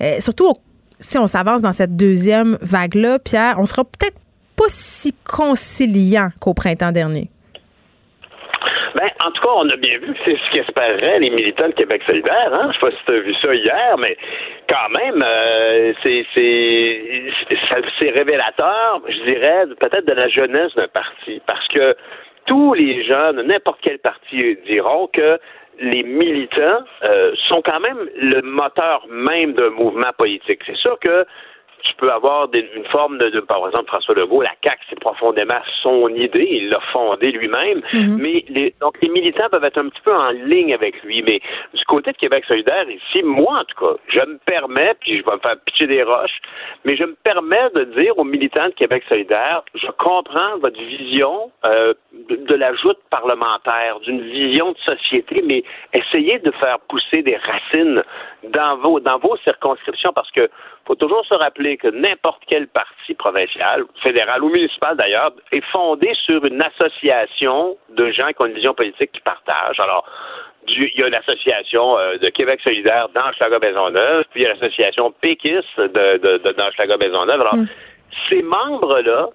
euh, 0.01 0.19
surtout 0.19 0.53
si 0.99 1.17
on 1.17 1.27
s'avance 1.27 1.61
dans 1.61 1.71
cette 1.71 1.95
deuxième 1.95 2.57
vague-là, 2.61 3.19
Pierre, 3.19 3.55
on 3.59 3.65
sera 3.65 3.83
peut-être 3.83 4.17
pas 4.57 4.67
si 4.67 5.13
conciliant 5.23 6.29
qu'au 6.41 6.53
printemps 6.53 6.91
dernier. 6.91 7.29
Ben, 8.95 9.09
en 9.23 9.29
tout 9.29 9.43
cas, 9.43 9.53
on 9.57 9.69
a 9.69 9.75
bien 9.75 9.99
vu, 9.99 10.15
c'est 10.25 10.35
ce 10.35 10.51
qu'espéraient 10.51 11.19
les 11.19 11.29
militants 11.29 11.67
de 11.67 11.73
Québec 11.73 12.01
solidaire. 12.07 12.51
Hein? 12.51 12.71
Je 12.71 12.73
sais 12.73 12.79
pas 12.79 12.91
si 12.91 13.05
tu 13.05 13.11
as 13.11 13.19
vu 13.19 13.35
ça 13.35 13.53
hier, 13.53 13.97
mais 13.99 14.17
quand 14.67 14.89
même, 14.89 15.23
euh, 15.23 15.93
c'est 16.01 16.25
c'est 16.33 18.09
révélateur, 18.09 19.01
je 19.07 19.31
dirais, 19.31 19.65
peut-être 19.79 20.07
de 20.07 20.13
la 20.13 20.29
jeunesse 20.29 20.73
d'un 20.75 20.87
parti. 20.87 21.39
Parce 21.45 21.67
que 21.67 21.95
tous 22.47 22.73
les 22.73 23.03
jeunes, 23.03 23.41
n'importe 23.43 23.79
quel 23.83 23.99
parti, 23.99 24.57
diront 24.65 25.07
que 25.13 25.37
les 25.79 26.03
militants 26.03 26.83
euh, 27.03 27.33
sont 27.47 27.61
quand 27.61 27.79
même 27.79 28.09
le 28.15 28.41
moteur 28.41 29.05
même 29.09 29.53
d'un 29.53 29.69
mouvement 29.69 30.11
politique. 30.17 30.61
C'est 30.65 30.77
sûr 30.77 30.97
que 30.99 31.25
tu 31.87 31.95
peux 31.95 32.11
avoir 32.11 32.49
une 32.53 32.85
forme 32.85 33.17
de, 33.17 33.39
par 33.39 33.65
exemple, 33.67 33.87
François 33.87 34.15
Legault, 34.15 34.41
la 34.41 34.53
CAQ, 34.63 34.81
c'est 34.89 34.99
profondément 34.99 35.59
son 35.81 36.09
idée, 36.09 36.47
il 36.49 36.69
l'a 36.69 36.79
fondée 36.91 37.31
lui-même, 37.31 37.81
mhm. 37.93 38.17
mais 38.19 38.43
les, 38.49 38.73
donc 38.81 38.97
les 39.01 39.09
militants 39.09 39.47
peuvent 39.49 39.63
être 39.63 39.77
un 39.77 39.89
petit 39.89 40.01
peu 40.01 40.13
en 40.13 40.31
ligne 40.31 40.73
avec 40.73 41.01
lui, 41.03 41.21
mais 41.23 41.39
du 41.73 41.85
côté 41.85 42.11
de 42.11 42.17
Québec 42.17 42.43
solidaire, 42.47 42.89
ici, 42.89 43.23
moi 43.23 43.59
en 43.59 43.63
tout 43.63 43.79
cas, 43.79 43.99
je 44.07 44.19
me 44.19 44.37
permets, 44.45 44.95
puis 44.99 45.17
je 45.17 45.23
vais 45.23 45.31
me 45.31 45.39
faire 45.39 45.55
pitcher 45.65 45.87
des 45.87 46.03
roches, 46.03 46.39
mais 46.83 46.95
je 46.97 47.03
me 47.03 47.15
permets 47.23 47.69
de 47.73 47.83
dire 47.99 48.17
aux 48.17 48.25
militants 48.25 48.67
de 48.67 48.73
Québec 48.73 49.03
solidaire, 49.07 49.63
je 49.73 49.87
comprends 49.97 50.57
votre 50.59 50.79
vision 50.79 51.51
euh, 51.65 51.93
de, 52.29 52.35
de 52.35 52.55
la 52.55 52.73
joute 52.75 52.99
parlementaire, 53.09 53.99
d'une 54.01 54.21
vision 54.21 54.73
de 54.73 54.77
société, 54.79 55.35
mais 55.45 55.63
essayez 55.93 56.39
de 56.39 56.51
faire 56.51 56.79
pousser 56.89 57.21
des 57.21 57.37
racines 57.37 58.03
dans 58.43 58.77
vos, 58.77 58.99
dans 58.99 59.19
vos 59.19 59.37
circonscriptions 59.37 60.11
parce 60.13 60.31
que 60.31 60.49
faut 60.85 60.95
toujours 60.95 61.25
se 61.25 61.33
rappeler 61.33 61.76
que 61.77 61.87
n'importe 61.87 62.43
quel 62.47 62.67
parti 62.67 63.13
provincial, 63.13 63.83
fédéral 64.01 64.43
ou 64.43 64.49
municipal 64.49 64.97
d'ailleurs, 64.97 65.31
est 65.51 65.65
fondé 65.71 66.13
sur 66.25 66.43
une 66.45 66.61
association 66.61 67.77
de 67.89 68.11
gens 68.11 68.27
qui 68.27 68.41
ont 68.41 68.45
une 68.45 68.53
vision 68.53 68.73
politique 68.73 69.11
qui 69.11 69.21
partagent. 69.21 69.79
Alors, 69.79 70.05
il 70.67 70.91
y 70.95 71.03
a 71.03 71.09
l'association 71.09 71.97
euh, 71.97 72.17
de 72.17 72.29
Québec 72.29 72.59
solidaire 72.61 73.07
dans 73.13 73.31
Schlager-Maisonneuve, 73.33 74.25
puis 74.31 74.41
il 74.41 74.43
y 74.43 74.45
a 74.45 74.53
l'association 74.53 75.11
péquiste 75.21 75.79
de, 75.79 76.17
de, 76.17 76.37
de. 76.37 77.31
Alors, 77.31 77.55
mm. 77.55 77.67
ces 78.29 78.41
membres-là 78.41 79.29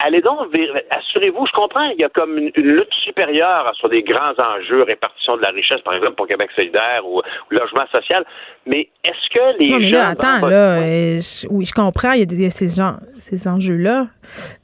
allez 0.00 0.20
donc, 0.20 0.48
assurez-vous, 0.90 1.46
je 1.46 1.52
comprends, 1.52 1.88
il 1.90 2.00
y 2.00 2.04
a 2.04 2.08
comme 2.08 2.36
une, 2.38 2.50
lutte 2.56 2.92
supérieure 3.04 3.70
sur 3.74 3.88
des 3.88 4.02
grands 4.02 4.34
enjeux, 4.38 4.82
répartition 4.82 5.36
de 5.36 5.42
la 5.42 5.50
richesse, 5.50 5.80
par 5.82 5.94
exemple, 5.94 6.14
pour 6.14 6.26
Québec 6.26 6.50
solidaire 6.54 7.06
ou, 7.06 7.22
logement 7.50 7.86
social, 7.92 8.24
mais 8.66 8.88
est-ce 9.04 9.34
que 9.34 9.58
les 9.58 9.70
non, 9.70 9.78
mais 9.78 9.84
gens... 9.86 9.98
Là, 9.98 10.08
attends, 10.08 10.46
là, 10.46 10.82
euh, 10.82 11.20
oui, 11.50 11.64
je 11.64 11.72
comprends, 11.72 12.12
il 12.12 12.40
y 12.40 12.46
a, 12.46 12.50
ces, 12.50 12.68
gens, 12.68 12.96
ces 13.18 13.48
enjeux-là, 13.48 14.06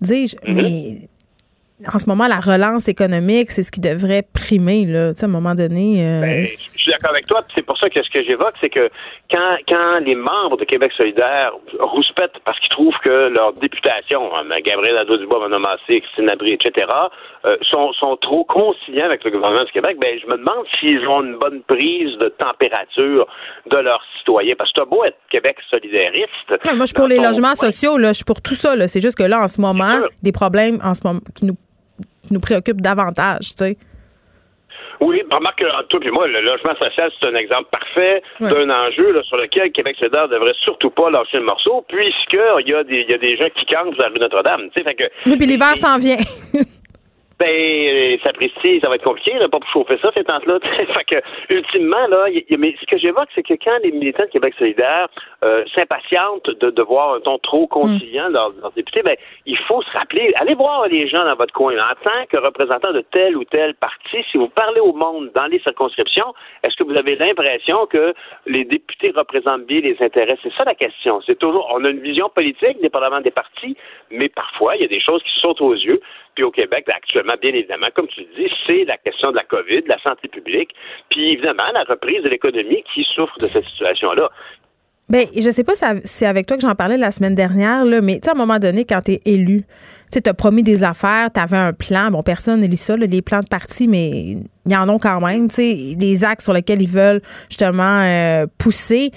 dis-je, 0.00 0.36
mm-hmm. 0.36 0.54
mais 0.54 1.08
en 1.92 1.98
ce 1.98 2.08
moment, 2.08 2.26
la 2.26 2.40
relance 2.40 2.88
économique, 2.88 3.50
c'est 3.50 3.62
ce 3.62 3.70
qui 3.70 3.80
devrait 3.80 4.22
primer, 4.22 4.86
là, 4.86 5.10
à 5.10 5.24
un 5.24 5.28
moment 5.28 5.54
donné. 5.54 6.00
Euh, 6.00 6.20
ben, 6.22 6.46
je 6.46 6.46
suis 6.46 6.90
d'accord 6.90 7.10
avec 7.10 7.26
toi. 7.26 7.44
C'est 7.54 7.62
pour 7.62 7.76
ça 7.76 7.90
que 7.90 8.02
ce 8.02 8.08
que 8.08 8.22
j'évoque, 8.24 8.54
c'est 8.62 8.70
que 8.70 8.88
quand, 9.30 9.56
quand 9.68 9.98
les 10.00 10.14
membres 10.14 10.56
de 10.56 10.64
Québec 10.64 10.92
solidaire 10.96 11.52
rouspètent 11.78 12.38
parce 12.46 12.58
qu'ils 12.60 12.70
trouvent 12.70 12.98
que 13.04 13.28
leur 13.28 13.52
députation, 13.52 14.34
hein, 14.34 14.44
Gabriel 14.64 14.94
Nadeau-Dubois, 14.94 15.48
Manon 15.48 15.60
Massé, 15.60 16.00
Christine 16.00 16.30
Abri, 16.30 16.54
etc., 16.54 16.86
euh, 17.44 17.56
sont, 17.68 17.92
sont 17.92 18.16
trop 18.16 18.44
conciliants 18.44 19.04
avec 19.04 19.22
le 19.24 19.30
gouvernement 19.30 19.64
du 19.64 19.72
Québec, 19.72 19.98
ben, 20.00 20.18
je 20.18 20.26
me 20.26 20.38
demande 20.38 20.64
s'ils 20.80 21.06
ont 21.06 21.22
une 21.22 21.36
bonne 21.36 21.60
prise 21.62 22.16
de 22.18 22.28
température 22.38 23.26
de 23.66 23.76
leurs 23.76 24.02
citoyens. 24.18 24.54
Parce 24.56 24.72
que 24.72 24.80
c'est 24.80 24.88
beau 24.88 25.04
être 25.04 25.18
Québec 25.30 25.58
solidariste. 25.68 26.30
moi, 26.48 26.80
je 26.80 26.86
suis 26.86 26.94
pour 26.94 27.08
les 27.08 27.18
logements 27.18 27.54
sociaux, 27.54 27.98
là, 27.98 28.08
je 28.08 28.14
suis 28.14 28.24
pour 28.24 28.40
tout 28.40 28.54
ça. 28.54 28.74
C'est 28.88 29.02
juste 29.02 29.18
que 29.18 29.24
là, 29.24 29.42
en 29.42 29.48
ce 29.48 29.60
moment, 29.60 30.00
des 30.22 30.32
problèmes 30.32 30.78
en 30.82 30.94
ce 30.94 31.06
moment 31.06 31.20
qui 31.34 31.44
nous 31.44 31.56
nous 32.30 32.40
préoccupe 32.40 32.80
davantage, 32.80 33.54
tu 33.56 33.64
sais. 33.64 33.76
Oui, 35.00 35.22
remarque 35.30 35.58
que 35.58 35.82
toi 35.88 36.00
et 36.02 36.10
moi, 36.10 36.26
le 36.26 36.40
logement 36.40 36.74
social, 36.76 37.10
c'est 37.20 37.26
un 37.26 37.34
exemple 37.34 37.68
parfait 37.70 38.22
d'un 38.40 38.70
enjeu 38.70 39.22
sur 39.24 39.36
lequel 39.36 39.70
Québec 39.72 39.96
solidaire 39.98 40.28
devrait 40.28 40.54
surtout 40.62 40.90
pas 40.90 41.10
lâcher 41.10 41.38
le 41.38 41.44
morceau, 41.44 41.84
puisqu'il 41.88 42.68
y, 42.68 42.74
a 42.74 42.82
des, 42.82 43.04
y 43.08 43.12
a 43.12 43.18
des 43.18 43.36
gens 43.36 43.48
qui 43.54 43.66
campent 43.66 43.94
vers 43.96 44.08
la 44.08 44.14
rue 44.14 44.18
Notre-Dame. 44.20 44.70
Oui, 45.26 45.36
puis 45.36 45.46
l'hiver 45.46 45.76
s'en 45.76 45.98
vient. 45.98 46.16
Ben, 47.38 48.18
ça 48.22 48.32
précise, 48.32 48.80
ça 48.80 48.88
va 48.88 48.94
être 48.94 49.04
compliqué, 49.04 49.34
là, 49.34 49.48
pas 49.48 49.60
pour 49.60 49.68
chauffer 49.68 49.98
ça, 50.00 50.10
ces 50.14 50.24
tentes-là. 50.24 50.58
fait 50.62 51.04
que, 51.04 51.54
ultimement, 51.54 52.06
là, 52.08 52.30
y, 52.30 52.44
y, 52.48 52.56
mais 52.56 52.74
ce 52.80 52.86
que 52.86 52.96
j'évoque, 52.96 53.28
c'est 53.34 53.42
que 53.42 53.52
quand 53.62 53.76
les 53.82 53.92
militants 53.92 54.24
de 54.24 54.30
Québec 54.30 54.54
solidaire 54.58 55.08
euh, 55.44 55.62
s'impatientent 55.74 56.48
de, 56.48 56.70
de 56.70 56.82
voir 56.82 57.14
un 57.14 57.20
ton 57.20 57.36
trop 57.38 57.66
conciliant 57.66 58.30
dans 58.30 58.48
leurs 58.60 58.72
députés, 58.72 59.02
ben, 59.02 59.16
il 59.44 59.58
faut 59.58 59.82
se 59.82 59.90
rappeler, 59.90 60.32
allez 60.36 60.54
voir 60.54 60.88
les 60.88 61.08
gens 61.08 61.24
dans 61.24 61.34
votre 61.34 61.52
coin. 61.52 61.74
En 61.74 61.94
tant 62.02 62.24
que 62.30 62.38
représentant 62.38 62.92
de 62.92 63.02
tel 63.02 63.36
ou 63.36 63.44
tel 63.44 63.74
parti, 63.74 64.24
si 64.30 64.38
vous 64.38 64.48
parlez 64.48 64.80
au 64.80 64.94
monde 64.94 65.30
dans 65.34 65.46
les 65.46 65.58
circonscriptions, 65.60 66.32
est-ce 66.62 66.74
que 66.76 66.84
vous 66.84 66.96
avez 66.96 67.16
l'impression 67.16 67.84
que 67.86 68.14
les 68.46 68.64
députés 68.64 69.12
représentent 69.14 69.66
bien 69.66 69.80
les 69.80 69.96
intérêts? 70.00 70.38
C'est 70.42 70.52
ça 70.54 70.64
la 70.64 70.74
question. 70.74 71.20
C'est 71.26 71.38
toujours, 71.38 71.70
on 71.74 71.84
a 71.84 71.90
une 71.90 72.00
vision 72.00 72.30
politique, 72.30 72.80
dépendamment 72.80 73.20
des 73.20 73.30
partis, 73.30 73.76
mais 74.10 74.30
parfois, 74.30 74.76
il 74.76 74.82
y 74.82 74.84
a 74.86 74.88
des 74.88 75.00
choses 75.00 75.22
qui 75.22 75.38
sautent 75.40 75.60
aux 75.60 75.74
yeux. 75.74 76.00
Puis 76.36 76.44
au 76.44 76.50
Québec, 76.50 76.84
ben, 76.86 76.94
actuellement, 76.96 77.34
bien 77.40 77.52
évidemment, 77.52 77.88
comme 77.94 78.06
tu 78.06 78.20
dis, 78.36 78.48
c'est 78.66 78.84
la 78.84 78.98
question 78.98 79.32
de 79.32 79.36
la 79.36 79.44
COVID, 79.44 79.82
de 79.82 79.88
la 79.88 79.98
santé 80.00 80.28
publique, 80.28 80.70
puis 81.10 81.32
évidemment 81.32 81.64
la 81.72 81.82
reprise 81.84 82.22
de 82.22 82.28
l'économie 82.28 82.84
qui 82.94 83.04
souffre 83.14 83.34
de 83.40 83.46
cette 83.46 83.64
situation-là. 83.64 84.30
Bien, 85.08 85.24
je 85.34 85.50
sais 85.50 85.64
pas 85.64 85.74
si 85.74 85.84
c'est 86.04 86.26
avec 86.26 86.46
toi 86.46 86.56
que 86.56 86.62
j'en 86.62 86.74
parlais 86.74 86.96
la 86.96 87.10
semaine 87.10 87.34
dernière, 87.34 87.84
là, 87.84 88.00
mais 88.00 88.20
à 88.26 88.32
un 88.32 88.34
moment 88.34 88.58
donné, 88.58 88.84
quand 88.84 89.00
tu 89.02 89.12
es 89.12 89.20
élu, 89.24 89.62
tu 90.12 90.20
as 90.24 90.34
promis 90.34 90.62
des 90.62 90.84
affaires, 90.84 91.30
tu 91.32 91.40
avais 91.40 91.56
un 91.56 91.72
plan. 91.72 92.10
Bon, 92.10 92.22
personne 92.22 92.60
ne 92.60 92.66
lit 92.66 92.76
ça, 92.76 92.96
les 92.96 93.22
plans 93.22 93.40
de 93.40 93.48
parti, 93.48 93.88
mais 93.88 94.36
il 94.66 94.72
y 94.72 94.76
en 94.76 94.88
a 94.88 94.98
quand 94.98 95.20
même, 95.20 95.48
tu 95.48 95.54
sais, 95.54 95.94
des 95.96 96.24
axes 96.24 96.44
sur 96.44 96.52
lesquels 96.52 96.82
ils 96.82 96.88
veulent 96.88 97.22
justement 97.48 98.00
euh, 98.02 98.46
pousser 98.58 99.10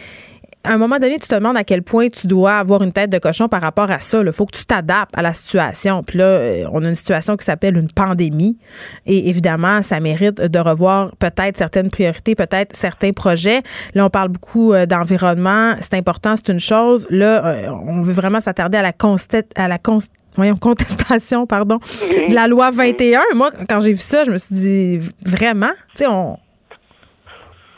à 0.63 0.73
un 0.73 0.77
moment 0.77 0.99
donné, 0.99 1.17
tu 1.19 1.27
te 1.27 1.35
demandes 1.35 1.55
à 1.55 1.63
quel 1.63 1.83
point 1.83 2.09
tu 2.09 2.27
dois 2.27 2.57
avoir 2.57 2.83
une 2.83 2.91
tête 2.91 3.09
de 3.09 3.17
cochon 3.17 3.47
par 3.47 3.61
rapport 3.61 3.89
à 3.89 4.01
ça. 4.01 4.21
Il 4.21 4.31
faut 4.33 4.45
que 4.45 4.57
tu 4.57 4.65
t'adaptes 4.65 5.17
à 5.17 5.21
la 5.21 5.33
situation. 5.33 6.03
Puis 6.03 6.17
là, 6.17 6.25
euh, 6.25 6.65
on 6.73 6.83
a 6.83 6.89
une 6.89 6.95
situation 6.95 7.37
qui 7.37 7.45
s'appelle 7.45 7.77
une 7.77 7.89
pandémie. 7.89 8.57
Et 9.05 9.29
évidemment, 9.29 9.81
ça 9.81 10.01
mérite 10.01 10.41
de 10.41 10.59
revoir 10.59 11.15
peut-être 11.15 11.57
certaines 11.57 11.89
priorités, 11.89 12.35
peut-être 12.35 12.75
certains 12.75 13.13
projets. 13.13 13.61
Là, 13.95 14.05
on 14.05 14.09
parle 14.09 14.29
beaucoup 14.29 14.73
euh, 14.73 14.85
d'environnement. 14.85 15.75
C'est 15.79 15.93
important, 15.93 16.35
c'est 16.35 16.51
une 16.51 16.59
chose. 16.59 17.07
Là, 17.09 17.45
euh, 17.45 17.69
on 17.69 18.01
veut 18.01 18.13
vraiment 18.13 18.41
s'attarder 18.41 18.77
à 18.77 18.81
la 18.81 18.93
à 19.55 19.67
la 19.67 19.77
voyons, 20.35 20.57
contestation, 20.61 21.47
pardon, 21.47 21.79
de 21.79 22.33
la 22.33 22.47
loi 22.47 22.69
21. 22.69 23.21
Moi, 23.33 23.51
quand 23.69 23.79
j'ai 23.79 23.93
vu 23.93 23.99
ça, 23.99 24.25
je 24.25 24.31
me 24.31 24.37
suis 24.37 24.55
dit, 24.55 24.99
vraiment, 25.25 25.71
tu 25.95 26.03
sais, 26.03 26.07
on, 26.07 26.37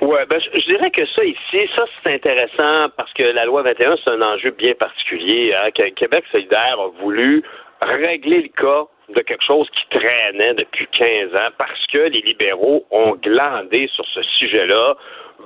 oui, 0.01 0.17
ben, 0.27 0.39
je, 0.39 0.65
dirais 0.65 0.89
que 0.89 1.05
ça 1.05 1.23
ici, 1.23 1.69
ça 1.75 1.85
c'est 2.03 2.13
intéressant 2.13 2.89
parce 2.97 3.13
que 3.13 3.21
la 3.21 3.45
loi 3.45 3.61
21, 3.61 3.97
c'est 4.03 4.09
un 4.09 4.21
enjeu 4.21 4.49
bien 4.49 4.73
particulier. 4.73 5.53
Hein, 5.53 5.69
Québec 5.95 6.25
solidaire 6.31 6.79
a 6.79 6.87
voulu 7.01 7.43
régler 7.81 8.41
le 8.41 8.49
cas 8.49 8.85
de 9.13 9.21
quelque 9.21 9.43
chose 9.43 9.69
qui 9.69 9.99
traînait 9.99 10.55
depuis 10.55 10.87
15 10.87 11.35
ans 11.35 11.49
parce 11.57 11.85
que 11.87 11.99
les 11.99 12.21
libéraux 12.21 12.85
ont 12.89 13.15
glandé 13.15 13.87
sur 13.93 14.05
ce 14.07 14.23
sujet-là 14.23 14.95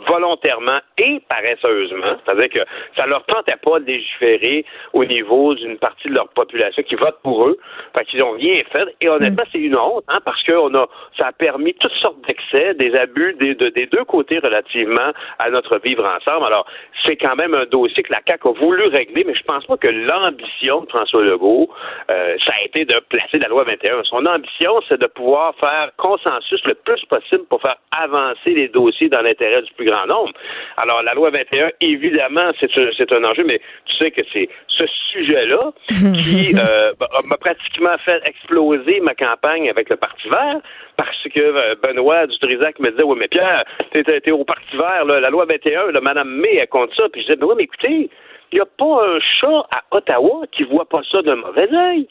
volontairement 0.07 0.79
et 0.97 1.21
paresseusement, 1.27 2.17
c'est-à-dire 2.23 2.49
que 2.49 2.69
ça 2.95 3.05
leur 3.05 3.23
tentait 3.25 3.55
pas 3.63 3.79
de 3.79 3.85
légiférer 3.85 4.65
au 4.93 5.05
niveau 5.05 5.55
d'une 5.55 5.77
partie 5.77 6.09
de 6.09 6.13
leur 6.13 6.29
population 6.29 6.83
qui 6.83 6.95
vote 6.95 7.17
pour 7.23 7.47
eux, 7.47 7.57
fait 7.95 8.05
qu'ils 8.05 8.23
ont 8.23 8.31
rien 8.31 8.63
fait. 8.71 8.95
Et 9.01 9.09
honnêtement, 9.09 9.43
mm. 9.43 9.49
c'est 9.51 9.59
une 9.59 9.75
honte, 9.75 10.03
hein, 10.07 10.19
parce 10.23 10.41
que 10.43 10.53
on 10.53 10.73
a, 10.75 10.87
ça 11.17 11.27
a 11.27 11.31
permis 11.31 11.73
toutes 11.75 11.91
sortes 11.93 12.25
d'excès, 12.27 12.73
des 12.75 12.95
abus 12.95 13.35
des, 13.39 13.55
des 13.55 13.85
deux 13.87 14.03
côtés 14.05 14.39
relativement 14.39 15.11
à 15.39 15.49
notre 15.49 15.77
vivre 15.79 16.05
ensemble. 16.05 16.45
Alors, 16.45 16.65
c'est 17.05 17.17
quand 17.17 17.35
même 17.35 17.53
un 17.53 17.65
dossier 17.65 18.03
que 18.03 18.11
la 18.11 18.21
CAQ 18.25 18.49
a 18.49 18.51
voulu 18.51 18.87
régler, 18.87 19.23
mais 19.25 19.35
je 19.35 19.43
pense 19.43 19.65
pas 19.65 19.77
que 19.77 19.87
l'ambition 19.87 20.81
de 20.81 20.89
François 20.89 21.23
Legault, 21.23 21.69
euh, 22.09 22.35
ça 22.45 22.53
a 22.59 22.65
été 22.65 22.85
de 22.85 22.99
placer 23.09 23.37
la 23.37 23.47
loi 23.47 23.63
21. 23.63 24.03
Son 24.03 24.25
ambition, 24.25 24.81
c'est 24.87 24.99
de 24.99 25.07
pouvoir 25.07 25.55
faire 25.55 25.91
consensus 25.97 26.63
le 26.65 26.75
plus 26.75 27.03
possible 27.05 27.45
pour 27.49 27.61
faire 27.61 27.77
avancer 27.91 28.51
les 28.51 28.67
dossiers 28.67 29.09
dans 29.09 29.21
l'intérêt 29.21 29.61
du 29.61 29.73
plus 29.73 29.84
grand 29.85 30.05
nombre. 30.07 30.33
Alors, 30.77 31.01
la 31.03 31.13
loi 31.13 31.29
21, 31.29 31.71
évidemment, 31.81 32.51
c'est 32.59 32.75
un, 32.77 32.89
c'est 32.97 33.11
un 33.11 33.23
enjeu, 33.23 33.43
mais 33.45 33.61
tu 33.85 33.95
sais 33.97 34.11
que 34.11 34.21
c'est 34.33 34.49
ce 34.67 34.85
sujet-là 35.11 35.59
qui 36.23 36.53
euh, 36.55 36.91
m'a 37.25 37.37
pratiquement 37.37 37.97
fait 38.03 38.21
exploser 38.25 38.99
ma 39.01 39.15
campagne 39.15 39.69
avec 39.69 39.89
le 39.89 39.95
Parti 39.95 40.27
vert 40.27 40.59
parce 40.97 41.23
que 41.33 41.39
euh, 41.39 41.75
Benoît 41.81 42.27
Dutrisac 42.27 42.79
me 42.79 42.91
disait, 42.91 43.03
oui, 43.03 43.17
mais 43.19 43.27
Pierre, 43.27 43.63
t'es, 43.91 44.31
au 44.31 44.43
Parti 44.43 44.75
vert, 44.75 45.05
la 45.05 45.29
loi 45.29 45.45
21, 45.45 45.91
là, 45.91 46.01
Mme 46.01 46.29
May, 46.29 46.55
elle 46.55 46.67
compte 46.67 46.91
ça. 46.95 47.03
Puis 47.11 47.21
je 47.21 47.27
disais, 47.27 47.37
ben 47.37 47.47
oui, 47.47 47.55
mais 47.57 47.63
écoutez, 47.63 48.09
il 48.51 48.55
n'y 48.55 48.61
a 48.61 48.65
pas 48.65 49.07
un 49.07 49.19
chat 49.19 49.67
à 49.71 49.83
Ottawa 49.91 50.45
qui 50.51 50.63
voit 50.63 50.85
pas 50.85 51.01
ça 51.11 51.21
d'un 51.21 51.35
mauvais 51.35 51.73
œil 51.73 52.07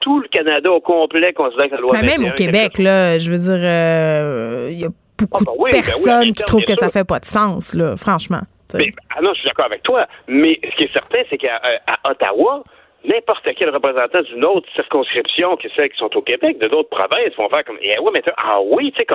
tout 0.00 0.20
le 0.20 0.28
Canada 0.28 0.70
au 0.70 0.80
complet 0.80 1.32
considère 1.32 1.68
que 1.68 1.74
la 1.74 1.80
loi 1.80 1.92
21... 1.92 2.00
Ben, 2.00 2.20
même 2.20 2.30
au 2.30 2.34
Québec, 2.34 2.78
là, 2.78 3.18
je 3.18 3.30
veux 3.30 3.36
dire, 3.36 3.58
il 3.58 3.66
euh, 3.66 4.70
y 4.72 4.84
a 4.84 4.88
beaucoup 5.20 5.44
ah, 5.46 5.52
ben 5.58 5.70
de 5.70 5.72
ben 5.72 5.82
personnes 5.82 6.32
qui 6.34 6.44
trouvent 6.44 6.64
que 6.64 6.74
ça 6.74 6.88
fait 6.88 7.04
pas 7.04 7.20
de 7.20 7.24
sens, 7.24 7.74
là, 7.74 7.96
franchement. 7.96 8.42
Mais, 8.74 8.92
ah 9.16 9.20
non, 9.20 9.32
je 9.34 9.40
suis 9.40 9.48
d'accord 9.48 9.66
avec 9.66 9.82
toi. 9.82 10.06
Mais 10.28 10.60
ce 10.62 10.76
qui 10.76 10.84
est 10.84 10.92
certain, 10.92 11.18
c'est 11.28 11.38
qu'à 11.38 11.60
Ottawa, 12.04 12.62
n'importe 13.04 13.48
quel 13.56 13.70
représentant 13.70 14.22
d'une 14.22 14.44
autre 14.44 14.68
circonscription 14.74 15.56
que 15.56 15.68
celles 15.74 15.90
qui 15.90 15.98
sont 15.98 16.14
au 16.16 16.22
Québec, 16.22 16.58
de 16.58 16.68
d'autres 16.68 16.90
provinces, 16.90 17.34
vont 17.36 17.48
faire 17.48 17.64
comme 17.64 17.78
eh 17.80 17.98
ouais, 17.98 18.10
mais 18.12 18.22
ah 18.36 18.60
oui, 18.60 18.92
tu 18.92 18.98
sais, 19.00 19.06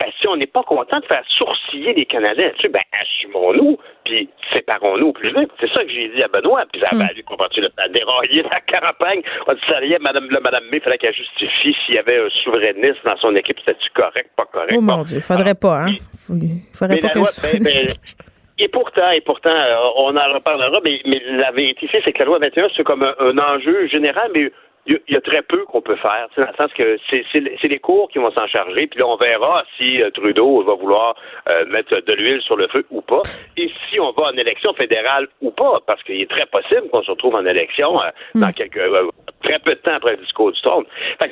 ben, 0.00 0.06
si 0.20 0.28
on 0.28 0.36
n'est 0.36 0.46
pas 0.46 0.62
content 0.62 1.00
de 1.00 1.06
faire 1.06 1.24
sourciller 1.26 1.92
les 1.94 2.06
Canadiens, 2.06 2.52
sais, 2.60 2.68
ben 2.68 2.82
assumons-nous, 3.00 3.78
puis 4.04 4.28
séparons-nous 4.52 5.12
plus 5.12 5.34
vite. 5.34 5.50
C'est 5.60 5.70
ça 5.72 5.84
que 5.84 5.90
j'ai 5.90 6.08
dit 6.08 6.22
à 6.22 6.28
Benoît, 6.28 6.64
puis 6.72 6.80
ça 6.80 6.96
a 6.96 7.04
mm. 7.04 7.22
comprends-tu, 7.26 7.64
a 7.64 7.88
déraillé 7.88 8.42
la 8.42 8.60
campagne. 8.60 9.22
On 9.46 9.54
dit 9.54 9.60
ça 9.66 9.80
Madame, 10.00 10.28
le, 10.30 10.40
Madame 10.40 10.64
May, 10.70 10.78
il 10.78 10.82
fallait 10.82 10.98
qu'elle 10.98 11.14
justifie 11.14 11.76
s'il 11.84 11.96
y 11.96 11.98
avait 11.98 12.18
un 12.18 12.30
souverainiste 12.44 13.04
dans 13.04 13.16
son 13.16 13.34
équipe, 13.34 13.58
c'était-tu 13.60 13.90
correct, 13.90 14.30
pas 14.36 14.46
correct? 14.46 14.74
Oh 14.76 14.80
mon 14.80 15.02
Dieu, 15.02 15.20
faudrait 15.20 15.54
pas, 15.54 15.82
hein? 15.82 15.96
Il 16.30 16.60
faudrait 16.74 16.98
pas 16.98 17.08
que 17.08 17.52
ben, 17.52 17.62
ben, 17.62 17.88
et 18.58 18.68
pourtant, 18.68 19.10
et 19.10 19.20
pourtant, 19.20 19.50
euh, 19.50 19.76
on 19.96 20.16
en 20.16 20.34
reparlera, 20.34 20.80
mais, 20.84 21.00
mais 21.04 21.22
la 21.30 21.52
vérité 21.52 21.88
c'est 21.92 22.12
que 22.12 22.18
la 22.18 22.24
loi 22.24 22.38
21, 22.38 22.68
c'est 22.76 22.84
comme 22.84 23.02
un, 23.02 23.38
enjeu 23.38 23.86
général, 23.86 24.30
mais 24.34 24.50
il 24.88 25.14
y, 25.14 25.16
a 25.16 25.20
très 25.20 25.42
peu 25.42 25.64
qu'on 25.66 25.82
peut 25.82 25.96
faire, 25.96 26.28
dans 26.36 26.46
le 26.46 26.56
sens 26.56 26.72
que 26.72 26.98
c'est 27.10 27.68
les 27.68 27.78
cours 27.78 28.08
qui 28.08 28.18
vont 28.18 28.32
s'en 28.32 28.46
charger, 28.46 28.86
puis 28.86 28.98
là, 29.00 29.06
on 29.06 29.16
verra 29.16 29.64
si 29.76 30.02
euh, 30.02 30.10
Trudeau 30.10 30.62
va 30.62 30.74
vouloir 30.74 31.14
euh, 31.48 31.66
mettre 31.66 32.00
de 32.00 32.12
l'huile 32.14 32.40
sur 32.40 32.56
le 32.56 32.68
feu 32.68 32.86
ou 32.90 33.02
pas, 33.02 33.20
et 33.58 33.70
si 33.88 34.00
on 34.00 34.12
va 34.12 34.28
en 34.28 34.36
élection 34.36 34.72
fédérale 34.72 35.28
ou 35.42 35.50
pas, 35.50 35.80
parce 35.86 36.02
qu'il 36.04 36.20
est 36.20 36.30
très 36.30 36.46
possible 36.46 36.88
qu'on 36.90 37.02
se 37.02 37.10
retrouve 37.10 37.34
en 37.34 37.44
élection 37.44 38.00
hmm. 38.34 38.40
dans 38.40 38.52
quelques 38.52 38.80
très 39.42 39.58
peu 39.58 39.70
de 39.70 39.80
temps 39.80 39.94
après 39.94 40.12
le 40.12 40.18
discours 40.18 40.52
du 40.52 40.60
trône. 40.60 40.84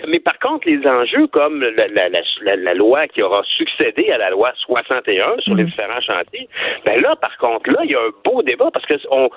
Mais 0.08 0.20
par 0.20 0.38
contre, 0.38 0.68
les 0.68 0.86
enjeux 0.86 1.26
comme 1.28 1.60
la, 1.60 1.88
la, 1.88 2.08
la, 2.08 2.56
la, 2.56 2.74
loi 2.74 3.06
qui 3.08 3.22
aura 3.22 3.42
succédé 3.44 4.10
à 4.10 4.18
la 4.18 4.30
loi 4.30 4.52
61 4.66 5.38
sur 5.40 5.54
les 5.54 5.64
mm. 5.64 5.66
différents 5.66 6.00
chantiers, 6.00 6.48
ben 6.84 7.00
là, 7.00 7.16
par 7.16 7.36
contre, 7.38 7.70
là, 7.70 7.80
il 7.84 7.90
y 7.90 7.94
a 7.94 8.00
un 8.00 8.12
beau 8.24 8.42
débat 8.42 8.70
parce 8.72 8.86
que 8.86 8.94
on, 9.10 9.28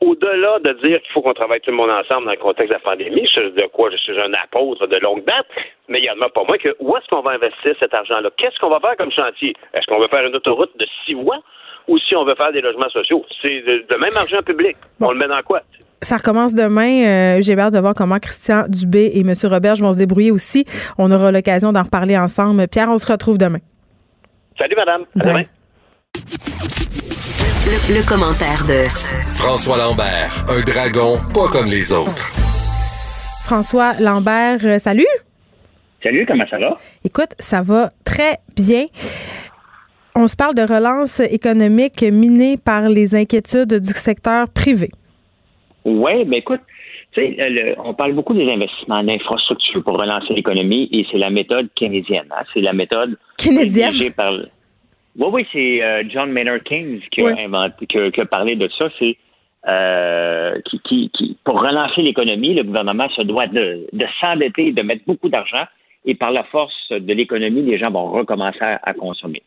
au-delà 0.00 0.58
de 0.60 0.72
dire 0.84 1.00
qu'il 1.02 1.12
faut 1.12 1.22
qu'on 1.22 1.34
travaille 1.34 1.60
tout 1.60 1.70
le 1.70 1.76
monde 1.76 1.90
ensemble 1.90 2.26
dans 2.26 2.32
le 2.32 2.38
contexte 2.38 2.68
de 2.68 2.74
la 2.74 2.80
pandémie, 2.80 3.22
de 3.22 3.67
quoi 3.68 3.90
je 3.90 3.96
suis 3.96 4.18
un 4.20 4.32
apôtre 4.34 4.86
de 4.86 4.96
longue 4.96 5.24
date, 5.24 5.46
mais 5.88 5.98
il 6.00 6.04
y 6.04 6.10
en 6.10 6.20
a 6.20 6.28
pas 6.28 6.44
moins 6.44 6.58
que 6.58 6.74
où 6.80 6.96
est-ce 6.96 7.06
qu'on 7.08 7.22
va 7.22 7.32
investir 7.32 7.74
cet 7.78 7.94
argent-là? 7.94 8.30
Qu'est-ce 8.36 8.58
qu'on 8.58 8.70
va 8.70 8.80
faire 8.80 8.96
comme 8.96 9.12
chantier? 9.12 9.54
Est-ce 9.74 9.86
qu'on 9.86 10.00
va 10.00 10.08
faire 10.08 10.26
une 10.26 10.36
autoroute 10.36 10.76
de 10.78 10.86
six 11.04 11.14
voies? 11.14 11.40
ou 11.88 11.98
si 11.98 12.14
on 12.14 12.24
veut 12.24 12.34
faire 12.34 12.52
des 12.52 12.60
logements 12.60 12.88
sociaux? 12.90 13.24
C'est 13.42 13.62
de, 13.62 13.96
même 13.96 14.16
argent 14.16 14.42
public. 14.42 14.76
On 15.00 15.10
le 15.10 15.18
met 15.18 15.26
dans 15.26 15.42
quoi? 15.42 15.62
Ça 16.02 16.18
recommence 16.18 16.54
demain. 16.54 17.06
Euh, 17.06 17.38
j'ai 17.42 17.58
hâte 17.58 17.72
de 17.72 17.78
voir 17.80 17.94
comment 17.94 18.18
Christian 18.18 18.64
Dubé 18.68 19.10
et 19.14 19.20
M. 19.20 19.32
Roberge 19.44 19.80
vont 19.80 19.92
se 19.92 19.98
débrouiller 19.98 20.30
aussi. 20.30 20.64
On 20.96 21.10
aura 21.10 21.32
l'occasion 21.32 21.72
d'en 21.72 21.82
reparler 21.82 22.16
ensemble. 22.16 22.68
Pierre, 22.68 22.88
on 22.88 22.98
se 22.98 23.10
retrouve 23.10 23.38
demain. 23.38 23.58
Salut, 24.56 24.76
madame. 24.76 25.04
À 25.18 25.24
demain. 25.24 25.44
Le, 27.66 28.08
commentaire 28.08 28.64
de 28.66 28.88
François 29.36 29.76
Lambert, 29.76 30.44
un 30.48 30.60
dragon 30.62 31.18
pas 31.34 31.48
comme 31.48 31.66
les 31.66 31.92
autres. 31.92 32.57
François 33.48 33.94
Lambert, 33.98 34.58
euh, 34.62 34.76
salut. 34.76 35.06
Salut, 36.02 36.26
comment 36.26 36.44
ça 36.50 36.58
va? 36.58 36.76
Écoute, 37.02 37.30
ça 37.38 37.62
va 37.62 37.92
très 38.04 38.36
bien. 38.54 38.84
On 40.14 40.26
se 40.26 40.36
parle 40.36 40.54
de 40.54 40.60
relance 40.60 41.20
économique 41.20 42.02
minée 42.02 42.56
par 42.62 42.90
les 42.90 43.14
inquiétudes 43.14 43.80
du 43.80 43.92
secteur 43.94 44.50
privé. 44.50 44.90
Oui, 45.86 46.26
mais 46.26 46.40
écoute, 46.40 46.60
on 47.78 47.94
parle 47.94 48.12
beaucoup 48.12 48.34
des 48.34 48.50
investissements 48.52 48.96
en 48.98 49.08
infrastructure 49.08 49.82
pour 49.82 49.98
relancer 49.98 50.34
l'économie 50.34 50.86
et 50.92 51.06
c'est 51.10 51.16
la 51.16 51.30
méthode 51.30 51.70
keynésienne. 51.74 52.28
Hein. 52.30 52.44
C'est 52.52 52.60
la 52.60 52.74
méthode 52.74 53.16
keynésienne. 53.38 54.12
Par... 54.14 54.34
Oui, 54.34 55.26
oui, 55.32 55.46
c'est 55.54 55.82
euh, 55.82 56.02
John 56.10 56.30
Maynard 56.32 56.62
Keynes 56.64 57.00
qui, 57.10 57.22
a 57.22 57.34
inventé, 57.38 57.86
qui, 57.86 58.20
a, 58.20 58.26
parlé 58.26 58.56
de 58.56 58.68
ça. 58.78 58.90
C'est 58.98 59.16
euh, 59.68 60.58
pour 61.44 61.60
relancer 61.60 62.02
l'économie, 62.02 62.54
le 62.54 62.64
gouvernement 62.64 63.08
se 63.10 63.22
doit 63.22 63.46
de, 63.46 63.86
de 63.92 64.06
s'endetter, 64.20 64.72
de 64.72 64.82
mettre 64.82 65.02
beaucoup 65.06 65.28
d'argent 65.28 65.64
et 66.04 66.14
par 66.14 66.30
la 66.30 66.44
force 66.44 66.90
de 66.90 67.12
l'économie, 67.12 67.62
les 67.62 67.78
gens 67.78 67.90
vont 67.90 68.10
recommencer 68.10 68.58
à, 68.60 68.94
consommer. 68.94 69.42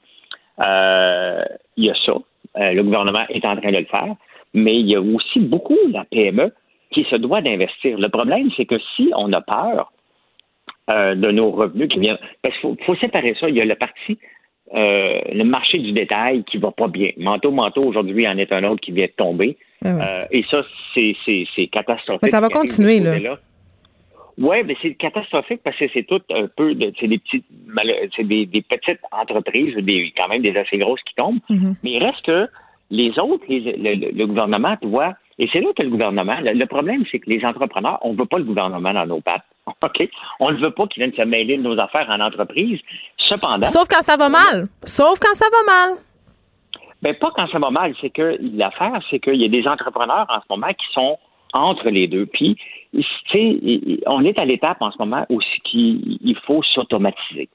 Euh, 0.59 1.43
il 1.77 1.85
y 1.85 1.89
a 1.89 1.95
ça. 2.05 2.13
le 2.55 2.81
gouvernement 2.81 3.25
est 3.29 3.45
en 3.45 3.55
train 3.55 3.71
de 3.71 3.77
le 3.77 3.85
faire 3.85 4.15
mais 4.53 4.79
il 4.79 4.87
y 4.87 4.95
a 4.95 5.01
aussi 5.01 5.39
beaucoup 5.39 5.77
la 5.91 6.03
PME 6.05 6.51
qui 6.91 7.05
se 7.05 7.15
doit 7.15 7.41
d'investir. 7.41 7.97
Le 7.97 8.09
problème, 8.09 8.49
c'est 8.57 8.65
que 8.65 8.77
si 8.95 9.11
on 9.15 9.31
a 9.31 9.41
peur 9.41 9.91
euh, 10.89 11.15
de 11.15 11.31
nos 11.31 11.51
revenus 11.51 11.87
qui 11.89 11.99
viennent. 11.99 12.17
Parce 12.41 12.57
qu'il 12.57 12.75
faut, 12.85 12.95
séparer 12.95 13.35
ça. 13.39 13.47
Il 13.47 13.55
y 13.55 13.61
a 13.61 13.65
le 13.65 13.75
parti, 13.75 14.17
euh, 14.73 15.21
le 15.31 15.43
marché 15.43 15.77
du 15.77 15.91
détail 15.91 16.43
qui 16.43 16.57
va 16.57 16.71
pas 16.71 16.87
bien. 16.87 17.11
Manteau, 17.17 17.51
manteau, 17.51 17.81
aujourd'hui, 17.85 18.23
il 18.23 18.27
en 18.27 18.37
est 18.37 18.51
un 18.51 18.63
autre 18.63 18.81
qui 18.81 18.91
vient 18.91 19.05
de 19.05 19.11
tomber. 19.11 19.57
Ah 19.83 20.25
et 20.31 20.43
ça, 20.49 20.63
c'est 20.93 21.67
catastrophique. 21.71 22.23
Mais 22.23 22.29
ça 22.29 22.41
va 22.41 22.49
continuer, 22.49 22.99
là. 22.99 23.37
Oui, 24.37 24.57
mais 24.65 24.75
c'est 24.81 24.95
catastrophique 24.95 25.61
parce 25.63 25.77
que 25.77 25.85
c'est 25.93 26.03
tout 26.03 26.21
un 26.31 26.47
peu 26.47 26.73
de, 26.73 26.91
c'est 26.99 27.07
des 27.07 27.19
petites, 27.19 27.45
c'est 28.15 28.23
des, 28.23 28.47
petites 28.47 28.99
entreprises, 29.11 29.75
des, 29.75 30.11
quand 30.15 30.29
même 30.29 30.41
des 30.41 30.55
assez 30.57 30.77
grosses 30.77 31.01
qui 31.03 31.13
tombent. 31.15 31.39
Mm-hmm. 31.49 31.75
Mais 31.83 31.91
il 31.91 32.03
reste 32.03 32.25
que 32.25 32.47
les 32.89 33.11
autres, 33.19 33.43
le, 33.49 34.25
gouvernement, 34.25 34.75
tu 34.81 34.87
vois, 34.87 35.13
et 35.37 35.49
c'est 35.51 35.59
là 35.59 35.69
que 35.75 35.83
le 35.83 35.89
gouvernement, 35.89 36.37
le, 36.41 36.65
problème, 36.65 37.03
c'est 37.11 37.19
que 37.19 37.29
les 37.29 37.43
entrepreneurs, 37.45 37.99
on 38.01 38.13
ne 38.13 38.17
veut 38.17 38.25
pas 38.25 38.37
le 38.37 38.43
gouvernement 38.43 38.93
dans 38.93 39.05
nos 39.05 39.21
pattes. 39.21 39.45
OK? 39.67 40.09
On 40.39 40.51
ne 40.51 40.57
veut 40.57 40.71
pas 40.71 40.87
qu'ils 40.87 41.03
viennent 41.03 41.15
se 41.15 41.21
mêler 41.23 41.57
de 41.57 41.63
nos 41.63 41.79
affaires 41.79 42.07
en 42.09 42.19
entreprise. 42.19 42.79
Cependant. 43.17 43.67
Sauf 43.67 43.87
quand 43.87 44.01
ça 44.01 44.17
va 44.17 44.29
mal. 44.29 44.67
Sauf 44.83 45.19
quand 45.19 45.33
ça 45.33 45.45
va 45.51 45.71
mal. 45.71 45.97
Ben, 47.01 47.15
pas 47.15 47.31
quand 47.35 47.47
ça 47.47 47.59
va 47.59 47.71
mal. 47.71 47.95
C'est 48.01 48.09
que 48.09 48.37
l'affaire, 48.55 49.01
c'est 49.09 49.19
qu'il 49.19 49.35
y 49.35 49.45
a 49.45 49.47
des 49.47 49.67
entrepreneurs 49.67 50.27
en 50.29 50.39
ce 50.39 50.45
moment 50.49 50.73
qui 50.73 50.93
sont 50.93 51.17
entre 51.53 51.89
les 51.89 52.07
deux. 52.07 52.25
Puis, 52.25 52.57
tu 52.93 53.03
sais, 53.31 54.01
on 54.05 54.23
est 54.23 54.37
à 54.39 54.45
l'étape 54.45 54.81
en 54.81 54.91
ce 54.91 54.97
moment 54.99 55.25
où 55.29 55.39
il 55.73 56.37
faut 56.45 56.63
s'automatiser. 56.63 57.49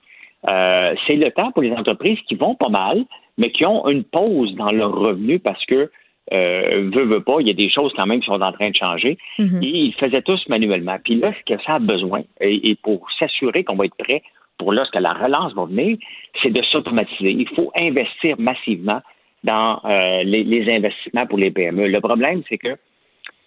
Euh, 0.49 0.95
c'est 1.07 1.17
le 1.17 1.31
temps 1.31 1.51
pour 1.53 1.63
les 1.63 1.73
entreprises 1.73 2.19
qui 2.29 2.35
vont 2.35 2.55
pas 2.55 2.69
mal, 2.69 3.05
mais 3.39 3.51
qui 3.51 3.65
ont 3.65 3.89
une 3.89 4.05
pause 4.05 4.55
dans 4.55 4.71
leur 4.71 4.93
revenu 4.93 5.39
parce 5.39 5.65
que 5.67 5.91
euh, 6.33 6.91
veut, 6.93 7.05
veut 7.05 7.23
pas, 7.23 7.37
il 7.41 7.47
y 7.47 7.51
a 7.51 7.55
des 7.55 7.71
choses 7.71 7.93
quand 7.95 8.07
même 8.07 8.21
qui 8.21 8.27
sont 8.27 8.41
en 8.41 8.53
train 8.53 8.71
de 8.71 8.77
changer. 8.77 9.17
Mhm. 9.39 9.63
Et 9.63 9.67
ils 9.67 9.95
faisaient 9.95 10.23
tous 10.23 10.49
manuellement. 10.49 10.97
Puis 11.03 11.17
là, 11.17 11.33
ce 11.33 11.55
que 11.55 11.63
ça 11.63 11.75
a 11.75 11.79
besoin, 11.79 12.23
et, 12.41 12.77
pour 12.83 13.07
s'assurer 13.19 13.65
qu'on 13.65 13.77
va 13.77 13.87
être 13.87 13.97
prêt 13.97 14.23
pour 14.59 14.73
lorsque 14.73 14.97
la 14.97 15.13
relance 15.13 15.55
va 15.55 15.67
venir, 15.67 15.99
c'est 16.43 16.51
de 16.51 16.63
s'automatiser. 16.63 17.31
Il 17.31 17.49
faut 17.51 17.71
investir 17.79 18.37
massivement 18.39 19.03
dans 19.45 19.81
euh, 19.85 20.23
les, 20.25 20.75
investissements 20.75 21.27
pour 21.27 21.39
les 21.39 21.51
PME. 21.51 21.89
Le 21.89 22.01
problème, 22.01 22.43
c'est 22.49 22.59
que 22.59 22.77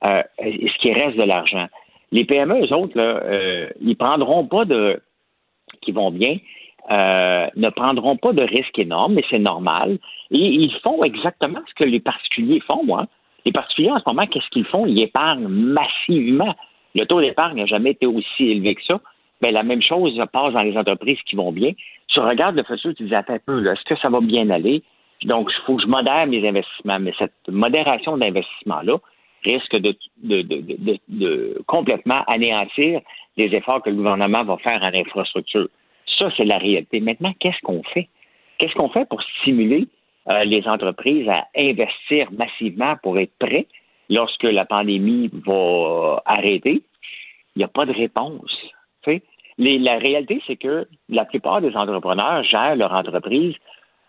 euh, 0.04 0.24
ce 0.40 0.78
qui 0.80 0.94
reste 0.94 1.18
de 1.18 1.24
l'argent, 1.24 1.68
les 2.12 2.26
PME, 2.26 2.66
eux 2.66 2.74
autres, 2.74 2.98
euh, 2.98 3.68
ils 3.82 3.96
prendront 3.96 4.46
pas 4.46 4.66
de 4.66 5.02
qui 5.82 5.92
vont 5.92 6.12
bien, 6.12 6.38
ne 6.90 7.70
prendront 7.70 8.18
pas 8.18 8.34
de 8.34 8.42
risques 8.42 8.80
énormes, 8.80 9.14
mais 9.14 9.24
c'est 9.30 9.40
normal. 9.40 10.00
Et 10.32 10.38
ils 10.38 10.74
font 10.82 11.04
exactement 11.04 11.60
ce 11.68 11.74
que 11.76 11.84
les 11.84 12.00
particuliers 12.00 12.62
font, 12.62 12.84
moi. 12.84 13.06
Les 13.46 13.52
particuliers, 13.52 13.92
en 13.92 14.00
ce 14.00 14.04
moment, 14.08 14.26
qu'est-ce 14.26 14.50
qu'ils 14.50 14.66
font? 14.66 14.86
Ils 14.88 15.02
épargnent 15.02 15.48
massivement. 15.48 16.56
Le 16.96 17.06
taux 17.06 17.22
d'épargne 17.22 17.58
n'a 17.58 17.66
jamais 17.68 17.92
été 17.92 18.08
aussi 18.08 18.46
élevé 18.46 18.76
que 18.76 18.84
ça. 18.84 19.00
Mais 19.42 19.52
la 19.52 19.64
même 19.64 19.82
chose 19.82 20.20
passe 20.34 20.54
dans 20.54 20.62
les 20.62 20.78
entreprises 20.78 21.22
qui 21.26 21.36
vont 21.36 21.52
bien. 21.52 21.72
Tu 22.08 22.20
regardes 22.20 22.56
le 22.56 22.64
futur, 22.64 22.94
tu 22.96 23.04
dis, 23.04 23.16
attends 23.16 23.34
un 23.34 23.40
peu, 23.40 23.66
est-ce 23.72 23.84
que 23.84 23.96
ça 23.98 24.10
va 24.10 24.20
bien 24.20 24.50
aller? 24.50 24.82
Donc, 25.24 25.50
il 25.52 25.66
faut 25.66 25.76
que 25.76 25.84
je 25.84 25.88
modère 25.88 26.28
mes 26.28 26.48
investissements. 26.48 27.00
Mais 27.00 27.14
cette 27.18 27.34
modération 27.48 28.18
d'investissement-là 28.18 28.98
risque 29.44 29.76
de, 29.76 29.96
de, 30.24 30.42
de, 30.42 31.00
de, 31.08 31.62
complètement 31.68 32.24
anéantir 32.28 33.02
les 33.38 33.56
efforts 33.56 33.82
que 33.82 33.90
le 33.90 33.96
gouvernement 33.96 34.44
va 34.44 34.58
faire 34.58 34.82
en 34.82 34.94
infrastructure. 34.94 35.68
Ça, 36.18 36.30
c'est 36.36 36.46
la 36.46 36.58
réalité. 36.58 37.00
Maintenant, 37.00 37.34
qu'est-ce 37.40 37.60
qu'on 37.64 37.84
fait? 37.84 38.10
Qu'est-ce 38.58 38.74
qu'on 38.74 38.90
fait 38.90 39.08
pour 39.08 39.22
stimuler 39.42 39.88
euh, 40.30 40.44
les 40.44 40.68
entreprises 40.68 41.28
à 41.30 41.48
investir 41.56 42.32
massivement 42.32 42.96
pour 43.02 43.18
être 43.18 43.34
prêts 43.40 43.68
lorsque 44.10 44.44
la 44.44 44.66
pandémie 44.66 45.30
va 45.46 46.22
arrêter? 46.26 46.84
Il 47.56 47.60
n'y 47.60 47.64
a 47.64 47.70
pas 47.70 47.86
de 47.86 47.94
réponse. 47.94 48.56
la 49.58 49.98
réalité, 49.98 50.42
c'est 50.46 50.58
que 50.58 50.88
la 51.10 51.26
plupart 51.26 51.62
des 51.62 51.76
entrepreneurs 51.76 52.44
gèrent 52.44 52.76
leur 52.76 52.94
entreprise. 52.94 53.56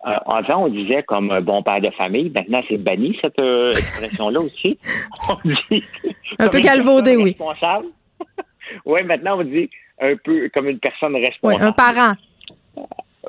Euh, 0.07 0.15
avant, 0.25 0.65
on 0.65 0.67
disait 0.67 1.03
comme 1.03 1.29
un 1.31 1.41
bon 1.41 1.61
père 1.61 1.79
de 1.79 1.91
famille. 1.91 2.31
Maintenant, 2.31 2.61
c'est 2.67 2.77
banni, 2.77 3.17
cette 3.21 3.37
euh, 3.39 3.71
expression-là 3.71 4.39
aussi. 4.39 4.79
On 5.29 5.35
dit 5.45 5.83
un 6.39 6.47
peu 6.47 6.59
galvaudé, 6.59 7.15
oui. 7.17 7.37
oui, 8.85 9.03
maintenant, 9.03 9.39
on 9.39 9.43
dit 9.43 9.69
un 9.99 10.15
peu 10.15 10.49
comme 10.53 10.67
une 10.69 10.79
personne 10.79 11.15
responsable. 11.15 11.61
Oui, 11.61 11.67
un 11.67 11.71
parent. 11.71 12.13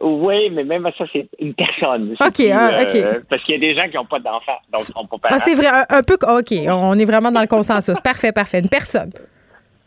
Oui, 0.00 0.50
mais 0.50 0.64
même 0.64 0.88
ça, 0.96 1.04
c'est 1.12 1.28
une 1.38 1.54
personne. 1.54 2.16
OK, 2.20 2.40
ah, 2.52 2.80
OK. 2.82 3.24
Parce 3.28 3.42
qu'il 3.44 3.54
y 3.54 3.58
a 3.58 3.60
des 3.60 3.74
gens 3.74 3.88
qui 3.88 3.96
n'ont 3.96 4.06
pas 4.06 4.18
d'enfants, 4.18 4.58
donc 4.72 4.82
on 4.96 5.06
peut 5.06 5.18
pas. 5.22 5.28
Ah, 5.32 5.38
c'est 5.38 5.54
vrai, 5.54 5.68
un, 5.68 6.02
peu. 6.02 6.14
OK, 6.14 6.52
on 6.68 6.98
est 6.98 7.04
vraiment 7.04 7.30
dans 7.30 7.40
le 7.40 7.46
consensus. 7.46 8.00
parfait, 8.04 8.32
parfait. 8.32 8.60
Une 8.60 8.68
personne. 8.68 9.12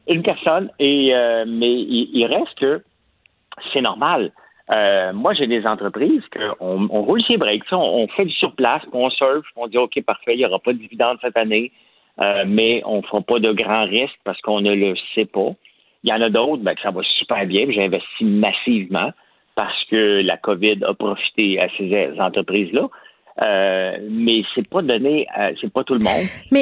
Une 0.07 0.21
personne, 0.21 0.69
et 0.79 1.13
euh, 1.15 1.45
mais 1.47 1.71
il, 1.71 2.25
reste 2.27 2.57
que 2.59 2.83
c'est 3.73 3.81
normal. 3.81 4.31
Euh, 4.71 5.13
moi, 5.13 5.33
j'ai 5.33 5.47
des 5.47 5.65
entreprises 5.65 6.23
qu'on 6.33 6.87
on 6.89 7.01
roule 7.03 7.21
ses 7.23 7.37
breaks, 7.37 7.71
on, 7.71 7.77
on, 7.77 8.07
fait 8.07 8.25
du 8.25 8.33
surplace, 8.33 8.81
on 8.93 9.09
surfe, 9.09 9.45
on 9.55 9.67
dit 9.67 9.77
OK, 9.77 10.01
parfait, 10.03 10.33
il 10.33 10.37
n'y 10.37 10.45
aura 10.45 10.59
pas 10.59 10.73
de 10.73 10.79
dividendes 10.79 11.17
cette 11.21 11.37
année, 11.37 11.71
euh, 12.19 12.45
mais 12.47 12.81
on 12.85 12.97
ne 12.97 13.01
fera 13.03 13.21
pas 13.21 13.39
de 13.39 13.51
grands 13.51 13.85
risques 13.85 14.19
parce 14.23 14.41
qu'on 14.41 14.61
ne 14.61 14.73
le 14.73 14.95
sait 15.13 15.25
pas. 15.25 15.51
Il 16.03 16.09
y 16.09 16.13
en 16.13 16.21
a 16.21 16.29
d'autres, 16.29 16.63
ben, 16.63 16.73
que 16.73 16.81
ça 16.81 16.91
va 16.91 17.01
super 17.03 17.45
bien, 17.45 17.67
j'ai 17.69 17.83
investi 17.83 18.25
massivement 18.25 19.11
parce 19.55 19.83
que 19.85 20.21
la 20.21 20.37
COVID 20.37 20.83
a 20.83 20.93
profité 20.93 21.59
à 21.59 21.67
ces 21.77 22.19
entreprises-là. 22.19 22.89
Euh, 23.41 23.97
mais 24.09 24.43
c'est 24.53 24.67
pas 24.67 24.81
donné, 24.81 25.27
c'est 25.61 25.71
pas 25.71 25.83
tout 25.83 25.93
le 25.93 25.99
monde. 25.99 26.25
Mais 26.51 26.61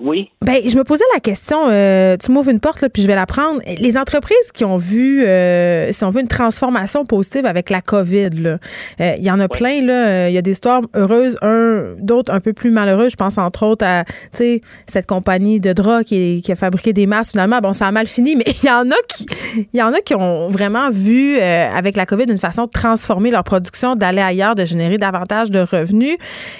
oui. 0.00 0.30
Ben, 0.42 0.60
je 0.66 0.76
me 0.76 0.82
posais 0.82 1.04
la 1.14 1.20
question. 1.20 1.68
Euh, 1.68 2.16
tu 2.16 2.32
m'ouvres 2.32 2.50
une 2.50 2.60
porte 2.60 2.80
là, 2.80 2.88
puis 2.88 3.02
je 3.02 3.06
vais 3.06 3.14
la 3.14 3.26
prendre. 3.26 3.60
Les 3.78 3.96
entreprises 3.96 4.50
qui 4.52 4.64
ont 4.64 4.76
vu, 4.76 5.24
euh, 5.24 5.92
si 5.92 6.04
on 6.04 6.10
veut, 6.10 6.20
une 6.20 6.28
transformation 6.28 7.04
positive 7.04 7.46
avec 7.46 7.70
la 7.70 7.80
COVID, 7.80 8.30
euh, 8.46 8.58
il 8.98 9.24
y 9.24 9.30
en 9.30 9.38
a 9.38 9.48
plein 9.48 9.82
là. 9.82 10.28
Il 10.28 10.34
y 10.34 10.38
a 10.38 10.42
des 10.42 10.50
histoires 10.50 10.82
heureuses, 10.94 11.36
un, 11.42 11.94
d'autres 11.98 12.32
un 12.32 12.40
peu 12.40 12.52
plus 12.52 12.70
malheureuses. 12.70 13.12
Je 13.12 13.16
pense 13.16 13.38
entre 13.38 13.64
autres 13.64 13.84
à, 13.86 14.04
tu 14.04 14.12
sais, 14.32 14.60
cette 14.86 15.06
compagnie 15.06 15.60
de 15.60 15.72
drogue 15.72 16.04
qui, 16.04 16.42
qui, 16.42 16.50
a 16.50 16.56
fabriqué 16.56 16.92
des 16.92 17.06
masques. 17.06 17.32
Finalement, 17.32 17.60
bon, 17.60 17.72
ça 17.72 17.86
a 17.86 17.92
mal 17.92 18.06
fini, 18.06 18.36
mais 18.36 18.44
il 18.62 18.66
y 18.66 18.70
en 18.70 18.90
a 18.90 18.96
qui, 19.08 19.26
il 19.72 19.78
y 19.78 19.82
en 19.82 19.92
a 19.92 20.00
qui 20.00 20.14
ont 20.14 20.48
vraiment 20.48 20.90
vu 20.90 21.38
avec 21.38 21.96
la 21.96 22.04
COVID 22.04 22.24
une 22.24 22.38
façon 22.38 22.66
de 22.66 22.70
transformer 22.70 23.30
leur 23.30 23.44
production, 23.44 23.94
d'aller 23.94 24.22
ailleurs, 24.22 24.56
de 24.56 24.64
générer 24.64 24.98
davantage 24.98 25.50
de 25.50 25.60
revenus. 25.60 26.16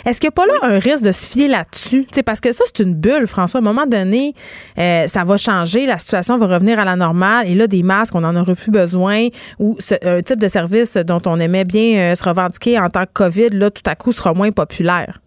Est-ce 0.07 0.20
qu'il 0.20 0.28
n'y 0.28 0.35
a 0.35 0.37
pas 0.37 0.47
là 0.47 0.55
un 0.62 0.78
risque 0.78 1.05
de 1.05 1.12
se 1.12 1.28
fier 1.28 1.49
là-dessus, 1.49 2.05
tu 2.05 2.14
sais, 2.14 2.22
parce 2.22 2.41
que 2.41 2.53
ça 2.53 2.64
c'est 2.66 2.82
une 2.82 2.95
bulle 2.95 3.24
François. 3.27 3.61
À 3.61 3.62
un 3.62 3.66
moment 3.66 3.87
donné, 3.87 4.33
euh, 4.79 5.07
ça 5.07 5.25
va 5.25 5.37
changer, 5.37 5.87
la 5.87 5.99
situation 5.99 6.39
va 6.39 6.47
revenir 6.47 6.79
à 6.79 6.85
la 6.85 6.97
normale. 6.97 7.49
Et 7.49 7.55
là, 7.55 7.66
des 7.66 7.83
masques, 7.83 8.14
on 8.14 8.20
n'en 8.20 8.35
aurait 8.37 8.55
plus 8.55 8.70
besoin. 8.70 9.29
Ou 9.59 9.77
un 10.03 10.22
type 10.22 10.39
de 10.39 10.49
service 10.49 10.97
dont 10.97 11.22
on 11.27 11.39
aimait 11.41 11.64
bien 11.64 11.99
euh, 11.99 12.14
se 12.14 12.29
revendiquer 12.29 12.79
en 12.79 12.89
tant 12.89 13.05
que 13.05 13.12
COVID, 13.12 13.51
là, 13.51 13.70
tout 13.70 13.83
à 13.87 13.95
coup, 13.95 14.12
sera 14.12 14.35
moins 14.35 14.51
populaire. 14.51 15.18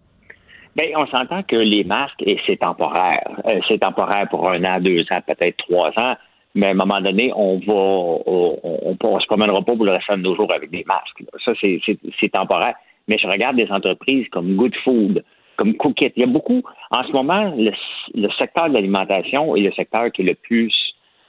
Bien, 0.76 0.90
on 0.96 1.08
s'entend 1.08 1.42
que 1.42 1.56
les 1.56 1.84
masques, 1.84 2.22
et 2.22 2.38
c'est 2.46 2.58
temporaire. 2.58 3.28
Euh, 3.48 3.60
c'est 3.68 3.80
temporaire 3.80 4.28
pour 4.30 4.48
un 4.48 4.64
an, 4.64 4.80
deux 4.80 5.02
ans, 5.12 5.22
peut-être 5.26 5.58
trois 5.58 5.92
ans. 5.98 6.16
Mais 6.54 6.68
à 6.68 6.70
un 6.70 6.76
moment 6.76 7.02
donné, 7.02 7.32
on 7.36 7.58
va, 7.58 7.74
on, 7.74 9.20
se 9.20 9.26
promènera 9.26 9.62
pas 9.64 9.76
pour 9.76 9.86
le 9.86 9.92
reste 9.92 10.12
de 10.12 10.18
nos 10.18 10.36
jours 10.36 10.52
avec 10.54 10.70
des 10.70 10.84
masques. 10.88 11.24
Ça, 11.44 11.54
c'est 11.60 12.30
temporaire. 12.30 12.76
Mais 13.08 13.18
je 13.18 13.28
regarde 13.28 13.56
des 13.56 13.72
entreprises 13.72 14.28
comme 14.30 14.56
Good 14.56 14.76
Food, 14.84 15.24
comme 15.58 15.76
Cookit. 15.76 16.14
Il 16.16 16.22
y 16.22 16.24
a 16.24 16.28
beaucoup, 16.28 16.64
en 16.92 17.04
ce 17.04 17.12
moment, 17.12 17.54
le, 17.58 18.30
secteur 18.38 18.70
de 18.70 18.74
l'alimentation 18.74 19.56
est 19.56 19.62
le 19.62 19.72
secteur 19.74 20.12
qui 20.12 20.22
est 20.22 20.26
le 20.26 20.36
plus 20.36 20.74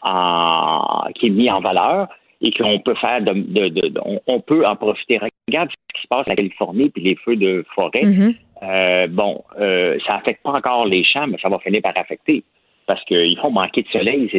en, 0.03 1.09
qui 1.15 1.27
est 1.27 1.31
mis 1.31 1.51
en 1.51 1.61
valeur 1.61 2.09
et 2.41 2.53
qu'on 2.53 2.79
peut 2.79 2.95
faire 2.95 3.21
de, 3.23 3.33
de, 3.33 4.01
on, 4.27 4.41
peut 4.41 4.65
en 4.65 4.77
profiter. 4.77 5.19
Regarde 5.49 5.71
ce 5.71 5.95
qui 5.95 6.03
se 6.03 6.09
passe 6.09 6.27
à 6.29 6.31
la 6.31 6.37
Californie 6.37 6.89
puis 6.91 7.03
les 7.03 7.17
feux 7.17 7.35
de 7.35 7.65
forêt. 7.75 8.03
Mm-hmm. 8.03 8.37
Euh, 8.63 9.07
bon, 9.09 9.43
euh, 9.61 9.99
ça 10.07 10.17
affecte 10.17 10.43
pas 10.43 10.51
encore 10.51 10.87
les 10.87 11.03
champs, 11.03 11.27
mais 11.27 11.39
ça 11.43 11.49
va 11.49 11.59
finir 11.59 11.83
par 11.83 11.97
affecter 11.97 12.45
parce 12.87 13.05
qu'ils 13.05 13.39
vont 13.41 13.51
manquer 13.51 13.83
de 13.83 13.89
soleil. 13.89 14.31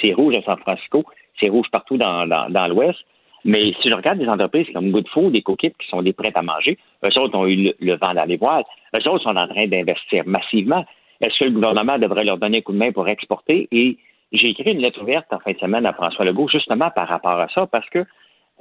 C'est 0.00 0.12
rouge 0.14 0.34
à 0.36 0.42
San 0.42 0.58
Francisco, 0.58 1.04
c'est 1.38 1.48
rouge 1.48 1.66
partout 1.70 1.98
dans, 1.98 2.26
dans, 2.26 2.48
dans 2.48 2.66
l'Ouest. 2.68 2.98
Mais 3.46 3.72
si 3.80 3.88
je 3.88 3.94
regarde 3.94 4.18
des 4.18 4.28
entreprises 4.28 4.66
comme 4.74 4.90
Good 4.90 5.06
Food, 5.08 5.32
des 5.32 5.42
Cookit 5.42 5.72
qui 5.78 5.88
sont 5.88 6.02
des 6.02 6.12
prêts 6.12 6.32
à 6.34 6.42
manger, 6.42 6.76
eux 7.04 7.18
autres 7.18 7.38
ont 7.38 7.46
eu 7.46 7.72
le, 7.78 7.96
vent 7.96 8.12
dans 8.12 8.24
les 8.24 8.36
voiles. 8.36 8.64
Eux 8.92 9.08
autres 9.08 9.22
sont 9.22 9.36
en 9.36 9.46
train 9.46 9.68
d'investir 9.68 10.24
massivement. 10.26 10.84
Est-ce 11.20 11.38
que 11.38 11.44
le 11.44 11.52
gouvernement 11.52 11.96
devrait 11.96 12.24
leur 12.24 12.38
donner 12.38 12.58
un 12.58 12.60
coup 12.62 12.72
de 12.72 12.78
main 12.78 12.90
pour 12.90 13.08
exporter? 13.08 13.68
Et 13.70 13.98
j'ai 14.32 14.48
écrit 14.48 14.72
une 14.72 14.80
lettre 14.80 15.00
ouverte 15.00 15.32
en 15.32 15.38
fin 15.38 15.52
de 15.52 15.58
semaine 15.58 15.86
à 15.86 15.92
François 15.92 16.24
Legault 16.24 16.48
justement 16.48 16.90
par 16.90 17.06
rapport 17.06 17.38
à 17.38 17.46
ça, 17.54 17.68
parce 17.68 17.88
que 17.90 18.00
euh, 18.00 18.04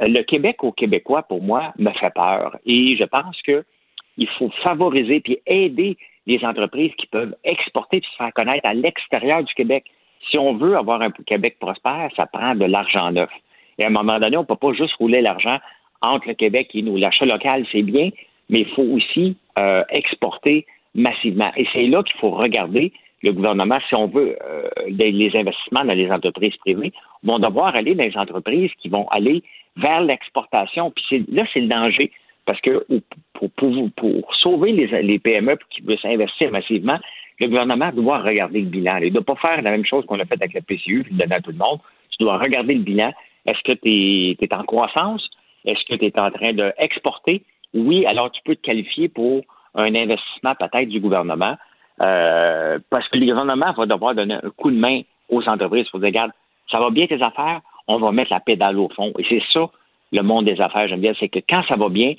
le 0.01 0.21
Québec 0.21 0.63
aux 0.63 0.71
Québécois, 0.71 1.23
pour 1.23 1.41
moi, 1.41 1.73
me 1.79 1.89
fait 1.89 2.13
peur. 2.13 2.55
Et 2.67 2.95
je 2.95 3.05
pense 3.05 3.41
qu'il 3.41 4.29
faut 4.38 4.51
favoriser 4.61 5.19
puis 5.19 5.39
aider 5.47 5.97
les 6.27 6.45
entreprises 6.45 6.93
qui 6.99 7.07
peuvent 7.07 7.36
exporter 7.43 7.97
et 7.97 8.01
se 8.01 8.17
faire 8.17 8.33
connaître 8.33 8.67
à 8.67 8.75
l'extérieur 8.75 9.43
du 9.43 9.53
Québec. 9.55 9.86
Si 10.29 10.38
on 10.38 10.53
veut 10.53 10.77
avoir 10.77 11.01
un 11.01 11.09
Québec 11.09 11.57
prospère, 11.59 12.11
ça 12.15 12.27
prend 12.27 12.53
de 12.53 12.65
l'argent 12.65 13.11
neuf. 13.11 13.31
Et 13.77 13.84
à 13.84 13.88
un 13.88 13.91
moment 13.91 14.19
donné, 14.19 14.38
on 14.38 14.41
ne 14.41 14.45
peut 14.45 14.56
pas 14.56 14.73
juste 14.73 14.93
rouler 14.95 15.22
l'argent 15.22 15.57
entre 16.02 16.27
le 16.27 16.34
Québec 16.34 16.69
et 16.73 16.81
nous. 16.81 16.97
L'achat 16.97 17.26
local, 17.26 17.65
c'est 17.72 17.81
bien, 17.81 18.10
mais 18.49 18.61
il 18.61 18.69
faut 18.69 18.84
aussi 18.84 19.38
euh, 19.57 19.84
exporter 19.89 20.65
massivement. 20.93 21.52
Et 21.57 21.68
c'est 21.73 21.88
là 21.88 22.03
qu'il 22.03 22.18
faut 22.19 22.31
regarder 22.31 22.91
le 23.23 23.34
gouvernement, 23.34 23.80
si 23.89 23.95
on 23.95 24.07
veut 24.07 24.38
euh, 24.45 24.69
les, 24.88 25.35
investissements 25.35 25.84
dans 25.84 25.93
les 25.93 26.11
entreprises 26.11 26.56
privées, 26.57 26.93
vont 27.23 27.39
devoir 27.39 27.76
aller 27.76 27.95
dans 27.95 28.03
les 28.03 28.18
entreprises 28.18 28.69
qui 28.80 28.88
vont 28.88 29.07
aller 29.10 29.41
vers 29.77 30.02
l'exportation. 30.02 30.91
Puis 30.91 31.26
là, 31.31 31.43
c'est 31.52 31.61
le 31.61 31.68
danger. 31.68 32.11
Parce 32.45 32.61
que 32.61 32.85
pour, 33.34 34.35
sauver 34.35 34.72
les, 34.72 35.02
les 35.02 35.18
PME 35.18 35.57
qui 35.72 35.81
veulent 35.81 35.97
s'investir 35.97 36.52
massivement, 36.52 36.99
le 37.39 37.47
gouvernement 37.47 37.91
doit 37.91 38.19
regarder 38.19 38.61
le 38.61 38.68
bilan. 38.68 38.97
Il 38.97 39.06
ne 39.06 39.19
doit 39.19 39.35
pas 39.35 39.35
faire 39.35 39.61
la 39.61 39.72
même 39.72 39.85
chose 39.85 40.06
qu'on 40.06 40.19
a 40.19 40.26
fait 40.26 40.35
avec 40.35 40.53
la 40.53 40.61
PCU, 40.61 41.03
puis 41.03 41.14
le 41.14 41.18
donner 41.18 41.35
à 41.35 41.41
tout 41.41 41.52
le 41.52 41.57
monde. 41.57 41.80
Tu 42.11 42.23
dois 42.23 42.38
regarder 42.38 42.76
le 42.76 42.81
bilan. 42.81 43.11
Est-ce 43.45 43.61
que 43.63 43.73
tu 43.73 44.38
es, 44.43 44.53
en 44.53 44.63
croissance? 44.63 45.30
Est-ce 45.65 45.84
que 45.85 45.95
tu 45.95 46.05
es 46.05 46.19
en 46.19 46.31
train 46.31 46.53
d'exporter? 46.53 47.43
Oui, 47.73 48.05
alors 48.05 48.31
tu 48.31 48.41
peux 48.43 48.55
te 48.55 48.61
qualifier 48.61 49.09
pour 49.09 49.43
un 49.76 49.93
investissement 49.93 50.55
peut-être 50.55 50.89
du 50.89 50.99
gouvernement, 50.99 51.55
euh, 52.01 52.80
parce 52.89 53.07
que 53.09 53.17
le 53.17 53.26
gouvernement 53.26 53.73
va 53.73 53.85
devoir 53.85 54.15
donner 54.15 54.35
un 54.35 54.49
coup 54.57 54.72
de 54.72 54.77
main 54.77 55.01
aux 55.30 55.47
entreprises 55.47 55.89
pour 55.89 55.99
dire, 55.99 56.07
regarde, 56.07 56.31
ça 56.72 56.80
va 56.80 56.89
bien 56.89 57.07
tes 57.07 57.22
affaires, 57.22 57.61
on 57.88 57.97
va 57.97 58.11
mettre 58.11 58.31
la 58.31 58.39
pédale 58.39 58.80
au 58.80 58.89
fond. 58.89 59.11
Et 59.19 59.26
c'est 59.27 59.43
ça, 59.51 59.69
le 60.11 60.22
monde 60.22 60.45
des 60.45 60.59
affaires, 60.61 60.88
j'aime 60.88 61.01
bien, 61.01 61.13
c'est 61.19 61.30
que 61.30 61.39
quand 61.47 61.63
ça 61.67 61.76
va 61.76 61.89
bien, 61.89 62.13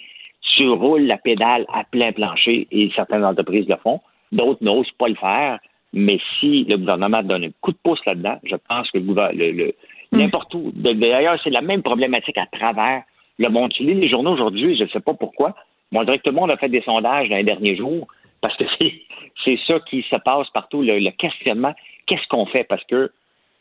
tu 0.55 0.69
roules 0.69 1.07
la 1.07 1.19
pédale 1.19 1.67
à 1.73 1.85
plein 1.85 2.13
plancher 2.13 2.67
et 2.71 2.91
certaines 2.95 3.25
entreprises 3.25 3.69
le 3.69 3.77
font. 3.77 4.01
D'autres 4.33 4.63
n'osent 4.63 4.91
pas 4.99 5.09
le 5.09 5.15
faire. 5.15 5.59
Mais 5.93 6.19
si 6.39 6.65
le 6.65 6.77
gouvernement 6.77 7.23
donne 7.23 7.45
un 7.45 7.51
coup 7.61 7.73
de 7.73 7.79
pouce 7.83 8.05
là-dedans, 8.05 8.39
je 8.45 8.57
pense 8.69 8.91
que 8.91 8.99
le, 8.99 9.53
le. 9.53 9.75
N'importe 10.17 10.55
où. 10.55 10.73
D'ailleurs, 10.75 11.39
c'est 11.43 11.51
la 11.51 11.63
même 11.63 11.83
problématique 11.83 12.39
à 12.39 12.47
travers 12.47 13.03
le 13.39 13.49
monde. 13.49 13.73
Tu 13.73 13.85
lis 13.85 13.95
les 13.95 14.09
journaux 14.09 14.33
aujourd'hui, 14.33 14.77
je 14.77 14.85
ne 14.85 14.89
sais 14.89 15.01
pas 15.01 15.15
pourquoi. 15.15 15.55
Moi, 15.93 16.03
je 16.03 16.07
dirais 16.07 16.19
que 16.19 16.25
tout 16.25 16.31
le 16.31 16.37
monde 16.37 16.51
a 16.51 16.57
fait 16.57 16.69
des 16.69 16.83
sondages 16.83 17.29
dans 17.29 17.37
les 17.37 17.45
derniers 17.45 17.77
jours 17.77 18.07
parce 18.41 18.57
que 18.57 18.65
c'est 19.45 19.59
ça 19.67 19.81
qui 19.89 20.03
se 20.03 20.17
passe 20.17 20.49
partout, 20.51 20.83
le, 20.83 21.11
questionnement. 21.11 21.75
Qu'est-ce 22.07 22.27
qu'on 22.29 22.47
fait? 22.47 22.65
Parce 22.65 22.85
que 22.85 23.11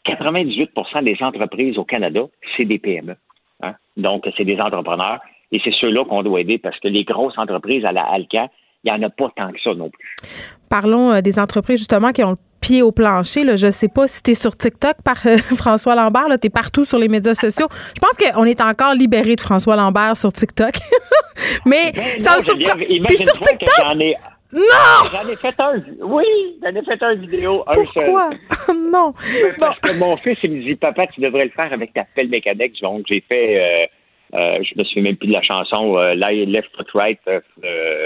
98% 0.06 1.04
des 1.04 1.18
entreprises 1.22 1.78
au 1.78 1.84
Canada, 1.84 2.22
c'est 2.56 2.66
des 2.66 2.80
PME. 2.80 3.16
Hein? 3.64 3.74
Donc, 3.98 4.28
c'est 4.38 4.46
des 4.46 4.60
entrepreneurs. 4.60 5.20
Et 5.52 5.62
c'est 5.64 5.74
ceux-là 5.74 6.06
qu'on 6.06 6.24
doit 6.24 6.42
aider 6.42 6.58
parce 6.58 6.80
que 6.80 6.88
les 6.88 7.04
grosses 7.04 7.38
entreprises 7.38 7.86
à 7.86 7.92
la 7.92 8.04
Alca, 8.04 8.50
il 8.84 8.92
n'y 8.92 9.00
en 9.00 9.02
a 9.04 9.10
pas 9.10 9.32
tant 9.36 9.52
que 9.52 9.60
ça 9.62 9.74
non 9.74 9.90
plus. 9.90 10.16
Parlons 10.70 11.12
euh, 11.12 11.22
des 11.22 11.40
entreprises 11.40 11.80
justement 11.80 12.12
qui 12.12 12.24
ont 12.24 12.32
le 12.32 12.38
pied 12.66 12.82
au 12.82 12.92
plancher. 12.92 13.44
Là. 13.44 13.56
Je 13.56 13.68
ne 13.68 13.72
sais 13.72 13.88
pas 13.88 14.08
si 14.08 14.24
tu 14.24 14.32
es 14.32 14.34
sur 14.34 14.56
TikTok 14.56 14.96
par 15.04 15.18
euh, 15.28 15.38
François 15.56 15.96
Lambert. 15.96 16.28
Tu 16.42 16.48
es 16.48 16.50
partout 16.50 16.84
sur 16.84 16.98
les 16.98 17.08
médias 17.08 17.36
sociaux. 17.36 17.68
Je 17.70 18.02
pense 18.02 18.18
qu'on 18.18 18.46
est 18.46 18.62
encore 18.62 18.94
libéré 18.94 19.36
de 19.36 19.42
François 19.42 19.76
Lambert 19.76 20.18
sur 20.18 20.34
TikTok. 20.34 20.74
Mais 21.66 21.92
ben 21.94 22.20
ça 22.20 22.38
me 22.38 22.44
surprend. 22.44 22.78
T'es 22.78 23.18
sur 23.18 23.38
TikTok? 23.40 23.70
Non! 24.54 24.62
J'en 25.12 25.30
ai 25.30 25.36
fait 25.36 25.56
un. 25.60 25.84
Oui, 26.02 26.24
j'en 26.64 26.76
ai 26.76 26.84
fait 26.84 27.04
un 27.04 27.16
vidéo. 27.16 27.64
Pourquoi? 27.74 28.30
non. 28.92 29.14
Parce 29.60 29.80
que 29.80 29.94
mon 29.98 30.16
fils, 30.18 30.38
il 30.44 30.52
me 30.52 30.62
dit, 30.64 30.76
papa, 30.76 31.08
tu 31.08 31.20
devrais 31.20 31.46
le 31.46 31.52
faire 31.52 31.74
avec 31.74 31.94
ta 31.94 32.06
pelle 32.16 32.30
mécanique. 32.30 32.82
Donc, 32.82 33.06
j'ai 33.10 33.24
fait. 33.28 33.90
Euh, 34.36 34.46
euh, 34.46 34.64
je 34.64 34.78
me 34.78 34.84
souviens 34.84 35.04
même 35.04 35.16
plus 35.16 35.28
de 35.28 35.34
la 35.34 35.42
chanson 35.42 35.98
euh, 35.98 36.14
Left 36.14 36.70
Foot 36.76 36.88
Right 36.94 37.20
euh, 37.28 37.40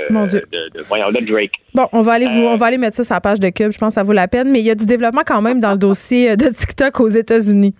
Mon 0.09 0.25
Dieu. 0.25 0.41
De, 0.51 0.81
voyons, 0.83 1.11
de 1.11 1.19
Drake. 1.25 1.53
Bon, 1.73 1.87
on 1.91 2.01
va 2.01 2.13
aller 2.13 2.27
vous, 2.27 2.45
on 2.45 2.55
va 2.55 2.67
aller 2.67 2.77
mettre 2.77 2.97
ça 2.97 3.03
sur 3.03 3.15
la 3.15 3.21
page 3.21 3.39
de 3.39 3.49
Cube. 3.49 3.71
Je 3.71 3.77
pense 3.77 3.89
que 3.89 3.95
ça 3.95 4.03
vaut 4.03 4.13
la 4.13 4.27
peine. 4.27 4.51
Mais 4.51 4.59
il 4.59 4.65
y 4.65 4.71
a 4.71 4.75
du 4.75 4.85
développement 4.85 5.21
quand 5.25 5.41
même 5.41 5.59
dans 5.59 5.71
le 5.71 5.77
dossier 5.77 6.35
de 6.35 6.49
TikTok 6.49 6.99
aux 6.99 7.07
États-Unis. 7.07 7.73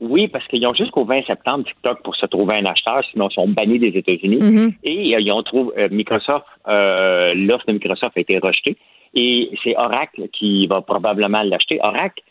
Oui, 0.00 0.28
parce 0.28 0.46
qu'ils 0.46 0.66
ont 0.66 0.74
jusqu'au 0.74 1.04
20 1.04 1.26
septembre 1.26 1.64
TikTok 1.64 2.02
pour 2.02 2.16
se 2.16 2.24
trouver 2.24 2.54
un 2.54 2.64
acheteur, 2.64 3.04
sinon 3.12 3.28
ils 3.30 3.34
sont 3.34 3.48
bannis 3.48 3.78
des 3.78 3.88
États-Unis. 3.98 4.38
Mm-hmm. 4.38 4.74
Et 4.84 5.20
ils 5.20 5.32
ont 5.32 5.42
trouvé 5.42 5.88
Microsoft, 5.90 6.46
l'offre 6.66 7.66
de 7.66 7.72
Microsoft 7.72 8.16
a 8.16 8.20
été 8.20 8.38
rejetée. 8.38 8.76
Et 9.14 9.50
c'est 9.62 9.76
Oracle 9.76 10.28
qui 10.32 10.66
va 10.68 10.80
probablement 10.80 11.42
l'acheter. 11.42 11.78
Oracle, 11.82 12.22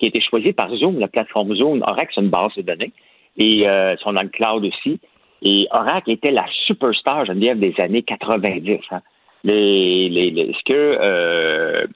qui 0.00 0.06
a 0.06 0.08
été 0.08 0.20
choisi 0.20 0.52
par 0.52 0.74
Zoom, 0.74 0.98
la 0.98 1.06
plateforme 1.06 1.54
Zoom. 1.54 1.84
Oracle, 1.86 2.10
c'est 2.12 2.22
une 2.22 2.28
base 2.28 2.54
de 2.56 2.62
données 2.62 2.92
et 3.36 3.68
euh, 3.68 3.96
sont 3.98 4.12
dans 4.12 4.22
le 4.22 4.28
cloud 4.28 4.64
aussi. 4.64 5.00
Et 5.42 5.66
Oracle 5.72 6.10
était 6.10 6.30
la 6.30 6.46
superstar, 6.66 7.24
dire, 7.34 7.56
des 7.56 7.74
années 7.78 8.02
90. 8.02 8.78
Hein. 8.90 9.00
Les, 9.44 10.08
les, 10.08 10.52
ce 10.52 10.64
que, 10.64 10.72
euh, 10.72 11.86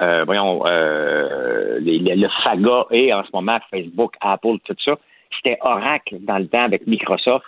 euh, 0.00 0.24
voyons, 0.24 0.62
euh, 0.66 1.78
les, 1.80 1.98
le 1.98 2.28
saga 2.42 2.86
et 2.90 3.12
en 3.12 3.22
ce 3.24 3.30
moment 3.34 3.58
Facebook, 3.70 4.14
Apple, 4.20 4.56
tout 4.64 4.76
ça, 4.82 4.96
c'était 5.36 5.58
Oracle 5.60 6.16
dans 6.20 6.38
le 6.38 6.46
temps 6.48 6.64
avec 6.64 6.86
Microsoft. 6.86 7.44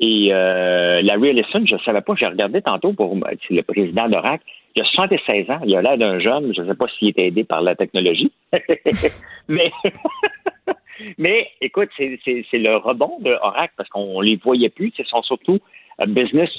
Et 0.00 0.30
euh, 0.32 1.02
Larry 1.02 1.28
Ellison, 1.28 1.64
je 1.64 1.74
ne 1.74 1.80
savais 1.80 2.00
pas, 2.00 2.14
j'ai 2.16 2.26
regardé 2.26 2.62
tantôt 2.62 2.92
pour 2.92 3.16
le 3.50 3.62
président 3.62 4.08
d'Oracle. 4.08 4.44
Il 4.78 4.82
a 4.82 4.84
76 4.84 5.50
ans, 5.50 5.58
il 5.66 5.74
a 5.74 5.82
l'air 5.82 5.98
d'un 5.98 6.20
jeune, 6.20 6.54
je 6.54 6.62
ne 6.62 6.68
sais 6.68 6.76
pas 6.76 6.86
s'il 6.86 7.08
est 7.08 7.18
aidé 7.18 7.42
par 7.42 7.62
la 7.62 7.74
technologie. 7.74 8.30
Mais 9.48 9.72
mais 11.18 11.48
écoute, 11.60 11.88
c'est 11.96 12.18
le 12.52 12.76
rebond 12.76 13.18
de 13.20 13.32
Oracle 13.42 13.74
parce 13.76 13.88
qu'on 13.88 14.20
les 14.20 14.36
voyait 14.36 14.68
plus. 14.68 14.92
Ce 14.96 15.02
sont 15.02 15.22
surtout 15.22 15.58
euh, 16.00 16.06
business, 16.06 16.50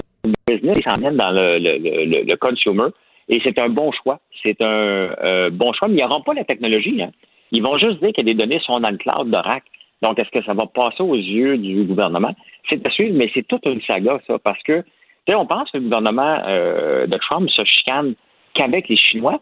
business, 0.49 0.77
ils 0.79 0.83
s'en 0.83 1.11
dans 1.11 1.31
le, 1.31 1.59
le, 1.59 2.23
le, 2.23 2.35
consumer. 2.35 2.89
Et 3.29 3.39
c'est 3.41 3.57
un 3.57 3.69
bon 3.69 3.91
choix. 3.93 4.19
C'est 4.43 4.61
un 4.61 5.13
euh, 5.23 5.49
bon 5.49 5.71
choix, 5.71 5.87
mais 5.87 5.99
ils 5.99 6.01
n'auront 6.01 6.21
pas 6.21 6.33
la 6.33 6.43
technologie. 6.43 7.01
Hein. 7.01 7.11
Ils 7.51 7.63
vont 7.63 7.75
juste 7.75 8.03
dire 8.03 8.11
que 8.13 8.21
les 8.21 8.33
données 8.33 8.59
sont 8.59 8.81
dans 8.81 8.89
le 8.89 8.97
cloud 8.97 9.29
d'Oracle. 9.29 9.69
Donc, 10.01 10.19
est-ce 10.19 10.29
que 10.29 10.43
ça 10.43 10.53
va 10.53 10.65
passer 10.65 11.03
aux 11.03 11.15
yeux 11.15 11.57
du 11.57 11.85
gouvernement? 11.85 12.35
C'est 12.69 12.85
à 12.85 12.89
suivre, 12.89 13.15
mais 13.15 13.31
c'est 13.33 13.47
toute 13.47 13.65
une 13.65 13.81
saga, 13.81 14.19
ça, 14.27 14.39
parce 14.39 14.61
que, 14.63 14.83
sais, 15.31 15.35
on 15.35 15.45
pense 15.45 15.69
que 15.71 15.77
le 15.77 15.83
gouvernement 15.83 16.41
euh, 16.47 17.07
de 17.07 17.17
Trump 17.17 17.49
se 17.49 17.63
chicane 17.63 18.15
qu'avec 18.53 18.87
les 18.89 18.97
Chinois. 18.97 19.41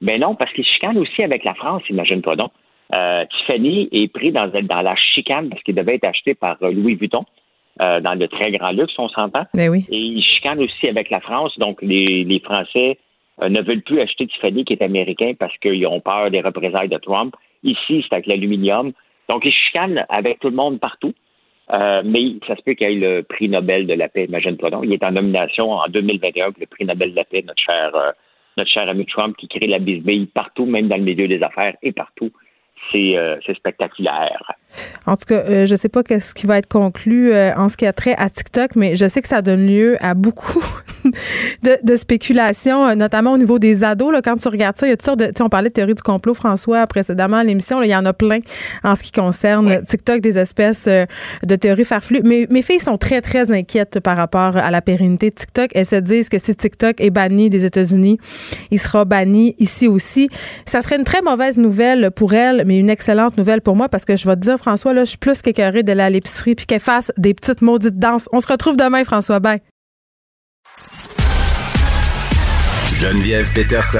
Ben 0.00 0.20
non, 0.20 0.34
parce 0.34 0.52
qu'il 0.52 0.64
chicane 0.64 0.98
aussi 0.98 1.22
avec 1.22 1.44
la 1.44 1.54
France, 1.54 1.82
imagine-toi 1.88 2.36
donc. 2.36 2.52
Euh, 2.94 3.24
Tiffany 3.26 3.88
est 3.90 4.12
pris 4.12 4.30
dans, 4.30 4.46
dans 4.46 4.82
la 4.82 4.94
chicane 4.94 5.48
parce 5.48 5.62
qu'il 5.62 5.74
devait 5.74 5.96
être 5.96 6.04
acheté 6.04 6.34
par 6.34 6.56
euh, 6.62 6.70
Louis 6.70 6.94
Vuitton. 6.94 7.24
Euh, 7.82 8.00
dans 8.00 8.14
le 8.14 8.26
très 8.28 8.50
grand 8.52 8.70
luxe, 8.70 8.94
on 8.96 9.08
s'entend. 9.08 9.44
Ben 9.52 9.68
oui. 9.68 9.84
Et 9.90 9.98
il 9.98 10.22
chicane 10.22 10.60
aussi 10.60 10.88
avec 10.88 11.10
la 11.10 11.20
France. 11.20 11.58
Donc, 11.58 11.82
les, 11.82 12.24
les 12.24 12.40
Français 12.40 12.98
ne 13.42 13.60
veulent 13.60 13.82
plus 13.82 14.00
acheter 14.00 14.26
Tiffany, 14.26 14.64
qui 14.64 14.72
est 14.72 14.82
américain, 14.82 15.32
parce 15.38 15.54
qu'ils 15.58 15.86
ont 15.86 16.00
peur 16.00 16.30
des 16.30 16.40
représailles 16.40 16.88
de 16.88 16.96
Trump. 16.96 17.34
Ici, 17.64 18.02
c'est 18.02 18.14
avec 18.14 18.26
l'aluminium. 18.26 18.92
Donc, 19.28 19.44
ils 19.44 19.52
chicanent 19.52 20.06
avec 20.08 20.38
tout 20.38 20.48
le 20.48 20.56
monde 20.56 20.80
partout. 20.80 21.12
Mais 21.70 22.34
ça 22.46 22.56
se 22.56 22.62
peut 22.62 22.74
qu'il 22.74 22.90
y 22.90 22.92
ait 22.92 23.16
le 23.16 23.22
prix 23.22 23.48
Nobel 23.48 23.86
de 23.86 23.94
la 23.94 24.08
paix, 24.08 24.24
imagine-toi 24.24 24.70
donc. 24.70 24.84
Il 24.84 24.92
est 24.92 25.04
en 25.04 25.12
nomination 25.12 25.72
en 25.72 25.88
2021 25.88 26.52
pour 26.52 26.60
le 26.60 26.66
prix 26.66 26.84
Nobel 26.84 27.10
de 27.10 27.16
la 27.16 27.24
paix, 27.24 27.42
notre 27.46 27.62
cher, 27.62 27.92
notre 28.56 28.70
cher 28.70 28.88
ami 28.88 29.06
Trump, 29.06 29.36
qui 29.36 29.48
crée 29.48 29.66
la 29.66 29.78
bisbille 29.78 30.26
partout, 30.26 30.66
même 30.66 30.88
dans 30.88 30.96
le 30.96 31.02
milieu 31.02 31.28
des 31.28 31.42
affaires 31.42 31.76
et 31.82 31.92
partout. 31.92 32.30
Euh, 32.96 33.36
c'est 33.44 33.54
spectaculaire. 33.54 34.52
En 35.06 35.16
tout 35.16 35.26
cas, 35.26 35.42
euh, 35.48 35.66
je 35.66 35.72
ne 35.72 35.76
sais 35.76 35.88
pas 35.88 36.02
ce 36.08 36.34
qui 36.34 36.46
va 36.46 36.58
être 36.58 36.68
conclu 36.68 37.32
euh, 37.32 37.54
en 37.56 37.68
ce 37.68 37.76
qui 37.76 37.86
a 37.86 37.92
trait 37.92 38.14
à 38.18 38.28
TikTok, 38.28 38.76
mais 38.76 38.96
je 38.96 39.08
sais 39.08 39.22
que 39.22 39.28
ça 39.28 39.42
donne 39.42 39.66
lieu 39.66 39.96
à 40.00 40.14
beaucoup 40.14 40.64
de, 41.62 41.78
de 41.82 41.96
spéculations, 41.96 42.94
notamment 42.94 43.32
au 43.32 43.38
niveau 43.38 43.58
des 43.58 43.84
ados. 43.84 44.12
Là, 44.12 44.22
quand 44.22 44.36
tu 44.36 44.48
regardes 44.48 44.76
ça, 44.76 44.86
il 44.86 44.90
y 44.90 44.92
a 44.92 44.96
toutes 44.96 45.04
sortes 45.04 45.18
de. 45.18 45.30
On 45.40 45.48
parlait 45.48 45.68
de 45.68 45.74
théorie 45.74 45.94
du 45.94 46.02
complot, 46.02 46.34
François, 46.34 46.86
précédemment 46.86 47.38
à 47.38 47.44
l'émission. 47.44 47.82
Il 47.82 47.90
y 47.90 47.96
en 47.96 48.04
a 48.04 48.12
plein 48.12 48.40
en 48.82 48.94
ce 48.94 49.02
qui 49.02 49.12
concerne 49.12 49.82
TikTok, 49.84 50.20
des 50.20 50.38
espèces 50.38 50.88
de 50.88 51.56
théories 51.56 51.84
farfelues. 51.84 52.22
Mais 52.24 52.46
mes 52.50 52.62
filles 52.62 52.80
sont 52.80 52.96
très, 52.96 53.20
très 53.20 53.52
inquiètes 53.52 54.00
par 54.00 54.16
rapport 54.16 54.56
à 54.56 54.70
la 54.70 54.82
pérennité 54.82 55.30
de 55.30 55.34
TikTok. 55.34 55.70
Elles 55.74 55.86
se 55.86 55.96
disent 55.96 56.28
que 56.28 56.38
si 56.38 56.54
TikTok 56.54 57.00
est 57.00 57.10
banni 57.10 57.50
des 57.50 57.64
États-Unis, 57.64 58.18
il 58.70 58.78
sera 58.78 59.04
banni 59.04 59.54
ici 59.58 59.86
aussi. 59.86 60.28
Ça 60.64 60.82
serait 60.82 60.96
une 60.96 61.04
très 61.04 61.22
mauvaise 61.22 61.58
nouvelle 61.58 62.10
pour 62.10 62.34
elles, 62.34 62.64
mais 62.66 62.78
une 62.78 62.90
excellente 62.90 63.38
nouvelle 63.38 63.62
pour 63.62 63.76
moi 63.76 63.88
parce 63.88 64.04
que 64.04 64.16
je 64.16 64.26
vais 64.26 64.36
te 64.36 64.40
dire, 64.40 64.58
François, 64.58 64.92
là, 64.92 65.04
je 65.04 65.10
suis 65.10 65.18
plus 65.18 65.40
qu'écœurée 65.40 65.82
de 65.82 65.96
à 65.96 66.10
l'épicerie 66.10 66.54
puis 66.54 66.66
qu'elle 66.66 66.80
fasse 66.80 67.12
des 67.16 67.32
petites 67.32 67.62
maudites 67.62 67.98
danses. 67.98 68.28
On 68.32 68.40
se 68.40 68.48
retrouve 68.48 68.76
demain, 68.76 69.04
François. 69.04 69.40
Bye. 69.40 69.60
Geneviève 72.94 73.50
Peterson, 73.52 73.98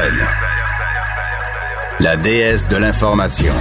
la 2.01 2.16
déesse 2.16 2.68
de 2.68 2.76
l'information. 2.76 3.52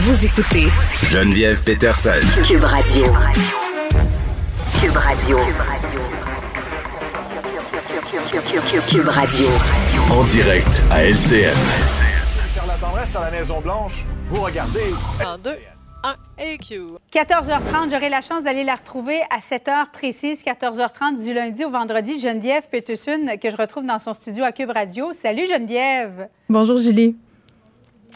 Vous 0.00 0.24
écoutez 0.24 0.68
Geneviève 1.04 1.62
Peterson, 1.62 2.10
Cube 2.44 2.64
Radio. 2.64 3.04
Cube 4.80 4.96
Radio. 4.96 5.38
Cube 8.88 9.08
Radio. 9.08 9.48
En 10.10 10.24
direct 10.24 10.82
à 10.90 12.07
À 13.16 13.22
la 13.22 13.30
Maison-Blanche, 13.30 14.04
vous 14.28 14.42
regardez. 14.42 14.92
En 15.24 15.38
2, 15.38 15.50
1 16.04 16.16
et 16.44 16.58
Q. 16.58 16.80
14h30, 17.10 17.90
j'aurai 17.90 18.10
la 18.10 18.20
chance 18.20 18.44
d'aller 18.44 18.64
la 18.64 18.74
retrouver 18.74 19.22
à 19.30 19.38
7h 19.38 19.90
précise, 19.92 20.44
14h30 20.44 21.24
du 21.24 21.32
lundi 21.32 21.64
au 21.64 21.70
vendredi. 21.70 22.20
Geneviève 22.20 22.68
Peterson, 22.68 23.26
que 23.40 23.48
je 23.48 23.56
retrouve 23.56 23.86
dans 23.86 23.98
son 23.98 24.12
studio 24.12 24.44
à 24.44 24.52
Cube 24.52 24.70
Radio. 24.70 25.14
Salut 25.14 25.46
Geneviève. 25.46 26.28
Bonjour 26.50 26.76
Julie. 26.76 27.16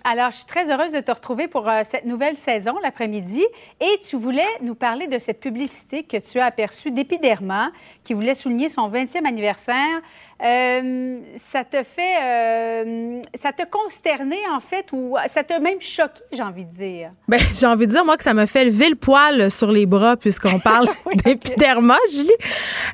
Alors, 0.05 0.33
je 0.33 0.39
suis 0.39 0.47
très 0.47 0.71
heureuse 0.73 0.91
de 0.91 1.01
te 1.01 1.13
retrouver 1.13 1.47
pour 1.47 1.69
euh, 1.69 1.83
cette 1.85 2.07
nouvelle 2.07 2.37
saison 2.37 2.75
l'après-midi. 2.83 3.45
Et 3.81 4.01
tu 4.05 4.17
voulais 4.17 4.49
nous 4.61 4.75
parler 4.75 5.07
de 5.07 5.17
cette 5.17 5.39
publicité 5.39 6.03
que 6.03 6.17
tu 6.17 6.41
as 6.41 6.47
aperçue 6.47 6.91
d'Epiderma, 6.91 7.71
qui 8.03 8.13
voulait 8.13 8.35
souligner 8.35 8.69
son 8.69 8.91
20e 8.91 9.25
anniversaire 9.25 10.03
euh, 10.45 11.19
ça 11.37 11.63
te 11.63 11.85
fait, 11.85 12.17
euh, 12.21 13.21
ça 13.33 13.53
te 13.53 13.63
consterné 13.71 14.39
en 14.53 14.59
fait, 14.59 14.87
ou 14.93 15.17
ça 15.29 15.45
t'a 15.45 15.61
même 15.61 15.81
choqué, 15.81 16.21
j'ai 16.33 16.43
envie 16.43 16.65
de 16.65 16.73
dire? 16.73 17.11
Ben, 17.29 17.39
j'ai 17.59 17.67
envie 17.67 17.87
de 17.87 17.93
dire 17.93 18.05
moi 18.05 18.17
que 18.17 18.25
ça 18.25 18.35
me 18.35 18.47
fait 18.47 18.65
lever 18.65 18.89
le 18.89 18.97
poil 18.97 19.51
sur 19.53 19.71
les 19.71 19.87
bras 19.87 20.17
puisqu'on 20.17 20.59
parle 20.59 20.89
d'épiderma, 21.25 21.97
Julie. 22.11 22.31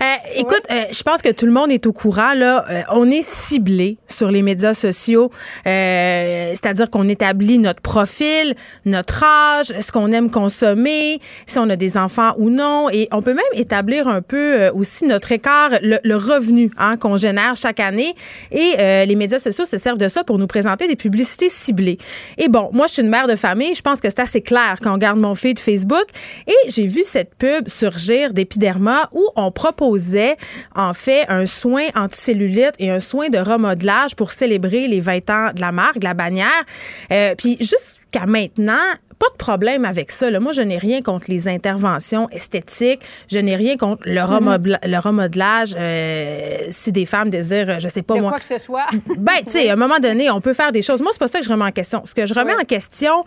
Euh, 0.03 0.15
écoute, 0.37 0.63
je 0.69 1.03
pense 1.03 1.23
que 1.23 1.31
tout 1.31 1.47
le 1.47 1.53
monde 1.53 1.71
est 1.71 1.87
au 1.87 1.93
courant 1.93 2.35
là. 2.35 2.67
on 2.91 3.11
est 3.11 3.23
ciblé 3.23 3.97
sur 4.07 4.31
les 4.31 4.43
médias 4.43 4.75
sociaux, 4.75 5.31
c'est-à-dire 5.65 6.91
qu'on 6.91 7.09
établit 7.09 7.59
notre 7.59 7.81
profil, 7.81 8.57
notre 8.85 9.25
âge, 9.25 9.73
ce 9.81 9.91
qu'on 9.91 10.13
aime 10.13 10.31
consommer, 10.31 11.21
si 11.47 11.59
on 11.59 11.71
a 11.71 11.77
des 11.77 11.97
enfants 11.97 12.35
ou 12.37 12.51
non, 12.51 12.91
et 12.91 13.09
on 13.11 13.23
peut 13.23 13.35
même 13.35 13.45
établir 13.55 14.07
un 14.07 14.21
peu 14.21 14.69
aussi 14.69 15.07
notre 15.07 15.33
écart, 15.33 15.71
le, 15.81 15.99
le 16.05 16.17
revenu 16.17 16.71
hein, 16.77 16.97
qu'on 16.99 17.17
génère 17.17 17.38
chaque 17.55 17.81
année. 17.81 18.15
Et 18.51 18.75
euh, 18.79 19.05
les 19.05 19.15
médias 19.15 19.39
sociaux 19.39 19.65
se 19.65 19.79
servent 19.79 19.99
de 19.99 20.09
ça 20.09 20.25
pour 20.25 20.39
nous 20.39 20.47
présenter 20.47 20.89
des 20.89 20.97
publicités 20.97 21.49
ciblées. 21.49 21.99
Et 22.37 22.49
bon, 22.49 22.71
moi, 22.73 22.87
je 22.87 22.95
suis 22.95 23.03
une 23.03 23.09
mère 23.09 23.27
de 23.27 23.37
famille. 23.37 23.75
Je 23.75 23.83
pense 23.83 24.01
que 24.01 24.09
c'est 24.09 24.21
assez 24.21 24.41
clair 24.41 24.77
quand 24.83 24.91
on 24.91 24.95
regarde 24.95 25.19
mon 25.19 25.35
feed 25.35 25.59
Facebook. 25.59 26.07
Et 26.47 26.71
j'ai 26.71 26.87
vu 26.87 27.03
cette 27.05 27.35
pub 27.35 27.69
surgir 27.69 28.33
d'Epiderma 28.33 29.09
où 29.13 29.27
on 29.37 29.51
proposait, 29.51 30.37
en 30.75 30.95
fait, 30.95 31.25
un 31.29 31.47
soin 31.47 31.87
anticellulite 31.95 32.75
et 32.79 32.91
un 32.91 33.01
soin 33.01 33.29
de 33.29 33.39
remodelage 33.39 34.15
pour 34.17 34.33
célébrer 34.33 34.89
les 34.89 35.01
20 35.01 35.31
ans 35.31 35.51
de 35.55 35.61
la 35.61 35.73
marque, 35.73 35.99
de 35.99 36.05
la 36.05 36.15
bannière. 36.15 36.65
Euh, 37.13 37.35
puis 37.37 37.57
jusqu'à 37.61 38.27
maintenant, 38.27 38.75
pas 39.19 39.29
de 39.33 39.37
problème 39.37 39.85
avec 39.85 40.11
ça. 40.11 40.31
Moi, 40.39 40.53
je 40.53 40.63
n'ai 40.63 40.79
rien 40.79 41.03
contre 41.03 41.27
les 41.29 41.49
interventions 41.49 42.29
esthétiques. 42.31 43.01
Je 43.31 43.39
n'ai 43.39 43.57
rien 43.57 43.77
contre 43.77 44.03
le, 44.07 44.21
mhm. 44.21 44.79
le 44.85 44.99
remodelage. 44.99 45.75
Euh, 45.77 46.59
si 46.71 46.93
des 46.93 47.07
femmes 47.07 47.31
désirent, 47.31 47.81
je 47.81 47.89
sais 47.89 48.03
pas 48.03 48.15
de 48.15 48.21
moi. 48.21 48.31
quoi 48.31 48.39
que 48.39 48.45
ce 48.45 48.59
soit. 48.59 48.87
ben, 49.17 49.33
tu 49.45 49.53
sais, 49.53 49.71
à 49.71 49.73
un 49.73 49.77
moment 49.77 49.99
donné, 49.99 50.31
on 50.31 50.41
peut 50.41 50.53
faire 50.53 50.73
des 50.73 50.83
choses. 50.83 51.03
Moi, 51.03 51.11
c'est 51.13 51.19
pas 51.19 51.29
ça 51.29 51.41
que 51.41 51.45
je 51.45 51.51
remets 51.51 51.65
en 51.65 51.73
question. 51.73 52.03
Ce 52.05 52.15
que 52.15 52.27
je 52.27 52.35
remets 52.35 52.55
en 52.55 52.65
question, 52.65 53.25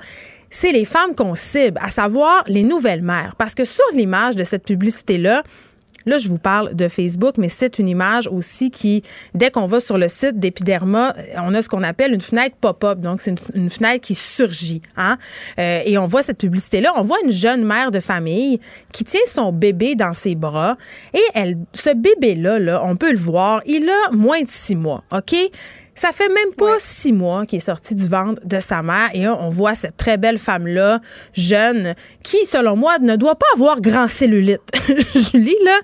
c'est 0.49 0.71
les 0.71 0.85
femmes 0.85 1.15
qu'on 1.15 1.35
cible, 1.35 1.79
à 1.81 1.89
savoir 1.89 2.43
les 2.47 2.63
nouvelles 2.63 3.01
mères. 3.01 3.35
Parce 3.37 3.55
que 3.55 3.65
sur 3.65 3.85
l'image 3.93 4.35
de 4.35 4.43
cette 4.43 4.63
publicité-là, 4.63 5.43
Là, 6.05 6.17
je 6.17 6.29
vous 6.29 6.37
parle 6.37 6.73
de 6.73 6.87
Facebook, 6.87 7.35
mais 7.37 7.49
c'est 7.49 7.79
une 7.79 7.87
image 7.87 8.27
aussi 8.27 8.71
qui, 8.71 9.03
dès 9.33 9.51
qu'on 9.51 9.67
va 9.67 9.79
sur 9.79 9.97
le 9.97 10.07
site 10.07 10.39
d'Epiderma, 10.39 11.13
on 11.37 11.53
a 11.53 11.61
ce 11.61 11.69
qu'on 11.69 11.83
appelle 11.83 12.13
une 12.13 12.21
fenêtre 12.21 12.55
pop-up. 12.59 12.99
Donc, 12.99 13.21
c'est 13.21 13.35
une, 13.53 13.69
fenêtre 13.69 14.01
qui 14.01 14.15
surgit. 14.15 14.81
Hein? 14.97 15.17
Euh, 15.59 15.81
et 15.85 15.97
on 15.97 16.07
voit 16.07 16.23
cette 16.23 16.39
publicité-là. 16.39 16.93
On 16.95 17.03
voit 17.03 17.17
une 17.23 17.31
jeune 17.31 17.63
mère 17.63 17.91
de 17.91 17.99
famille 17.99 18.59
qui 18.91 19.03
tient 19.03 19.19
son 19.27 19.51
bébé 19.51 19.95
dans 19.95 20.13
ses 20.13 20.35
bras. 20.35 20.77
Et 21.13 21.23
elle, 21.33 21.55
ce 21.73 21.89
bébé-là, 21.93 22.59
là, 22.59 22.81
on 22.85 22.95
peut 22.95 23.11
le 23.11 23.17
voir, 23.17 23.61
il 23.65 23.89
a 23.89 24.11
moins 24.11 24.41
de 24.41 24.47
six 24.47 24.75
mois. 24.75 25.03
OK? 25.11 25.35
Ça 25.93 26.11
fait 26.13 26.29
même 26.29 26.53
pas 26.57 26.75
six 26.79 27.11
mois 27.11 27.45
qu'il 27.45 27.57
est 27.57 27.59
sorti 27.59 27.95
du 27.95 28.07
ventre 28.07 28.41
de 28.45 28.59
sa 28.59 28.81
mère 28.81 29.09
et 29.13 29.27
on 29.27 29.49
voit 29.49 29.75
cette 29.75 29.97
très 29.97 30.17
belle 30.17 30.37
femme-là, 30.37 31.01
jeune, 31.33 31.95
qui, 32.23 32.45
selon 32.45 32.77
moi, 32.77 32.97
ne 32.99 33.15
doit 33.17 33.35
pas 33.35 33.45
avoir 33.53 33.81
grand 33.81 34.07
cellulite. 34.07 34.61
Julie, 35.13 35.57
là. 35.65 35.79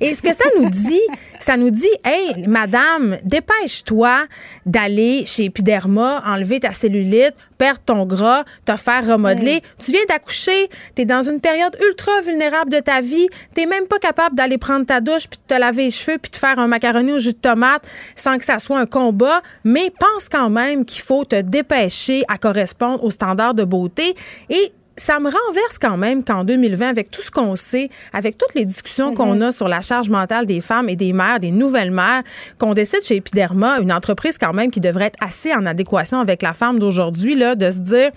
Et 0.00 0.14
ce 0.14 0.22
que 0.22 0.34
ça 0.34 0.44
nous 0.58 0.68
dit, 0.68 1.00
ça 1.42 1.56
nous 1.56 1.70
dit, 1.70 1.90
hey, 2.04 2.46
madame, 2.46 3.18
dépêche-toi 3.24 4.26
d'aller 4.64 5.24
chez 5.26 5.46
Epiderma, 5.46 6.22
enlever 6.24 6.60
ta 6.60 6.70
cellulite, 6.70 7.34
perdre 7.58 7.80
ton 7.84 8.06
gras, 8.06 8.44
te 8.64 8.76
faire 8.76 9.04
remodeler. 9.06 9.60
Tu 9.78 9.90
viens 9.90 10.04
d'accoucher, 10.08 10.68
tu 10.94 11.02
es 11.02 11.04
dans 11.04 11.22
une 11.22 11.40
période 11.40 11.76
ultra 11.84 12.12
vulnérable 12.20 12.70
de 12.70 12.78
ta 12.78 13.00
vie, 13.00 13.28
tu 13.56 13.66
même 13.66 13.88
pas 13.88 13.98
capable 13.98 14.36
d'aller 14.36 14.56
prendre 14.56 14.86
ta 14.86 15.00
douche 15.00 15.28
puis 15.28 15.38
de 15.38 15.54
te 15.54 15.58
laver 15.58 15.84
les 15.84 15.90
cheveux 15.90 16.18
puis 16.18 16.30
de 16.30 16.36
faire 16.36 16.60
un 16.60 16.68
macaroni 16.68 17.12
au 17.12 17.18
jus 17.18 17.32
de 17.32 17.38
tomate 17.38 17.82
sans 18.14 18.38
que 18.38 18.44
ça 18.44 18.60
soit 18.60 18.78
un 18.78 18.86
combat. 18.86 19.42
Mais 19.64 19.92
pense 19.98 20.28
quand 20.28 20.50
même 20.50 20.84
qu'il 20.84 21.02
faut 21.02 21.24
te 21.24 21.40
dépêcher 21.40 22.22
à 22.28 22.38
correspondre 22.38 23.02
aux 23.02 23.10
standards 23.10 23.54
de 23.54 23.64
beauté. 23.64 24.14
Et 24.48 24.72
ça 24.96 25.18
me 25.18 25.26
renverse 25.26 25.78
quand 25.80 25.96
même 25.96 26.24
qu'en 26.24 26.44
2020, 26.44 26.88
avec 26.88 27.10
tout 27.10 27.22
ce 27.22 27.30
qu'on 27.30 27.56
sait, 27.56 27.88
avec 28.12 28.36
toutes 28.38 28.54
les 28.54 28.64
discussions 28.64 29.14
qu'on 29.14 29.34
mhm. 29.34 29.42
a 29.42 29.52
sur 29.52 29.68
la 29.68 29.80
charge 29.80 30.10
mentale 30.10 30.46
des 30.46 30.60
femmes 30.60 30.88
et 30.88 30.96
des 30.96 31.12
mères, 31.12 31.40
des 31.40 31.50
nouvelles 31.50 31.90
mères, 31.90 32.22
qu'on 32.58 32.74
décide 32.74 33.02
chez 33.02 33.16
Epiderma, 33.16 33.78
une 33.80 33.92
entreprise 33.92 34.38
quand 34.38 34.52
même 34.52 34.70
qui 34.70 34.80
devrait 34.80 35.06
être 35.06 35.18
assez 35.20 35.52
en 35.54 35.66
adéquation 35.66 36.20
avec 36.20 36.42
la 36.42 36.52
femme 36.52 36.78
d'aujourd'hui, 36.78 37.34
là, 37.34 37.54
de 37.54 37.70
se 37.70 37.78
dire, 37.78 38.10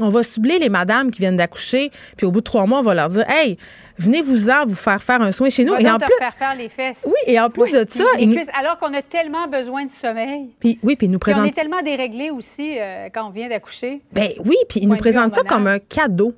on 0.00 0.08
va 0.08 0.22
cibler 0.22 0.58
les 0.58 0.68
madames 0.68 1.10
qui 1.10 1.20
viennent 1.20 1.36
d'accoucher, 1.36 1.90
puis 2.16 2.26
au 2.26 2.30
bout 2.30 2.40
de 2.40 2.44
trois 2.44 2.66
mois, 2.66 2.78
on 2.78 2.82
va 2.82 2.94
leur 2.94 3.08
dire, 3.08 3.24
hey, 3.28 3.58
venez-vous-en 3.98 4.64
vous 4.64 4.74
faire 4.74 5.02
faire 5.02 5.20
un 5.22 5.32
soin 5.32 5.50
chez 5.50 5.64
nous. 5.64 5.74
et 5.74 5.90
en 5.90 5.98
plus, 5.98 6.12
faire 6.18 6.34
faire 6.34 6.54
les 6.54 6.68
fesses. 6.68 7.02
Oui, 7.06 7.12
et 7.26 7.38
en 7.38 7.50
plus 7.50 7.70
de 7.70 7.84
ça, 7.88 8.04
alors 8.58 8.78
qu'on 8.78 8.92
a 8.94 9.02
tellement 9.02 9.48
besoin 9.48 9.84
de 9.84 9.90
sommeil. 9.90 10.50
Puis 10.60 10.78
oui, 10.82 10.96
puis 10.96 11.08
nous 11.08 11.18
présente. 11.18 11.44
on 11.44 11.48
est 11.48 11.54
tellement 11.54 11.82
déréglé 11.82 12.30
aussi 12.30 12.78
euh, 12.78 13.08
quand 13.12 13.26
on 13.26 13.30
vient 13.30 13.48
d'accoucher. 13.48 14.00
Ben 14.12 14.30
oui, 14.44 14.56
puis 14.68 14.80
ils 14.80 14.88
nous 14.88 14.96
présentent 14.96 15.34
ça 15.34 15.42
comme 15.42 15.66
un 15.66 15.78
cadeau. 15.78 16.34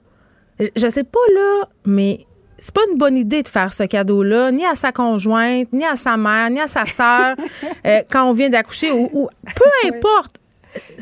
Je 0.58 0.88
sais 0.88 1.04
pas 1.04 1.18
là, 1.34 1.68
mais 1.84 2.26
c'est 2.58 2.74
pas 2.74 2.82
une 2.90 2.96
bonne 2.96 3.16
idée 3.16 3.42
de 3.42 3.48
faire 3.48 3.72
ce 3.72 3.82
cadeau-là, 3.82 4.52
ni 4.52 4.64
à 4.64 4.74
sa 4.74 4.92
conjointe, 4.92 5.72
ni 5.72 5.84
à 5.84 5.96
sa 5.96 6.16
mère, 6.16 6.48
ni 6.50 6.60
à 6.60 6.66
sa 6.66 6.86
sœur, 6.86 7.36
euh, 7.86 8.02
quand 8.10 8.24
on 8.24 8.32
vient 8.32 8.48
d'accoucher, 8.48 8.92
ou, 8.92 9.28
peu 9.54 9.88
importe. 9.88 10.36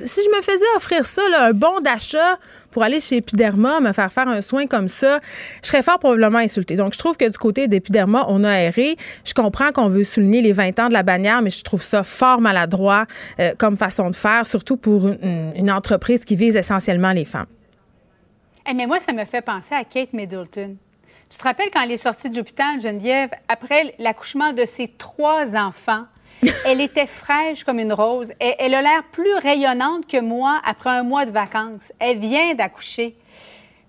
Si 0.04 0.20
je 0.22 0.36
me 0.36 0.42
faisais 0.42 0.66
offrir 0.76 1.04
ça, 1.04 1.22
un 1.38 1.52
bon 1.52 1.80
d'achat 1.80 2.38
pour 2.70 2.82
aller 2.82 3.00
chez 3.00 3.18
Epiderma, 3.18 3.80
me 3.80 3.92
faire 3.92 4.12
faire 4.12 4.28
un 4.28 4.40
soin 4.40 4.66
comme 4.66 4.88
ça, 4.88 5.20
je 5.62 5.68
serais 5.68 5.82
fort 5.82 5.98
probablement 5.98 6.38
insultée. 6.38 6.74
Donc, 6.76 6.94
je 6.94 6.98
trouve 6.98 7.16
que 7.16 7.28
du 7.28 7.38
côté 7.38 7.68
d'Epiderma, 7.68 8.24
on 8.28 8.44
a 8.44 8.52
erré. 8.52 8.96
Je 9.24 9.34
comprends 9.34 9.70
qu'on 9.72 9.88
veut 9.88 10.04
souligner 10.04 10.42
les 10.42 10.52
20 10.52 10.78
ans 10.80 10.88
de 10.88 10.92
la 10.92 11.02
bannière, 11.02 11.42
mais 11.42 11.50
je 11.50 11.62
trouve 11.62 11.82
ça 11.82 12.02
fort 12.02 12.40
maladroit 12.40 13.06
euh, 13.38 13.52
comme 13.58 13.76
façon 13.76 14.10
de 14.10 14.16
faire, 14.16 14.46
surtout 14.46 14.76
pour 14.76 15.08
une, 15.08 15.70
entreprise 15.70 16.24
qui 16.24 16.36
vise 16.36 16.56
essentiellement 16.56 17.12
les 17.12 17.24
femmes. 17.24 17.46
Eh, 18.68 18.74
mais 18.74 18.86
moi, 18.86 18.98
ça 18.98 19.12
me 19.12 19.24
fait 19.24 19.42
penser 19.42 19.74
à 19.74 19.84
Kate 19.84 20.12
Middleton. 20.12 20.76
Tu 21.30 21.38
te 21.38 21.44
rappelles 21.44 21.70
quand 21.72 21.82
elle 21.82 21.92
est 21.92 21.96
sortie 21.96 22.28
de 22.28 22.36
l'hôpital, 22.36 22.80
Geneviève, 22.82 23.30
après 23.48 23.94
l'accouchement 23.98 24.52
de 24.52 24.66
ses 24.66 24.88
trois 24.88 25.56
enfants? 25.56 26.04
Elle 26.66 26.80
était 26.80 27.06
fraîche 27.06 27.64
comme 27.64 27.78
une 27.78 27.92
rose. 27.92 28.32
Et 28.40 28.54
elle 28.58 28.74
a 28.74 28.82
l'air 28.82 29.02
plus 29.12 29.34
rayonnante 29.34 30.06
que 30.06 30.20
moi 30.20 30.60
après 30.64 30.90
un 30.90 31.02
mois 31.02 31.26
de 31.26 31.30
vacances. 31.30 31.92
Elle 31.98 32.18
vient 32.18 32.54
d'accoucher. 32.54 33.16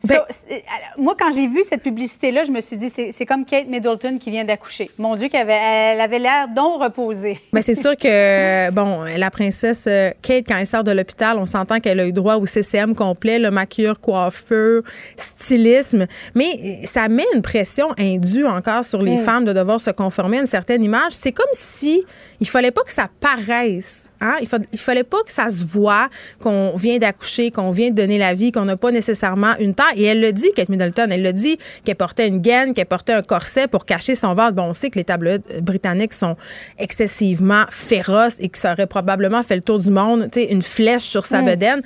Ben, 0.05 0.17
euh, 0.51 0.57
moi, 0.97 1.15
quand 1.17 1.31
j'ai 1.31 1.47
vu 1.47 1.61
cette 1.67 1.81
publicité-là, 1.81 2.43
je 2.43 2.51
me 2.51 2.59
suis 2.59 2.75
dit, 2.75 2.89
c'est 2.89 3.25
comme 3.25 3.45
Kate 3.45 3.67
Middleton 3.67 4.17
qui 4.17 4.31
vient 4.31 4.43
d'accoucher. 4.43 4.89
Mon 4.97 5.15
Dieu, 5.15 5.30
qu'elle 5.30 5.41
avait, 5.41 5.93
elle 5.93 6.01
avait 6.01 6.19
l'air 6.19 6.49
donc 6.49 6.81
reposée. 6.81 7.39
Mais 7.53 7.59
ben, 7.59 7.61
c'est 7.61 7.75
sûr 7.75 7.95
que, 7.95 8.69
bon, 8.71 9.03
la 9.03 9.31
princesse 9.31 9.85
euh, 9.88 10.11
Kate, 10.21 10.45
quand 10.47 10.57
elle 10.57 10.67
sort 10.67 10.84
de 10.84 10.91
l'hôpital, 10.91 11.38
on 11.38 11.45
s'entend 11.45 11.80
qu'elle 11.80 11.99
a 11.99 12.05
eu 12.05 12.11
droit 12.11 12.35
au 12.35 12.45
CCM 12.45 12.95
complet, 12.95 13.39
le 13.39 13.49
maquilleur, 13.49 13.99
coiffeur, 13.99 14.81
stylisme. 15.15 16.07
Mais 16.35 16.81
ça 16.84 17.07
met 17.07 17.25
une 17.34 17.41
pression 17.41 17.88
indue 17.97 18.45
encore 18.45 18.84
sur 18.84 19.01
les 19.01 19.15
mm. 19.15 19.19
femmes 19.19 19.45
de 19.45 19.53
devoir 19.53 19.80
se 19.80 19.91
conformer 19.91 20.38
à 20.38 20.41
une 20.41 20.47
certaine 20.47 20.84
image. 20.84 21.13
C'est 21.13 21.31
comme 21.31 21.45
si 21.53 22.03
il 22.43 22.49
fallait 22.49 22.71
pas 22.71 22.81
que 22.81 22.91
ça 22.91 23.09
paraisse. 23.21 24.09
Hein? 24.19 24.35
Il, 24.41 24.49
ne 24.51 24.77
fallait 24.77 25.05
pas 25.05 25.23
que 25.23 25.31
ça 25.31 25.49
se 25.49 25.65
voit 25.65 26.09
qu'on 26.41 26.75
vient 26.75 26.97
d'accoucher, 26.97 27.51
qu'on 27.51 27.71
vient 27.71 27.89
de 27.89 27.95
donner 27.95 28.17
la 28.17 28.34
vie, 28.34 28.51
qu'on 28.51 28.65
n'a 28.65 28.75
pas 28.75 28.91
nécessairement 28.91 29.53
une 29.59 29.73
taille. 29.73 29.93
Et 29.95 30.03
elle 30.03 30.22
le 30.22 30.32
dit, 30.32 30.49
Kate 30.56 30.70
Middleton, 30.70 31.07
elle 31.11 31.24
le 31.24 31.34
dit 31.34 31.57
qu'elle 31.86 31.95
portait 31.95 32.28
une 32.28 32.40
gaine, 32.40 32.74
qu'elle 32.74 32.86
portait 32.86 33.14
un 33.14 33.22
corset 33.22 33.68
pour 33.68 33.86
cacher 33.86 34.15
son 34.15 34.34
ventre. 34.34 34.53
Bon, 34.53 34.64
on 34.64 34.74
sait 34.74 34.90
que 34.90 34.98
les 34.98 35.03
tableaux 35.03 35.38
britanniques 35.61 36.14
sont 36.14 36.36
excessivement 36.78 37.64
féroces 37.70 38.38
et 38.40 38.49
que 38.49 38.57
ça 38.57 38.74
aurait 38.74 38.88
probablement 38.88 39.44
fait 39.44 39.56
le 39.56 39.61
tour 39.61 39.80
du 39.80 39.91
monde, 39.91 40.30
tu 40.32 40.41
sais, 40.41 40.45
une 40.45 40.61
flèche 40.61 41.03
sur 41.03 41.26
sa 41.26 41.41
bedaine. 41.41 41.82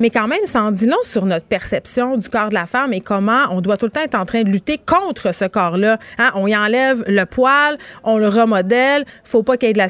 Mais 0.00 0.10
quand 0.10 0.28
même, 0.28 0.44
ça 0.44 0.62
en 0.62 0.70
dit 0.70 0.86
long 0.86 0.96
sur 1.02 1.26
notre 1.26 1.46
perception 1.46 2.16
du 2.16 2.28
corps 2.28 2.48
de 2.48 2.54
la 2.54 2.66
femme 2.66 2.92
et 2.92 3.00
comment 3.00 3.46
on 3.50 3.60
doit 3.60 3.76
tout 3.76 3.86
le 3.86 3.92
temps 3.92 4.02
être 4.02 4.14
en 4.14 4.24
train 4.24 4.42
de 4.42 4.50
lutter 4.50 4.78
contre 4.78 5.34
ce 5.34 5.44
corps-là. 5.44 5.98
Hein? 6.18 6.30
On 6.34 6.46
y 6.46 6.56
enlève 6.56 7.04
le 7.06 7.24
poil, 7.24 7.76
on 8.04 8.18
le 8.18 8.28
remodèle, 8.28 9.04
faut 9.24 9.42
pas 9.42 9.56
qu'il 9.56 9.68
y 9.68 9.70
ait 9.70 9.72
de 9.72 9.78
la 9.78 9.88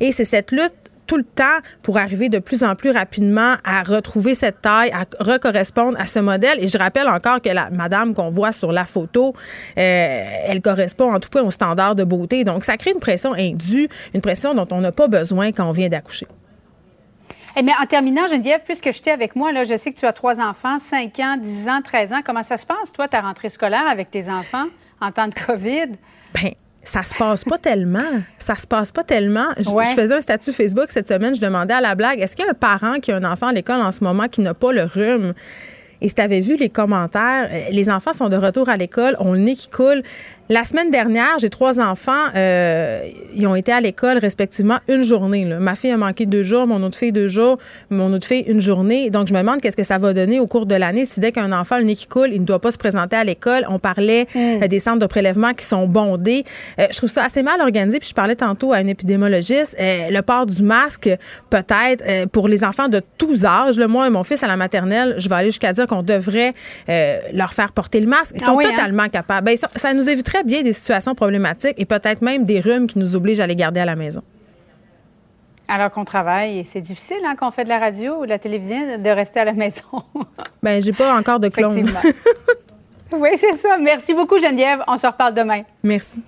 et 0.00 0.12
c'est 0.12 0.24
cette 0.24 0.50
lutte 0.52 0.74
tout 1.06 1.16
le 1.16 1.24
temps 1.24 1.58
pour 1.82 1.98
arriver 1.98 2.28
de 2.28 2.38
plus 2.38 2.62
en 2.62 2.74
plus 2.74 2.90
rapidement 2.90 3.54
à 3.64 3.82
retrouver 3.82 4.34
cette 4.34 4.60
taille, 4.60 4.90
à 4.92 5.04
recorrespondre 5.22 5.98
à 6.00 6.06
ce 6.06 6.18
modèle. 6.18 6.62
Et 6.62 6.68
je 6.68 6.78
rappelle 6.78 7.08
encore 7.08 7.40
que 7.40 7.50
la 7.50 7.70
madame 7.70 8.14
qu'on 8.14 8.30
voit 8.30 8.52
sur 8.52 8.72
la 8.72 8.84
photo, 8.84 9.34
euh, 9.78 10.24
elle 10.46 10.62
correspond 10.62 11.12
en 11.12 11.20
tout 11.20 11.28
point 11.28 11.42
au 11.42 11.50
standard 11.50 11.94
de 11.94 12.04
beauté. 12.04 12.44
Donc, 12.44 12.64
ça 12.64 12.76
crée 12.76 12.92
une 12.92 13.00
pression 13.00 13.32
indue, 13.34 13.88
une 14.14 14.20
pression 14.20 14.54
dont 14.54 14.66
on 14.70 14.80
n'a 14.80 14.92
pas 14.92 15.08
besoin 15.08 15.52
quand 15.52 15.68
on 15.68 15.72
vient 15.72 15.88
d'accoucher. 15.88 16.26
Eh 17.56 17.62
mais 17.62 17.72
en 17.80 17.86
terminant, 17.86 18.26
Geneviève, 18.26 18.62
puisque 18.64 18.92
j'étais 18.92 19.12
avec 19.12 19.36
moi, 19.36 19.52
là, 19.52 19.62
je 19.62 19.76
sais 19.76 19.92
que 19.92 19.98
tu 19.98 20.06
as 20.06 20.12
trois 20.12 20.40
enfants, 20.40 20.78
5 20.78 21.18
ans, 21.20 21.36
10 21.36 21.68
ans, 21.68 21.82
13 21.82 22.12
ans. 22.12 22.20
Comment 22.24 22.42
ça 22.42 22.56
se 22.56 22.66
passe, 22.66 22.92
toi, 22.92 23.06
ta 23.06 23.20
rentrée 23.20 23.48
scolaire 23.48 23.86
avec 23.86 24.10
tes 24.10 24.28
enfants 24.28 24.66
en 25.00 25.12
temps 25.12 25.28
de 25.28 25.34
COVID? 25.34 25.96
Bien, 26.34 26.50
ça 26.84 27.02
se 27.02 27.14
passe 27.14 27.44
pas 27.44 27.58
tellement. 27.58 28.22
Ça 28.38 28.56
se 28.56 28.66
passe 28.66 28.92
pas 28.92 29.02
tellement. 29.02 29.48
Je, 29.58 29.70
faisais 29.94 30.14
un 30.14 30.20
statut 30.20 30.52
Facebook 30.52 30.86
cette 30.88 31.08
semaine, 31.08 31.34
je 31.34 31.40
demandais 31.40 31.74
à 31.74 31.80
la 31.80 31.94
blague, 31.94 32.20
est-ce 32.20 32.36
qu'il 32.36 32.44
y 32.44 32.48
a 32.48 32.50
un 32.50 32.54
parent 32.54 33.00
qui 33.00 33.12
a 33.12 33.16
un 33.16 33.24
enfant 33.24 33.48
à 33.48 33.52
l'école 33.52 33.80
en 33.80 33.90
ce 33.90 34.04
moment 34.04 34.28
qui 34.28 34.40
n'a 34.40 34.54
pas 34.54 34.72
le 34.72 34.84
rhume? 34.84 35.34
Et 36.00 36.08
si 36.08 36.14
tu 36.14 36.20
avais 36.20 36.40
vu 36.40 36.56
les 36.56 36.68
commentaires, 36.68 37.48
euh, 37.50 37.70
les 37.70 37.88
enfants 37.88 38.12
sont 38.12 38.28
de 38.28 38.36
retour 38.36 38.68
à 38.68 38.76
l'école, 38.76 39.16
ont 39.20 39.32
le 39.32 39.38
nez 39.38 39.54
qui 39.54 39.68
coule. 39.68 40.02
La 40.50 40.62
semaine 40.62 40.90
dernière, 40.90 41.38
j'ai 41.38 41.48
trois 41.48 41.80
enfants. 41.80 42.26
Euh, 42.36 43.08
ils 43.34 43.46
ont 43.46 43.54
été 43.54 43.72
à 43.72 43.80
l'école 43.80 44.18
respectivement 44.18 44.76
une 44.88 45.02
journée. 45.02 45.46
Ma 45.46 45.74
fille 45.74 45.90
a 45.90 45.96
manqué 45.96 46.26
deux 46.26 46.42
jours, 46.42 46.66
mon 46.66 46.82
autre 46.82 46.98
fille 46.98 47.12
deux 47.12 47.28
jours, 47.28 47.56
mon 47.88 48.12
autre 48.12 48.26
fille 48.26 48.44
une 48.46 48.60
journée. 48.60 49.08
Donc, 49.08 49.26
je 49.26 49.32
me 49.32 49.38
demande 49.38 49.62
qu'est-ce 49.62 49.76
que 49.76 49.84
ça 49.84 49.96
va 49.96 50.12
donner 50.12 50.40
au 50.40 50.46
cours 50.46 50.66
de 50.66 50.74
l'année 50.74 51.06
si 51.06 51.18
dès 51.18 51.32
qu'un 51.32 51.50
enfant 51.50 51.76
a 51.76 51.78
le 51.78 51.86
nez 51.86 51.96
qui 51.96 52.06
coule, 52.08 52.28
il 52.30 52.42
ne 52.42 52.44
doit 52.44 52.58
pas 52.58 52.70
se 52.70 52.76
présenter 52.76 53.16
à 53.16 53.24
l'école. 53.24 53.64
On 53.70 53.78
parlait 53.78 54.26
mm. 54.34 54.62
euh, 54.64 54.68
des 54.68 54.80
centres 54.80 54.98
de 54.98 55.06
prélèvement 55.06 55.52
qui 55.52 55.64
sont 55.64 55.86
bondés. 55.86 56.44
Euh, 56.78 56.88
je 56.90 56.96
trouve 56.98 57.10
ça 57.10 57.24
assez 57.24 57.42
mal 57.42 57.62
organisé. 57.62 57.98
Puis 57.98 58.10
je 58.10 58.14
parlais 58.14 58.36
tantôt 58.36 58.74
à 58.74 58.82
une 58.82 58.90
épidémiologiste. 58.90 59.76
le 59.80 60.20
port 60.20 60.44
du 60.44 60.62
masque, 60.62 61.08
peut-être, 61.48 62.28
pour 62.28 62.48
les 62.48 62.64
enfants 62.64 62.88
de 62.88 63.00
tous 63.16 63.46
âges. 63.46 63.78
moi 63.78 64.08
et 64.08 64.10
mon 64.10 64.24
fils 64.24 64.42
à 64.42 64.46
la 64.46 64.58
maternelle, 64.58 65.14
je 65.16 65.26
vais 65.26 65.36
aller 65.36 65.48
jusqu'à 65.48 65.72
dire 65.72 65.86
qu'on 65.86 66.02
devrait 66.02 66.52
leur 67.32 67.54
faire 67.54 67.72
porter 67.72 68.00
le 68.00 68.08
masque. 68.08 68.32
Ils 68.36 68.42
ah 68.42 68.46
sont 68.46 68.58
hein? 68.58 68.70
totalement 68.70 69.08
capables. 69.08 69.46
Ben, 69.46 69.56
ça 69.74 69.94
nous 69.94 70.06
éviterait 70.06 70.33
bien 70.42 70.62
des 70.62 70.72
situations 70.72 71.14
problématiques 71.14 71.74
et 71.78 71.84
peut-être 71.84 72.22
même 72.22 72.44
des 72.44 72.60
rhumes 72.60 72.86
qui 72.86 72.98
nous 72.98 73.16
obligent 73.16 73.40
à 73.40 73.46
les 73.46 73.56
garder 73.56 73.80
à 73.80 73.84
la 73.84 73.96
maison. 73.96 74.22
Alors 75.66 75.90
qu'on 75.90 76.04
travaille, 76.04 76.58
et 76.58 76.64
c'est 76.64 76.82
difficile 76.82 77.20
hein, 77.24 77.34
quand 77.38 77.48
on 77.48 77.50
fait 77.50 77.64
de 77.64 77.70
la 77.70 77.78
radio 77.78 78.20
ou 78.20 78.24
de 78.24 78.30
la 78.30 78.38
télévision 78.38 78.98
de 78.98 79.08
rester 79.08 79.40
à 79.40 79.44
la 79.46 79.54
maison. 79.54 79.82
ben, 80.62 80.82
j'ai 80.82 80.92
pas 80.92 81.16
encore 81.16 81.40
de 81.40 81.48
clone. 81.48 81.90
oui, 83.12 83.30
c'est 83.36 83.56
ça. 83.56 83.78
Merci 83.80 84.12
beaucoup, 84.12 84.38
Geneviève. 84.38 84.82
On 84.86 84.96
se 84.96 85.06
reparle 85.06 85.34
demain. 85.34 85.62
Merci. 85.82 86.22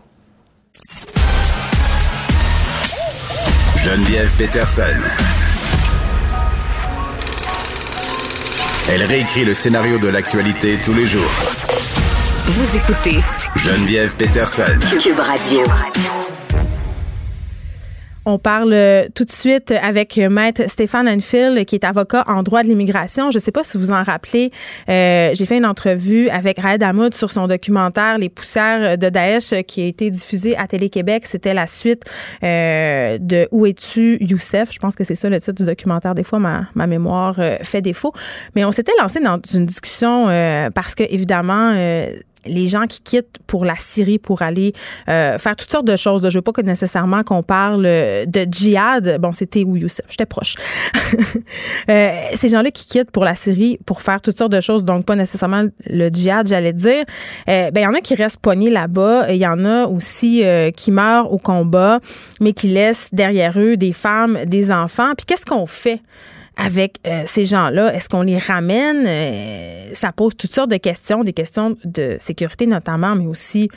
Geneviève 3.77 4.31
Peterson. 4.39 4.83
Elle 8.89 9.03
réécrit 9.03 9.45
le 9.45 9.53
scénario 9.53 9.99
de 9.99 10.09
l'actualité 10.09 10.79
tous 10.83 10.95
les 10.95 11.07
jours 11.07 11.31
vous 12.49 12.77
écoutez 12.77 13.19
Geneviève 13.57 14.15
Peterson. 14.17 14.79
Cube 15.03 15.19
Radio. 15.19 15.63
On 18.25 18.39
parle 18.39 18.73
euh, 18.73 19.09
tout 19.15 19.25
de 19.25 19.33
suite 19.33 19.73
avec 19.73 20.17
Maître 20.17 20.63
Stéphane 20.69 21.09
Anfield, 21.09 21.65
qui 21.65 21.75
est 21.75 21.85
avocat 21.85 22.23
en 22.29 22.45
droit 22.45 22.63
de 22.63 22.69
l'immigration. 22.69 23.33
Je 23.33 23.39
ne 23.39 23.41
sais 23.41 23.51
pas 23.51 23.65
si 23.65 23.79
vous 23.79 23.91
en 23.91 24.03
rappelez, 24.03 24.53
euh, 24.89 25.31
j'ai 25.33 25.45
fait 25.45 25.57
une 25.57 25.67
entrevue 25.67 26.29
avec 26.29 26.61
Raed 26.61 26.85
Hamoud 26.85 27.15
sur 27.15 27.31
son 27.33 27.49
documentaire 27.49 28.19
Les 28.19 28.29
poussières 28.29 28.97
de 28.97 29.09
Daesh 29.09 29.55
qui 29.67 29.83
a 29.83 29.87
été 29.87 30.11
diffusé 30.11 30.57
à 30.57 30.69
Télé-Québec. 30.69 31.27
C'était 31.27 31.55
la 31.55 31.67
suite 31.67 32.03
euh, 32.45 33.19
de 33.21 33.49
Où 33.51 33.67
es-tu, 33.67 34.19
Youssef? 34.21 34.73
Je 34.73 34.79
pense 34.79 34.95
que 34.95 35.03
c'est 35.03 35.17
ça 35.17 35.29
le 35.29 35.41
titre 35.41 35.55
du 35.55 35.65
documentaire. 35.65 36.15
Des 36.15 36.25
fois, 36.25 36.39
ma, 36.39 36.69
ma 36.77 36.87
mémoire 36.87 37.37
fait 37.63 37.81
défaut. 37.81 38.13
Mais 38.55 38.65
on 38.65 38.71
s'était 38.73 38.95
lancé 39.01 39.19
dans 39.19 39.41
une 39.53 39.67
discussion 39.67 40.27
parce 40.75 40.95
que, 40.95 41.05
évidemment, 41.09 41.73
les 42.49 42.67
gens 42.67 42.87
qui 42.87 43.01
quittent 43.03 43.39
pour 43.47 43.65
la 43.65 43.77
Syrie 43.77 44.19
pour 44.19 44.43
aller 44.43 44.73
euh, 45.09 45.39
faire 45.39 45.57
toutes 45.57 45.71
sortes 45.71 45.87
de 45.87 45.97
choses. 45.97 46.29
Je 46.29 46.39
veux 46.39 46.43
pas 46.43 46.53
que 46.53 46.61
nécessairement 46.61 47.23
qu'on 47.23 47.43
parle 47.43 47.83
de 47.83 48.47
djihad. 48.51 49.19
Bon, 49.21 49.33
c'était 49.33 49.65
où 49.65 49.77
Youssef? 49.77 50.05
J'étais 50.09 50.27
proche. 50.27 50.55
euh, 51.89 52.11
ces 52.35 52.49
gens-là 52.49 52.71
qui 52.71 52.87
quittent 52.87 53.11
pour 53.11 53.25
la 53.25 53.35
Syrie 53.35 53.79
pour 53.87 54.03
faire 54.03 54.21
toutes 54.21 54.39
sortes 54.39 54.53
de 54.53 54.61
choses, 54.61 54.85
donc 54.85 55.05
pas 55.05 55.17
nécessairement 55.17 55.65
le 55.87 56.09
djihad, 56.09 56.49
j'allais 56.49 56.73
dire. 56.73 57.05
Euh, 57.49 57.71
ben 57.71 57.81
il 57.81 57.85
y 57.85 57.87
en 57.87 57.95
a 57.95 58.01
qui 58.01 58.15
restent 58.15 58.41
poignés 58.41 58.71
là-bas. 58.71 59.33
Il 59.33 59.37
y 59.37 59.47
en 59.47 59.65
a 59.65 59.87
aussi 59.87 60.45
euh, 60.45 60.71
qui 60.71 60.91
meurent 60.91 61.33
au 61.33 61.39
combat, 61.39 62.01
mais 62.41 62.53
qui 62.53 62.69
laissent 62.69 63.11
derrière 63.13 63.59
eux 63.59 63.77
des 63.77 63.93
femmes, 63.93 64.39
des 64.47 64.71
enfants. 64.71 65.13
Puis 65.17 65.27
qu'est-ce 65.27 65.47
qu'on 65.47 65.67
fait? 65.67 66.01
Avec 66.57 66.99
euh, 67.07 67.23
ces 67.27 67.45
gens-là? 67.45 67.95
Est-ce 67.95 68.09
qu'on 68.09 68.23
les 68.23 68.39
ramène? 68.39 69.05
Euh, 69.07 69.91
ça 69.93 70.13
pose 70.13 70.37
toutes 70.37 70.55
sortes 70.55 70.71
de 70.71 70.77
questions, 70.77 71.23
des 71.23 71.33
questions 71.33 71.77
de 71.85 72.17
sécurité 72.19 72.67
notamment, 72.67 73.15
mais 73.15 73.27
aussi 73.27 73.69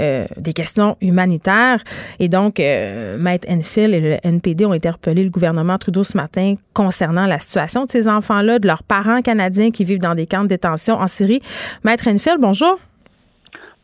euh, 0.00 0.26
des 0.36 0.52
questions 0.52 0.96
humanitaires. 1.00 1.82
Et 2.18 2.28
donc, 2.28 2.58
Maître 2.58 3.48
Enfield 3.50 3.94
et 3.94 4.00
le 4.00 4.16
NPD 4.22 4.66
ont 4.66 4.72
interpellé 4.72 5.24
le 5.24 5.30
gouvernement 5.30 5.78
Trudeau 5.78 6.04
ce 6.04 6.16
matin 6.16 6.54
concernant 6.74 7.26
la 7.26 7.38
situation 7.38 7.84
de 7.84 7.90
ces 7.90 8.08
enfants-là, 8.08 8.58
de 8.58 8.66
leurs 8.66 8.82
parents 8.82 9.22
canadiens 9.22 9.70
qui 9.70 9.84
vivent 9.84 10.00
dans 10.00 10.14
des 10.14 10.26
camps 10.26 10.42
de 10.42 10.48
détention 10.48 10.94
en 10.94 11.08
Syrie. 11.08 11.40
Maître 11.84 12.08
Enfield, 12.08 12.40
bonjour. 12.40 12.78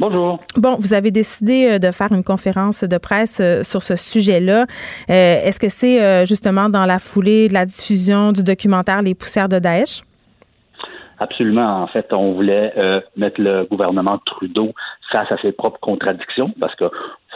Bonjour. 0.02 0.40
Bon, 0.56 0.74
vous 0.80 0.94
avez 0.94 1.12
décidé 1.12 1.68
euh, 1.70 1.78
de 1.78 1.92
faire 1.92 2.10
une 2.10 2.24
conférence 2.24 2.82
de 2.82 2.98
presse 2.98 3.38
euh, 3.40 3.62
sur 3.62 3.84
ce 3.84 3.94
sujet-là. 3.94 4.62
Euh, 4.62 5.44
est-ce 5.44 5.60
que 5.60 5.68
c'est 5.68 6.26
justement 6.26 6.68
dans 6.68 6.86
la 6.86 6.98
foulée 6.98 7.46
de 7.46 7.54
la 7.54 7.64
diffusion 7.64 8.32
du 8.32 8.42
documentaire 8.42 9.00
Les 9.02 9.14
poussières 9.14 9.48
de 9.48 9.60
Daesh? 9.60 10.02
Absolument. 11.20 11.84
En 11.84 11.86
fait, 11.86 12.12
on 12.12 12.32
voulait 12.32 12.74
mettre 13.16 13.40
le 13.40 13.64
gouvernement 13.70 14.18
Trudeau 14.26 14.72
face 15.12 15.30
à 15.30 15.36
ses 15.36 15.52
propres 15.52 15.78
contradictions 15.78 16.52
parce 16.58 16.74
que 16.74 16.86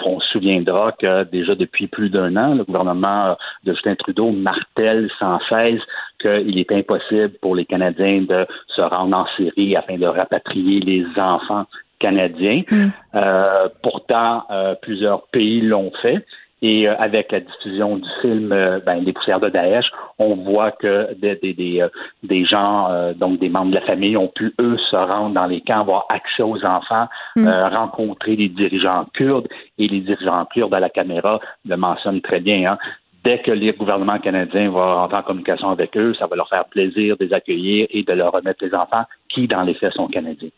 on 0.04 0.18
se 0.18 0.28
souviendra 0.30 0.90
que 0.98 1.22
déjà 1.22 1.54
depuis 1.54 1.86
plus 1.86 2.10
d'un 2.10 2.36
an, 2.36 2.54
le 2.54 2.64
gouvernement 2.64 3.36
de 3.62 3.72
Justin 3.72 3.94
Trudeau 3.94 4.32
martèle 4.32 5.08
sans 5.20 5.38
cesse 5.48 5.80
qu'il 6.20 6.58
est 6.58 6.72
impossible 6.72 7.34
pour 7.40 7.54
les 7.54 7.64
Canadiens 7.64 8.22
de 8.28 8.44
se 8.74 8.80
rendre 8.80 9.16
en 9.16 9.26
Syrie 9.36 9.76
afin 9.76 9.98
de 9.98 10.06
rapatrier 10.06 10.80
les 10.80 11.06
enfants 11.16 11.66
canadien. 12.06 12.62
Mm. 12.70 12.88
Euh, 13.14 13.68
pourtant, 13.82 14.44
euh, 14.50 14.74
plusieurs 14.80 15.22
pays 15.28 15.60
l'ont 15.60 15.92
fait. 16.02 16.24
Et 16.62 16.88
euh, 16.88 16.94
avec 16.98 17.32
la 17.32 17.40
diffusion 17.40 17.96
du 17.96 18.08
film 18.22 18.48
ben, 18.48 19.04
Les 19.04 19.12
poussières 19.12 19.40
de 19.40 19.50
Daesh, 19.50 19.86
on 20.18 20.36
voit 20.36 20.72
que 20.72 21.12
des, 21.14 21.36
des, 21.36 21.82
des, 22.22 22.44
gens, 22.46 23.12
donc 23.14 23.38
des 23.40 23.50
membres 23.50 23.70
de 23.70 23.74
la 23.74 23.86
famille, 23.92 24.16
ont 24.16 24.32
pu, 24.34 24.54
eux, 24.58 24.78
se 24.90 24.96
rendre 24.96 25.34
dans 25.34 25.46
les 25.46 25.60
camps, 25.60 25.80
avoir 25.80 26.06
accès 26.08 26.42
aux 26.42 26.64
enfants, 26.64 27.08
mm. 27.36 27.46
rencontrer 27.80 28.36
les 28.36 28.48
dirigeants 28.48 29.04
kurdes. 29.12 29.48
Et 29.78 29.86
les 29.88 30.00
dirigeants 30.00 30.46
kurdes 30.46 30.74
à 30.74 30.80
la 30.80 30.90
caméra 30.90 31.40
le 31.68 31.76
mentionnent 31.76 32.22
très 32.22 32.40
bien. 32.40 32.72
Hein. 32.72 32.78
Dès 33.22 33.40
que 33.40 33.50
les 33.50 33.72
gouvernements 33.72 34.20
canadiens 34.20 34.70
vont 34.70 34.94
rentrer 34.94 35.18
en 35.18 35.22
communication 35.24 35.68
avec 35.70 35.96
eux, 35.96 36.14
ça 36.14 36.26
va 36.28 36.36
leur 36.36 36.48
faire 36.48 36.64
plaisir 36.66 37.16
de 37.16 37.24
les 37.24 37.32
accueillir 37.34 37.88
et 37.90 38.04
de 38.04 38.12
leur 38.12 38.32
remettre 38.32 38.64
les 38.64 38.72
enfants 38.72 39.04
qui, 39.28 39.48
dans 39.48 39.62
les 39.62 39.74
faits, 39.74 39.94
sont 39.94 40.06
canadiens. 40.06 40.54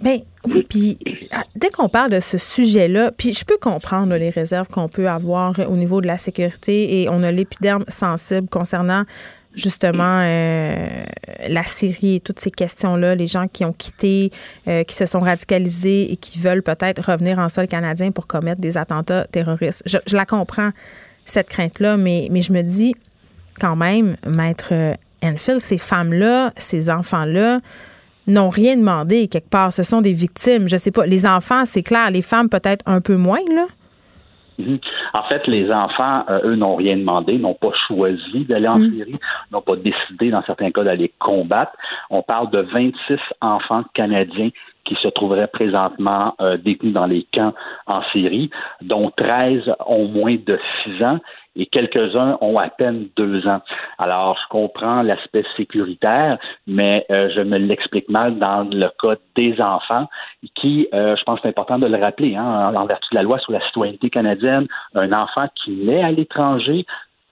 Ben 0.00 0.20
oui, 0.44 0.64
puis 0.68 0.98
ah, 1.32 1.44
dès 1.56 1.70
qu'on 1.70 1.88
parle 1.88 2.10
de 2.10 2.20
ce 2.20 2.38
sujet-là, 2.38 3.10
puis 3.10 3.32
je 3.32 3.44
peux 3.44 3.58
comprendre 3.58 4.14
les 4.14 4.30
réserves 4.30 4.68
qu'on 4.68 4.88
peut 4.88 5.08
avoir 5.08 5.58
au 5.68 5.76
niveau 5.76 6.00
de 6.00 6.06
la 6.06 6.18
sécurité 6.18 7.02
et 7.02 7.08
on 7.08 7.22
a 7.22 7.32
l'épiderme 7.32 7.84
sensible 7.88 8.48
concernant 8.48 9.04
justement 9.54 10.22
euh, 10.22 11.04
la 11.48 11.64
Syrie 11.64 12.16
et 12.16 12.20
toutes 12.20 12.38
ces 12.38 12.52
questions-là, 12.52 13.16
les 13.16 13.26
gens 13.26 13.48
qui 13.48 13.64
ont 13.64 13.72
quitté, 13.72 14.30
euh, 14.68 14.84
qui 14.84 14.94
se 14.94 15.04
sont 15.04 15.20
radicalisés 15.20 16.12
et 16.12 16.16
qui 16.16 16.38
veulent 16.38 16.62
peut-être 16.62 17.10
revenir 17.10 17.40
en 17.40 17.48
sol 17.48 17.66
canadien 17.66 18.12
pour 18.12 18.28
commettre 18.28 18.60
des 18.60 18.78
attentats 18.78 19.24
terroristes. 19.24 19.82
Je, 19.84 19.98
je 20.06 20.16
la 20.16 20.26
comprends, 20.26 20.70
cette 21.24 21.50
crainte-là, 21.50 21.96
mais, 21.96 22.28
mais 22.30 22.40
je 22.40 22.52
me 22.52 22.62
dis 22.62 22.94
quand 23.60 23.74
même, 23.74 24.16
maître 24.26 24.72
Enfield, 25.22 25.60
ces 25.60 25.78
femmes-là, 25.78 26.52
ces 26.56 26.88
enfants-là, 26.90 27.60
n'ont 28.28 28.48
rien 28.48 28.76
demandé 28.76 29.28
quelque 29.28 29.50
part. 29.50 29.72
Ce 29.72 29.82
sont 29.82 30.00
des 30.00 30.12
victimes. 30.12 30.68
Je 30.68 30.76
sais 30.76 30.92
pas. 30.92 31.06
Les 31.06 31.26
enfants, 31.26 31.64
c'est 31.64 31.82
clair. 31.82 32.10
Les 32.10 32.22
femmes, 32.22 32.48
peut-être 32.48 32.82
un 32.86 33.00
peu 33.00 33.16
moins, 33.16 33.40
là. 33.54 33.66
Mhm. 34.58 34.78
En 35.14 35.22
fait, 35.24 35.46
les 35.46 35.70
enfants, 35.70 36.24
euh, 36.28 36.40
eux, 36.44 36.56
n'ont 36.56 36.74
rien 36.74 36.96
demandé, 36.96 37.38
n'ont 37.38 37.54
pas 37.54 37.70
choisi 37.86 38.44
d'aller 38.44 38.68
en 38.68 38.78
mhm. 38.78 38.92
Syrie, 38.92 39.18
n'ont 39.52 39.62
pas 39.62 39.76
décidé, 39.76 40.30
dans 40.30 40.42
certains 40.42 40.70
cas, 40.70 40.82
d'aller 40.82 41.12
combattre. 41.20 41.72
On 42.10 42.22
parle 42.22 42.50
de 42.50 42.60
26 42.60 43.18
enfants 43.40 43.84
canadiens 43.94 44.50
qui 44.84 44.96
se 44.96 45.08
trouveraient 45.08 45.48
présentement 45.48 46.34
euh, 46.40 46.56
détenus 46.56 46.94
dans 46.94 47.06
les 47.06 47.26
camps 47.32 47.52
en 47.86 48.02
Syrie, 48.10 48.50
dont 48.82 49.12
13 49.16 49.70
ont 49.86 50.08
moins 50.08 50.36
de 50.44 50.58
6 50.84 51.04
ans 51.04 51.18
et 51.58 51.66
quelques-uns 51.66 52.38
ont 52.40 52.58
à 52.58 52.68
peine 52.70 53.08
deux 53.16 53.46
ans. 53.46 53.60
Alors, 53.98 54.38
je 54.42 54.48
comprends 54.48 55.02
l'aspect 55.02 55.44
sécuritaire, 55.56 56.38
mais 56.66 57.04
euh, 57.10 57.28
je 57.34 57.40
me 57.40 57.58
l'explique 57.58 58.08
mal 58.08 58.38
dans 58.38 58.62
le 58.62 58.88
cas 59.00 59.16
des 59.36 59.60
enfants 59.60 60.08
qui, 60.54 60.88
euh, 60.94 61.16
je 61.16 61.22
pense 61.24 61.40
c'est 61.42 61.48
important 61.48 61.78
de 61.78 61.86
le 61.86 61.98
rappeler, 61.98 62.36
hein, 62.36 62.72
en 62.74 62.86
vertu 62.86 63.08
de 63.10 63.16
la 63.16 63.22
loi 63.22 63.38
sur 63.40 63.52
la 63.52 63.60
citoyenneté 63.66 64.08
canadienne, 64.08 64.66
un 64.94 65.12
enfant 65.12 65.48
qui 65.56 65.72
naît 65.72 66.02
à 66.02 66.12
l'étranger 66.12 66.86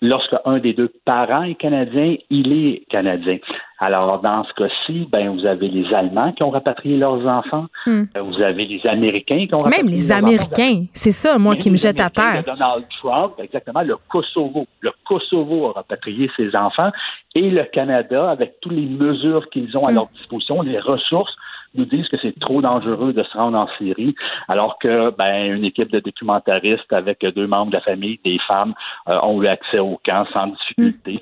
lorsque 0.07 0.35
un 0.45 0.59
des 0.59 0.73
deux 0.73 0.93
parents 1.05 1.43
est 1.43 1.55
canadien, 1.55 2.17
il 2.31 2.53
est 2.53 2.85
canadien. 2.89 3.39
Alors, 3.79 4.21
dans 4.23 4.45
ce 4.45 4.53
cas-ci, 4.55 5.07
ben, 5.11 5.37
vous 5.37 5.45
avez 5.45 5.69
les 5.69 5.93
Allemands 5.93 6.33
qui 6.33 6.43
ont 6.43 6.51
rapatrié 6.51 6.97
leurs 6.97 7.27
enfants. 7.27 7.67
Hmm. 7.87 8.05
Euh, 8.17 8.23
vous 8.23 8.41
avez 8.41 8.65
les 8.65 8.81
Américains 8.87 9.47
qui 9.47 9.55
ont 9.55 9.59
rapatrié 9.59 9.83
Même 9.83 9.93
les 9.93 10.13
Américains. 10.13 10.85
C'est 10.95 11.11
ça, 11.11 11.39
moi, 11.39 11.57
qui 11.57 11.71
me 11.71 11.77
jette 11.77 12.01
à 12.01 12.09
terre. 12.09 12.43
Donald 12.45 12.85
Trump, 13.01 13.35
exactement, 13.39 13.83
le 13.83 13.97
Kosovo. 14.09 14.67
Le 14.81 14.93
Kosovo 15.05 15.69
a 15.69 15.73
rapatrié 15.73 16.31
ses 16.37 16.57
enfants 16.57 16.91
et 17.35 17.51
le 17.51 17.65
Canada, 17.65 18.31
avec 18.31 18.61
toutes 18.61 18.73
les 18.73 18.87
mesures 18.87 19.49
qu'ils 19.51 19.77
ont 19.77 19.87
à 19.87 19.93
hmm. 19.93 19.97
leur 19.97 20.09
disposition, 20.15 20.63
les 20.63 20.79
ressources, 20.79 21.35
nous 21.75 21.85
disent 21.85 22.09
que 22.09 22.17
c'est 22.21 22.39
trop 22.39 22.63
dangereux 22.63 23.13
de 23.13 23.23
se 23.23 23.37
rendre 23.37 23.59
en 23.59 23.69
Syrie, 23.79 24.15
alors 24.49 24.79
que 24.79 25.11
ben, 25.17 25.53
une 25.53 25.65
équipe 25.65 25.91
de 25.91 26.01
documentaristes 26.01 26.93
avec 26.93 27.25
deux 27.25 27.47
membres 27.47 27.71
de 27.71 27.77
la 27.77 27.83
famille, 27.83 28.19
des 28.25 28.39
femmes, 28.47 28.75
euh, 29.09 29.19
ont 29.23 29.43
eu 29.43 29.47
accès 29.47 29.79
au 29.79 30.01
camp 30.05 30.27
sans 30.33 30.49
difficulté. 30.49 31.21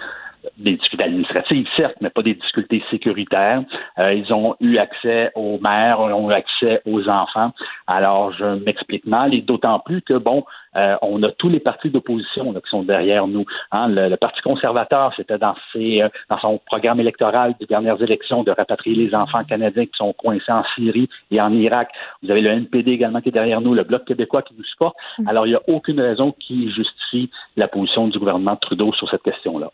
Des 0.59 0.77
difficultés 0.77 1.05
administratives, 1.05 1.67
certes, 1.77 1.97
mais 2.01 2.11
pas 2.11 2.23
des 2.23 2.35
difficultés 2.35 2.83
sécuritaires. 2.91 3.63
Euh, 3.99 4.13
ils 4.13 4.33
ont 4.33 4.57
eu 4.61 4.77
accès 4.79 5.31
aux 5.35 5.59
mères, 5.59 5.99
ils 6.01 6.13
ont 6.13 6.31
eu 6.31 6.35
accès 6.35 6.81
aux 6.87 7.09
enfants. 7.09 7.53
Alors, 7.87 8.33
je 8.33 8.45
m'explique 8.65 9.07
mal, 9.07 9.35
et 9.35 9.43
d'autant 9.43 9.79
plus 9.81 10.03
que, 10.03 10.15
bon, 10.15 10.45
euh, 10.77 10.97
on 11.03 11.23
a 11.23 11.31
tous 11.31 11.49
les 11.49 11.61
partis 11.61 11.91
d'opposition 11.91 12.53
qui 12.53 12.71
sont 12.71 12.83
derrière 12.83 13.27
nous. 13.27 13.45
Hein. 13.73 13.89
Le, 13.89 14.17
Parti 14.17 14.41
conservateur, 14.43 15.13
c'était 15.17 15.39
dans, 15.39 15.55
ses, 15.73 16.03
euh, 16.03 16.09
dans 16.31 16.39
son 16.39 16.61
programme 16.67 17.01
électoral 17.01 17.55
des 17.61 17.67
dernières 17.67 18.01
élections 18.03 18.43
de 18.43 18.51
rapatrier 18.51 18.97
les 18.97 19.15
enfants 19.15 19.45
canadiens 19.45 19.85
qui 19.85 19.97
sont 19.97 20.13
coincés 20.13 20.51
en 20.51 20.65
Syrie 20.75 21.09
et 21.31 21.41
en 21.41 21.53
Irak. 21.53 21.91
Vous 22.23 22.31
avez 22.31 22.41
le 22.41 22.51
NPD 22.51 22.93
également 22.93 23.21
qui 23.21 23.29
est 23.29 23.33
derrière 23.33 23.61
nous, 23.61 23.75
le 23.75 23.85
Bloc 23.85 24.05
québécois 24.05 24.43
qui 24.43 24.55
nous 24.57 24.65
supporte. 24.65 24.97
Mm. 25.19 25.29
Alors, 25.29 25.47
il 25.47 25.51
n'y 25.51 25.57
a 25.57 25.63
aucune 25.69 26.01
raison 26.01 26.33
qui 26.33 26.71
justifie 26.73 27.31
la 27.57 27.69
position 27.69 28.09
du 28.09 28.19
gouvernement 28.19 28.57
Trudeau 28.57 28.93
sur 28.93 29.09
cette 29.11 29.23
question-là. 29.23 29.71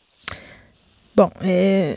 Bon, 1.20 1.28
euh, 1.44 1.96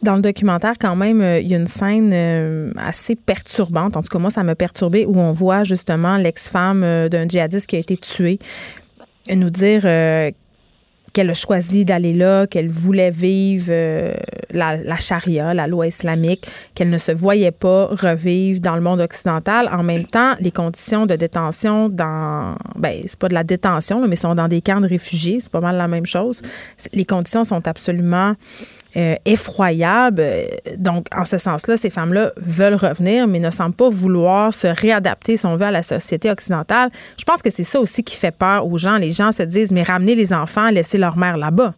dans 0.00 0.14
le 0.14 0.22
documentaire, 0.22 0.74
quand 0.80 0.94
même, 0.94 1.20
euh, 1.20 1.40
il 1.40 1.48
y 1.48 1.54
a 1.54 1.56
une 1.56 1.66
scène 1.66 2.12
euh, 2.14 2.70
assez 2.76 3.16
perturbante. 3.16 3.96
En 3.96 4.02
tout 4.02 4.10
cas, 4.10 4.20
moi, 4.20 4.30
ça 4.30 4.44
m'a 4.44 4.54
perturbé 4.54 5.04
où 5.06 5.18
on 5.18 5.32
voit 5.32 5.64
justement 5.64 6.16
l'ex-femme 6.16 7.08
d'un 7.08 7.26
djihadiste 7.26 7.66
qui 7.66 7.74
a 7.74 7.80
été 7.80 7.96
tué 7.96 8.38
nous 9.28 9.50
dire 9.50 9.82
qu'elle 11.12 11.30
a 11.30 11.34
choisi 11.34 11.84
d'aller 11.84 12.12
là, 12.12 12.46
qu'elle 12.46 12.68
voulait 12.68 13.10
vivre 13.10 13.66
euh, 13.70 14.14
la, 14.50 14.96
charia, 14.96 15.54
la 15.54 15.66
loi 15.66 15.86
islamique, 15.86 16.46
qu'elle 16.74 16.90
ne 16.90 16.98
se 16.98 17.12
voyait 17.12 17.50
pas 17.50 17.86
revivre 17.86 18.60
dans 18.60 18.74
le 18.74 18.80
monde 18.80 19.00
occidental. 19.00 19.68
En 19.72 19.82
même 19.82 20.06
temps, 20.06 20.34
les 20.40 20.50
conditions 20.50 21.06
de 21.06 21.16
détention 21.16 21.88
dans, 21.88 22.56
ben, 22.76 23.02
c'est 23.06 23.18
pas 23.18 23.28
de 23.28 23.34
la 23.34 23.44
détention, 23.44 24.06
mais 24.06 24.16
sont 24.16 24.34
dans 24.34 24.48
des 24.48 24.60
camps 24.60 24.80
de 24.80 24.88
réfugiés, 24.88 25.38
c'est 25.40 25.52
pas 25.52 25.60
mal 25.60 25.76
la 25.76 25.88
même 25.88 26.06
chose. 26.06 26.42
Les 26.92 27.04
conditions 27.04 27.44
sont 27.44 27.66
absolument 27.66 28.34
euh, 28.98 29.14
effroyables. 29.24 30.22
Donc, 30.76 31.06
en 31.16 31.24
ce 31.24 31.38
sens-là, 31.38 31.76
ces 31.76 31.90
femmes-là 31.90 32.32
veulent 32.36 32.74
revenir, 32.74 33.28
mais 33.28 33.38
ne 33.38 33.50
semblent 33.50 33.76
pas 33.76 33.88
vouloir 33.88 34.52
se 34.52 34.66
réadapter, 34.66 35.36
si 35.36 35.46
on 35.46 35.56
veut, 35.56 35.66
à 35.66 35.70
la 35.70 35.82
société 35.82 36.30
occidentale. 36.30 36.90
Je 37.18 37.24
pense 37.24 37.40
que 37.40 37.50
c'est 37.50 37.64
ça 37.64 37.80
aussi 37.80 38.02
qui 38.02 38.16
fait 38.16 38.36
peur 38.36 38.66
aux 38.66 38.76
gens. 38.76 38.98
Les 38.98 39.10
gens 39.10 39.30
se 39.30 39.42
disent, 39.44 39.72
mais 39.72 39.82
ramener 39.82 40.14
les 40.14 40.32
enfants, 40.32 40.70
laisser 40.70 40.98
leur 40.98 41.16
mère 41.16 41.36
là-bas. 41.36 41.74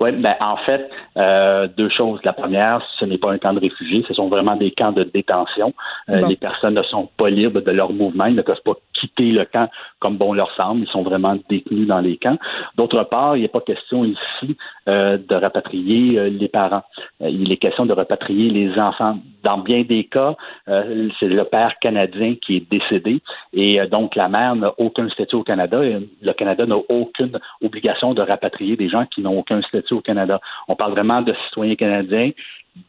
Oui, 0.00 0.12
ben 0.12 0.34
en 0.40 0.56
fait, 0.58 0.88
euh, 1.16 1.68
deux 1.76 1.88
choses. 1.90 2.20
La 2.24 2.32
première, 2.32 2.82
ce 2.98 3.04
n'est 3.04 3.18
pas 3.18 3.32
un 3.32 3.38
camp 3.38 3.52
de 3.52 3.60
réfugiés, 3.60 4.04
ce 4.06 4.14
sont 4.14 4.28
vraiment 4.28 4.56
des 4.56 4.70
camps 4.70 4.92
de 4.92 5.04
détention. 5.04 5.74
Euh, 6.08 6.20
les 6.28 6.36
personnes 6.36 6.74
ne 6.74 6.82
sont 6.84 7.08
pas 7.16 7.28
libres 7.30 7.60
de 7.60 7.70
leur 7.70 7.92
mouvement, 7.92 8.26
ils 8.26 8.36
ne 8.36 8.42
peuvent 8.42 8.62
pas 8.64 8.74
quitter 9.00 9.30
le 9.30 9.44
camp 9.44 9.68
comme 10.00 10.16
bon 10.16 10.32
leur 10.32 10.50
semble, 10.54 10.82
ils 10.82 10.90
sont 10.90 11.02
vraiment 11.02 11.36
détenus 11.48 11.86
dans 11.86 12.00
les 12.00 12.16
camps. 12.16 12.38
D'autre 12.76 13.02
part, 13.04 13.36
il 13.36 13.42
n'est 13.42 13.48
pas 13.48 13.60
question 13.60 14.04
ici 14.04 14.56
euh, 14.88 15.18
de 15.18 15.34
rapatrier 15.34 16.30
les 16.30 16.48
parents. 16.48 16.82
il 17.20 17.50
est 17.52 17.56
question 17.56 17.86
de 17.86 17.92
rapatrier 17.92 18.50
les 18.50 18.78
enfants. 18.78 19.18
Dans 19.42 19.58
bien 19.58 19.82
des 19.82 20.04
cas, 20.04 20.34
c'est 20.66 21.28
le 21.28 21.44
père 21.44 21.78
canadien 21.80 22.34
qui 22.34 22.56
est 22.56 22.70
décédé 22.70 23.20
et 23.52 23.80
donc 23.86 24.16
la 24.16 24.28
mère 24.28 24.56
n'a 24.56 24.72
aucun 24.78 25.08
statut 25.08 25.36
au 25.36 25.42
Canada. 25.42 25.82
Et 25.84 25.98
le 26.20 26.32
Canada 26.32 26.66
n'a 26.66 26.76
aucune 26.88 27.38
obligation 27.62 28.14
de 28.14 28.22
rapatrier 28.22 28.76
des 28.76 28.88
gens 28.88 29.06
qui 29.06 29.20
n'ont 29.20 29.38
aucun 29.38 29.62
statut 29.62 29.94
au 29.94 30.00
Canada. 30.00 30.40
On 30.66 30.76
parle 30.76 30.92
vraiment 30.92 31.22
de 31.22 31.34
citoyens 31.46 31.76
canadiens, 31.76 32.30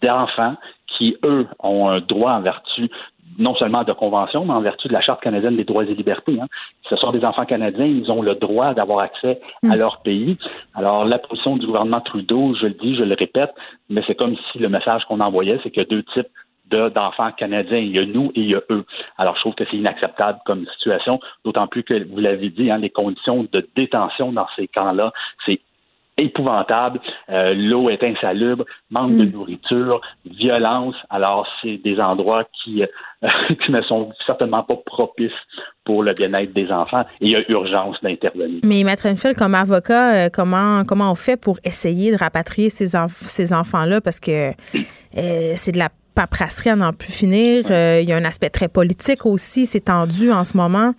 d'enfants 0.01 0.55
qui, 0.99 1.15
eux, 1.23 1.47
ont 1.59 1.89
un 1.89 2.01
droit 2.01 2.33
en 2.33 2.41
vertu 2.41 2.91
non 3.37 3.55
seulement 3.55 3.85
de 3.85 3.93
convention, 3.93 4.43
mais 4.45 4.53
en 4.53 4.59
vertu 4.59 4.89
de 4.89 4.93
la 4.93 4.99
Charte 4.99 5.21
canadienne 5.21 5.55
des 5.55 5.63
droits 5.63 5.85
et 5.85 5.95
libertés. 5.95 6.37
Hein. 6.39 6.47
Ce 6.89 6.97
sont 6.97 7.11
des 7.11 7.23
enfants 7.23 7.45
canadiens, 7.45 7.85
ils 7.85 8.11
ont 8.11 8.21
le 8.21 8.35
droit 8.35 8.73
d'avoir 8.73 8.99
accès 8.99 9.39
à 9.63 9.75
mm. 9.75 9.79
leur 9.79 10.01
pays. 10.01 10.37
Alors, 10.75 11.05
la 11.05 11.19
position 11.19 11.55
du 11.55 11.65
gouvernement 11.65 12.01
Trudeau, 12.01 12.53
je 12.55 12.67
le 12.67 12.73
dis, 12.73 12.95
je 12.95 13.03
le 13.03 13.15
répète, 13.15 13.53
mais 13.89 14.03
c'est 14.05 14.15
comme 14.15 14.35
si 14.51 14.59
le 14.59 14.67
message 14.67 15.05
qu'on 15.05 15.21
envoyait, 15.21 15.57
c'est 15.63 15.71
qu'il 15.71 15.81
y 15.81 15.85
a 15.85 15.89
deux 15.89 16.03
types 16.03 16.27
d'enfants 16.69 17.31
canadiens. 17.31 17.77
Il 17.77 17.95
y 17.95 17.99
a 17.99 18.05
nous 18.05 18.31
et 18.35 18.41
il 18.41 18.49
y 18.49 18.55
a 18.55 18.61
eux. 18.69 18.85
Alors, 19.17 19.35
je 19.35 19.41
trouve 19.41 19.55
que 19.55 19.63
c'est 19.71 19.77
inacceptable 19.77 20.39
comme 20.45 20.65
situation, 20.77 21.21
d'autant 21.45 21.67
plus 21.67 21.83
que, 21.83 22.03
vous 22.11 22.19
l'avez 22.19 22.49
dit, 22.49 22.69
hein, 22.69 22.77
les 22.77 22.89
conditions 22.89 23.47
de 23.51 23.67
détention 23.75 24.33
dans 24.33 24.47
ces 24.57 24.67
camps-là, 24.67 25.13
c'est 25.45 25.61
épouvantable. 26.19 26.99
Euh, 27.29 27.53
l'eau 27.55 27.89
est 27.89 28.03
insalubre, 28.03 28.65
manque 28.89 29.15
de 29.15 29.25
mm. 29.25 29.31
nourriture, 29.31 30.01
violence. 30.25 30.95
Alors, 31.09 31.47
c'est 31.61 31.77
des 31.77 31.99
endroits 31.99 32.45
qui, 32.63 32.83
euh, 32.83 33.27
qui 33.65 33.71
ne 33.71 33.81
sont 33.81 34.11
certainement 34.25 34.63
pas 34.63 34.75
propices 34.85 35.31
pour 35.85 36.03
le 36.03 36.13
bien-être 36.13 36.53
des 36.53 36.71
enfants 36.71 37.01
et 37.21 37.27
il 37.27 37.31
y 37.31 37.35
a 37.35 37.41
urgence 37.49 37.97
d'intervenir. 38.03 38.59
Mais 38.63 38.83
Maître 38.83 39.07
Enfield, 39.07 39.37
comme 39.37 39.55
avocat, 39.55 40.13
euh, 40.13 40.29
comment, 40.31 40.83
comment 40.85 41.11
on 41.11 41.15
fait 41.15 41.37
pour 41.37 41.57
essayer 41.63 42.11
de 42.11 42.17
rapatrier 42.17 42.69
ces, 42.69 42.97
ces 43.07 43.53
enfants-là? 43.53 44.01
Parce 44.01 44.19
que 44.19 44.51
c'est 45.13 45.71
de 45.71 45.79
la 45.79 45.89
paperasserie 46.13 46.69
à 46.69 46.75
n'en 46.75 46.93
plus 46.93 47.11
finir. 47.11 47.63
il 47.69 48.07
y 48.07 48.13
a 48.13 48.17
un 48.17 48.25
aspect 48.25 48.49
très 48.49 48.67
politique 48.67 49.25
aussi. 49.25 49.65
C'est 49.65 49.85
tendu 49.85 50.31
en 50.31 50.43
ce 50.43 50.57
moment. 50.57 50.93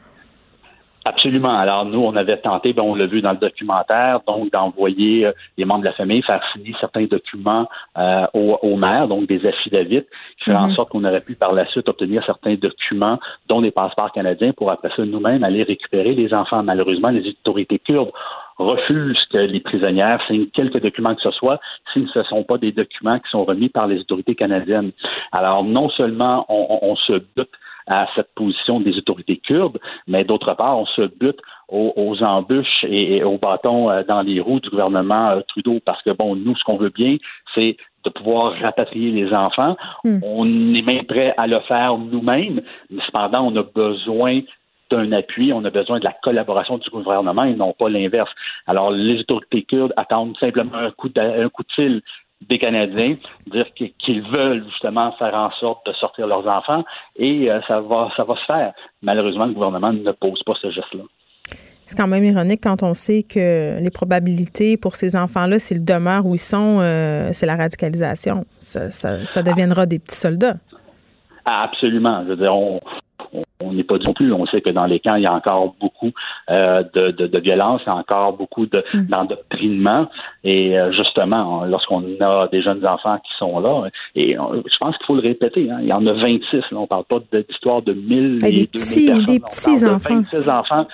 Absolument. 1.05 1.59
Alors 1.59 1.87
nous, 1.87 2.01
on 2.01 2.15
avait 2.15 2.37
tenté, 2.37 2.75
ben, 2.75 2.83
on 2.83 2.95
l'a 2.95 3.07
vu 3.07 3.23
dans 3.23 3.33
le 3.33 3.39
documentaire, 3.39 4.21
donc 4.27 4.53
d'envoyer 4.53 5.27
euh, 5.27 5.33
les 5.57 5.65
membres 5.65 5.81
de 5.81 5.87
la 5.87 5.95
famille 5.95 6.23
faire 6.23 6.43
signer 6.53 6.75
certains 6.79 7.05
documents 7.05 7.69
euh, 7.97 8.27
aux, 8.35 8.77
maires, 8.77 9.09
donc 9.09 9.27
des 9.27 9.47
affidavits, 9.47 10.03
qui 10.39 10.45
feraient 10.45 10.59
en 10.59 10.69
mhm. 10.69 10.75
sorte 10.75 10.91
qu'on 10.91 11.05
aurait 11.05 11.23
pu 11.23 11.37
par 11.37 11.53
la 11.55 11.65
suite 11.67 11.89
obtenir 11.89 12.23
certains 12.27 12.55
documents, 12.55 13.19
dont 13.49 13.63
des 13.63 13.71
passeports 13.71 14.13
canadiens, 14.13 14.53
pour 14.53 14.71
après 14.71 14.91
ça 14.95 15.05
nous-mêmes 15.05 15.43
aller 15.43 15.63
récupérer 15.63 16.15
les 16.15 16.35
enfants. 16.35 16.63
Malheureusement, 16.63 17.09
les 17.09 17.27
autorités 17.27 17.79
kurdes 17.79 18.13
refusent 18.59 19.25
que 19.33 19.39
les 19.39 19.61
prisonnières 19.61 20.21
signent 20.27 20.49
quelques 20.53 20.83
documents 20.83 21.15
que 21.15 21.23
ce 21.23 21.31
soit 21.31 21.59
si 21.95 22.07
ce 22.13 22.19
ne 22.19 22.25
sont 22.25 22.45
pas 22.45 22.59
des 22.59 22.73
documents 22.73 23.19
qui 23.19 23.31
sont 23.31 23.45
remis 23.45 23.71
par 23.71 23.87
les 23.87 24.01
autorités 24.01 24.35
canadiennes. 24.35 24.93
Alors 25.33 25.65
non 25.65 25.89
seulement 25.89 26.45
on, 26.51 26.79
on 26.83 26.97
se 26.97 27.15
bute 27.37 27.49
à 27.87 28.07
cette 28.15 28.35
position 28.35 28.81
des 28.81 28.97
autorités 28.97 29.39
kurdes, 29.39 29.79
mais 30.07 30.25
d'autre 30.25 30.55
part, 30.55 30.79
on 30.79 30.87
se 30.87 31.03
bute 31.03 31.41
aux, 31.69 32.23
embûches 32.23 32.85
et, 32.85 33.23
aux 33.23 33.39
bâtons 33.39 33.91
euh, 33.91 34.03
dans 34.03 34.23
les 34.23 34.41
roues 34.41 34.61
du 34.61 34.71
gouvernement 34.71 35.31
euh, 35.31 35.41
Trudeau, 35.49 35.79
parce 35.85 36.03
que, 36.03 36.11
bon, 36.11 36.35
nous, 36.35 36.57
ce 36.57 36.65
qu'on 36.65 36.77
veut 36.77 36.91
bien, 36.91 37.17
c'est 37.55 37.77
de 38.05 38.11
pouvoir 38.11 38.55
rapatrier 38.61 39.11
les 39.11 39.33
enfants. 39.33 39.77
Hmm. 40.05 40.19
On 40.23 40.75
est 40.75 40.83
même 40.83 41.05
prêt 41.05 41.35
à 41.37 41.47
le 41.47 41.61
faire 41.61 41.97
nous-mêmes, 41.97 42.63
mais 42.91 43.03
cependant, 43.07 43.47
on 43.47 43.57
a 43.57 43.63
besoin 43.63 44.41
d'un 44.91 45.13
appui, 45.13 45.53
on 45.53 45.65
a 45.65 45.71
besoin 45.71 46.01
de 46.01 46.05
la 46.05 46.15
collaboration 46.23 46.79
du 46.79 46.91
gouvernement 46.91 47.45
et 47.45 47.55
non 47.55 47.73
pas 47.73 47.89
l'inverse. 47.89 48.31
Alors, 48.67 48.91
les 48.91 49.21
autorités 49.21 49.63
kurdes 49.63 49.93
attendent 49.97 50.37
simplement 50.39 50.75
un 50.75 50.91
coup 50.91 51.09
de, 51.09 51.21
un 51.21 51.49
coup 51.49 51.63
de 51.63 51.73
fil 51.73 52.03
des 52.49 52.59
Canadiens, 52.59 53.17
dire 53.47 53.67
qu'ils 53.75 54.23
veulent 54.23 54.65
justement 54.71 55.13
faire 55.13 55.35
en 55.35 55.51
sorte 55.53 55.87
de 55.87 55.93
sortir 55.93 56.27
leurs 56.27 56.47
enfants 56.47 56.85
et 57.17 57.51
euh, 57.51 57.61
ça 57.69 57.81
va 57.81 58.09
ça 58.17 58.25
va 58.25 58.35
se 58.37 58.45
faire. 58.45 58.73
Malheureusement, 59.03 59.47
le 59.47 59.53
gouvernement 59.53 59.93
ne 59.93 60.13
pose 60.13 60.43
pas 60.45 60.55
ce 60.61 60.71
geste-là. 60.71 61.03
C'est 61.87 61.97
quand 61.97 62.07
même 62.07 62.25
ironique 62.25 62.61
quand 62.63 62.85
on 62.85 62.95
sait 62.95 63.25
que 63.25 63.81
les 63.83 63.91
probabilités 63.91 64.77
pour 64.77 64.95
ces 64.95 65.17
enfants-là, 65.17 65.59
s'ils 65.59 65.85
demeurent 65.85 66.25
où 66.25 66.35
ils 66.35 66.39
sont, 66.39 66.79
euh, 66.81 67.31
c'est 67.33 67.47
la 67.47 67.57
radicalisation. 67.57 68.45
Ça, 68.61 68.93
ça, 68.93 69.43
deviendra 69.43 69.87
des 69.87 69.99
petits 69.99 70.15
soldats. 70.15 70.55
Absolument. 71.45 72.23
Je 72.23 72.29
veux 72.29 72.37
dire, 72.37 72.55
on, 72.55 72.79
on 73.63 73.73
n'est 73.73 73.85
pas 73.85 73.99
du 73.99 74.13
plus. 74.15 74.33
On 74.33 74.47
sait 74.47 74.61
que 74.61 74.71
dans 74.71 74.87
les 74.87 75.01
camps, 75.01 75.17
il 75.17 75.23
y 75.23 75.27
a 75.27 75.33
encore 75.33 75.75
beaucoup 75.81 76.11
euh, 76.51 76.83
de, 76.95 77.11
de, 77.11 77.27
de, 77.27 77.39
violence, 77.39 77.83
il 77.87 77.91
y 77.91 77.93
a 77.93 77.97
encore 77.97 78.33
beaucoup 78.33 78.65
mm. 78.65 79.07
d'endoctrinement. 79.09 80.09
Et 80.45 80.79
euh, 80.79 80.93
justement, 80.93 81.65
lorsqu'on 81.65 82.05
a 82.21 82.49
des 82.49 82.63
jeunes 82.63 82.87
enfants 82.87 83.19
qui 83.19 83.37
sont 83.37 83.61
là, 83.61 83.89
et 84.15 84.35
je 84.35 84.77
pense 84.79 84.97
qu'il 84.97 85.07
faut 85.07 85.15
le 85.15 85.23
répéter, 85.23 85.71
hein, 85.71 85.79
il 85.81 85.89
y 85.89 85.93
en 85.93 86.07
a 86.07 86.13
26. 86.13 86.57
Là, 86.57 86.63
on 86.73 86.83
ne 86.83 86.87
parle 86.87 87.05
pas 87.05 87.21
d'histoire 87.33 87.83
de 87.83 87.93
1000 87.93 88.39
et, 88.45 88.53
des 88.53 88.67
petits, 88.67 89.25
Des 89.25 89.41
petits 89.41 89.85
enfants. 89.87 90.21
26 90.33 90.49
enfants 90.49 90.87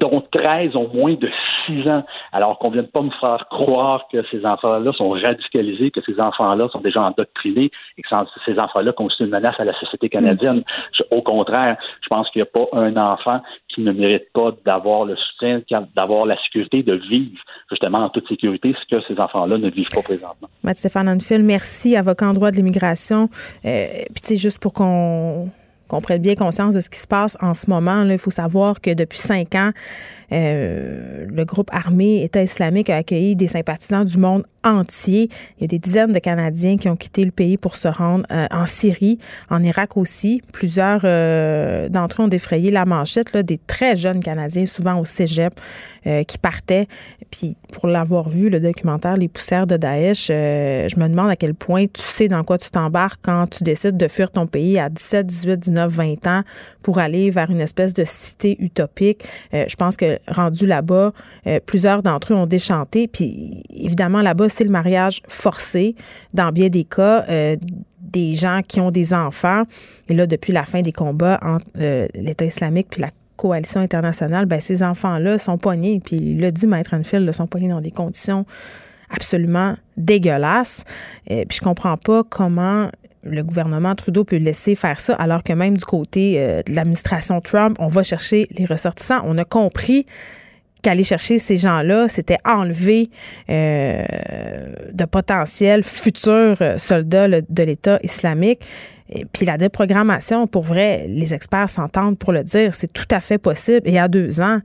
dont 0.00 0.22
13 0.32 0.76
ont 0.76 0.88
moins 0.92 1.14
de 1.14 1.28
6 1.66 1.88
ans, 1.88 2.04
alors 2.32 2.58
qu'on 2.58 2.70
vient 2.70 2.82
de 2.82 2.88
pas 2.88 3.02
me 3.02 3.10
faire 3.10 3.46
croire 3.50 4.06
que 4.10 4.24
ces 4.30 4.44
enfants-là 4.44 4.92
sont 4.92 5.10
radicalisés, 5.10 5.90
que 5.90 6.00
ces 6.02 6.20
enfants-là 6.20 6.68
sont 6.68 6.80
déjà 6.80 7.02
endoctrinés 7.02 7.70
et 7.98 8.02
que 8.02 8.08
ces 8.44 8.58
enfants-là 8.58 8.92
constituent 8.92 9.24
une 9.24 9.30
menace 9.30 9.58
à 9.58 9.64
la 9.64 9.78
société 9.78 10.08
canadienne. 10.08 10.62
Au 11.10 11.22
contraire, 11.22 11.76
je 12.02 12.08
pense 12.08 12.28
qu'il 12.30 12.42
n'y 12.42 12.48
a 12.48 12.66
pas 12.66 12.66
un 12.76 12.96
enfant 12.96 13.40
qui 13.68 13.80
ne 13.82 13.92
mérite 13.92 14.32
pas 14.32 14.52
d'avoir 14.64 15.04
le 15.04 15.16
soutien, 15.16 15.62
d'avoir 15.96 16.26
la 16.26 16.36
sécurité, 16.42 16.82
de 16.82 16.94
vivre 16.94 17.40
justement 17.70 17.98
en 17.98 18.08
toute 18.08 18.28
sécurité, 18.28 18.74
ce 18.80 18.96
que 18.96 19.02
ces 19.08 19.18
enfants-là 19.20 19.58
ne 19.58 19.70
vivent 19.70 19.88
pas 19.94 20.02
présentement. 20.02 20.48
Matt 20.62 20.76
Stéphane 20.76 21.18
merci, 21.40 21.96
avocat 21.96 22.28
en 22.28 22.34
droit 22.34 22.50
de 22.50 22.56
l'immigration. 22.56 23.28
Euh, 23.64 23.86
puis, 24.12 24.22
tu 24.22 24.28
sais, 24.28 24.36
juste 24.36 24.60
pour 24.60 24.72
qu'on 24.72 25.48
qu'on 25.88 26.00
prenne 26.00 26.22
bien 26.22 26.34
conscience 26.34 26.74
de 26.74 26.80
ce 26.80 26.90
qui 26.90 26.98
se 26.98 27.06
passe 27.06 27.36
en 27.40 27.54
ce 27.54 27.68
moment. 27.68 28.04
Il 28.04 28.18
faut 28.18 28.30
savoir 28.30 28.80
que 28.80 28.92
depuis 28.92 29.18
cinq 29.18 29.54
ans, 29.54 29.70
euh, 30.34 31.26
le 31.28 31.44
groupe 31.44 31.68
armé 31.72 32.24
État 32.24 32.42
islamique 32.42 32.90
a 32.90 32.96
accueilli 32.96 33.36
des 33.36 33.46
sympathisants 33.46 34.04
du 34.04 34.18
monde 34.18 34.44
entier. 34.64 35.28
Il 35.58 35.62
y 35.62 35.64
a 35.64 35.68
des 35.68 35.78
dizaines 35.78 36.12
de 36.12 36.18
Canadiens 36.18 36.76
qui 36.76 36.88
ont 36.88 36.96
quitté 36.96 37.24
le 37.24 37.30
pays 37.30 37.56
pour 37.56 37.76
se 37.76 37.86
rendre 37.86 38.24
euh, 38.32 38.46
en 38.50 38.66
Syrie, 38.66 39.18
en 39.50 39.62
Irak 39.62 39.96
aussi. 39.96 40.42
Plusieurs 40.52 41.02
euh, 41.04 41.88
d'entre 41.88 42.22
eux 42.22 42.24
ont 42.24 42.28
défrayé 42.28 42.70
la 42.70 42.84
manchette, 42.84 43.36
des 43.36 43.58
très 43.58 43.94
jeunes 43.94 44.22
Canadiens, 44.22 44.66
souvent 44.66 44.98
au 44.98 45.04
cégep, 45.04 45.54
qui 46.28 46.36
partaient. 46.36 46.86
Puis 47.30 47.56
pour 47.72 47.88
l'avoir 47.88 48.28
vu, 48.28 48.50
le 48.50 48.60
documentaire 48.60 49.16
Les 49.16 49.28
poussières 49.28 49.66
de 49.66 49.78
Daesh, 49.78 50.26
je 50.26 51.00
me 51.00 51.08
demande 51.08 51.30
à 51.30 51.36
quel 51.36 51.54
point 51.54 51.86
tu 51.86 52.02
sais 52.02 52.28
dans 52.28 52.44
quoi 52.44 52.58
tu 52.58 52.68
t'embarques 52.68 53.20
quand 53.22 53.46
tu 53.46 53.64
décides 53.64 53.96
de 53.96 54.06
fuir 54.06 54.30
ton 54.30 54.46
pays 54.46 54.78
à 54.78 54.90
17, 54.90 55.26
18, 55.26 55.56
19, 55.56 55.90
20 55.90 56.26
ans 56.26 56.42
pour 56.82 56.98
aller 56.98 57.30
vers 57.30 57.50
une 57.50 57.62
espèce 57.62 57.94
de 57.94 58.04
cité 58.04 58.54
utopique. 58.60 59.24
je 59.52 59.74
pense 59.76 59.96
que 59.96 60.18
rendu 60.28 60.66
là-bas, 60.66 61.12
euh, 61.46 61.60
plusieurs 61.64 62.02
d'entre 62.02 62.32
eux 62.32 62.36
ont 62.36 62.46
déchanté. 62.46 63.08
Puis 63.08 63.62
évidemment, 63.70 64.22
là-bas, 64.22 64.48
c'est 64.48 64.64
le 64.64 64.70
mariage 64.70 65.22
forcé 65.28 65.94
dans 66.32 66.52
bien 66.52 66.68
des 66.68 66.84
cas. 66.84 67.24
Euh, 67.28 67.56
des 68.00 68.34
gens 68.34 68.60
qui 68.66 68.80
ont 68.80 68.92
des 68.92 69.12
enfants. 69.12 69.64
Et 70.08 70.14
là, 70.14 70.26
depuis 70.26 70.52
la 70.52 70.64
fin 70.64 70.82
des 70.82 70.92
combats 70.92 71.38
entre 71.42 71.66
euh, 71.78 72.06
l'État 72.14 72.44
islamique 72.44 72.86
puis 72.88 73.00
la 73.00 73.10
coalition 73.36 73.80
internationale, 73.80 74.46
ben, 74.46 74.60
ces 74.60 74.84
enfants-là 74.84 75.36
sont 75.38 75.58
poignés. 75.58 76.00
Puis 76.04 76.16
il 76.16 76.40
l'a 76.40 76.52
dit, 76.52 76.68
Maître 76.68 76.94
Anfield, 76.94 77.30
sont 77.32 77.48
poignés 77.48 77.70
dans 77.70 77.80
des 77.80 77.90
conditions 77.90 78.46
absolument 79.10 79.74
dégueulasses. 79.96 80.84
Et 81.26 81.44
puis 81.46 81.58
je 81.58 81.64
comprends 81.64 81.96
pas 81.96 82.22
comment 82.28 82.88
le 83.24 83.42
gouvernement 83.42 83.94
Trudeau 83.94 84.24
peut 84.24 84.36
laisser 84.36 84.74
faire 84.74 85.00
ça, 85.00 85.14
alors 85.14 85.42
que 85.42 85.52
même 85.52 85.76
du 85.76 85.84
côté 85.84 86.36
euh, 86.38 86.62
de 86.62 86.72
l'administration 86.74 87.40
Trump, 87.40 87.76
on 87.80 87.88
va 87.88 88.02
chercher 88.02 88.48
les 88.52 88.64
ressortissants. 88.64 89.22
On 89.24 89.38
a 89.38 89.44
compris 89.44 90.06
qu'aller 90.82 91.02
chercher 91.02 91.38
ces 91.38 91.56
gens-là, 91.56 92.08
c'était 92.08 92.36
enlever 92.44 93.10
euh, 93.48 94.04
de 94.92 95.04
potentiels 95.06 95.82
futurs 95.82 96.58
soldats 96.76 97.28
de 97.28 97.62
l'État 97.62 97.98
islamique. 98.02 98.60
Et 99.08 99.24
puis 99.24 99.46
la 99.46 99.56
déprogrammation, 99.56 100.46
pour 100.46 100.62
vrai, 100.62 101.06
les 101.08 101.34
experts 101.34 101.70
s'entendent 101.70 102.18
pour 102.18 102.32
le 102.32 102.42
dire, 102.42 102.74
c'est 102.74 102.92
tout 102.92 103.08
à 103.10 103.20
fait 103.20 103.38
possible. 103.38 103.88
Et 103.88 103.98
à 103.98 104.08
deux 104.08 104.40
ans, 104.40 104.60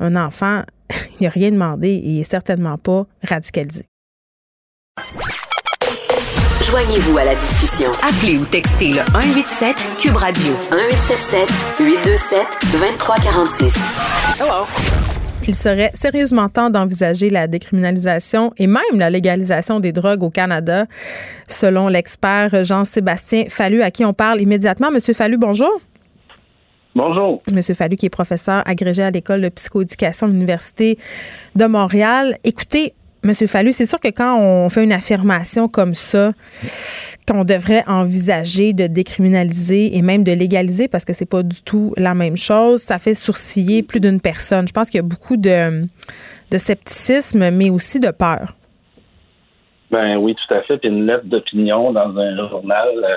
un 0.00 0.16
enfant, 0.16 0.62
il 1.20 1.24
n'a 1.24 1.30
rien 1.30 1.50
demandé 1.50 1.88
et 1.88 2.08
il 2.08 2.18
n'est 2.18 2.24
certainement 2.24 2.78
pas 2.78 3.06
radicalisé. 3.22 3.86
Joignez-vous 6.70 7.16
à 7.16 7.24
la 7.24 7.34
discussion. 7.36 7.92
Appelez 8.02 8.38
ou 8.38 8.44
textez 8.44 8.88
le 8.88 8.98
187 9.12 9.76
Cube 10.00 10.16
Radio 10.16 10.52
1877 10.72 11.78
827 11.78 12.40
2346. 12.72 13.74
Hello. 14.40 14.66
Il 15.46 15.54
serait 15.54 15.92
sérieusement 15.94 16.48
temps 16.48 16.68
d'envisager 16.68 17.30
la 17.30 17.46
décriminalisation 17.46 18.52
et 18.56 18.66
même 18.66 18.82
la 18.94 19.10
légalisation 19.10 19.78
des 19.78 19.92
drogues 19.92 20.24
au 20.24 20.30
Canada, 20.30 20.86
selon 21.48 21.86
l'expert 21.86 22.64
Jean-Sébastien 22.64 23.44
Fallu, 23.48 23.82
à 23.82 23.92
qui 23.92 24.04
on 24.04 24.12
parle 24.12 24.40
immédiatement. 24.40 24.90
Monsieur 24.90 25.14
Fallu, 25.14 25.36
bonjour. 25.36 25.70
Bonjour. 26.96 27.42
Monsieur 27.52 27.74
Fallu, 27.74 27.94
qui 27.94 28.06
est 28.06 28.10
professeur 28.10 28.64
agrégé 28.66 29.04
à 29.04 29.12
l'École 29.12 29.42
de 29.42 29.50
psychoéducation 29.50 30.26
de 30.26 30.32
l'Université 30.32 30.98
de 31.54 31.66
Montréal. 31.66 32.38
Écoutez, 32.42 32.92
Monsieur 33.24 33.46
Fallu, 33.46 33.72
c'est 33.72 33.86
sûr 33.86 33.98
que 33.98 34.08
quand 34.08 34.38
on 34.38 34.68
fait 34.68 34.84
une 34.84 34.92
affirmation 34.92 35.68
comme 35.68 35.94
ça, 35.94 36.32
qu'on 37.26 37.44
devrait 37.44 37.82
envisager 37.88 38.72
de 38.72 38.86
décriminaliser 38.86 39.96
et 39.96 40.02
même 40.02 40.22
de 40.22 40.32
légaliser, 40.32 40.86
parce 40.86 41.04
que 41.04 41.12
c'est 41.12 41.28
pas 41.28 41.42
du 41.42 41.62
tout 41.62 41.92
la 41.96 42.14
même 42.14 42.36
chose, 42.36 42.80
ça 42.80 42.98
fait 42.98 43.14
sourciller 43.14 43.82
plus 43.82 44.00
d'une 44.00 44.20
personne. 44.20 44.68
Je 44.68 44.72
pense 44.72 44.90
qu'il 44.90 44.98
y 44.98 45.04
a 45.04 45.06
beaucoup 45.06 45.36
de, 45.36 45.86
scepticisme, 46.56 47.50
mais 47.50 47.70
aussi 47.70 47.98
de 47.98 48.10
peur. 48.10 48.54
Ben 49.90 50.16
oui, 50.16 50.34
tout 50.34 50.54
à 50.54 50.62
fait. 50.62 50.78
Puis 50.78 50.88
une 50.88 51.06
lettre 51.06 51.26
d'opinion 51.26 51.92
dans 51.92 52.16
un 52.18 52.48
journal 52.48 52.88
euh, 52.88 53.16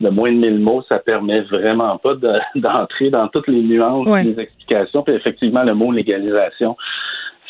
de 0.00 0.10
moins 0.10 0.30
de 0.30 0.36
1000 0.36 0.58
mots, 0.58 0.82
ça 0.88 0.98
permet 0.98 1.40
vraiment 1.42 1.96
pas 1.98 2.14
d'entrer 2.54 3.10
dans 3.10 3.28
toutes 3.28 3.48
les 3.48 3.62
nuances, 3.62 4.06
les 4.22 4.38
explications. 4.38 5.02
Puis 5.02 5.14
effectivement, 5.14 5.62
le 5.62 5.74
mot 5.74 5.90
légalisation, 5.90 6.76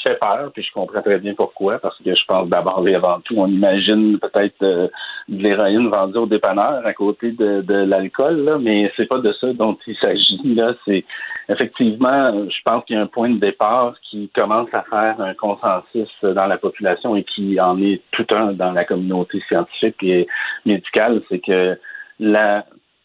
fait 0.03 0.19
peur, 0.19 0.51
puis 0.53 0.63
je 0.63 0.73
comprends 0.73 1.03
très 1.03 1.19
bien 1.19 1.35
pourquoi, 1.35 1.79
parce 1.79 1.97
que 1.99 2.15
je 2.15 2.25
pense 2.27 2.49
d'abord 2.49 2.87
et 2.87 2.95
avant 2.95 3.21
tout, 3.21 3.35
on 3.37 3.47
imagine 3.47 4.19
peut-être 4.19 4.63
euh, 4.63 4.89
de 5.29 5.43
l'héroïne 5.43 5.89
vendue 5.89 6.19
au 6.19 6.27
dépanneur 6.27 6.85
à 6.85 6.93
côté 6.93 7.33
de, 7.33 7.63
de 7.63 7.75
l'alcool, 7.75 8.59
mais 8.61 8.91
c'est 8.97 9.07
pas 9.07 9.19
de 9.19 9.33
ça 9.33 9.53
dont 9.53 9.77
il 9.87 9.97
s'agit. 9.97 10.41
Là, 10.55 10.75
c'est 10.85 11.05
effectivement, 11.49 12.49
je 12.49 12.63
pense 12.65 12.85
qu'il 12.85 12.97
y 12.97 12.99
a 12.99 13.03
un 13.03 13.07
point 13.07 13.31
de 13.31 13.39
départ 13.39 13.95
qui 14.11 14.29
commence 14.35 14.69
à 14.73 14.83
faire 14.83 15.21
un 15.21 15.35
consensus 15.35 16.11
dans 16.23 16.47
la 16.47 16.59
population 16.59 17.17
et 17.17 17.25
qui 17.25 17.61
en 17.61 17.81
est 17.81 18.03
tout 18.13 18.27
un 18.31 18.53
dans 18.53 18.73
la 18.73 18.85
communauté 18.85 19.41
scientifique 19.49 20.03
et 20.03 20.27
médicale, 20.65 21.23
c'est 21.29 21.41
que 21.41 21.79
la 22.19 22.65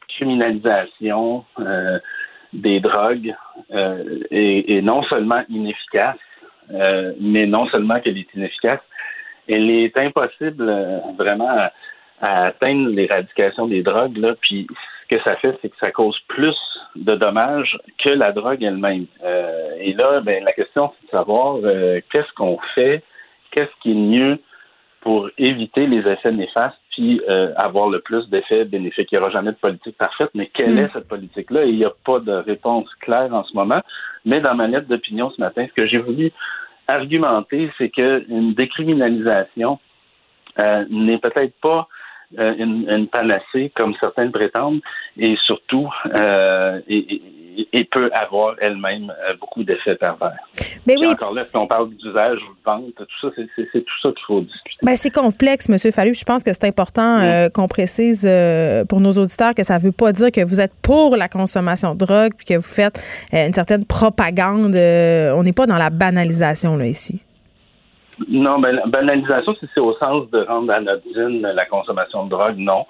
criminalisation 0.10 1.46
euh, 1.60 2.00
des 2.54 2.80
drogues 2.80 3.36
euh, 3.74 4.20
est 4.32 4.82
non 4.82 5.04
seulement 5.04 5.44
inefficace, 5.50 6.18
euh, 6.72 7.14
mais 7.20 7.46
non 7.46 7.68
seulement 7.68 8.00
qu'elle 8.00 8.18
est 8.18 8.34
inefficace, 8.34 8.82
elle 9.48 9.70
est 9.70 9.96
impossible 9.98 10.68
euh, 10.68 11.00
vraiment 11.18 11.50
à, 12.22 12.46
atteindre 12.48 12.90
l'éradication 12.90 13.68
des 13.68 13.84
drogues. 13.84 14.18
Là, 14.18 14.36
puis 14.42 14.68
ce 15.04 15.16
que 15.16 15.22
ça 15.24 15.36
fait, 15.38 15.58
c'est 15.62 15.70
que 15.70 15.78
ça 15.80 15.92
cause 15.92 16.18
plus 16.28 16.58
de 16.96 17.16
dommages 17.16 17.78
que 18.00 18.10
la 18.10 18.32
drogue 18.32 18.64
elle-même. 18.64 19.06
Euh, 19.24 19.72
et 19.80 19.94
là, 19.94 20.22
ben, 20.22 20.44
la 20.44 20.54
question, 20.54 20.92
c'est 21.00 21.08
de 21.08 21.12
savoir 21.12 21.58
qu'est-ce 22.12 22.32
qu'on 22.36 22.58
fait, 22.74 23.04
qu'est-ce 23.52 23.72
qui 23.82 23.92
est 23.92 23.96
mieux 23.96 24.40
pour 25.02 25.30
éviter 25.38 25.86
les 25.86 26.08
effets 26.10 26.32
néfastes 26.32 26.80
puis 26.96 27.22
avoir 27.58 27.90
le 27.90 28.00
plus 28.00 28.30
d'effets 28.30 28.66
bénéfiques. 28.66 29.10
Il 29.12 29.16
n'y 29.16 29.22
aura 29.22 29.30
jamais 29.30 29.52
de 29.52 29.58
politique 29.58 29.98
parfaite, 29.98 30.30
mais 30.34 30.50
quelle 30.54 30.76
mm. 30.76 30.80
est 30.80 30.94
cette 30.94 31.08
politique-là? 31.08 31.66
il 31.66 31.76
n'y 31.76 31.86
a 31.86 31.94
pas 32.06 32.20
de 32.20 32.32
réponse 32.32 32.88
claire 33.02 33.34
en 33.34 33.44
ce 33.44 33.54
moment. 33.54 33.82
Mais 34.26 34.40
dans 34.40 34.56
ma 34.56 34.68
lettre 34.68 34.88
d'opinion 34.88 35.30
ce 35.30 35.42
matin, 35.42 35.66
ce 35.68 35.74
que 35.74 35.86
j'ai 35.86 36.00
voulu 36.00 36.32
argumenter, 36.88 37.72
c'est 37.78 37.90
qu'une 37.90 38.54
décriminalisation 38.54 39.80
euh, 40.60 40.86
n'est 40.90 41.18
peut-être 41.18 41.54
pas 41.62 41.88
euh, 42.40 42.54
une, 42.58 43.08
panacée 43.08 43.72
comme 43.76 43.94
certains 44.00 44.26
le 44.26 44.32
prétendent, 44.32 44.82
et 45.18 45.36
surtout, 45.46 45.90
euh, 46.20 46.80
et, 46.88 47.22
et, 47.73 47.86
peut 47.86 48.10
avoir 48.14 48.56
elle-même 48.60 49.14
beaucoup 49.40 49.64
d'effets 49.64 49.95
pervers. 49.95 50.38
Mais 50.86 50.98
oui. 50.98 51.07
encore 51.07 51.34
là, 51.34 51.45
si 51.49 51.56
on 51.56 51.68
parle 51.68 51.90
d'usage 51.95 52.40
ou 52.40 52.53
de 52.53 52.64
vente, 52.65 52.95
tout 52.95 53.06
ça, 53.22 53.27
c'est 53.36 53.82
tout 53.82 53.99
ça 54.02 54.10
qu'il 54.10 54.26
faut 54.27 54.41
discuter. 54.41 54.77
Ben, 54.82 54.95
c'est 54.95 55.14
complexe, 55.14 55.69
M. 55.69 55.77
Fallu. 55.91 56.14
Je 56.14 56.26
pense 56.26 56.44
que 56.44 56.52
c'est 56.53 56.65
important 56.65 57.49
qu'on 57.53 57.68
précise 57.68 58.27
pour 58.90 58.99
nos 58.99 59.11
auditeurs 59.11 59.53
que 59.53 59.64
ça 59.64 59.76
ne 59.76 59.84
veut 59.84 59.91
pas 59.91 60.11
dire 60.11 60.32
que 60.32 60.44
vous 60.44 60.60
êtes 60.60 60.73
pour 60.82 61.15
la 61.15 61.27
consommation 61.27 61.94
de 61.94 61.99
drogue 61.99 62.34
puis 62.38 62.45
que 62.45 62.56
vous 62.56 62.61
faites 62.61 62.99
une 63.32 63.53
certaine 63.53 63.86
propagande. 63.86 64.76
on 64.76 65.44
n'est 65.44 65.53
pas 65.53 65.65
dans 65.65 65.77
la 65.77 65.90
banalisation 65.90 66.77
là 66.77 66.88
ici. 66.88 67.22
Non, 68.30 68.60
ben, 68.60 68.80
banalisation, 68.88 69.56
si 69.56 69.68
c'est 69.73 69.82
au 69.82 69.94
sens 69.98 70.30
de 70.32 70.40
rendre 70.40 70.72
anodine 70.72 71.41
la 71.41 71.65
consommation 71.65 72.26
de 72.26 72.30
drogue, 72.30 72.57
non. 72.57 72.86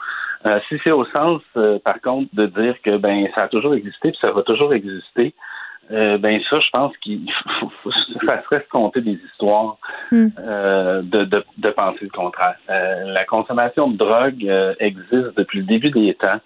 Euh, 0.46 0.60
si 0.70 0.76
c'est 0.84 0.92
au 0.92 1.06
sens, 1.06 1.42
euh, 1.58 1.80
par 1.80 2.00
contre, 2.02 2.30
de 2.34 2.46
dire 2.46 2.76
que 2.84 2.98
ben 2.98 3.28
ça 3.34 3.44
a 3.44 3.48
toujours 3.48 3.74
existé 3.74 4.12
puis 4.12 4.20
ça 4.22 4.32
va 4.32 4.44
toujours 4.44 4.74
exister, 4.74 5.34
euh, 5.92 6.18
ben 6.18 6.40
ça, 6.50 6.60
je 6.60 6.70
pense 6.72 6.96
qu'il 6.98 7.32
faut, 7.60 7.92
ça 8.26 8.44
serait 8.44 8.62
se 8.62 8.70
compter 8.70 9.02
des 9.02 9.20
histoires 9.32 9.78
hmm. 10.12 10.28
de, 10.38 11.24
de, 11.26 11.44
de, 11.58 11.70
penser 11.72 12.00
le 12.02 12.10
contraire. 12.10 12.58
la 12.68 13.26
consommation 13.26 13.90
de 13.90 13.98
drogue 13.98 14.76
existe 14.80 15.36
depuis 15.38 15.60
le 15.60 15.66
début 15.66 15.92
des 15.92 16.14
temps. 16.16 16.40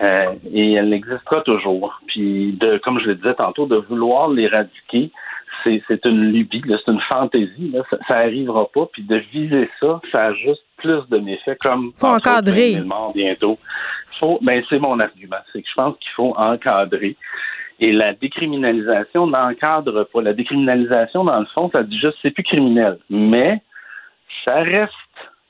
Et 0.00 0.74
elle 0.74 0.92
existera 0.92 1.40
toujours. 1.42 2.00
Puis, 2.06 2.52
de, 2.60 2.78
comme 2.78 3.00
je 3.00 3.08
le 3.08 3.14
disais 3.16 3.34
tantôt, 3.34 3.66
de 3.66 3.76
vouloir 3.76 4.28
l'éradiquer, 4.28 5.10
c'est 5.64 6.04
une 6.04 6.32
lubie, 6.32 6.62
c'est 6.66 6.92
une 6.92 7.00
fantaisie. 7.00 7.70
Là. 7.72 7.82
Ça, 7.90 8.14
n'arrivera 8.14 8.66
pas. 8.72 8.86
Puis 8.92 9.02
de 9.02 9.16
viser 9.32 9.68
ça, 9.80 10.00
ça 10.12 10.26
a 10.26 10.32
juste 10.34 10.64
plus 10.76 11.02
de 11.10 11.18
méfaits 11.18 11.58
comme 11.60 11.92
faut 11.96 12.06
encadrer. 12.06 12.80
bientôt. 13.14 13.58
Faut, 14.20 14.38
ben 14.42 14.62
c'est 14.68 14.78
mon 14.78 14.98
argument, 14.98 15.36
c'est 15.52 15.62
que 15.62 15.68
je 15.68 15.74
pense 15.74 15.96
qu'il 15.98 16.10
faut 16.12 16.34
encadrer. 16.36 17.16
Et 17.80 17.92
la 17.92 18.12
décriminalisation 18.12 19.28
n'encadre 19.28 20.04
pas. 20.04 20.22
La 20.22 20.32
décriminalisation, 20.32 21.24
dans 21.24 21.38
le 21.38 21.46
fond, 21.46 21.70
ça 21.72 21.84
dit 21.84 21.98
juste 21.98 22.18
c'est 22.22 22.32
plus 22.32 22.42
criminel. 22.42 22.98
Mais 23.10 23.62
ça 24.44 24.62
reste 24.62 24.92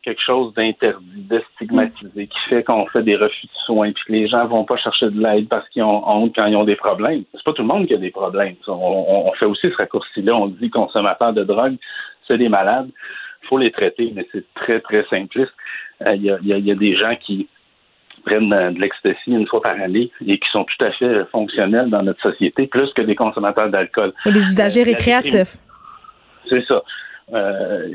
quelque 0.03 0.23
chose 0.23 0.55
d'interdit, 0.55 1.23
de 1.29 1.43
stigmatisé, 1.55 2.27
qui 2.27 2.39
fait 2.49 2.63
qu'on 2.63 2.87
fait 2.87 3.03
des 3.03 3.17
refus 3.17 3.47
de 3.47 3.53
soins, 3.67 3.93
puis 3.93 4.05
que 4.07 4.13
les 4.13 4.29
gens 4.29 4.47
vont 4.47 4.65
pas 4.65 4.77
chercher 4.77 5.11
de 5.11 5.21
l'aide 5.21 5.49
parce 5.49 5.69
qu'ils 5.71 5.83
ont 5.83 6.09
honte 6.09 6.35
quand 6.35 6.47
ils 6.47 6.57
ont 6.57 6.65
des 6.65 6.77
problèmes. 6.77 7.25
C'est 7.33 7.45
pas 7.45 7.53
tout 7.53 7.63
le 7.63 7.69
monde 7.69 7.87
qui 7.87 7.95
a 7.95 7.99
des 7.99 8.11
problèmes. 8.11 8.55
On, 8.67 9.33
fait 9.33 9.47
aussi 9.47 9.71
ce 9.71 9.77
raccourci-là. 9.77 10.35
On 10.35 10.47
dit 10.47 10.71
consommateurs 10.71 11.33
de 11.33 11.45
drogue, 11.45 11.77
c'est 12.27 12.39
des 12.39 12.49
malades. 12.49 12.89
Il 13.43 13.49
faut 13.49 13.59
les 13.59 13.71
traiter, 13.71 14.13
mais 14.15 14.27
c'est 14.33 14.45
très, 14.55 14.81
très 14.81 15.05
simpliste. 15.09 15.53
Euh, 16.07 16.15
il 16.15 16.25
y, 16.25 16.71
a, 16.71 16.75
des 16.75 16.97
gens 16.97 17.17
qui 17.17 17.49
prennent 18.25 18.51
de 18.51 18.81
l'ecstasy 18.81 19.31
une 19.31 19.47
fois 19.47 19.63
par 19.63 19.81
année 19.81 20.11
et 20.27 20.39
qui 20.39 20.49
sont 20.51 20.65
tout 20.65 20.85
à 20.85 20.93
fait 20.93 21.25
fonctionnels 21.31 21.91
dans 21.91 22.05
notre 22.05 22.21
société, 22.23 22.67
plus 22.67 22.93
que 22.93 23.03
des 23.03 23.15
consommateurs 23.15 23.69
d'alcool. 23.69 24.13
Les 24.27 24.41
usagers 24.41 24.85
récréatifs. 24.85 25.57
C'est 26.51 26.65
ça. 26.67 26.83
Euh, 27.35 27.87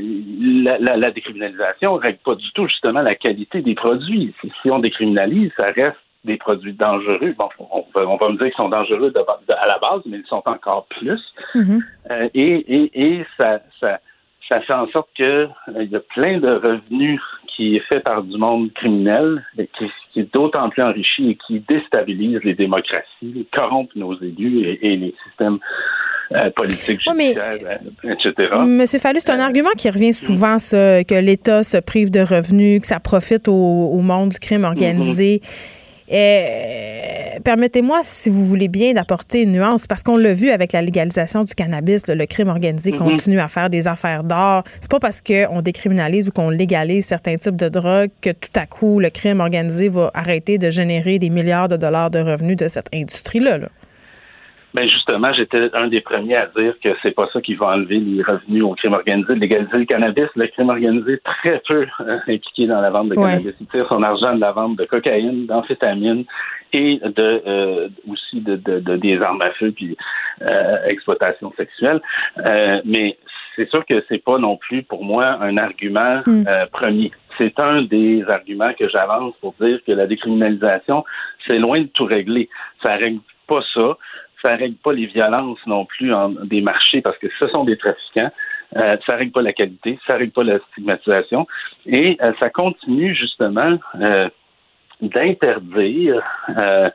la, 0.63 0.77
la, 0.77 0.97
la, 0.97 1.11
décriminalisation 1.11 1.95
ne 1.95 1.99
règle 1.99 2.19
pas 2.19 2.35
du 2.35 2.51
tout 2.53 2.67
justement 2.67 3.01
la 3.01 3.15
qualité 3.15 3.61
des 3.61 3.73
produits. 3.73 4.33
Si, 4.61 4.69
on 4.69 4.79
décriminalise, 4.79 5.51
ça 5.57 5.71
reste 5.71 5.97
des 6.23 6.37
produits 6.37 6.73
dangereux. 6.73 7.33
Bon, 7.37 7.49
on, 7.59 7.83
va, 7.95 8.07
on 8.07 8.17
va 8.17 8.29
me 8.29 8.37
dire 8.37 8.47
qu'ils 8.47 8.55
sont 8.55 8.69
dangereux 8.69 9.11
à 9.15 9.67
la 9.67 9.79
base, 9.79 10.01
mais 10.05 10.17
ils 10.19 10.27
sont 10.27 10.43
encore 10.45 10.85
plus. 10.85 11.21
Mm-hmm. 11.55 11.81
Euh, 12.11 12.29
et, 12.35 12.75
et, 12.75 13.17
et 13.17 13.25
ça, 13.37 13.59
ça, 13.79 13.99
ça 14.49 14.61
fait 14.61 14.73
en 14.73 14.87
sorte 14.87 15.09
que 15.17 15.23
euh, 15.23 15.47
il 15.83 15.89
y 15.89 15.95
a 15.95 15.99
plein 15.99 16.39
de 16.39 16.49
revenus 16.49 17.21
qui 17.47 17.75
est 17.75 17.87
fait 17.87 17.99
par 17.99 18.23
du 18.23 18.37
monde 18.37 18.73
criminel, 18.73 19.45
qui, 19.55 19.85
qui 20.11 20.21
est 20.21 20.33
d'autant 20.33 20.69
plus 20.69 20.81
enrichi 20.81 21.29
et 21.29 21.37
qui 21.47 21.59
déstabilise 21.59 22.39
les 22.43 22.55
démocraties, 22.55 23.47
corrompt 23.53 23.95
nos 23.95 24.15
élus 24.19 24.67
et, 24.67 24.93
et 24.93 24.97
les 24.97 25.13
systèmes 25.27 25.59
euh, 26.31 26.49
politique, 26.51 26.99
judiciaire, 27.01 27.57
euh, 28.05 28.13
etc. 28.13 28.49
Monsieur 28.65 28.97
Fallu, 28.97 29.19
c'est 29.19 29.31
un 29.31 29.39
argument 29.39 29.69
qui 29.77 29.89
revient 29.89 30.13
souvent, 30.13 30.57
ça, 30.57 31.03
que 31.03 31.13
l'État 31.13 31.63
se 31.63 31.77
prive 31.77 32.09
de 32.09 32.21
revenus, 32.21 32.81
que 32.81 32.87
ça 32.87 32.99
profite 32.99 33.47
au, 33.47 33.99
monde 33.99 34.29
du 34.29 34.39
crime 34.39 34.63
organisé. 34.63 35.41
Euh, 36.11 37.39
permettez-moi, 37.43 38.01
si 38.03 38.29
vous 38.29 38.45
voulez 38.45 38.67
bien, 38.67 38.93
d'apporter 38.93 39.43
une 39.43 39.53
nuance, 39.53 39.87
parce 39.87 40.03
qu'on 40.03 40.17
l'a 40.17 40.33
vu 40.33 40.49
avec 40.49 40.73
la 40.73 40.81
légalisation 40.81 41.43
du 41.43 41.53
cannabis, 41.55 42.07
le, 42.07 42.25
crime 42.25 42.49
organisé 42.49 42.91
mm-hmm. 42.91 42.97
continue 42.97 43.39
à 43.39 43.47
faire 43.47 43.69
des 43.69 43.87
affaires 43.87 44.23
d'or. 44.23 44.63
C'est 44.81 44.91
pas 44.91 44.99
parce 44.99 45.21
qu'on 45.21 45.61
décriminalise 45.61 46.27
ou 46.27 46.31
qu'on 46.31 46.49
légalise 46.49 47.05
certains 47.05 47.35
types 47.35 47.55
de 47.55 47.69
drogues 47.69 48.11
que 48.21 48.31
tout 48.31 48.49
à 48.55 48.65
coup 48.65 48.99
le 48.99 49.09
crime 49.09 49.39
organisé 49.39 49.89
va 49.89 50.11
arrêter 50.13 50.57
de 50.57 50.69
générer 50.69 51.19
des 51.19 51.29
milliards 51.29 51.67
de 51.67 51.77
dollars 51.77 52.09
de 52.09 52.19
revenus 52.19 52.57
de 52.57 52.67
cette 52.67 52.87
industrie-là. 52.93 53.57
là. 53.57 53.69
Ben 54.73 54.89
justement, 54.89 55.31
j'étais 55.33 55.69
un 55.73 55.87
des 55.87 56.01
premiers 56.01 56.35
à 56.35 56.47
dire 56.47 56.73
que 56.83 56.89
c'est 57.03 57.11
pas 57.11 57.29
ça 57.31 57.41
qui 57.41 57.53
va 57.53 57.67
enlever 57.67 57.99
les 57.99 58.23
revenus 58.23 58.63
au 58.63 58.73
crime 58.73 58.93
organisé, 58.93 59.35
de 59.35 59.39
légaliser 59.39 59.77
le 59.77 59.85
cannabis. 59.85 60.25
Le 60.35 60.47
crime 60.47 60.69
organisé 60.69 61.19
très 61.19 61.61
peu 61.67 61.85
euh, 61.99 62.17
impliqué 62.27 62.65
dans 62.65 62.81
la 62.81 62.89
vente 62.89 63.09
de 63.09 63.15
cannabis. 63.15 63.53
Il 63.61 63.67
tire 63.67 63.87
son 63.87 64.01
argent 64.01 64.33
de 64.33 64.41
la 64.41 64.51
vente 64.51 64.75
de 64.77 64.85
cocaïne, 64.85 65.45
d'amphétamine 65.45 66.25
et 66.71 66.99
de 67.03 67.43
euh, 67.45 67.89
aussi 68.09 68.41
de, 68.41 68.55
de, 68.55 68.95
des 68.95 69.21
armes 69.21 69.43
à 69.43 69.51
feu 69.51 69.71
puis 69.71 69.95
euh, 70.41 70.77
exploitation 70.87 71.53
sexuelle. 71.55 72.01
mais 72.83 73.17
c'est 73.55 73.69
sûr 73.69 73.85
que 73.85 74.03
c'est 74.09 74.23
pas 74.23 74.39
non 74.39 74.57
plus 74.57 74.81
pour 74.81 75.03
moi 75.03 75.37
un 75.39 75.57
argument 75.57 76.23
hmm. 76.25 76.45
premier. 76.71 77.11
C'est 77.37 77.59
un 77.59 77.83
des 77.83 78.23
arguments 78.27 78.73
que 78.73 78.89
j'avance 78.89 79.35
pour 79.41 79.53
dire 79.61 79.79
que 79.85 79.91
la 79.91 80.07
décriminalisation, 80.07 81.05
c'est 81.45 81.59
loin 81.59 81.81
de 81.81 81.87
tout 81.87 82.05
régler. 82.05 82.49
Ça 82.81 82.95
règle 82.95 83.19
pas 83.47 83.61
ça 83.75 83.97
ça 84.43 84.55
règle 84.55 84.75
pas 84.75 84.93
les 84.93 85.07
violences 85.07 85.65
non 85.65 85.85
plus 85.85 86.11
des 86.43 86.61
marchés 86.61 87.01
parce 87.01 87.17
que 87.17 87.27
ce 87.39 87.47
sont 87.47 87.63
des 87.63 87.77
trafiquants. 87.77 88.31
Euh, 88.75 88.97
ça 89.05 89.15
règle 89.15 89.31
pas 89.31 89.41
la 89.41 89.53
qualité, 89.53 89.99
ça 90.05 90.15
règle 90.15 90.31
pas 90.31 90.43
la 90.43 90.59
stigmatisation, 90.71 91.47
et 91.85 92.17
euh, 92.21 92.33
ça 92.39 92.49
continue 92.49 93.13
justement 93.13 93.77
euh, 93.99 94.29
d'interdire 95.01 96.23
euh, 96.57 96.89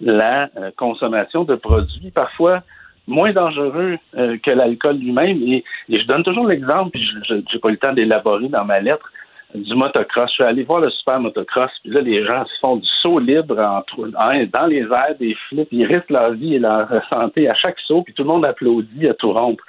la 0.00 0.48
consommation 0.76 1.44
de 1.44 1.56
produits 1.56 2.10
parfois 2.12 2.62
moins 3.06 3.32
dangereux 3.32 3.98
que 4.14 4.50
l'alcool 4.50 4.96
lui-même. 4.96 5.42
Et, 5.42 5.62
et, 5.90 6.00
je 6.00 6.06
donne 6.06 6.22
toujours 6.22 6.46
l'exemple, 6.46 6.90
puis 6.92 7.06
je 7.28 7.34
n'ai 7.34 7.58
pas 7.60 7.68
eu 7.68 7.72
le 7.72 7.76
temps 7.76 7.92
d'élaborer 7.92 8.48
dans 8.48 8.64
ma 8.64 8.80
lettre, 8.80 9.12
du 9.54 9.74
motocross. 9.74 10.30
Je 10.30 10.34
suis 10.34 10.44
allé 10.44 10.64
voir 10.64 10.80
le 10.80 10.90
super 10.90 11.20
motocross, 11.20 11.70
puis 11.82 11.92
là, 11.92 12.00
les 12.00 12.24
gens 12.24 12.44
se 12.44 12.58
font 12.60 12.76
du 12.76 12.88
saut 13.00 13.18
libre 13.18 13.58
en, 13.58 13.84
dans 13.96 14.66
les 14.66 14.82
airs, 14.82 15.16
des 15.18 15.36
flips, 15.48 15.68
ils 15.70 15.86
risquent 15.86 16.10
leur 16.10 16.32
vie 16.32 16.56
et 16.56 16.58
leur 16.58 16.88
santé 17.08 17.48
à 17.48 17.54
chaque 17.54 17.78
saut, 17.80 18.02
puis 18.02 18.14
tout 18.14 18.22
le 18.22 18.28
monde 18.28 18.44
applaudit 18.44 19.08
à 19.08 19.14
tout 19.14 19.32
rompre. 19.32 19.64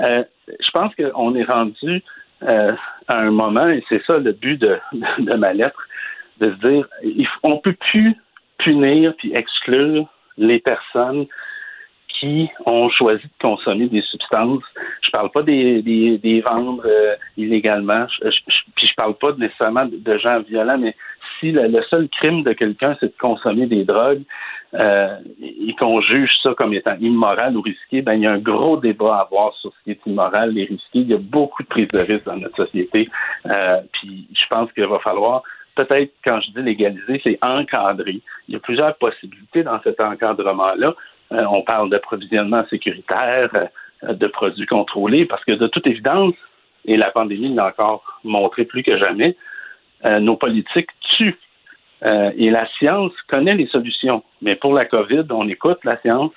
Euh, 0.00 0.24
je 0.48 0.70
pense 0.72 0.92
qu'on 0.94 1.34
est 1.34 1.44
rendu 1.44 2.02
euh, 2.42 2.72
à 3.08 3.18
un 3.18 3.30
moment, 3.30 3.68
et 3.68 3.82
c'est 3.88 4.04
ça 4.04 4.18
le 4.18 4.32
but 4.32 4.60
de, 4.60 4.78
de, 5.18 5.34
ma 5.34 5.52
lettre, 5.52 5.80
de 6.40 6.50
se 6.50 6.68
dire, 6.68 6.88
il, 7.02 7.26
on 7.42 7.58
peut 7.58 7.76
plus 7.92 8.14
punir 8.58 9.14
puis 9.16 9.34
exclure 9.34 10.06
les 10.36 10.58
personnes 10.58 11.26
ont 12.66 12.88
choisi 12.90 13.22
de 13.22 13.38
consommer 13.40 13.86
des 13.86 14.02
substances. 14.02 14.62
Je 15.02 15.10
parle 15.10 15.30
pas 15.30 15.42
des, 15.42 15.82
des, 15.82 16.40
vendre 16.40 16.82
euh, 16.84 17.14
illégalement, 17.36 18.06
je, 18.08 18.30
je, 18.30 18.58
puis 18.76 18.86
je 18.86 18.94
parle 18.94 19.14
pas 19.14 19.32
nécessairement 19.38 19.86
de, 19.86 20.18
gens 20.18 20.40
violents, 20.40 20.78
mais 20.78 20.94
si 21.38 21.52
le, 21.52 21.82
seul 21.90 22.08
crime 22.08 22.42
de 22.42 22.52
quelqu'un, 22.52 22.96
c'est 23.00 23.06
de 23.06 23.18
consommer 23.18 23.66
des 23.66 23.84
drogues 23.84 24.22
euh, 24.74 25.16
et 25.40 25.74
qu'on 25.78 26.00
juge 26.00 26.30
ça 26.42 26.54
comme 26.56 26.74
étant 26.74 26.96
immoral 27.00 27.56
ou 27.56 27.62
risqué, 27.62 28.02
ben 28.02 28.14
il 28.14 28.22
y 28.22 28.26
a 28.26 28.32
un 28.32 28.38
gros 28.38 28.76
débat 28.76 29.16
à 29.16 29.20
avoir 29.22 29.54
sur 29.54 29.72
ce 29.72 29.84
qui 29.84 29.90
est 29.92 30.00
immoral 30.06 30.56
et 30.58 30.64
risqué. 30.64 31.00
Il 31.00 31.08
y 31.08 31.14
a 31.14 31.18
beaucoup 31.18 31.62
de 31.62 31.68
prises 31.68 31.90
de 31.92 31.98
risque 31.98 32.24
dans 32.24 32.36
notre 32.36 32.56
société. 32.56 33.08
Euh, 33.46 33.80
puis 33.92 34.28
je 34.32 34.46
pense 34.48 34.70
qu'il 34.72 34.88
va 34.88 34.98
falloir 34.98 35.42
peut-être, 35.74 36.12
quand 36.26 36.40
je 36.40 36.50
dis 36.52 36.62
légaliser, 36.62 37.20
c'est 37.22 37.38
encadrer. 37.42 38.20
Il 38.48 38.54
y 38.54 38.56
a 38.56 38.60
plusieurs 38.60 38.96
possibilités 38.96 39.62
dans 39.62 39.80
cet 39.82 40.00
encadrement-là. 40.00 40.94
Euh, 41.32 41.44
on 41.50 41.62
parle 41.62 41.90
d'approvisionnement 41.90 42.64
sécuritaire, 42.68 43.50
euh, 44.04 44.12
de 44.12 44.26
produits 44.26 44.66
contrôlés, 44.66 45.24
parce 45.24 45.44
que 45.44 45.52
de 45.52 45.66
toute 45.66 45.86
évidence, 45.86 46.34
et 46.84 46.96
la 46.96 47.10
pandémie 47.10 47.54
l'a 47.54 47.68
encore 47.68 48.20
montré 48.24 48.64
plus 48.64 48.82
que 48.82 48.98
jamais, 48.98 49.36
euh, 50.04 50.20
nos 50.20 50.36
politiques 50.36 50.90
tuent. 51.00 51.38
et 52.36 52.50
la 52.50 52.66
science 52.76 53.12
connaît 53.28 53.54
les 53.54 53.66
solutions. 53.68 54.22
Mais 54.42 54.56
pour 54.56 54.74
la 54.74 54.84
COVID, 54.84 55.24
on 55.30 55.48
écoute 55.48 55.78
la 55.84 55.98
science, 56.02 56.32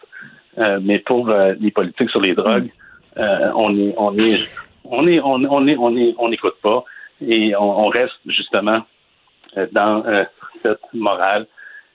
mais 0.55 0.99
pour 0.99 1.29
les 1.59 1.71
politiques 1.71 2.09
sur 2.09 2.21
les 2.21 2.35
drogues, 2.35 2.71
on 3.17 3.77
est, 3.77 3.93
on 3.97 4.17
est, 4.17 4.49
on 4.85 5.01
on, 5.03 5.43
on 5.43 6.15
on 6.17 6.29
n'écoute 6.29 6.55
pas 6.63 6.85
et 7.19 7.53
on, 7.57 7.87
reste 7.87 8.21
justement 8.27 8.79
dans 9.73 10.05
cette 10.63 10.79
morale. 10.93 11.47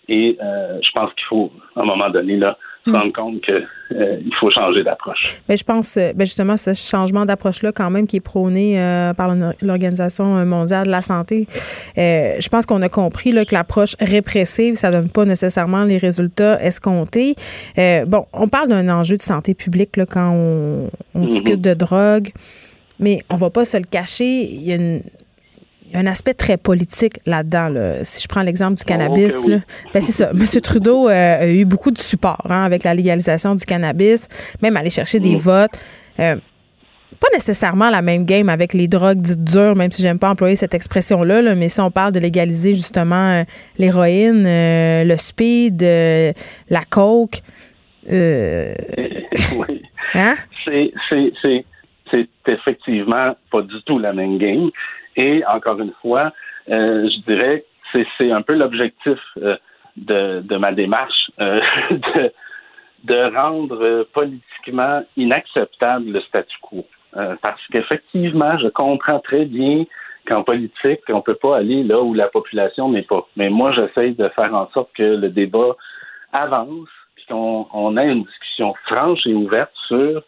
Et 0.06 0.36
je 0.38 0.90
pense 0.92 1.10
qu'il 1.14 1.24
faut, 1.24 1.50
à 1.74 1.80
un 1.80 1.84
moment 1.84 2.10
donné, 2.10 2.36
là, 2.36 2.58
se 2.84 2.90
hmm. 2.90 2.96
rendre 2.96 3.12
compte 3.12 3.40
qu'il 3.42 3.66
euh, 3.92 4.16
faut 4.40 4.50
changer 4.50 4.82
d'approche. 4.82 5.40
Mais 5.48 5.56
je 5.56 5.64
pense, 5.64 5.96
euh, 5.96 6.12
ben 6.14 6.24
justement, 6.24 6.56
ce 6.56 6.74
changement 6.74 7.24
d'approche-là, 7.24 7.72
quand 7.72 7.90
même, 7.90 8.06
qui 8.06 8.16
est 8.16 8.20
prôné 8.20 8.80
euh, 8.80 9.14
par 9.14 9.34
l'Organisation 9.60 10.44
mondiale 10.44 10.86
de 10.86 10.90
la 10.90 11.02
santé, 11.02 11.46
je 11.96 12.48
pense 12.48 12.66
qu'on 12.66 12.82
a 12.82 12.88
compris 12.88 13.32
là, 13.32 13.44
que 13.44 13.54
l'approche 13.54 13.94
répressive, 14.00 14.74
ça 14.74 14.90
donne 14.90 15.08
pas 15.08 15.24
nécessairement 15.24 15.84
les 15.84 15.96
résultats 15.96 16.62
escomptés. 16.62 17.34
bon, 17.76 18.26
on 18.32 18.48
parle 18.48 18.68
d'un 18.68 18.88
enjeu 18.88 19.16
de 19.16 19.22
santé 19.22 19.54
publique 19.54 19.96
là, 19.96 20.06
quand 20.06 20.30
on, 20.32 20.90
on 21.14 21.22
mm-hmm. 21.22 21.26
discute 21.26 21.60
de 21.60 21.74
drogue, 21.74 22.30
mais 22.98 23.20
on 23.30 23.36
va 23.36 23.50
pas 23.50 23.64
se 23.64 23.76
le 23.76 23.84
cacher. 23.84 24.44
Il 24.44 24.62
y 24.62 24.72
a 24.72 24.76
une 24.76 25.02
y 25.94 25.96
a 25.96 26.00
un 26.00 26.06
aspect 26.06 26.34
très 26.34 26.56
politique 26.56 27.18
là-dedans. 27.26 28.00
Si 28.02 28.22
je 28.22 28.28
prends 28.28 28.42
l'exemple 28.42 28.78
du 28.78 28.84
cannabis, 28.84 29.48
ben 29.92 30.00
c'est 30.00 30.12
ça. 30.12 30.30
M. 30.30 30.60
Trudeau 30.60 31.08
euh, 31.08 31.40
a 31.40 31.46
eu 31.46 31.64
beaucoup 31.64 31.90
de 31.90 31.98
support 31.98 32.46
hein, 32.48 32.64
avec 32.64 32.84
la 32.84 32.94
légalisation 32.94 33.54
du 33.54 33.64
cannabis, 33.64 34.28
même 34.62 34.76
aller 34.76 34.90
chercher 34.90 35.20
des 35.20 35.34
mm. 35.34 35.38
votes. 35.38 35.70
Euh, 36.20 36.36
pas 37.20 37.28
nécessairement 37.32 37.90
la 37.90 38.02
même 38.02 38.24
game 38.24 38.48
avec 38.48 38.72
les 38.72 38.88
drogues 38.88 39.20
dites 39.20 39.44
dures, 39.44 39.76
même 39.76 39.90
si 39.90 40.02
j'aime 40.02 40.18
pas 40.18 40.30
employer 40.30 40.56
cette 40.56 40.74
expression-là, 40.74 41.54
mais 41.54 41.68
si 41.68 41.80
on 41.80 41.90
parle 41.90 42.12
de 42.12 42.18
légaliser 42.18 42.74
justement 42.74 43.40
euh, 43.40 43.44
l'héroïne, 43.78 44.44
le 44.44 45.16
speed, 45.16 45.82
la 45.82 46.84
coke. 46.88 47.42
oui. 48.10 49.82
Hein? 50.14 50.34
C'est 50.64 52.28
effectivement 52.48 53.36
pas 53.50 53.62
du 53.62 53.80
tout 53.86 53.98
la 53.98 54.12
même 54.12 54.38
game. 54.38 54.70
Et 55.16 55.44
encore 55.46 55.80
une 55.80 55.92
fois, 56.00 56.32
euh, 56.70 57.08
je 57.08 57.32
dirais 57.32 57.64
que 57.92 58.04
c'est 58.16 58.30
un 58.30 58.42
peu 58.42 58.54
l'objectif 58.54 59.18
euh, 59.38 59.56
de, 59.96 60.40
de, 60.40 60.56
ma 60.56 60.72
démarche, 60.72 61.30
euh, 61.40 61.60
de, 61.90 62.32
de, 63.04 63.34
rendre 63.36 64.06
politiquement 64.12 65.04
inacceptable 65.16 66.10
le 66.10 66.20
statu 66.20 66.56
quo. 66.62 66.86
parce 67.42 67.60
qu'effectivement, 67.70 68.56
je 68.58 68.68
comprends 68.68 69.18
très 69.18 69.44
bien 69.44 69.84
qu'en 70.26 70.44
politique, 70.44 71.00
on 71.08 71.16
ne 71.16 71.20
peut 71.20 71.34
pas 71.34 71.58
aller 71.58 71.82
là 71.82 72.00
où 72.00 72.14
la 72.14 72.28
population 72.28 72.88
n'est 72.90 73.02
pas. 73.02 73.26
Mais 73.36 73.50
moi, 73.50 73.72
j'essaie 73.72 74.12
de 74.12 74.28
faire 74.28 74.54
en 74.54 74.70
sorte 74.70 74.90
que 74.94 75.02
le 75.02 75.28
débat 75.28 75.76
avance, 76.32 76.88
puis 77.16 77.26
qu'on 77.28 77.66
on 77.72 77.96
ait 77.96 78.10
une 78.10 78.22
discussion 78.22 78.74
franche 78.86 79.26
et 79.26 79.34
ouverte 79.34 79.72
sur 79.88 80.22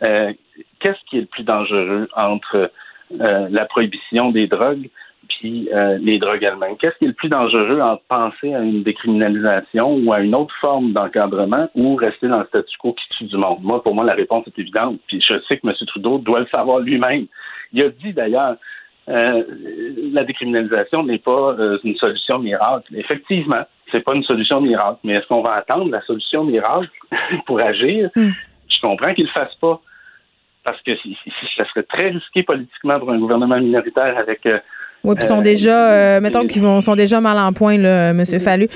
qu'est-ce 0.00 1.04
qui 1.08 1.18
est 1.18 1.22
le 1.22 1.26
plus 1.26 1.42
dangereux 1.42 2.08
entre 2.14 2.70
euh, 3.20 3.48
la 3.50 3.64
prohibition 3.64 4.30
des 4.30 4.46
drogues 4.46 4.88
puis 5.28 5.68
euh, 5.72 5.98
les 6.00 6.18
drogues 6.18 6.42
elles-mêmes. 6.42 6.76
Qu'est-ce 6.76 6.96
qui 6.98 7.04
est 7.04 7.08
le 7.08 7.14
plus 7.14 7.28
dangereux 7.28 7.80
en 7.80 7.98
penser 8.08 8.54
à 8.54 8.60
une 8.60 8.82
décriminalisation 8.82 9.96
ou 9.96 10.12
à 10.12 10.20
une 10.20 10.34
autre 10.34 10.54
forme 10.60 10.92
d'encadrement 10.92 11.68
ou 11.74 11.94
rester 11.94 12.28
dans 12.28 12.40
le 12.40 12.46
statu 12.46 12.76
quo 12.78 12.92
qui 12.94 13.08
tue 13.16 13.24
du 13.24 13.36
monde? 13.36 13.58
Moi, 13.62 13.82
pour 13.82 13.94
moi, 13.94 14.04
la 14.04 14.14
réponse 14.14 14.46
est 14.46 14.58
évidente. 14.58 14.98
Puis 15.06 15.20
je 15.20 15.34
sais 15.48 15.58
que 15.58 15.66
M. 15.66 15.74
Trudeau 15.86 16.18
doit 16.18 16.40
le 16.40 16.46
savoir 16.46 16.80
lui-même. 16.80 17.26
Il 17.72 17.82
a 17.82 17.88
dit 17.88 18.12
d'ailleurs 18.12 18.56
euh, 19.08 19.42
la 20.12 20.24
décriminalisation 20.24 21.04
n'est 21.04 21.18
pas 21.18 21.56
euh, 21.58 21.78
une 21.84 21.96
solution 21.96 22.38
miracle. 22.38 22.94
Effectivement, 22.96 23.62
c'est 23.90 24.04
pas 24.04 24.14
une 24.14 24.24
solution 24.24 24.60
miracle, 24.60 24.98
mais 25.04 25.14
est-ce 25.14 25.26
qu'on 25.26 25.42
va 25.42 25.54
attendre 25.54 25.90
la 25.90 26.00
solution 26.02 26.44
miracle 26.44 26.88
pour 27.46 27.60
agir? 27.60 28.10
Hmm. 28.14 28.30
Je 28.68 28.80
comprends 28.80 29.14
qu'ils 29.14 29.24
le 29.24 29.30
fassent 29.30 29.56
pas. 29.60 29.80
Parce 30.64 30.80
que 30.82 30.92
ça 31.56 31.64
serait 31.70 31.82
très 31.84 32.10
risqué 32.10 32.42
politiquement 32.42 32.98
pour 32.98 33.10
un 33.10 33.18
gouvernement 33.18 33.58
minoritaire 33.58 34.16
avec. 34.18 34.44
Euh, 34.46 34.58
oui, 35.02 35.14
puis 35.14 35.24
sont 35.24 35.40
déjà, 35.40 36.20
mettons 36.20 36.46
qu'ils 36.46 36.60
vont 36.60 36.80
sont 36.82 36.94
déjà 36.94 37.20
mal 37.20 37.38
en 37.38 37.54
point, 37.54 37.78
là, 37.78 38.10
M. 38.10 38.24
Fallu. 38.38 38.68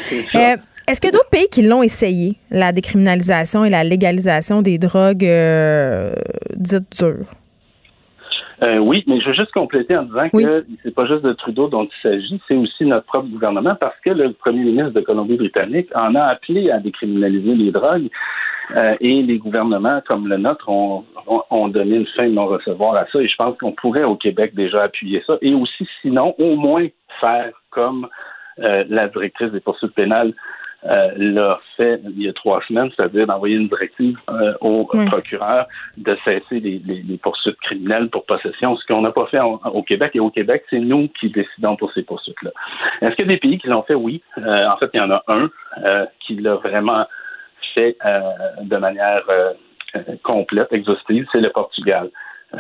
Est-ce 0.87 1.01
qu'il 1.01 1.09
y 1.09 1.15
a 1.15 1.17
d'autres 1.17 1.31
pays 1.31 1.49
qui 1.51 1.63
l'ont 1.63 1.83
essayé, 1.83 2.37
la 2.51 2.73
décriminalisation 2.73 3.65
et 3.65 3.71
la 3.71 3.85
légalisation 3.85 4.63
des 4.63 4.79
drogues 4.79 5.27
dites 6.57 6.99
dures? 6.99 7.27
Euh, 8.63 8.79
oui, 8.79 9.05
mais 9.07 9.21
je 9.21 9.29
veux 9.29 9.35
juste 9.35 9.51
compléter 9.53 9.97
en 9.97 10.05
disant 10.05 10.29
que 10.31 10.65
c'est 10.83 10.95
pas 10.95 11.07
juste 11.07 11.23
de 11.23 11.33
Trudeau 11.33 11.69
dont 11.69 11.85
il 11.85 12.03
s'agit, 12.03 12.41
c'est 12.47 12.55
aussi 12.55 12.85
notre 12.85 13.05
propre 13.07 13.29
gouvernement 13.29 13.75
parce 13.79 13.99
que 14.05 14.11
le 14.11 14.33
premier 14.33 14.65
ministre 14.65 14.91
de 14.91 15.01
Colombie-Britannique 15.01 15.89
en 15.95 16.15
a 16.15 16.23
appelé 16.23 16.71
à 16.71 16.79
décriminaliser 16.79 17.55
les 17.55 17.73
drogues 17.73 18.09
euh, 18.77 18.97
et 19.01 19.23
les 19.23 19.39
gouvernements 19.39 20.01
comme 20.07 20.29
le 20.29 20.37
nôtre 20.37 20.69
ont, 20.69 21.05
ont, 21.51 21.69
donné 21.69 21.97
une 21.97 22.07
fin 22.07 22.27
de 22.27 22.33
non-recevoir 22.33 22.97
à 22.97 23.07
ça 23.13 23.21
et 23.21 23.29
je 23.29 23.37
pense 23.37 23.57
qu'on 23.59 23.73
pourrait 23.73 24.05
au 24.05 24.17
Québec 24.17 24.55
déjà 24.55 24.85
appuyer 24.85 25.23
ça 25.27 25.37
et 25.43 25.55
aussi 25.55 25.87
sinon 26.03 26.35
au 26.39 26.57
moins 26.57 26.87
faire 27.21 27.53
comme 27.71 28.09
euh, 28.61 28.85
la 28.89 29.09
directrice 29.09 29.51
des 29.51 29.61
poursuites 29.61 29.95
pénales 29.95 30.33
euh, 30.87 31.13
l'a 31.17 31.59
fait 31.79 31.99
il 32.05 32.23
y 32.23 32.29
a 32.29 32.33
trois 32.35 32.61
semaines, 32.69 32.91
c'est-à-dire 32.95 33.27
d'envoyer 33.27 33.57
une 33.57 33.69
directive 33.69 34.19
euh, 34.29 34.53
au 34.61 34.85
procureur 34.85 35.67
de 35.97 36.15
cesser 36.25 36.61
les, 36.61 37.19
poursuites 37.23 37.57
criminelles 37.61 38.11
pour 38.11 38.27
possession, 38.27 38.77
ce 38.77 38.85
qu'on 38.87 39.01
n'a 39.01 39.11
pas 39.11 39.27
fait 39.27 39.41
au 39.41 39.83
Québec. 39.83 40.11
Et 40.15 40.21
au 40.21 40.29
Québec, 40.29 40.63
c'est 40.69 40.81
nous 40.81 41.09
qui 41.19 41.31
décidons 41.31 41.77
pour 41.77 41.91
ces 41.95 42.03
poursuites-là. 42.03 42.51
Est-ce 43.01 43.17
qu'il 43.17 43.25
y 43.25 43.29
a 43.29 43.33
des 43.33 43.39
pays 43.39 43.57
qui 43.57 43.69
l'ont 43.69 43.83
fait? 43.83 43.95
Oui. 43.95 44.23
Euh, 44.37 44.69
en 44.69 44.77
fait, 44.77 44.91
il 44.93 44.99
y 44.99 45.01
en 45.01 45.11
a 45.11 45.23
un 45.29 45.49
qui 46.21 46.37
l'a 46.37 46.57
vraiment 46.57 47.07
fait 47.75 47.97
de 48.63 48.77
manière 48.77 49.23
complète, 50.23 50.73
exhaustive, 50.73 51.27
c'est 51.33 51.41
le 51.41 51.51
Portugal. 51.51 52.11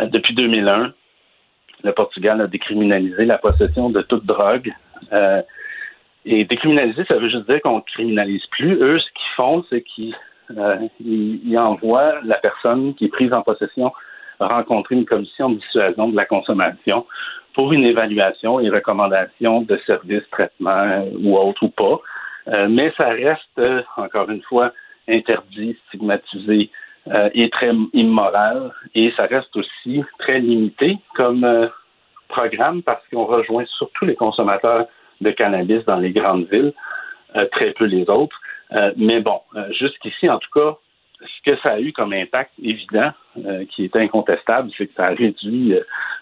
depuis 0.08 0.34
2001, 0.34 0.92
le 1.84 1.92
Portugal 1.92 2.40
a 2.40 2.46
décriminalisé 2.46 3.24
la 3.24 3.38
possession 3.38 3.90
de 3.90 4.02
toute 4.02 4.26
drogue. 4.26 4.72
Et 6.26 6.44
décriminaliser, 6.44 7.04
ça 7.06 7.18
veut 7.18 7.28
juste 7.28 7.48
dire 7.48 7.60
qu'on 7.60 7.76
ne 7.76 7.82
criminalise 7.82 8.44
plus. 8.46 8.74
Eux, 8.80 8.98
ce 8.98 9.04
qu'ils 9.04 9.34
font, 9.36 9.64
c'est 9.68 9.82
qu'ils 9.82 10.16
euh, 10.56 11.58
envoient 11.58 12.20
la 12.24 12.36
personne 12.36 12.94
qui 12.94 13.06
est 13.06 13.08
prise 13.08 13.32
en 13.32 13.42
possession 13.42 13.92
rencontrer 14.40 14.96
une 14.96 15.04
commission 15.04 15.50
de 15.50 15.56
dissuasion 15.56 16.08
de 16.08 16.16
la 16.16 16.24
consommation 16.24 17.06
pour 17.54 17.72
une 17.72 17.84
évaluation 17.84 18.58
et 18.58 18.68
recommandation 18.68 19.62
de 19.62 19.78
services, 19.86 20.28
traitements 20.32 21.06
ou 21.22 21.36
autres 21.38 21.62
ou 21.62 21.68
pas. 21.68 22.00
Euh, 22.48 22.68
mais 22.68 22.92
ça 22.96 23.08
reste, 23.10 23.58
euh, 23.58 23.82
encore 23.96 24.28
une 24.30 24.42
fois, 24.42 24.72
interdit, 25.08 25.76
stigmatisé 25.88 26.70
et 27.34 27.50
très 27.50 27.72
immoral. 27.92 28.72
Et 28.94 29.12
ça 29.16 29.26
reste 29.26 29.54
aussi 29.56 30.02
très 30.18 30.40
limité 30.40 30.96
comme 31.14 31.68
programme 32.28 32.82
parce 32.82 33.02
qu'on 33.08 33.24
rejoint 33.24 33.64
surtout 33.76 34.04
les 34.04 34.14
consommateurs 34.14 34.86
de 35.20 35.30
cannabis 35.30 35.84
dans 35.84 35.96
les 35.96 36.12
grandes 36.12 36.46
villes, 36.50 36.72
euh, 37.36 37.46
très 37.52 37.72
peu 37.72 37.84
les 37.84 38.08
autres. 38.08 38.38
Euh, 38.72 38.92
mais 38.96 39.20
bon, 39.20 39.40
euh, 39.56 39.72
jusqu'ici, 39.72 40.28
en 40.28 40.38
tout 40.38 40.50
cas, 40.52 40.76
ce 41.20 41.50
que 41.50 41.56
ça 41.62 41.72
a 41.72 41.80
eu 41.80 41.92
comme 41.92 42.12
impact 42.12 42.52
évident, 42.62 43.12
qui 43.70 43.84
est 43.84 43.96
incontestable, 43.96 44.70
c'est 44.76 44.86
que 44.86 44.94
ça 44.94 45.06
a 45.06 45.14
réduit 45.14 45.74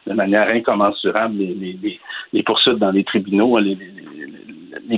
de 0.06 0.12
manière 0.14 0.48
incommensurable 0.48 1.36
les, 1.36 2.42
poursuites 2.44 2.78
dans 2.78 2.90
les 2.90 3.04
tribunaux, 3.04 3.58
les, 3.58 3.76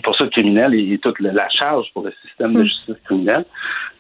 poursuites 0.03 0.31
criminelles 0.31 0.75
et, 0.75 0.99
toute 0.99 1.21
la 1.21 1.49
charge 1.49 1.87
pour 1.93 2.05
le 2.05 2.13
système 2.23 2.55
de 2.55 2.63
mm. 2.63 2.65
justice 2.65 2.97
criminelle. 3.05 3.45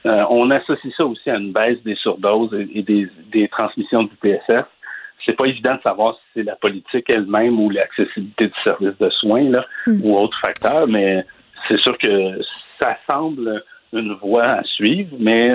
on 0.05 0.51
associe 0.51 0.92
ça 0.96 1.05
aussi 1.05 1.30
à 1.30 1.36
une 1.36 1.52
baisse 1.52 1.82
des 1.84 1.96
surdoses 1.96 2.55
et, 2.55 2.82
des, 2.82 3.09
des 3.32 3.48
transmissions 3.48 4.05
du 4.05 4.14
PSF 4.16 4.66
c'est 5.24 5.36
pas 5.36 5.46
évident 5.46 5.74
de 5.76 5.80
savoir 5.82 6.14
si 6.14 6.20
c'est 6.34 6.42
la 6.42 6.56
politique 6.56 7.06
elle-même 7.09 7.59
ou 7.59 7.70
l'accessibilité 7.70 8.48
du 8.48 8.60
service 8.62 8.96
de 8.98 9.10
soins 9.10 9.51
là, 9.51 9.66
hmm. 9.86 10.01
ou 10.02 10.18
autre 10.18 10.38
facteur, 10.40 10.86
mais 10.86 11.24
c'est 11.68 11.78
sûr 11.78 11.96
que 11.98 12.40
ça 12.78 12.96
semble 13.06 13.62
une 13.92 14.14
voie 14.14 14.44
à 14.44 14.64
suivre, 14.64 15.16
mais 15.18 15.52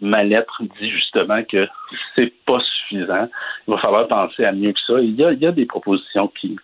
ma 0.00 0.22
lettre 0.22 0.62
dit 0.78 0.90
justement 0.90 1.42
que 1.44 1.66
c'est 2.14 2.32
pas 2.44 2.60
suffisant. 2.60 3.28
Il 3.66 3.74
va 3.74 3.78
falloir 3.78 4.08
penser 4.08 4.44
à 4.44 4.52
mieux 4.52 4.72
que 4.72 4.80
ça. 4.86 5.00
Il 5.00 5.16
y 5.16 5.24
a, 5.24 5.32
il 5.32 5.38
y 5.40 5.46
a 5.46 5.52
des 5.52 5.66
propositions 5.66 6.28
qui 6.28 6.56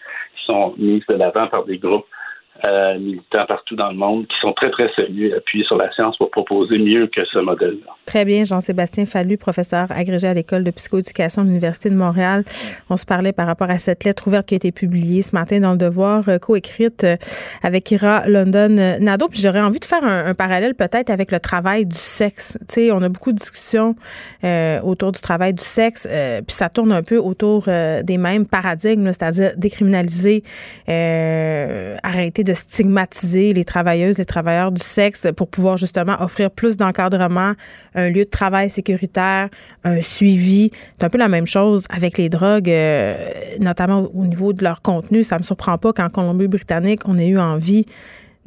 sont 0.45 0.75
mises 0.77 1.05
de 1.09 1.15
l'avant 1.15 1.47
par 1.47 1.65
des 1.65 1.79
groupes 1.79 2.07
euh, 2.65 2.97
militants 2.99 3.45
partout 3.49 3.75
dans 3.75 3.89
le 3.89 3.97
monde 3.97 4.27
qui 4.29 4.37
sont 4.41 4.53
très, 4.53 4.71
très 4.71 4.89
sérieux 4.95 5.35
appuyés 5.37 5.65
sur 5.65 5.77
la 5.77 5.91
science 5.95 6.17
pour 6.19 6.31
proposer 6.31 6.79
mieux 6.79 7.09
que 7.09 7.25
ce 7.25 7.39
modèle-là. 7.39 7.93
Très 8.07 8.25
bien. 8.25 8.45
Jean-Sébastien 8.45 9.05
Fallu, 9.05 9.37
professeur 9.37 9.87
agrégé 9.91 10.29
à 10.29 10.35
l'École 10.35 10.63
de 10.63 10.71
psychoéducation 10.71 11.43
de 11.43 11.49
l'Université 11.49 11.91
de 11.91 11.97
Montréal. 11.97 12.45
On 12.89 12.97
se 12.97 13.05
parlait 13.05 13.33
par 13.33 13.47
rapport 13.47 13.71
à 13.71 13.79
cette 13.79 14.05
lettre 14.05 14.29
ouverte 14.29 14.47
qui 14.47 14.55
a 14.55 14.57
été 14.57 14.71
publiée 14.71 15.23
ce 15.23 15.35
matin 15.35 15.59
dans 15.59 15.73
Le 15.73 15.79
Devoir, 15.79 16.29
euh, 16.29 16.39
coécrite 16.39 17.03
euh, 17.03 17.17
avec 17.63 17.91
Ira 17.91 18.29
London 18.29 18.97
Nado. 19.01 19.27
Puis 19.29 19.41
j'aurais 19.41 19.61
envie 19.61 19.81
de 19.81 19.85
faire 19.85 20.05
un, 20.05 20.35
parallèle 20.35 20.75
peut-être 20.75 21.11
avec 21.11 21.33
le 21.33 21.41
travail 21.41 21.87
du 21.87 21.97
sexe. 21.97 22.59
Tu 22.69 22.75
sais, 22.75 22.93
on 22.93 23.03
a 23.03 23.09
beaucoup 23.09 23.33
de 23.33 23.39
discussions 23.39 23.97
autour 24.83 25.13
du 25.13 25.21
travail 25.21 25.55
du 25.55 25.63
sexe, 25.63 26.07
puis 26.07 26.55
ça 26.55 26.69
tourne 26.69 26.93
un 26.93 27.03
peu 27.03 27.17
autour 27.17 27.65
des 27.65 28.19
mêmes 28.19 28.47
paradigmes, 28.47 29.07
c'est-à-dire 29.07 29.53
décriminaliser, 29.57 30.43
arrêter 30.87 32.45
de 32.45 32.52
stigmatiser 32.55 33.53
les 33.53 33.65
travailleuses, 33.65 34.19
les 34.19 34.25
travailleurs 34.25 34.73
du 34.73 34.83
sexe 34.83 35.29
pour 35.37 35.49
pouvoir 35.49 35.77
justement 35.77 36.17
offrir 36.21 36.51
plus 36.51 36.77
d'encadrement, 36.77 37.53
un 37.95 38.09
lieu 38.09 38.25
de 38.25 38.31
travail 38.31 38.71
sécuritaire, 38.71 39.49
un 39.85 40.01
suivi. 40.01 40.71
C'est 40.99 41.05
un 41.05 41.09
peu 41.09 41.19
la 41.19 41.29
même 41.29 41.47
chose 41.47 41.87
avec 41.91 42.19
les 42.19 42.29
drogues, 42.29 42.71
euh, 42.71 43.15
notamment 43.61 44.09
au 44.15 44.27
niveau 44.27 44.53
de 44.53 44.63
leur 44.65 44.83
contenu. 44.83 45.25
Ça 45.25 45.39
me 45.39 45.43
surprend 45.43 45.79
pas 45.79 45.93
qu'en 45.93 46.09
Colombie-Britannique, 46.09 47.01
on 47.07 47.19
ait 47.19 47.29
eu 47.29 47.39
envie 47.39 47.87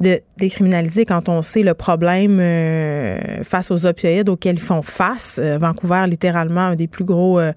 de 0.00 0.20
décriminaliser 0.36 1.06
quand 1.06 1.30
on 1.30 1.40
sait 1.40 1.62
le 1.62 1.72
problème 1.72 2.38
euh, 2.38 3.42
face 3.44 3.70
aux 3.70 3.86
opioïdes 3.86 4.28
auxquels 4.28 4.56
ils 4.56 4.60
font 4.60 4.82
face. 4.82 5.40
Euh, 5.42 5.56
Vancouver, 5.56 6.04
littéralement, 6.06 6.60
un 6.60 6.74
des 6.74 6.86
plus 6.86 7.04
gros, 7.04 7.40
euh, 7.40 7.52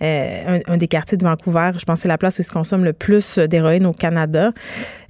un, 0.00 0.76
des 0.76 0.86
quartiers 0.86 1.18
de 1.18 1.24
Vancouver, 1.24 1.72
je 1.76 1.84
pense 1.84 1.98
que 1.98 2.02
c'est 2.02 2.08
la 2.08 2.18
place 2.18 2.38
où 2.38 2.42
se 2.44 2.52
consomme 2.52 2.84
le 2.84 2.92
plus 2.92 3.38
d'héroïne 3.38 3.86
au 3.86 3.92
Canada. 3.92 4.52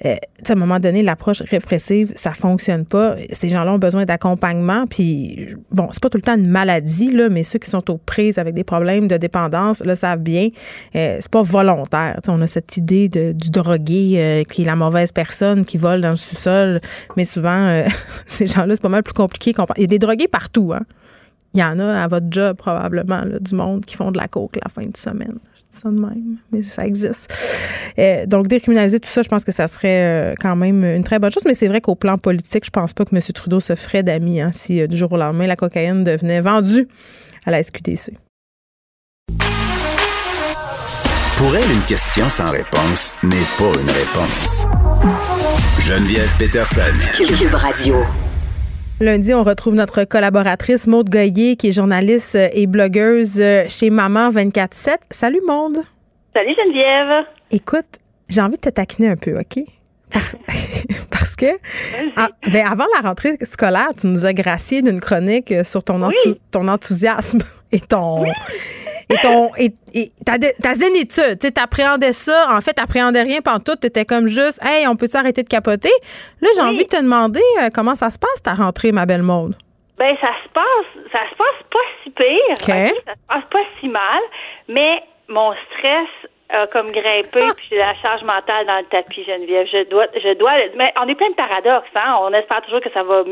à 0.02 0.16
un 0.48 0.54
moment 0.54 0.80
donné, 0.80 1.02
l'approche 1.02 1.42
répressive, 1.42 2.14
ça 2.16 2.32
fonctionne 2.32 2.86
pas. 2.86 3.16
Ces 3.32 3.50
gens-là 3.50 3.74
ont 3.74 3.78
besoin 3.78 4.06
d'accompagnement. 4.06 4.86
Puis, 4.86 5.48
bon, 5.70 5.88
c'est 5.90 6.02
pas 6.02 6.08
tout 6.08 6.16
le 6.16 6.22
temps 6.22 6.36
une 6.36 6.48
maladie, 6.48 7.12
là, 7.12 7.28
mais 7.28 7.42
ceux 7.42 7.58
qui 7.58 7.68
sont 7.68 7.90
aux 7.90 7.98
prises 7.98 8.38
avec 8.38 8.54
des 8.54 8.64
problèmes 8.64 9.06
de 9.06 9.18
dépendance 9.18 9.82
le 9.84 9.94
savent 9.94 10.20
bien. 10.20 10.48
c'est 10.94 11.28
pas 11.30 11.42
volontaire. 11.42 12.18
on 12.28 12.40
a 12.40 12.46
cette 12.46 12.78
idée 12.78 13.10
de, 13.10 13.32
du 13.32 13.50
drogué 13.50 14.44
qui 14.48 14.62
est 14.62 14.64
la 14.64 14.76
mauvaise 14.76 15.12
personne 15.12 15.66
qui 15.66 15.76
vole 15.76 16.00
dans 16.00 16.10
le 16.10 16.16
sous-sol 16.16 16.69
mais 17.16 17.24
souvent, 17.24 17.66
euh, 17.66 17.84
ces 18.26 18.46
gens-là, 18.46 18.74
c'est 18.74 18.82
pas 18.82 18.88
mal 18.88 19.02
plus 19.02 19.14
compliqué. 19.14 19.54
Il 19.76 19.80
y 19.80 19.84
a 19.84 19.86
des 19.86 19.98
drogués 19.98 20.28
partout. 20.28 20.72
Hein? 20.74 20.82
Il 21.54 21.60
y 21.60 21.64
en 21.64 21.78
a 21.80 22.02
à 22.02 22.06
votre 22.06 22.26
job, 22.30 22.56
probablement, 22.56 23.24
du 23.40 23.54
monde 23.54 23.84
qui 23.84 23.96
font 23.96 24.12
de 24.12 24.18
la 24.18 24.28
coke 24.28 24.56
la 24.62 24.70
fin 24.70 24.82
de 24.82 24.96
semaine. 24.96 25.38
Je 25.56 25.62
dis 25.62 25.80
ça 25.82 25.88
de 25.88 25.98
même, 25.98 26.36
mais 26.52 26.62
ça 26.62 26.86
existe. 26.86 27.32
Euh, 27.98 28.24
donc, 28.26 28.46
décriminaliser 28.46 29.00
tout 29.00 29.08
ça, 29.08 29.22
je 29.22 29.28
pense 29.28 29.42
que 29.42 29.52
ça 29.52 29.66
serait 29.66 30.32
euh, 30.32 30.34
quand 30.38 30.54
même 30.54 30.84
une 30.84 31.02
très 31.02 31.18
bonne 31.18 31.32
chose. 31.32 31.42
Mais 31.44 31.54
c'est 31.54 31.68
vrai 31.68 31.80
qu'au 31.80 31.96
plan 31.96 32.18
politique, 32.18 32.64
je 32.64 32.70
pense 32.70 32.92
pas 32.92 33.04
que 33.04 33.14
M. 33.14 33.22
Trudeau 33.34 33.58
se 33.58 33.74
ferait 33.74 34.04
d'amis 34.04 34.40
hein, 34.40 34.50
si 34.52 34.86
du 34.86 34.96
jour 34.96 35.10
au 35.12 35.16
lendemain, 35.16 35.48
la 35.48 35.56
cocaïne 35.56 36.04
devenait 36.04 36.40
vendue 36.40 36.86
à 37.46 37.50
la 37.50 37.62
SQDC. 37.62 38.12
Pour 41.40 41.56
elle, 41.56 41.70
une 41.70 41.84
question 41.86 42.28
sans 42.28 42.50
réponse 42.50 43.14
n'est 43.22 43.46
pas 43.56 43.72
une 43.80 43.88
réponse. 43.88 44.66
Geneviève 45.80 46.36
Peterson. 46.38 46.92
Cube 47.16 47.54
Radio. 47.54 47.96
Lundi, 49.00 49.32
on 49.32 49.42
retrouve 49.42 49.74
notre 49.74 50.04
collaboratrice 50.04 50.86
Maude 50.86 51.08
Goyer, 51.08 51.56
qui 51.56 51.68
est 51.68 51.72
journaliste 51.72 52.36
et 52.36 52.66
blogueuse 52.66 53.42
chez 53.68 53.88
Maman 53.88 54.30
24-7. 54.30 54.98
Salut 55.10 55.40
Maude. 55.46 55.78
Salut 56.34 56.54
Geneviève. 56.54 57.24
Écoute, 57.50 57.86
j'ai 58.28 58.42
envie 58.42 58.56
de 58.56 58.60
te 58.60 58.68
taquiner 58.68 59.08
un 59.08 59.16
peu, 59.16 59.38
OK? 59.38 59.64
Parce 61.10 61.36
que 61.36 61.58
ah, 62.16 62.28
ben, 62.52 62.66
avant 62.66 62.86
la 62.94 63.08
rentrée 63.08 63.36
scolaire, 63.42 63.88
tu 63.98 64.06
nous 64.06 64.26
as 64.26 64.32
gracié 64.32 64.82
d'une 64.82 65.00
chronique 65.00 65.52
sur 65.64 65.84
ton, 65.84 66.00
ton 66.50 66.68
enthousiasme 66.68 67.38
et 67.72 67.80
ton, 67.80 68.24
et 68.24 69.16
ton 69.22 69.50
et, 69.56 69.72
ta, 70.24 70.38
ta 70.38 70.74
zénitude, 70.74 71.38
tu 71.40 71.60
appréhendais 71.60 72.12
ça, 72.12 72.46
en 72.50 72.60
fait, 72.60 72.74
t'appréhendais 72.74 73.22
rien 73.22 73.40
pendant 73.40 73.60
tout, 73.60 73.76
t'étais 73.76 74.04
comme 74.04 74.28
juste, 74.28 74.60
hey, 74.64 74.86
on 74.86 74.96
peut-tu 74.96 75.16
arrêter 75.16 75.42
de 75.42 75.48
capoter? 75.48 75.92
Là, 76.40 76.48
j'ai 76.54 76.62
envie 76.62 76.84
de 76.84 76.88
te 76.88 77.00
demander 77.00 77.42
euh, 77.62 77.68
comment 77.74 77.94
ça 77.94 78.10
se 78.10 78.18
passe 78.18 78.42
ta 78.42 78.54
rentrée, 78.54 78.92
ma 78.92 79.06
belle 79.06 79.22
monde. 79.22 79.54
Ben, 79.98 80.16
ça 80.20 80.28
se 80.44 80.48
passe, 80.52 81.12
ça 81.12 81.18
se 81.30 81.36
passe 81.36 81.62
pas 81.70 81.78
si 82.02 82.10
pire. 82.10 82.56
Ça 82.56 83.12
se 83.12 83.26
passe 83.28 83.44
pas 83.50 83.64
si 83.80 83.88
mal, 83.88 84.20
mais 84.68 85.02
mon 85.28 85.52
stress 85.52 86.08
a 86.52 86.66
comme 86.66 86.90
grimpé, 86.90 87.40
puis 87.56 87.66
j'ai 87.70 87.78
la 87.78 87.94
charge 87.96 88.22
mentale 88.22 88.66
dans 88.66 88.78
le 88.78 88.84
tapis, 88.84 89.24
Geneviève. 89.24 89.66
Je 89.66 89.88
dois, 89.88 90.06
je 90.14 90.34
dois, 90.34 90.52
mais 90.76 90.92
on 91.00 91.08
est 91.08 91.14
plein 91.14 91.30
de 91.30 91.34
paradoxes, 91.34 91.88
hein. 91.94 92.18
On 92.22 92.32
espère 92.32 92.62
toujours 92.62 92.80
que 92.80 92.90
ça 92.90 93.02
va 93.02 93.24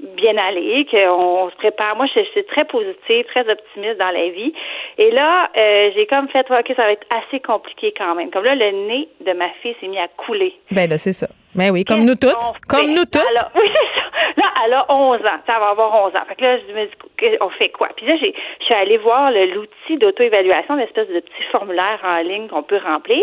bien 0.00 0.36
aller, 0.36 0.86
qu'on 0.90 1.50
se 1.50 1.56
prépare. 1.56 1.96
Moi, 1.96 2.06
je, 2.14 2.20
suis 2.20 2.44
très 2.44 2.64
positive, 2.64 3.24
très 3.26 3.48
optimiste 3.50 3.98
dans 3.98 4.10
la 4.10 4.28
vie. 4.28 4.52
Et 4.98 5.10
là, 5.10 5.48
euh, 5.56 5.90
j'ai 5.94 6.06
comme 6.06 6.28
fait, 6.28 6.46
ok, 6.50 6.72
ça 6.76 6.82
va 6.82 6.92
être 6.92 7.06
assez 7.10 7.40
compliqué 7.40 7.94
quand 7.96 8.14
même. 8.14 8.30
Comme 8.30 8.44
là, 8.44 8.54
le 8.54 8.70
nez 8.88 9.08
de 9.24 9.32
ma 9.32 9.48
fille 9.62 9.74
s'est 9.80 9.88
mis 9.88 9.98
à 9.98 10.08
couler. 10.08 10.54
Ben 10.70 10.88
là, 10.88 10.98
c'est 10.98 11.12
ça. 11.12 11.28
Ben 11.54 11.70
oui, 11.70 11.84
comme 11.84 12.04
nous 12.04 12.14
toutes. 12.14 12.36
Comme 12.68 12.88
nous 12.88 13.04
toutes. 13.04 13.22
oui, 13.54 13.68
c'est 13.72 14.00
ça. 14.00 14.06
Là, 14.36 14.44
elle 14.64 14.74
a 14.74 14.86
11 14.90 15.20
ans. 15.20 15.40
Ça 15.46 15.58
va 15.58 15.68
avoir 15.70 16.06
11 16.06 16.16
ans. 16.16 16.24
Fait 16.28 16.34
que 16.34 16.42
là, 16.42 16.58
je 16.58 16.74
me 16.74 16.84
dis, 16.84 17.38
on 17.40 17.48
fait 17.50 17.70
quoi? 17.70 17.88
Puis 17.96 18.06
là, 18.06 18.16
je 18.16 18.64
suis 18.64 18.74
allée 18.74 18.98
voir 18.98 19.30
l'outil 19.30 19.96
d'auto-évaluation, 19.96 20.76
l'espèce 20.76 21.08
de 21.08 21.20
petit 21.20 21.42
formulaire 21.50 21.98
en 22.04 22.18
ligne 22.18 22.48
qu'on 22.48 22.62
peut 22.62 22.80
remplir. 22.84 23.22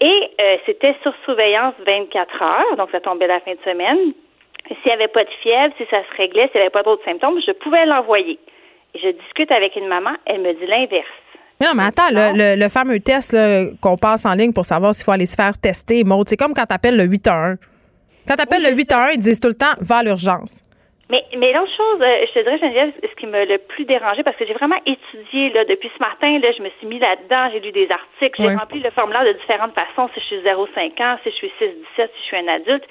Et 0.00 0.30
euh, 0.40 0.56
c'était 0.64 0.94
sur 1.02 1.12
surveillance 1.24 1.74
24 1.84 2.42
heures, 2.42 2.76
donc 2.76 2.90
ça 2.90 3.00
tombait 3.00 3.26
la 3.26 3.40
fin 3.40 3.52
de 3.52 3.60
semaine. 3.64 4.12
S'il 4.70 4.86
n'y 4.86 4.92
avait 4.92 5.08
pas 5.08 5.24
de 5.24 5.30
fièvre, 5.42 5.74
si 5.76 5.84
ça 5.90 6.02
se 6.02 6.16
réglait, 6.16 6.48
s'il 6.48 6.56
n'y 6.56 6.62
avait 6.62 6.70
pas 6.70 6.82
d'autres 6.82 7.04
symptômes, 7.04 7.40
je 7.44 7.52
pouvais 7.52 7.84
l'envoyer. 7.86 8.38
Je 8.94 9.08
discute 9.10 9.50
avec 9.50 9.76
une 9.76 9.88
maman, 9.88 10.10
elle 10.26 10.40
me 10.40 10.52
dit 10.52 10.66
l'inverse. 10.66 11.06
Non, 11.60 11.70
mais 11.74 11.82
attends, 11.84 12.08
le, 12.10 12.56
le, 12.56 12.68
fameux 12.68 13.00
test 13.00 13.36
qu'on 13.82 13.96
passe 13.96 14.24
en 14.24 14.34
ligne 14.34 14.52
pour 14.52 14.64
savoir 14.64 14.94
s'il 14.94 15.04
faut 15.04 15.12
aller 15.12 15.26
se 15.26 15.36
faire 15.36 15.58
tester, 15.58 16.04
Maud, 16.04 16.26
c'est 16.26 16.36
comme 16.36 16.54
quand 16.54 16.64
tu 16.66 16.74
appelles 16.74 16.96
le 16.96 17.04
811. 17.04 17.58
Quand 18.26 18.36
tu 18.36 18.42
appelles 18.42 18.62
le 18.62 18.70
811, 18.70 19.14
ils 19.14 19.18
disent 19.18 19.40
tout 19.40 19.48
le 19.48 19.54
temps 19.54 19.74
va 19.80 19.98
à 19.98 20.02
l'urgence. 20.02 20.62
Mais, 21.10 21.24
mais 21.36 21.52
l'autre 21.52 21.74
chose, 21.76 22.00
euh, 22.00 22.24
je 22.28 22.32
te 22.32 22.44
dirais, 22.44 22.58
Geneviève, 22.58 22.92
ce 23.02 23.14
qui 23.18 23.26
m'a 23.26 23.44
le 23.44 23.58
plus 23.58 23.84
dérangé, 23.84 24.22
parce 24.22 24.36
que 24.36 24.46
j'ai 24.46 24.54
vraiment 24.54 24.78
étudié 24.86 25.50
là, 25.50 25.64
depuis 25.64 25.90
ce 25.92 25.98
matin, 25.98 26.38
là, 26.38 26.52
je 26.56 26.62
me 26.62 26.70
suis 26.78 26.86
mis 26.86 27.00
là-dedans, 27.00 27.50
j'ai 27.52 27.58
lu 27.58 27.72
des 27.72 27.90
articles, 27.90 28.40
j'ai 28.40 28.54
rempli 28.54 28.78
le 28.78 28.90
formulaire 28.90 29.24
de 29.24 29.32
différentes 29.32 29.74
façons, 29.74 30.08
si 30.14 30.20
je 30.20 30.26
suis 30.26 30.36
0,5 30.36 31.02
ans, 31.02 31.18
si 31.24 31.30
je 31.30 31.34
suis 31.34 31.52
6-17, 31.60 31.74
si 31.96 32.02
je 32.06 32.22
suis 32.22 32.36
un 32.36 32.46
adulte. 32.46 32.84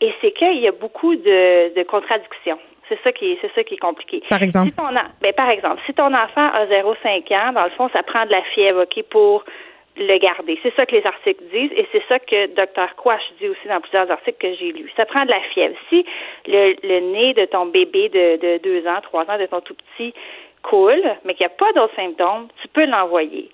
Et 0.00 0.12
c'est 0.20 0.32
qu'il 0.32 0.58
y 0.58 0.68
a 0.68 0.72
beaucoup 0.72 1.14
de, 1.14 1.74
de 1.74 1.82
contradictions. 1.84 2.58
C'est 2.88 2.98
ça 3.02 3.12
qui 3.12 3.32
est, 3.32 3.38
c'est 3.40 3.52
ça 3.54 3.64
qui 3.64 3.74
est 3.74 3.78
compliqué. 3.78 4.22
Par 4.28 4.42
exemple? 4.42 4.70
Si 4.70 4.76
ton, 4.76 4.90
ben, 5.20 5.32
par 5.32 5.48
exemple, 5.48 5.80
si 5.86 5.94
ton 5.94 6.12
enfant 6.12 6.48
a 6.52 6.66
0,5 6.66 7.34
ans, 7.34 7.52
dans 7.52 7.64
le 7.64 7.70
fond, 7.70 7.88
ça 7.92 8.02
prend 8.02 8.26
de 8.26 8.30
la 8.30 8.42
fièvre, 8.42 8.82
OK, 8.82 9.02
pour 9.04 9.44
le 9.96 10.18
garder. 10.18 10.58
C'est 10.62 10.74
ça 10.74 10.86
que 10.86 10.96
les 10.96 11.06
articles 11.06 11.42
disent 11.52 11.70
et 11.76 11.86
c'est 11.92 12.02
ça 12.08 12.18
que 12.18 12.46
Dr. 12.48 12.94
Quash 12.96 13.22
dit 13.40 13.48
aussi 13.48 13.68
dans 13.68 13.80
plusieurs 13.80 14.10
articles 14.10 14.38
que 14.38 14.54
j'ai 14.54 14.72
lus. 14.72 14.90
Ça 14.96 15.06
prend 15.06 15.24
de 15.24 15.30
la 15.30 15.40
fièvre. 15.52 15.76
Si 15.88 16.04
le, 16.46 16.74
le 16.82 17.12
nez 17.12 17.34
de 17.34 17.44
ton 17.44 17.66
bébé 17.66 18.08
de, 18.08 18.36
de 18.36 18.58
deux 18.58 18.86
ans, 18.88 19.00
trois 19.02 19.22
ans, 19.30 19.38
de 19.38 19.46
ton 19.46 19.60
tout 19.60 19.74
petit 19.74 20.12
coule, 20.62 21.02
mais 21.24 21.34
qu'il 21.34 21.46
n'y 21.46 21.52
a 21.52 21.56
pas 21.56 21.72
d'autres 21.74 21.94
symptômes, 21.94 22.48
tu 22.60 22.68
peux 22.68 22.86
l'envoyer. 22.86 23.50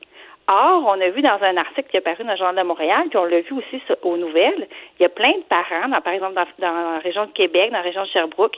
Or, 0.49 0.85
on 0.87 1.01
a 1.01 1.09
vu 1.11 1.23
dans 1.23 1.39
un 1.43 1.57
article 1.57 1.89
qui 1.91 1.97
est 1.97 2.01
paru 2.01 2.25
dans 2.25 2.33
le 2.33 2.37
Journal 2.37 2.57
de 2.57 2.69
Montréal, 2.69 3.05
puis 3.09 3.19
on 3.19 3.25
l'a 3.25 3.41
vu 3.41 3.53
aussi 3.53 3.81
aux 4.03 4.17
nouvelles, 4.17 4.67
il 4.99 5.03
y 5.03 5.07
a 5.07 5.09
plein 5.09 5.33
de 5.33 5.45
parents, 5.49 6.01
par 6.01 6.13
exemple 6.13 6.35
dans, 6.59 6.73
la 6.73 6.99
région 6.99 7.27
de 7.27 7.31
Québec, 7.31 7.71
dans 7.71 7.79
la 7.79 7.85
région 7.85 8.03
de 8.03 8.09
Sherbrooke, 8.09 8.57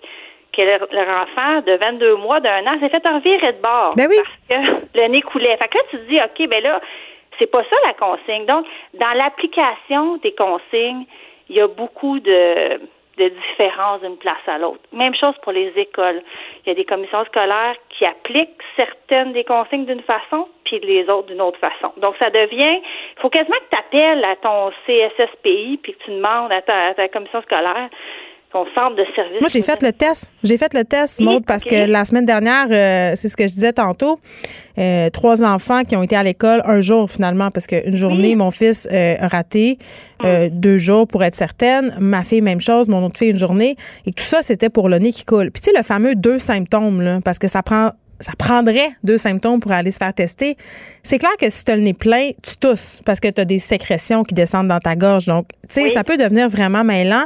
que 0.52 0.62
leur, 0.62 1.08
enfant 1.08 1.60
de 1.66 1.72
22 1.76 2.16
mois, 2.16 2.40
d'un 2.40 2.66
an, 2.66 2.78
s'est 2.80 2.88
fait 2.88 3.06
envirer 3.06 3.52
de 3.52 3.62
bord. 3.62 3.90
Ben 3.96 4.06
oui. 4.08 4.16
Parce 4.48 4.62
que 4.62 4.98
le 4.98 5.08
nez 5.08 5.22
coulait. 5.22 5.56
Fait 5.56 5.68
que 5.68 5.78
là, 5.78 5.84
tu 5.90 5.98
te 5.98 6.02
dis, 6.08 6.18
OK, 6.18 6.48
ben 6.48 6.62
là, 6.62 6.80
c'est 7.38 7.46
pas 7.46 7.62
ça 7.64 7.76
la 7.86 7.94
consigne. 7.94 8.46
Donc, 8.46 8.66
dans 8.94 9.12
l'application 9.14 10.18
des 10.18 10.32
consignes, 10.32 11.04
il 11.48 11.56
y 11.56 11.60
a 11.60 11.66
beaucoup 11.66 12.20
de 12.20 12.80
de 13.18 13.28
différence 13.28 14.00
d'une 14.00 14.16
place 14.16 14.46
à 14.46 14.58
l'autre. 14.58 14.80
Même 14.92 15.14
chose 15.14 15.34
pour 15.42 15.52
les 15.52 15.72
écoles. 15.76 16.22
Il 16.64 16.68
y 16.68 16.72
a 16.72 16.74
des 16.74 16.84
commissions 16.84 17.24
scolaires 17.26 17.76
qui 17.90 18.06
appliquent 18.06 18.62
certaines 18.76 19.32
des 19.32 19.44
consignes 19.44 19.84
d'une 19.84 20.02
façon, 20.02 20.48
puis 20.64 20.80
les 20.80 21.08
autres 21.08 21.28
d'une 21.28 21.40
autre 21.40 21.58
façon. 21.58 21.92
Donc, 21.98 22.16
ça 22.18 22.30
devient, 22.30 22.80
il 22.80 23.20
faut 23.20 23.30
quasiment 23.30 23.56
que 23.56 23.76
tu 23.76 23.78
appelles 23.78 24.24
à 24.24 24.36
ton 24.36 24.70
CSSPI, 24.86 25.78
puis 25.82 25.94
que 25.94 26.04
tu 26.04 26.10
demandes 26.10 26.52
à 26.52 26.62
ta, 26.62 27.08
commission 27.08 27.42
scolaire 27.42 27.90
centre 28.52 28.96
de 28.96 29.04
service. 29.14 29.40
Moi, 29.40 29.48
j'ai 29.52 29.62
fait 29.62 29.82
le 29.82 29.92
test. 29.92 30.30
J'ai 30.42 30.56
fait 30.56 30.72
le 30.74 30.84
test, 30.84 31.20
Maud, 31.20 31.44
parce 31.46 31.64
que 31.64 31.90
la 31.90 32.04
semaine 32.04 32.24
dernière, 32.24 32.66
euh, 32.70 33.14
c'est 33.16 33.28
ce 33.28 33.36
que 33.36 33.44
je 33.44 33.52
disais 33.52 33.72
tantôt, 33.72 34.18
euh, 34.78 35.10
trois 35.10 35.42
enfants 35.42 35.82
qui 35.84 35.96
ont 35.96 36.02
été 36.02 36.16
à 36.16 36.22
l'école 36.22 36.62
un 36.64 36.80
jour 36.80 37.10
finalement, 37.10 37.50
parce 37.50 37.66
qu'une 37.66 37.96
journée, 37.96 38.34
mon 38.34 38.50
fils 38.50 38.88
euh, 38.92 39.16
a 39.18 39.28
raté. 39.28 39.78
Euh, 40.24 40.48
deux 40.52 40.78
jours 40.78 41.08
pour 41.08 41.24
être 41.24 41.34
certaine. 41.34 41.96
Ma 41.98 42.22
fille, 42.22 42.42
même 42.42 42.60
chose. 42.60 42.88
Mon 42.88 43.04
autre 43.04 43.18
fille, 43.18 43.30
une 43.30 43.38
journée. 43.38 43.76
Et 44.06 44.12
tout 44.12 44.22
ça, 44.22 44.42
c'était 44.42 44.70
pour 44.70 44.88
le 44.88 44.98
nez 44.98 45.12
qui 45.12 45.24
coule. 45.24 45.50
Puis 45.50 45.62
tu 45.62 45.70
sais, 45.70 45.76
le 45.76 45.82
fameux 45.82 46.14
deux 46.14 46.38
symptômes, 46.38 47.00
là, 47.00 47.18
parce 47.24 47.38
que 47.38 47.48
ça 47.48 47.62
prend 47.62 47.90
ça 48.22 48.32
prendrait 48.38 48.90
deux 49.02 49.18
symptômes 49.18 49.60
pour 49.60 49.72
aller 49.72 49.90
se 49.90 49.98
faire 49.98 50.14
tester. 50.14 50.56
C'est 51.02 51.18
clair 51.18 51.32
que 51.38 51.50
si 51.50 51.64
tu 51.64 51.72
as 51.72 51.76
le 51.76 51.82
nez 51.82 51.92
plein, 51.94 52.30
tu 52.42 52.56
tousses 52.56 53.02
parce 53.04 53.20
que 53.20 53.28
tu 53.28 53.40
as 53.40 53.44
des 53.44 53.58
sécrétions 53.58 54.22
qui 54.22 54.34
descendent 54.34 54.68
dans 54.68 54.78
ta 54.78 54.96
gorge. 54.96 55.26
Donc, 55.26 55.48
tu 55.68 55.82
sais, 55.82 55.88
ça 55.90 56.04
peut 56.04 56.16
devenir 56.16 56.48
vraiment 56.48 56.84
mêlant. 56.84 57.24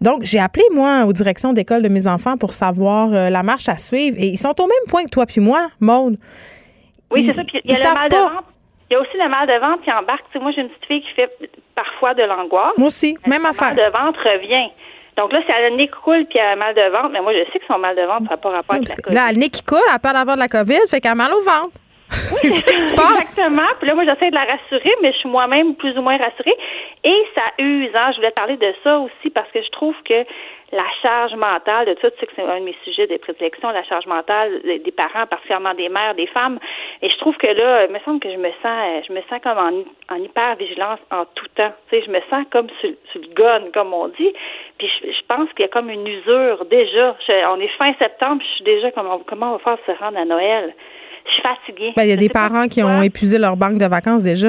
Donc, 0.00 0.22
j'ai 0.24 0.40
appelé, 0.40 0.64
moi, 0.72 1.04
aux 1.04 1.12
directions 1.12 1.52
d'école 1.52 1.82
de 1.82 1.88
mes 1.88 2.06
enfants 2.06 2.36
pour 2.36 2.52
savoir 2.52 3.12
euh, 3.12 3.30
la 3.30 3.42
marche 3.42 3.68
à 3.68 3.76
suivre. 3.76 4.16
Et 4.18 4.28
ils 4.28 4.38
sont 4.38 4.58
au 4.60 4.66
même 4.66 4.86
point 4.88 5.04
que 5.04 5.10
toi 5.10 5.26
puis 5.26 5.40
moi, 5.40 5.68
Maude. 5.80 6.16
Oui, 7.10 7.26
c'est 7.26 7.34
ça. 7.34 7.42
Puis 7.46 7.60
il 7.64 7.70
y 7.70 7.74
a 7.74 7.78
le 7.78 7.94
mal 7.94 8.08
de 8.08 8.16
ventre. 8.16 8.44
Il 8.90 8.94
y 8.94 8.96
a 8.96 9.00
aussi 9.00 9.18
le 9.18 9.28
mal 9.28 9.46
de 9.46 9.60
ventre 9.60 9.84
qui 9.84 9.92
embarque. 9.92 10.24
Tu 10.32 10.38
sais, 10.38 10.42
moi, 10.42 10.50
j'ai 10.54 10.62
une 10.62 10.68
petite 10.68 10.86
fille 10.86 11.02
qui 11.02 11.12
fait 11.14 11.30
parfois 11.74 12.14
de 12.14 12.22
l'angoisse. 12.22 12.72
Moi 12.78 12.88
aussi, 12.88 13.16
même 13.26 13.44
affaire. 13.44 13.74
Le 13.74 13.76
mal 13.76 13.92
de 13.92 13.98
ventre 13.98 14.20
revient. 14.24 14.72
Donc 15.18 15.32
là, 15.32 15.40
si 15.44 15.50
elle 15.50 15.64
a 15.64 15.70
le 15.70 15.76
nez 15.76 15.88
qui 15.88 15.98
coule 16.00 16.24
puis 16.26 16.38
elle 16.38 16.52
a 16.52 16.56
mal 16.56 16.74
de 16.74 16.90
ventre, 16.92 17.10
mais 17.10 17.20
moi, 17.20 17.32
je 17.34 17.50
sais 17.52 17.58
que 17.58 17.66
son 17.66 17.78
mal 17.78 17.96
de 17.96 18.02
ventre, 18.02 18.24
ça 18.28 18.30
n'a 18.30 18.36
pas 18.36 18.50
rapport 18.50 18.76
avec 18.76 18.88
la 18.88 18.94
COVID. 18.94 19.14
Là, 19.16 19.32
le 19.32 19.38
nez 19.38 19.50
qui 19.50 19.64
coule, 19.64 19.82
elle 19.88 19.96
a 19.96 19.98
peur 19.98 20.12
d'avoir 20.12 20.36
de 20.36 20.40
la 20.40 20.48
COVID, 20.48 20.86
fait 20.88 21.00
qu'elle 21.00 21.10
a 21.10 21.14
mal 21.16 21.32
au 21.32 21.42
ventre. 21.42 21.74
c'est 22.08 22.48
ça 22.48 22.72
qui 22.72 22.78
se 22.78 22.94
passe. 22.94 23.18
Exactement. 23.18 23.68
Puis 23.80 23.88
là, 23.88 23.94
moi, 23.94 24.04
j'essaie 24.04 24.30
de 24.30 24.34
la 24.34 24.44
rassurer, 24.44 24.94
mais 25.02 25.12
je 25.12 25.18
suis 25.18 25.28
moi-même 25.28 25.74
plus 25.74 25.98
ou 25.98 26.02
moins 26.02 26.16
rassurée. 26.16 26.56
Et 27.04 27.26
ça 27.34 27.42
use. 27.58 27.90
Hein? 27.94 28.12
Je 28.12 28.16
voulais 28.16 28.30
parler 28.30 28.56
de 28.56 28.72
ça 28.84 28.98
aussi 29.00 29.28
parce 29.34 29.50
que 29.50 29.60
je 29.60 29.70
trouve 29.70 29.94
que 30.08 30.24
la 30.70 30.84
charge 31.00 31.34
mentale 31.34 31.86
de 31.86 31.94
tout 31.94 32.02
ça, 32.02 32.10
tu 32.10 32.20
sais 32.20 32.26
que 32.26 32.32
c'est 32.36 32.42
un 32.42 32.60
de 32.60 32.64
mes 32.64 32.76
sujets 32.84 33.06
de 33.06 33.16
prédilection, 33.16 33.70
la 33.70 33.84
charge 33.84 34.06
mentale 34.06 34.60
des 34.64 34.92
parents, 34.92 35.26
particulièrement 35.26 35.72
des 35.74 35.88
mères, 35.88 36.14
des 36.14 36.26
femmes. 36.26 36.58
Et 37.00 37.08
je 37.08 37.16
trouve 37.18 37.36
que 37.36 37.46
là, 37.46 37.86
il 37.86 37.92
me 37.92 37.98
semble 38.00 38.20
que 38.20 38.30
je 38.30 38.36
me 38.36 38.50
sens, 38.62 39.04
je 39.08 39.12
me 39.12 39.20
sens 39.30 39.40
comme 39.42 39.58
en, 39.58 40.14
en 40.14 40.22
hyper 40.22 40.56
vigilance 40.56 40.98
en 41.10 41.24
tout 41.34 41.48
temps. 41.54 41.72
Tu 41.90 41.96
sais, 41.96 42.04
je 42.04 42.10
me 42.10 42.20
sens 42.28 42.44
comme 42.50 42.68
sur, 42.80 42.90
le 43.14 43.34
gun, 43.34 43.70
comme 43.72 43.94
on 43.94 44.08
dit. 44.08 44.32
Puis 44.78 44.88
je, 45.02 45.26
pense 45.26 45.48
qu'il 45.50 45.62
y 45.62 45.64
a 45.64 45.68
comme 45.68 45.90
une 45.90 46.06
usure 46.06 46.64
déjà. 46.66 47.16
on 47.50 47.60
est 47.60 47.76
fin 47.78 47.94
septembre, 47.98 48.42
je 48.42 48.54
suis 48.56 48.64
déjà 48.64 48.90
comme 48.90 49.08
comment 49.26 49.54
on 49.54 49.56
va 49.56 49.76
faire 49.76 49.78
se 49.86 50.02
rendre 50.02 50.18
à 50.18 50.24
Noël? 50.24 50.74
Je 51.26 51.32
suis 51.32 51.42
fatiguée. 51.42 51.92
Ben, 51.96 52.04
il 52.04 52.10
y 52.10 52.12
a 52.12 52.16
des 52.16 52.28
parents 52.28 52.66
qui 52.66 52.82
ont 52.82 53.02
épuisé 53.02 53.38
leur 53.38 53.56
banque 53.56 53.78
de 53.78 53.86
vacances 53.86 54.22
déjà. 54.22 54.48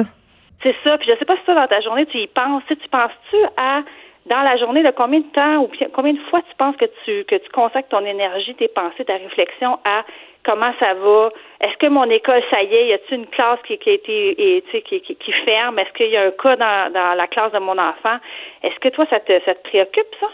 C'est 0.62 0.74
ça. 0.84 0.98
Puis 0.98 1.08
je 1.10 1.18
sais 1.18 1.24
pas 1.24 1.36
si 1.36 1.44
toi, 1.44 1.54
dans 1.54 1.66
ta 1.66 1.80
journée, 1.80 2.06
tu 2.06 2.18
y 2.18 2.26
penses. 2.26 2.62
Tu 2.68 2.88
penses-tu 2.90 3.36
à 3.56 3.82
dans 4.30 4.42
la 4.42 4.56
journée, 4.56 4.82
là, 4.82 4.92
combien 4.92 5.20
de 5.20 5.32
temps 5.34 5.58
ou 5.58 5.70
combien 5.92 6.12
de 6.12 6.20
fois 6.30 6.40
tu 6.48 6.54
penses 6.56 6.76
que 6.76 6.86
tu 7.04 7.24
que 7.24 7.34
tu 7.34 7.50
consacres 7.50 7.88
ton 7.88 8.04
énergie, 8.06 8.54
tes 8.54 8.68
pensées, 8.68 9.04
ta 9.04 9.14
réflexion 9.14 9.78
à 9.84 10.04
comment 10.44 10.72
ça 10.78 10.94
va? 10.94 11.30
Est-ce 11.60 11.76
que 11.78 11.88
mon 11.88 12.08
école, 12.08 12.40
ça 12.50 12.62
y 12.62 12.72
est, 12.72 12.88
y 12.88 12.92
a-t-il 12.92 13.18
une 13.18 13.26
classe 13.26 13.58
qui, 13.66 13.76
qui 13.78 13.90
a 13.90 13.98
qui, 13.98 15.00
qui, 15.00 15.32
ferme? 15.44 15.78
Est-ce 15.80 15.92
qu'il 15.94 16.10
y 16.10 16.16
a 16.16 16.22
un 16.22 16.30
cas 16.30 16.56
dans, 16.56 16.92
dans 16.92 17.14
la 17.14 17.26
classe 17.26 17.52
de 17.52 17.58
mon 17.58 17.76
enfant? 17.76 18.16
Est-ce 18.62 18.78
que 18.80 18.88
toi, 18.88 19.04
ça 19.10 19.20
te, 19.20 19.32
ça 19.44 19.54
te 19.54 19.68
préoccupe, 19.68 20.14
ça? 20.20 20.28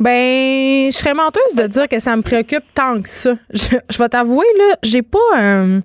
Ben, 0.00 0.90
je 0.90 0.96
serais 0.96 1.14
menteuse 1.14 1.54
de 1.54 1.66
dire 1.66 1.88
que 1.88 1.98
ça 2.00 2.16
me 2.16 2.22
préoccupe 2.22 2.64
tant 2.74 3.00
que 3.00 3.08
ça. 3.08 3.34
Je, 3.52 3.76
je 3.88 3.98
vais 3.98 4.08
t'avouer, 4.08 4.46
là, 4.58 4.74
j'ai 4.82 5.02
pas 5.02 5.18
un. 5.36 5.80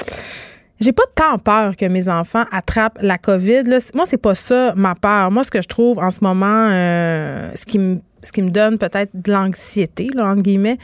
J'ai 0.80 0.92
pas 0.92 1.04
tant 1.16 1.38
peur 1.40 1.76
que 1.76 1.86
mes 1.86 2.10
enfants 2.10 2.44
attrapent 2.52 3.00
la 3.02 3.18
COVID. 3.18 3.64
Moi, 3.94 4.06
c'est 4.06 4.18
pas 4.18 4.36
ça 4.36 4.74
ma 4.76 4.94
peur. 4.96 5.32
Moi, 5.32 5.44
ce 5.44 5.52
que 5.52 5.62
je 5.62 5.68
trouve 5.68 6.00
en 6.00 6.12
ce 6.12 6.20
moment, 6.22 6.70
euh, 6.70 7.50
ce 7.56 7.66
qui 7.66 7.80
me 7.80 8.00
ce 8.26 8.32
qui 8.32 8.42
me 8.42 8.50
donne 8.50 8.78
peut-être 8.80 9.12
de 9.14 9.32
l'anxiété, 9.32 10.10
là, 10.14 10.26
entre 10.26 10.42
guillemets, 10.42 10.80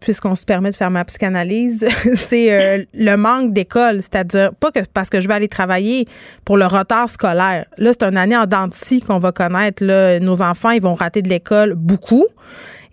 puisqu'on 0.00 0.34
se 0.34 0.44
permet 0.44 0.70
de 0.70 0.74
faire 0.74 0.90
ma 0.90 1.04
psychanalyse, 1.04 1.86
c'est 2.14 2.50
euh, 2.50 2.84
le 2.94 3.16
manque 3.16 3.52
d'école. 3.52 4.02
C'est-à-dire, 4.02 4.54
pas 4.54 4.72
que 4.72 4.80
parce 4.92 5.10
que 5.10 5.20
je 5.20 5.28
vais 5.28 5.34
aller 5.34 5.48
travailler 5.48 6.08
pour 6.44 6.56
le 6.56 6.66
retard 6.66 7.08
scolaire. 7.10 7.66
Là, 7.76 7.92
c'est 7.92 8.04
une 8.04 8.16
année 8.16 8.36
en 8.36 8.46
dentiste 8.46 9.06
qu'on 9.06 9.18
va 9.18 9.32
connaître. 9.32 9.84
Nos 10.20 10.42
enfants, 10.42 10.70
ils 10.70 10.82
vont 10.82 10.94
rater 10.94 11.22
de 11.22 11.28
l'école 11.28 11.74
beaucoup. 11.74 12.26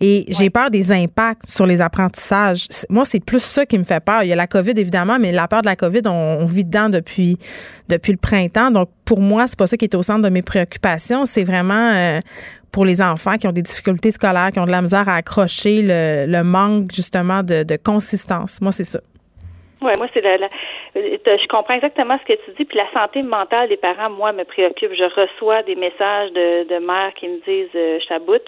Et 0.05 0.25
j'ai 0.27 0.49
peur 0.49 0.69
des 0.69 0.91
impacts 0.91 1.47
sur 1.47 1.65
les 1.65 1.79
apprentissages. 1.79 2.67
Moi, 2.89 3.05
c'est 3.05 3.21
plus 3.21 3.41
ça 3.41 3.65
qui 3.65 3.77
me 3.77 3.85
fait 3.85 4.03
peur. 4.03 4.23
Il 4.23 4.27
y 4.27 4.33
a 4.33 4.35
la 4.35 4.47
COVID, 4.47 4.73
évidemment, 4.75 5.17
mais 5.17 5.31
la 5.31 5.47
peur 5.47 5.61
de 5.61 5.65
la 5.65 5.77
COVID, 5.77 6.01
on, 6.07 6.43
vit 6.43 6.65
dedans 6.65 6.89
depuis, 6.89 7.37
depuis 7.87 8.11
le 8.11 8.17
printemps. 8.17 8.69
Donc, 8.69 8.89
pour 9.05 9.21
moi, 9.21 9.47
c'est 9.47 9.57
pas 9.57 9.65
ça 9.65 9.77
qui 9.77 9.85
est 9.85 9.95
au 9.95 10.03
centre 10.03 10.21
de 10.21 10.27
mes 10.27 10.41
préoccupations. 10.41 11.25
C'est 11.25 11.45
vraiment 11.45 11.91
euh, 11.93 12.19
pour 12.73 12.83
les 12.83 13.01
enfants 13.01 13.37
qui 13.37 13.47
ont 13.47 13.53
des 13.53 13.61
difficultés 13.61 14.11
scolaires, 14.11 14.51
qui 14.51 14.59
ont 14.59 14.65
de 14.65 14.71
la 14.71 14.81
misère 14.81 15.07
à 15.07 15.15
accrocher 15.15 15.81
le, 15.81 16.43
manque, 16.43 16.91
justement, 16.93 17.41
de, 17.41 17.77
consistance. 17.81 18.59
Moi, 18.59 18.73
c'est 18.73 18.83
ça. 18.83 18.99
Moi, 19.97 20.07
c'est 20.13 20.21
la, 20.21 20.47
je 20.95 21.47
comprends 21.47 21.73
exactement 21.73 22.17
ce 22.19 22.33
que 22.33 22.39
tu 22.45 22.51
dis. 22.57 22.65
Puis 22.65 22.77
la 22.77 22.89
santé 22.93 23.21
mentale 23.21 23.69
des 23.69 23.77
parents, 23.77 24.09
moi, 24.09 24.31
me 24.31 24.43
préoccupe. 24.43 24.93
Je 24.93 25.03
reçois 25.03 25.63
des 25.63 25.75
messages 25.75 26.31
de, 26.31 26.67
de 26.67 26.79
mères 26.79 27.13
qui 27.15 27.27
me 27.27 27.37
disent 27.45 27.69
euh, 27.75 27.99
je 27.99 28.07
taboute. 28.07 28.47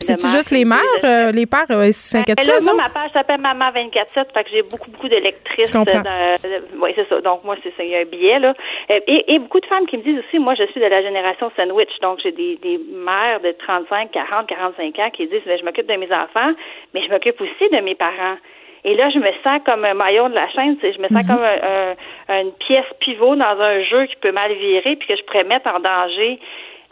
C'est 0.00 0.20
juste 0.20 0.50
les 0.50 0.64
mères, 0.64 0.80
euh, 1.04 1.30
les 1.32 1.46
pères 1.46 1.66
euh, 1.70 1.90
s'inquiètent 1.92 2.36
ben, 2.36 2.46
Là, 2.46 2.60
moi, 2.62 2.74
ma 2.74 2.88
page 2.88 3.10
s'appelle 3.12 3.40
Maman 3.40 3.70
24/7, 3.70 4.32
fait 4.34 4.44
que 4.44 4.50
j'ai 4.50 4.62
beaucoup, 4.62 4.90
beaucoup 4.90 5.08
de 5.08 5.16
lectrices. 5.16 5.72
oui, 5.74 6.92
c'est 6.94 7.08
ça. 7.08 7.20
Donc 7.20 7.44
moi, 7.44 7.56
c'est 7.62 7.74
ça. 7.76 7.84
Il 7.84 7.90
y 7.90 7.96
a 7.96 8.00
un 8.00 8.04
billet 8.04 8.38
là. 8.38 8.54
Et, 8.88 9.34
et, 9.34 9.38
beaucoup 9.38 9.60
de 9.60 9.66
femmes 9.66 9.86
qui 9.86 9.96
me 9.96 10.02
disent 10.02 10.18
aussi, 10.18 10.38
moi, 10.38 10.54
je 10.54 10.64
suis 10.66 10.80
de 10.80 10.86
la 10.86 11.02
génération 11.02 11.50
sandwich, 11.56 11.90
donc 12.02 12.20
j'ai 12.22 12.32
des, 12.32 12.56
des 12.56 12.78
mères 12.92 13.40
de 13.40 13.52
35, 13.52 14.10
40, 14.10 14.46
45 14.46 14.98
ans 14.98 15.10
qui 15.10 15.26
disent, 15.26 15.42
ben, 15.46 15.58
je 15.58 15.64
m'occupe 15.64 15.86
de 15.86 15.96
mes 15.96 16.12
enfants, 16.12 16.52
mais 16.92 17.02
je 17.02 17.10
m'occupe 17.10 17.40
aussi 17.40 17.70
de 17.70 17.80
mes 17.80 17.94
parents. 17.94 18.36
Et 18.84 18.94
là, 18.94 19.08
je 19.10 19.18
me 19.18 19.30
sens 19.42 19.60
comme 19.64 19.84
un 19.84 19.94
maillon 19.94 20.28
de 20.28 20.34
la 20.34 20.48
chaîne. 20.50 20.76
Je 20.82 21.00
me 21.00 21.08
sens 21.08 21.26
mhm. 21.26 21.26
comme 21.26 22.36
une 22.36 22.52
pièce 22.52 22.86
pivot 23.00 23.34
dans 23.34 23.60
un 23.60 23.82
jeu 23.82 24.06
qui 24.06 24.16
peut 24.16 24.32
mal 24.32 24.52
virer, 24.52 24.96
puis 24.96 25.08
que 25.08 25.16
je 25.16 25.22
pourrais 25.24 25.44
mettre 25.44 25.68
en 25.68 25.80
danger 25.80 26.38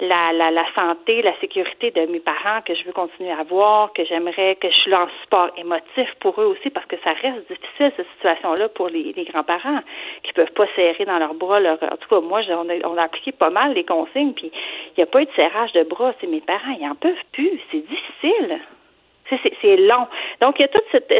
la, 0.02 0.32
la, 0.32 0.50
la, 0.50 0.64
santé, 0.74 1.22
la 1.22 1.38
sécurité 1.40 1.92
de 1.92 2.06
mes 2.06 2.18
parents 2.18 2.60
que 2.66 2.74
je 2.74 2.84
veux 2.84 2.92
continuer 2.92 3.30
à 3.30 3.44
voir, 3.44 3.92
que 3.92 4.04
j'aimerais, 4.04 4.56
que 4.56 4.68
je 4.68 4.76
suis 4.76 4.94
en 4.94 5.06
support 5.22 5.50
émotif 5.56 6.12
pour 6.18 6.40
eux 6.40 6.46
aussi, 6.46 6.70
parce 6.70 6.86
que 6.86 6.96
ça 7.04 7.12
reste 7.12 7.48
difficile, 7.48 7.92
cette 7.96 8.08
situation-là, 8.16 8.68
pour 8.70 8.88
les, 8.88 9.12
les 9.16 9.24
grands-parents 9.24 9.80
qui 10.24 10.32
peuvent 10.32 10.52
pas 10.52 10.66
serrer 10.74 11.04
dans 11.04 11.18
leurs 11.18 11.34
bras. 11.34 11.60
Leur, 11.60 11.80
en 11.82 11.96
tout 11.96 12.08
cas, 12.08 12.20
moi, 12.20 12.40
on 12.48 12.68
a, 12.68 12.74
on 12.84 12.98
a 12.98 13.02
appliqué 13.02 13.30
pas 13.30 13.50
mal 13.50 13.74
les 13.74 13.84
consignes, 13.84 14.32
puis 14.32 14.50
il 14.52 14.94
n'y 14.98 15.04
a 15.04 15.06
pas 15.06 15.22
eu 15.22 15.26
de 15.26 15.32
serrage 15.36 15.72
de 15.72 15.84
bras. 15.84 16.12
C'est 16.20 16.26
mes 16.26 16.40
parents, 16.40 16.76
ils 16.78 16.88
en 16.88 16.96
peuvent 16.96 17.14
plus. 17.32 17.60
C'est 17.70 17.86
difficile. 17.86 18.58
C'est 19.60 19.76
long. 19.76 20.06
Donc, 20.40 20.58
il 20.58 20.62
y 20.62 20.64
a 20.64 20.68
tout 20.68 20.82
cette, 20.92 21.12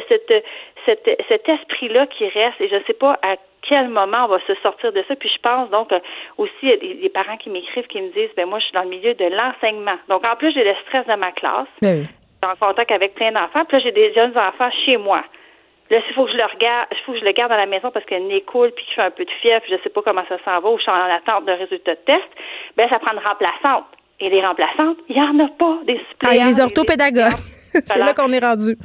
cet 0.87 1.49
esprit-là 1.49 2.07
qui 2.07 2.29
reste 2.29 2.61
et 2.61 2.69
je 2.69 2.77
ne 2.77 2.83
sais 2.85 2.95
pas 2.95 3.19
à 3.23 3.37
quel 3.63 3.89
moment 3.89 4.25
on 4.25 4.29
va 4.29 4.39
se 4.47 4.55
sortir 4.57 4.93
de 4.93 5.05
ça. 5.07 5.15
Puis 5.17 5.31
je 5.33 5.39
pense 5.39 5.71
donc 5.71 5.93
euh, 5.93 6.01
aussi, 6.37 6.53
il 6.63 6.69
y 6.69 6.73
a 6.73 6.77
des, 6.77 7.09
parents 7.09 7.37
qui 7.37 7.49
m'écrivent, 7.49 7.87
qui 7.87 8.01
me 8.01 8.13
disent, 8.13 8.35
ben 8.37 8.47
moi, 8.47 8.59
je 8.59 8.65
suis 8.65 8.75
dans 8.75 8.83
le 8.83 8.89
milieu 8.89 9.15
de 9.15 9.25
l'enseignement. 9.25 9.97
Donc, 10.09 10.27
en 10.29 10.37
plus, 10.37 10.53
j'ai 10.53 10.65
le 10.65 10.75
stress 10.87 11.07
de 11.07 11.15
ma 11.15 11.31
classe. 11.33 11.69
Ben 11.81 12.07
en 12.45 12.57
contact 12.57 12.91
avec 12.91 13.15
plein 13.15 13.33
d'enfants. 13.33 13.65
Puis 13.65 13.77
là, 13.77 13.83
j'ai 13.85 13.93
des 13.93 14.13
jeunes 14.15 14.37
enfants 14.37 14.71
chez 14.85 14.97
moi. 14.97 15.23
Là, 15.91 15.99
il 16.09 16.15
faut 16.15 16.25
que 16.25 16.33
je 16.33 16.37
le 16.37 16.45
regarde, 16.45 16.87
il 16.91 16.99
faut 16.99 17.13
que 17.13 17.19
je 17.19 17.25
le 17.25 17.33
garde 17.33 17.53
à 17.53 17.57
la 17.57 17.67
maison 17.67 17.91
parce 17.91 18.05
qu'il 18.07 18.27
nez 18.27 18.41
coule 18.43 18.71
puis 18.73 18.85
qu'il 18.85 18.95
fait 18.95 19.03
un 19.03 19.11
peu 19.11 19.25
de 19.25 19.31
fièvre, 19.31 19.63
puis 19.63 19.73
je 19.77 19.83
sais 19.83 19.91
pas 19.91 20.01
comment 20.03 20.25
ça 20.29 20.39
s'en 20.45 20.61
va, 20.61 20.71
ou 20.71 20.79
je 20.79 20.83
suis 20.83 20.91
en 20.91 20.95
attente 20.95 21.45
de 21.45 21.53
résultats 21.53 21.95
de 21.95 22.01
test. 22.01 22.29
Ben, 22.77 22.89
ça 22.89 22.99
prend 22.99 23.13
une 23.13 23.19
remplaçante. 23.19 23.85
Et 24.23 24.31
les 24.31 24.41
remplaçantes, 24.41 24.99
il 25.09 25.17
n'y 25.17 25.21
en 25.21 25.37
a 25.45 25.49
pas 25.49 25.79
des 25.85 26.01
suppléants. 26.09 26.45
Ah, 26.45 26.47
les 26.47 26.61
orthopédagogues. 26.61 27.35
c'est 27.73 27.99
là 27.99 28.15
qu'on 28.15 28.33
est 28.33 28.39
rendu. 28.39 28.79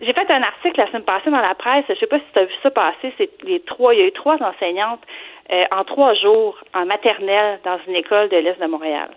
J'ai 0.00 0.14
fait 0.14 0.30
un 0.30 0.42
article 0.42 0.80
la 0.80 0.86
semaine 0.86 1.02
passée 1.02 1.30
dans 1.30 1.42
la 1.42 1.54
presse. 1.54 1.84
Je 1.90 1.94
sais 1.96 2.06
pas 2.06 2.18
si 2.18 2.24
tu 2.32 2.38
as 2.38 2.44
vu 2.46 2.54
ça 2.62 2.70
passer. 2.70 3.12
C'est 3.18 3.30
les 3.42 3.60
trois. 3.60 3.92
Il 3.92 4.00
y 4.00 4.02
a 4.02 4.06
eu 4.06 4.12
trois 4.12 4.38
enseignantes 4.42 5.02
euh, 5.52 5.62
en 5.70 5.84
trois 5.84 6.14
jours 6.14 6.56
en 6.74 6.86
maternelle 6.86 7.60
dans 7.62 7.78
une 7.86 7.96
école 7.96 8.30
de 8.30 8.38
l'Est 8.38 8.58
de 8.58 8.66
Montréal. 8.66 9.10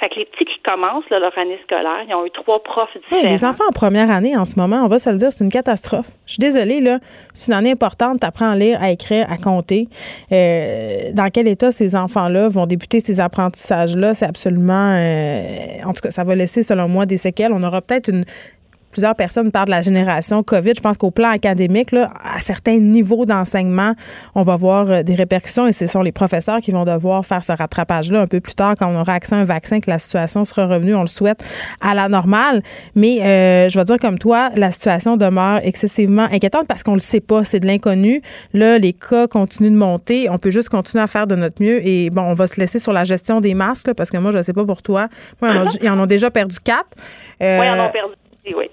Fait 0.00 0.08
que 0.08 0.16
les 0.16 0.24
petits 0.26 0.44
qui 0.44 0.60
commencent 0.62 1.08
leur 1.10 1.36
année 1.36 1.58
scolaire, 1.64 2.04
ils 2.08 2.14
ont 2.14 2.24
eu 2.24 2.30
trois 2.30 2.62
profs 2.62 2.96
différents. 2.96 3.28
les 3.28 3.44
enfants 3.44 3.64
en 3.68 3.72
première 3.72 4.10
année, 4.10 4.36
en 4.36 4.44
ce 4.44 4.58
moment, 4.58 4.82
on 4.84 4.88
va 4.88 4.98
se 4.98 5.10
le 5.10 5.16
dire, 5.16 5.32
c'est 5.32 5.42
une 5.42 5.50
catastrophe. 5.50 6.08
Je 6.26 6.34
suis 6.34 6.40
désolée, 6.40 6.80
là. 6.80 6.98
C'est 7.34 7.50
une 7.50 7.58
année 7.58 7.72
importante. 7.72 8.20
Tu 8.20 8.26
apprends 8.26 8.50
à 8.50 8.56
lire, 8.56 8.78
à 8.80 8.90
écrire, 8.90 9.26
à 9.30 9.36
compter. 9.36 9.88
Euh, 10.30 11.10
dans 11.12 11.30
quel 11.30 11.48
état 11.48 11.72
ces 11.72 11.96
enfants-là 11.96 12.48
vont 12.48 12.66
débuter 12.66 13.00
ces 13.00 13.20
apprentissages-là? 13.20 14.14
C'est 14.14 14.26
absolument... 14.26 14.94
Euh, 14.94 15.82
en 15.84 15.92
tout 15.92 16.00
cas, 16.02 16.10
ça 16.10 16.22
va 16.22 16.34
laisser, 16.34 16.62
selon 16.62 16.88
moi, 16.88 17.06
des 17.06 17.16
séquelles. 17.16 17.52
On 17.52 17.62
aura 17.62 17.80
peut-être 17.80 18.08
une 18.08 18.24
plusieurs 18.90 19.14
personnes 19.14 19.52
parlent 19.52 19.66
de 19.66 19.72
la 19.72 19.80
génération 19.80 20.42
COVID. 20.42 20.72
Je 20.76 20.80
pense 20.80 20.96
qu'au 20.96 21.10
plan 21.10 21.30
académique, 21.30 21.92
là, 21.92 22.10
à 22.24 22.40
certains 22.40 22.78
niveaux 22.78 23.26
d'enseignement, 23.26 23.94
on 24.34 24.42
va 24.42 24.56
voir 24.56 24.90
euh, 24.90 25.02
des 25.02 25.14
répercussions 25.14 25.66
et 25.66 25.72
ce 25.72 25.86
sont 25.86 26.02
les 26.02 26.12
professeurs 26.12 26.60
qui 26.60 26.70
vont 26.70 26.84
devoir 26.84 27.24
faire 27.24 27.44
ce 27.44 27.52
rattrapage-là 27.52 28.22
un 28.22 28.26
peu 28.26 28.40
plus 28.40 28.54
tard 28.54 28.74
quand 28.78 28.88
on 28.88 29.00
aura 29.00 29.14
accès 29.14 29.34
à 29.34 29.38
un 29.38 29.44
vaccin, 29.44 29.80
que 29.80 29.90
la 29.90 29.98
situation 29.98 30.44
sera 30.44 30.66
revenue, 30.66 30.94
on 30.94 31.02
le 31.02 31.08
souhaite, 31.08 31.44
à 31.80 31.94
la 31.94 32.08
normale. 32.08 32.62
Mais 32.94 33.22
euh, 33.22 33.68
je 33.68 33.78
vais 33.78 33.84
dire 33.84 33.98
comme 33.98 34.18
toi, 34.18 34.50
la 34.56 34.70
situation 34.70 35.16
demeure 35.16 35.60
excessivement 35.62 36.26
inquiétante 36.30 36.66
parce 36.66 36.82
qu'on 36.82 36.94
le 36.94 36.98
sait 36.98 37.20
pas, 37.20 37.44
c'est 37.44 37.60
de 37.60 37.66
l'inconnu. 37.66 38.22
Là, 38.54 38.78
les 38.78 38.92
cas 38.92 39.26
continuent 39.26 39.72
de 39.72 39.76
monter. 39.76 40.28
On 40.30 40.38
peut 40.38 40.50
juste 40.50 40.68
continuer 40.68 41.02
à 41.02 41.06
faire 41.06 41.26
de 41.26 41.36
notre 41.36 41.62
mieux 41.62 41.86
et 41.86 42.10
bon, 42.10 42.22
on 42.22 42.34
va 42.34 42.46
se 42.46 42.58
laisser 42.60 42.78
sur 42.78 42.92
la 42.92 43.04
gestion 43.04 43.40
des 43.40 43.54
masques 43.54 43.92
parce 43.94 44.10
que 44.10 44.16
moi, 44.16 44.30
je 44.30 44.38
ne 44.38 44.42
sais 44.42 44.52
pas 44.52 44.64
pour 44.64 44.82
toi. 44.82 45.08
Moi, 45.40 45.50
ils 45.82 45.88
en 45.88 45.98
ont, 45.98 46.06
déjà 46.06 46.30
perdu 46.30 46.56
quatre. 46.62 46.88
Euh, 47.42 47.60
oui, 47.60 47.66
ils 47.66 47.80
en 47.80 47.86
ont 47.86 47.90
perdu 47.90 48.14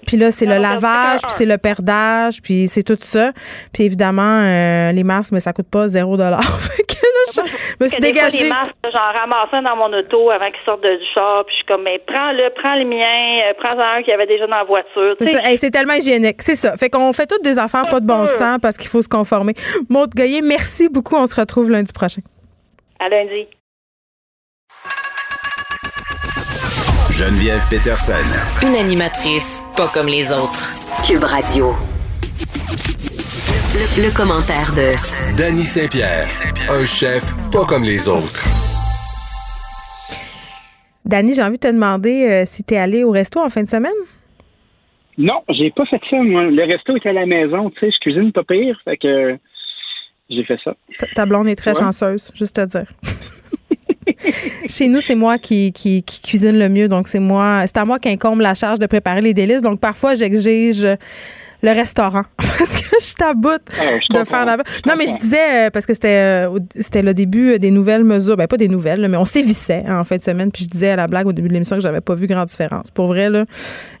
puis 0.06 0.16
là, 0.16 0.30
c'est 0.30 0.46
le 0.46 0.58
lavage, 0.58 1.22
puis 1.22 1.32
c'est 1.32 1.46
le 1.46 1.58
perdage, 1.58 2.40
puis 2.42 2.68
c'est 2.68 2.82
tout 2.82 2.96
ça. 2.98 3.32
Puis 3.72 3.84
évidemment, 3.84 4.40
euh, 4.42 4.92
les 4.92 5.04
masques, 5.04 5.32
mais 5.32 5.40
ça 5.40 5.52
coûte 5.52 5.70
pas 5.70 5.88
zéro 5.88 6.16
dollar. 6.16 6.40
je 7.34 7.84
me 7.84 7.88
suis 7.88 8.00
dégagée. 8.00 8.44
Des 8.44 8.48
masques, 8.48 8.74
j'en 8.84 9.18
ramasse 9.18 9.48
un 9.52 9.62
dans 9.62 9.76
mon 9.76 9.92
auto 9.96 10.30
avant 10.30 10.46
qu'ils 10.46 10.64
sortent 10.64 10.82
du 10.82 10.98
char, 11.12 11.44
puis 11.44 11.54
je 11.54 11.56
suis 11.58 11.66
comme, 11.66 11.82
mais 11.82 12.00
prends-le, 12.06 12.50
prends 12.54 12.74
les 12.74 12.84
miens, 12.84 13.50
euh, 13.50 13.54
prends-en 13.58 13.98
un 13.98 14.02
qui 14.02 14.12
avait 14.12 14.26
déjà 14.26 14.46
dans 14.46 14.56
la 14.56 14.64
voiture. 14.64 15.16
C'est 15.20 15.70
tellement 15.70 15.94
hygiénique, 15.94 16.42
c'est 16.42 16.56
ça. 16.56 16.76
Fait 16.76 16.88
qu'on 16.88 17.12
fait 17.12 17.26
toutes 17.26 17.42
des 17.42 17.58
affaires 17.58 17.88
pas 17.88 18.00
de 18.00 18.06
bon 18.06 18.26
sens 18.26 18.58
parce 18.60 18.76
qu'il 18.76 18.88
faut 18.88 19.02
se 19.02 19.08
conformer. 19.08 19.54
Maud 19.90 20.10
Goyer, 20.14 20.42
merci 20.42 20.88
beaucoup. 20.88 21.16
On 21.16 21.26
se 21.26 21.38
retrouve 21.38 21.70
lundi 21.70 21.92
prochain. 21.92 22.22
À 22.98 23.08
lundi. 23.08 23.46
Geneviève 27.18 27.64
Peterson. 27.70 28.12
Une 28.60 28.76
animatrice 28.76 29.62
pas 29.74 29.88
comme 29.88 30.06
les 30.06 30.30
autres. 30.30 30.70
Cube 31.02 31.24
Radio. 31.24 31.72
Le, 33.96 34.14
commentaire 34.14 34.70
de 34.76 34.92
Danny 35.34 35.62
Saint-Pierre, 35.62 36.28
un 36.68 36.84
chef 36.84 37.32
pas 37.50 37.64
comme 37.64 37.84
les 37.84 38.06
autres. 38.10 38.44
Danny, 41.06 41.32
j'ai 41.32 41.42
envie 41.42 41.56
de 41.56 41.66
te 41.66 41.72
demander 41.72 42.26
euh, 42.26 42.42
si 42.44 42.64
tu 42.64 42.74
es 42.74 42.76
allé 42.76 43.02
au 43.02 43.12
resto 43.12 43.40
en 43.40 43.48
fin 43.48 43.62
de 43.62 43.68
semaine? 43.68 43.92
Non, 45.16 45.42
j'ai 45.48 45.70
pas 45.70 45.86
fait 45.86 46.02
ça, 46.10 46.18
moi. 46.22 46.42
Le 46.42 46.64
resto 46.64 46.96
est 46.96 47.06
à 47.06 47.14
la 47.14 47.24
maison, 47.24 47.70
tu 47.70 47.80
sais, 47.80 47.92
je 47.92 47.98
cuisine 47.98 48.30
pas 48.30 48.44
pire, 48.44 48.78
fait 48.84 48.98
que 48.98 49.38
j'ai 50.28 50.44
fait 50.44 50.58
ça. 50.62 50.74
Ta 51.14 51.24
blonde 51.24 51.48
est 51.48 51.56
très 51.56 51.74
chanceuse, 51.74 52.30
juste 52.34 52.58
à 52.58 52.66
dire. 52.66 52.92
Chez 54.66 54.88
nous, 54.88 55.00
c'est 55.00 55.14
moi 55.14 55.38
qui, 55.38 55.72
cuisine 55.72 56.58
le 56.58 56.68
mieux. 56.68 56.88
Donc, 56.88 57.08
c'est 57.08 57.18
moi, 57.18 57.62
c'est 57.66 57.76
à 57.76 57.84
moi 57.84 57.98
qu'incombe 57.98 58.40
la 58.40 58.54
charge 58.54 58.78
de 58.78 58.86
préparer 58.86 59.20
les 59.20 59.34
délices. 59.34 59.62
Donc, 59.62 59.80
parfois, 59.80 60.14
j'exige 60.14 60.86
le 61.62 61.70
restaurant. 61.70 62.22
Parce 62.38 62.82
que 62.82 62.96
je 63.00 63.14
t'aboute 63.14 63.62
ah, 63.78 64.18
de 64.18 64.24
faire 64.24 64.46
la 64.46 64.56
Non, 64.56 64.94
mais 64.96 65.06
je 65.06 65.18
disais 65.18 65.66
euh, 65.66 65.70
parce 65.70 65.84
que 65.84 65.92
c'était 65.92 66.46
euh, 66.46 66.58
c'était 66.74 67.02
le 67.02 67.12
début 67.12 67.58
des 67.58 67.70
nouvelles 67.70 68.04
mesures, 68.04 68.36
ben 68.36 68.46
pas 68.46 68.56
des 68.56 68.68
nouvelles, 68.68 69.06
mais 69.08 69.16
on 69.16 69.24
sévissait 69.24 69.84
hein, 69.86 70.00
en 70.00 70.04
fin 70.04 70.16
de 70.16 70.22
semaine, 70.22 70.50
puis 70.50 70.64
je 70.64 70.68
disais 70.70 70.90
à 70.90 70.96
la 70.96 71.06
blague 71.06 71.26
au 71.26 71.32
début 71.32 71.48
de 71.48 71.52
l'émission 71.52 71.76
que 71.76 71.82
j'avais 71.82 72.00
pas 72.00 72.14
vu 72.14 72.26
grande 72.26 72.46
différence. 72.46 72.90
Pour 72.90 73.08
vrai 73.08 73.28
là, 73.28 73.44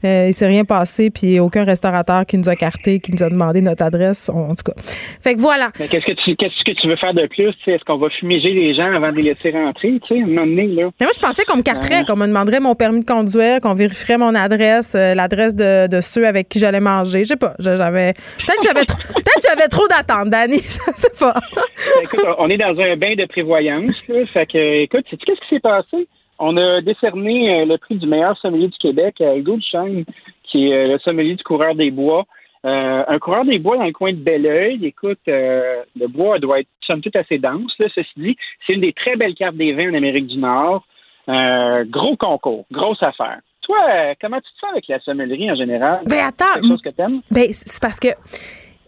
euh, 0.04 0.26
il 0.28 0.34
s'est 0.34 0.46
rien 0.46 0.64
passé, 0.64 1.10
puis 1.10 1.38
aucun 1.38 1.64
restaurateur 1.64 2.24
qui 2.24 2.38
nous 2.38 2.48
a 2.48 2.56
carté, 2.56 3.00
qui 3.00 3.12
nous 3.12 3.22
a 3.22 3.28
demandé 3.28 3.60
notre 3.60 3.82
adresse, 3.82 4.30
en 4.30 4.54
tout 4.54 4.72
cas. 4.72 4.80
Fait 5.20 5.34
que 5.34 5.40
voilà. 5.40 5.70
Mais 5.78 5.88
qu'est-ce 5.88 6.06
que 6.06 6.12
tu 6.12 6.34
qu'est-ce 6.36 6.64
que 6.64 6.76
tu 6.80 6.88
veux 6.88 6.96
faire 6.96 7.14
de 7.14 7.26
plus 7.26 7.54
Est-ce 7.66 7.84
qu'on 7.84 7.98
va 7.98 8.08
fumiger 8.10 8.52
les 8.52 8.74
gens 8.74 8.90
avant 8.92 9.10
de 9.10 9.16
les 9.16 9.34
laisser 9.34 9.50
rentrer, 9.50 10.00
tu 10.06 10.14
sais, 10.14 10.22
donné, 10.22 10.68
là? 10.68 10.90
Mais 10.98 11.06
moi 11.06 11.12
je 11.14 11.20
pensais 11.20 11.44
qu'on 11.44 11.58
me 11.58 11.62
carterait, 11.62 12.04
qu'on 12.06 12.16
me 12.16 12.26
demanderait 12.26 12.60
mon 12.60 12.74
permis 12.74 13.00
de 13.00 13.04
conduire, 13.04 13.60
qu'on 13.60 13.74
vérifierait 13.74 14.18
mon 14.18 14.34
adresse, 14.34 14.94
l'adresse 14.94 15.54
de, 15.54 15.88
de 15.88 16.00
ceux 16.00 16.26
avec 16.26 16.48
qui 16.48 16.58
j'allais 16.58 16.80
manger, 16.80 17.20
je 17.20 17.28
sais 17.28 17.36
pas. 17.36 17.45
Peut-être 18.38 18.62
j'avais 18.62 18.84
trop, 18.84 18.98
peut-être 19.14 19.46
j'avais 19.48 19.68
trop 19.68 19.88
d'attentes, 19.88 20.30
Danny. 20.30 20.56
Je 20.62 20.92
sais 20.92 21.18
pas. 21.18 21.34
Ben, 21.34 22.02
écoute, 22.02 22.20
on 22.38 22.48
est 22.48 22.58
dans 22.58 22.78
un 22.78 22.96
bain 22.96 23.14
de 23.14 23.26
prévoyance. 23.26 23.94
Là, 24.08 24.26
fait 24.26 24.46
que, 24.46 24.82
écoute, 24.82 25.04
sais-tu 25.10 25.24
qu'est-ce 25.24 25.40
qui 25.40 25.54
s'est 25.54 25.60
passé? 25.60 26.08
On 26.38 26.56
a 26.56 26.80
décerné 26.82 27.60
euh, 27.60 27.64
le 27.64 27.78
prix 27.78 27.96
du 27.96 28.06
meilleur 28.06 28.36
sommelier 28.38 28.68
du 28.68 28.78
Québec 28.78 29.20
à 29.20 29.36
Hugo 29.36 29.58
qui 30.44 30.68
est 30.68 30.74
euh, 30.74 30.92
le 30.92 30.98
sommelier 30.98 31.34
du 31.34 31.42
coureur 31.42 31.74
des 31.74 31.90
bois. 31.90 32.24
Euh, 32.64 33.04
un 33.06 33.18
coureur 33.18 33.44
des 33.44 33.58
bois 33.58 33.76
dans 33.76 33.84
le 33.84 33.92
coin 33.92 34.12
de 34.12 34.18
Belleuil, 34.18 34.84
écoute, 34.84 35.20
le 35.26 36.06
bois 36.08 36.38
doit 36.40 36.60
être 36.60 36.68
somme 36.84 37.00
toute 37.00 37.14
assez 37.14 37.38
dense. 37.38 37.72
Là, 37.78 37.86
ceci 37.94 38.10
dit, 38.16 38.36
c'est 38.66 38.72
une 38.72 38.80
des 38.80 38.92
très 38.92 39.14
belles 39.14 39.34
cartes 39.34 39.56
des 39.56 39.72
vins 39.72 39.90
en 39.90 39.94
Amérique 39.94 40.26
du 40.26 40.38
Nord. 40.38 40.84
gros 41.28 42.16
concours, 42.16 42.66
grosse 42.72 43.02
affaire 43.02 43.38
toi, 43.66 43.78
euh, 43.90 44.14
comment 44.20 44.40
tu 44.40 44.52
te 44.52 44.58
sens 44.60 44.70
avec 44.70 44.86
la 44.88 45.00
sommellerie 45.00 45.50
en 45.50 45.56
général? 45.56 46.00
Ben 46.06 46.26
attends. 46.26 46.44
C'est 46.54 46.60
quelque 46.60 46.68
chose 46.68 46.82
que 46.82 46.90
t'aimes? 46.90 47.20
Ben, 47.30 47.48
c'est 47.50 47.82
parce 47.82 47.98
que 47.98 48.08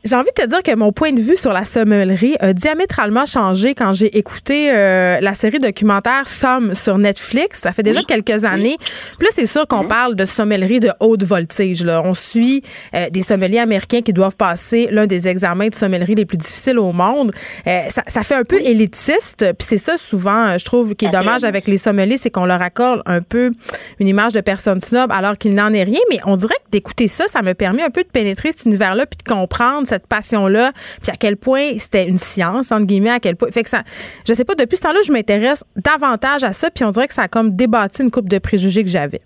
j'ai 0.05 0.17
envie 0.17 0.31
de 0.37 0.43
te 0.43 0.49
dire 0.49 0.63
que 0.63 0.75
mon 0.75 0.93
point 0.93 1.13
de 1.13 1.21
vue 1.21 1.37
sur 1.37 1.53
la 1.53 1.65
sommellerie 1.65 2.37
a 2.41 2.53
diamétralement 2.53 3.27
changé 3.27 3.75
quand 3.75 3.93
j'ai 3.93 4.17
écouté 4.17 4.71
euh, 4.71 5.19
la 5.21 5.35
série 5.35 5.59
documentaire 5.59 6.29
Somme 6.29 6.75
sur 6.75 6.99
Netflix. 6.99 7.61
Ça 7.61 7.73
fait 7.73 7.83
déjà 7.83 8.03
quelques 8.03 8.45
années. 8.45 8.77
Puis 9.19 9.27
là, 9.27 9.31
c'est 9.35 9.47
sûr 9.47 9.67
qu'on 9.67 9.83
mhm. 9.83 9.89
parle 9.89 10.15
de 10.15 10.25
sommellerie 10.25 10.81
de 10.81 10.91
haute 11.01 11.25
voltige. 11.25 11.85
Là. 11.85 12.03
On 12.05 12.15
suit 12.15 12.63
euh, 12.95 13.11
des 13.11 13.23
sommeliers 13.23 13.59
américains 13.59 14.03
qui 14.03 14.13
doivent 14.13 14.37
passer 14.37 14.89
l'un 14.91 15.07
des 15.07 15.27
examens 15.27 15.69
de 15.69 15.75
sommellerie 15.75 16.15
les 16.15 16.27
plus 16.27 16.39
difficiles 16.39 16.79
au 16.79 16.93
monde. 16.93 17.33
Euh, 17.67 17.83
ça, 17.89 18.03
ça, 18.07 18.23
fait 18.23 18.37
un 18.37 18.45
peu 18.45 18.61
élitiste. 18.61 19.45
Puis 19.59 19.67
c'est 19.69 19.79
ça, 19.79 19.97
souvent, 19.97 20.57
je 20.57 20.65
trouve, 20.65 20.95
qui 20.95 21.07
est 21.07 21.11
dommage 21.11 21.45
avec 21.45 21.67
les 21.67 21.77
sommeliers, 21.77 22.19
c'est 22.19 22.31
qu'on 22.31 22.47
leur 22.47 22.63
accorde 22.63 23.03
un 23.07 23.21
peu 23.21 23.51
une 23.99 24.09
image 24.09 24.33
de 24.33 24.41
personne 24.41 24.81
snob 24.81 25.11
alors 25.11 25.37
qu'il 25.37 25.55
n'en 25.55 25.73
est 25.73 25.83
rien. 25.83 26.01
Mais 26.11 26.21
on 26.25 26.37
dirait 26.37 26.55
que 26.65 26.71
d'écouter 26.71 27.09
ça, 27.09 27.27
ça 27.27 27.43
m'a 27.43 27.55
permis 27.55 27.83
un 27.83 27.91
peu 27.91 28.03
de 28.03 28.09
pénétrer 28.09 28.53
cet 28.53 28.67
univers-là 28.67 29.07
puis 29.07 29.19
de 29.25 29.29
comprendre 29.29 29.87
cette 29.89 29.98
cette 29.99 30.09
passion-là, 30.09 30.73
puis 31.03 31.11
à 31.11 31.17
quel 31.17 31.37
point 31.37 31.77
c'était 31.77 32.09
une 32.09 32.17
science, 32.17 32.73
entre 32.73 32.87
guillemets, 32.87 33.11
à 33.11 33.21
quel 33.21 33.37
point. 33.37 33.51
Fait 33.51 33.63
que 33.63 33.69
ça, 33.69 33.83
je 34.27 34.33
sais 34.33 34.45
pas, 34.45 34.55
depuis 34.55 34.77
ce 34.77 34.83
temps-là, 34.83 35.01
je 35.05 35.13
m'intéresse 35.13 35.65
davantage 35.77 36.45
à 36.45 36.53
ça, 36.53 36.71
puis 36.71 36.85
on 36.85 36.91
dirait 36.91 37.09
que 37.09 37.15
ça 37.15 37.23
a 37.23 37.29
comme 37.29 37.55
débattu 37.57 38.03
une 38.03 38.11
coupe 38.11 38.29
de 38.29 38.39
préjugés 38.39 38.83
que 38.83 38.91
j'avais. 38.91 39.21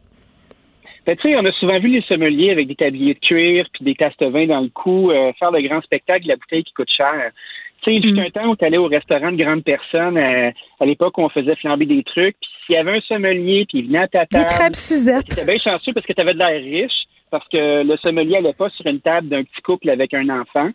Ben, 1.06 1.16
tu 1.16 1.28
sais, 1.28 1.36
on 1.36 1.44
a 1.44 1.52
souvent 1.52 1.80
vu 1.80 1.88
les 1.88 2.02
sommeliers 2.02 2.52
avec 2.52 2.68
des 2.68 2.76
tabliers 2.76 3.14
de 3.14 3.18
cuir 3.18 3.66
puis 3.74 3.84
des 3.84 3.94
castes 3.94 4.22
vin 4.22 4.46
dans 4.46 4.60
le 4.60 4.68
cou 4.68 5.10
euh, 5.10 5.32
faire 5.38 5.50
le 5.50 5.60
grand 5.60 5.82
spectacle 5.82 6.22
de 6.22 6.28
la 6.28 6.36
bouteille 6.36 6.62
qui 6.62 6.72
coûte 6.72 6.90
cher. 6.96 7.32
Tu 7.82 7.90
sais, 7.90 7.96
il 7.96 8.16
y 8.16 8.20
a 8.20 8.22
un 8.22 8.30
temps 8.30 8.48
où 8.48 8.54
tu 8.54 8.64
allais 8.64 8.78
au 8.78 8.86
restaurant 8.86 9.32
de 9.32 9.42
grandes 9.42 9.64
personnes, 9.64 10.16
euh, 10.16 10.52
à 10.78 10.86
l'époque 10.86 11.18
où 11.18 11.22
on 11.22 11.28
faisait 11.28 11.56
flamber 11.56 11.86
des 11.86 12.04
trucs, 12.04 12.36
puis 12.40 12.50
s'il 12.64 12.74
y 12.76 12.78
avait 12.78 12.98
un 12.98 13.00
sommelier, 13.00 13.66
puis 13.68 13.80
il 13.80 13.86
venait 13.88 13.98
à 13.98 14.06
ta 14.06 14.26
table... 14.26 14.44
Des 14.46 14.54
crêpes 14.54 14.76
Suzette. 14.76 15.24
C'était 15.28 15.44
bien 15.44 15.58
chanceux 15.58 15.92
parce 15.92 16.06
que 16.06 16.12
tu 16.12 16.20
avais 16.20 16.34
de 16.34 16.38
l'air 16.38 16.62
riche, 16.62 16.92
parce 17.32 17.48
que 17.48 17.82
le 17.82 17.96
sommelier 17.96 18.34
n'allait 18.34 18.52
pas 18.52 18.70
sur 18.70 18.86
une 18.86 19.00
table 19.00 19.28
d'un 19.28 19.42
petit 19.42 19.60
couple 19.62 19.90
avec 19.90 20.14
un 20.14 20.28
enfant. 20.28 20.70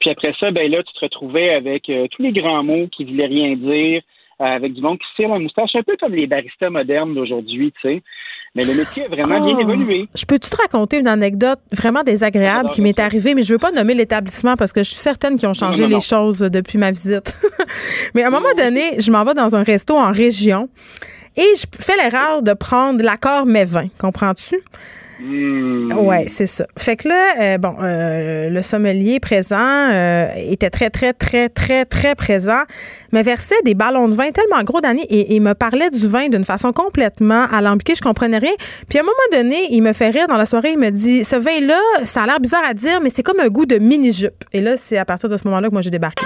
Puis 0.00 0.10
après 0.10 0.34
ça, 0.38 0.50
ben 0.50 0.70
là, 0.70 0.82
tu 0.82 0.92
te 0.92 1.00
retrouvais 1.00 1.50
avec 1.54 1.88
euh, 1.88 2.06
tous 2.10 2.20
les 2.22 2.32
grands 2.32 2.62
mots 2.62 2.88
qui 2.94 3.04
voulaient 3.04 3.26
rien 3.26 3.54
dire, 3.56 4.02
avec 4.40 4.72
du 4.74 4.80
monde 4.82 4.98
qui 4.98 5.06
tire 5.16 5.28
la 5.28 5.38
moustache, 5.38 5.70
un 5.76 5.82
peu 5.84 5.96
comme 6.00 6.14
les 6.14 6.26
baristas 6.26 6.68
modernes 6.70 7.14
d'aujourd'hui, 7.14 7.72
tu 7.80 7.88
sais. 7.88 8.02
Mais 8.56 8.64
le 8.64 8.74
métier 8.74 9.04
a 9.04 9.08
vraiment 9.08 9.40
bien 9.46 9.54
Oh. 9.56 9.60
évolué. 9.60 10.08
Je 10.14 10.26
peux-tu 10.26 10.50
te 10.50 10.56
raconter 10.56 10.98
une 10.98 11.06
anecdote 11.06 11.60
vraiment 11.70 12.02
désagréable 12.02 12.68
qui 12.70 12.82
m'est 12.82 12.98
arrivée, 12.98 13.34
mais 13.34 13.42
je 13.42 13.52
veux 13.52 13.58
pas 13.58 13.70
nommer 13.70 13.94
l'établissement 13.94 14.56
parce 14.56 14.72
que 14.72 14.82
je 14.82 14.90
suis 14.90 14.98
certaine 15.00 15.38
qu'ils 15.38 15.48
ont 15.48 15.54
changé 15.54 15.84
Non, 15.84 15.88
non, 15.90 15.96
les 15.96 16.02
choses 16.02 16.40
depuis 16.40 16.76
ma 16.78 16.90
visite. 16.90 17.32
mais 18.14 18.24
à 18.24 18.26
un 18.26 18.30
moment 18.30 18.52
donné, 18.56 18.98
je 19.00 19.10
m'en 19.12 19.24
vais 19.24 19.34
dans 19.34 19.54
un 19.56 19.62
resto 19.62 19.96
en 19.96 20.10
région 20.10 20.68
et 21.36 21.46
je 21.56 21.64
fais 21.80 21.96
l'erreur 21.96 22.42
de 22.42 22.52
prendre 22.52 23.02
l'accord 23.02 23.46
mes 23.46 23.64
vins. 23.64 23.88
Comprends-tu? 23.98 24.56
Hmm. 25.20 25.92
Ouais, 25.92 26.24
c'est 26.28 26.46
ça. 26.46 26.66
Fait 26.78 26.96
que 26.96 27.08
là, 27.08 27.34
euh, 27.40 27.58
bon, 27.58 27.76
euh, 27.80 28.48
le 28.48 28.62
sommelier 28.62 29.20
présent 29.20 29.90
euh, 29.92 30.28
était 30.36 30.70
très, 30.70 30.90
très, 30.90 31.12
très, 31.12 31.48
très, 31.48 31.84
très 31.84 32.14
présent, 32.14 32.62
me 33.12 33.22
versait 33.22 33.60
des 33.64 33.74
ballons 33.74 34.08
de 34.08 34.14
vin 34.14 34.30
tellement 34.30 34.62
gros 34.62 34.80
d'années 34.80 35.06
et 35.08 35.34
il 35.34 35.42
me 35.42 35.54
parlait 35.54 35.90
du 35.90 36.06
vin 36.08 36.28
d'une 36.28 36.44
façon 36.44 36.72
complètement 36.72 37.46
alambiquée, 37.52 37.94
je 37.94 38.02
comprenais 38.02 38.38
rien. 38.38 38.52
Puis 38.88 38.98
à 38.98 39.02
un 39.02 39.04
moment 39.04 39.16
donné, 39.32 39.68
il 39.70 39.82
me 39.82 39.92
fait 39.92 40.10
rire 40.10 40.26
dans 40.28 40.36
la 40.36 40.46
soirée, 40.46 40.72
il 40.72 40.78
me 40.78 40.90
dit 40.90 41.24
Ce 41.24 41.36
vin-là, 41.36 41.80
ça 42.04 42.22
a 42.22 42.26
l'air 42.26 42.40
bizarre 42.40 42.64
à 42.64 42.74
dire, 42.74 43.00
mais 43.00 43.10
c'est 43.10 43.22
comme 43.22 43.40
un 43.40 43.48
goût 43.48 43.66
de 43.66 43.78
mini-jupe. 43.78 44.44
Et 44.52 44.60
là, 44.60 44.76
c'est 44.76 44.98
à 44.98 45.04
partir 45.04 45.28
de 45.28 45.36
ce 45.36 45.46
moment-là 45.46 45.68
que 45.68 45.72
moi 45.72 45.82
j'ai 45.82 45.90
débarqué. 45.90 46.24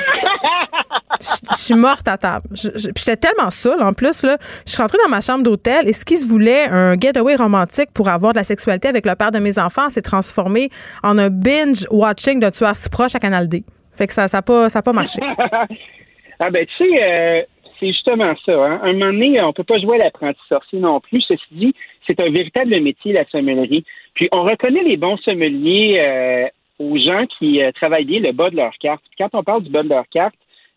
Je 1.21 1.57
suis 1.57 1.75
morte 1.75 2.07
à 2.09 2.19
table. 2.19 2.47
J'étais 2.53 3.17
tellement 3.17 3.51
saoule. 3.51 3.83
En 3.83 3.93
plus, 3.93 4.23
là, 4.23 4.37
je 4.67 4.73
suis 4.73 4.83
rentrée 4.83 4.99
dans 5.03 5.09
ma 5.09 5.21
chambre 5.21 5.43
d'hôtel 5.43 5.89
et 5.89 5.93
ce 5.93 6.05
qui 6.05 6.17
se 6.19 6.29
voulait 6.29 6.67
un 6.69 6.95
getaway 6.99 7.37
romantique 7.37 7.91
pour 7.95 8.09
avoir 8.09 8.33
de 8.33 8.39
la 8.39 8.45
sexualité 8.45 8.89
avec 8.89 9.07
le 9.07 9.15
père 9.15 9.31
de 9.31 9.39
mes 9.39 9.59
enfants 9.59 9.89
s'est 9.89 10.03
transformé 10.03 10.71
en 11.03 11.17
un 11.19 11.31
binge-watching 11.31 12.41
de 12.41 12.51
tueur 12.51 12.77
si 12.77 12.89
proche 12.91 13.15
à 13.15 13.19
Canal 13.19 13.49
D. 13.49 13.65
Fait 13.93 14.07
que 14.07 14.13
ça 14.13 14.27
n'a 14.31 14.43
pas, 14.43 14.69
pas 14.69 14.93
marché. 14.93 15.21
ah 16.39 16.51
ben 16.51 16.67
tu 16.67 16.75
sais, 16.77 17.03
euh, 17.03 17.43
c'est 17.79 17.89
justement 17.89 18.35
ça. 18.45 18.53
Hein. 18.53 18.81
Un 18.83 18.93
moment 18.93 19.13
donné, 19.13 19.41
on 19.43 19.53
peut 19.53 19.65
pas 19.65 19.79
jouer 19.79 20.01
à 20.01 20.05
l'apprenti 20.05 20.41
sorcier 20.49 20.79
non 20.79 21.01
plus. 21.01 21.21
Ceci 21.23 21.45
dit, 21.51 21.75
c'est 22.07 22.21
un 22.21 22.31
véritable 22.31 22.81
métier, 22.81 23.13
la 23.13 23.25
sommellerie. 23.27 23.85
Puis 24.15 24.29
on 24.33 24.43
reconnaît 24.43 24.83
les 24.83 24.97
bons 24.97 25.17
sommeliers 25.19 25.99
euh, 25.99 26.49
aux 26.79 26.99
gens 26.99 27.27
qui 27.39 27.63
euh, 27.63 27.73
travaillent 27.73 28.05
bien 28.05 28.21
le 28.21 28.33
bas 28.33 28.51
de 28.51 28.57
leur 28.57 28.73
carte. 28.79 29.03
Puis 29.09 29.17
quand 29.19 29.39
on 29.39 29.43
parle 29.43 29.63
du 29.63 29.71
bas 29.71 29.83
de 29.83 29.89
leur 29.89 30.09
carte, 30.09 30.37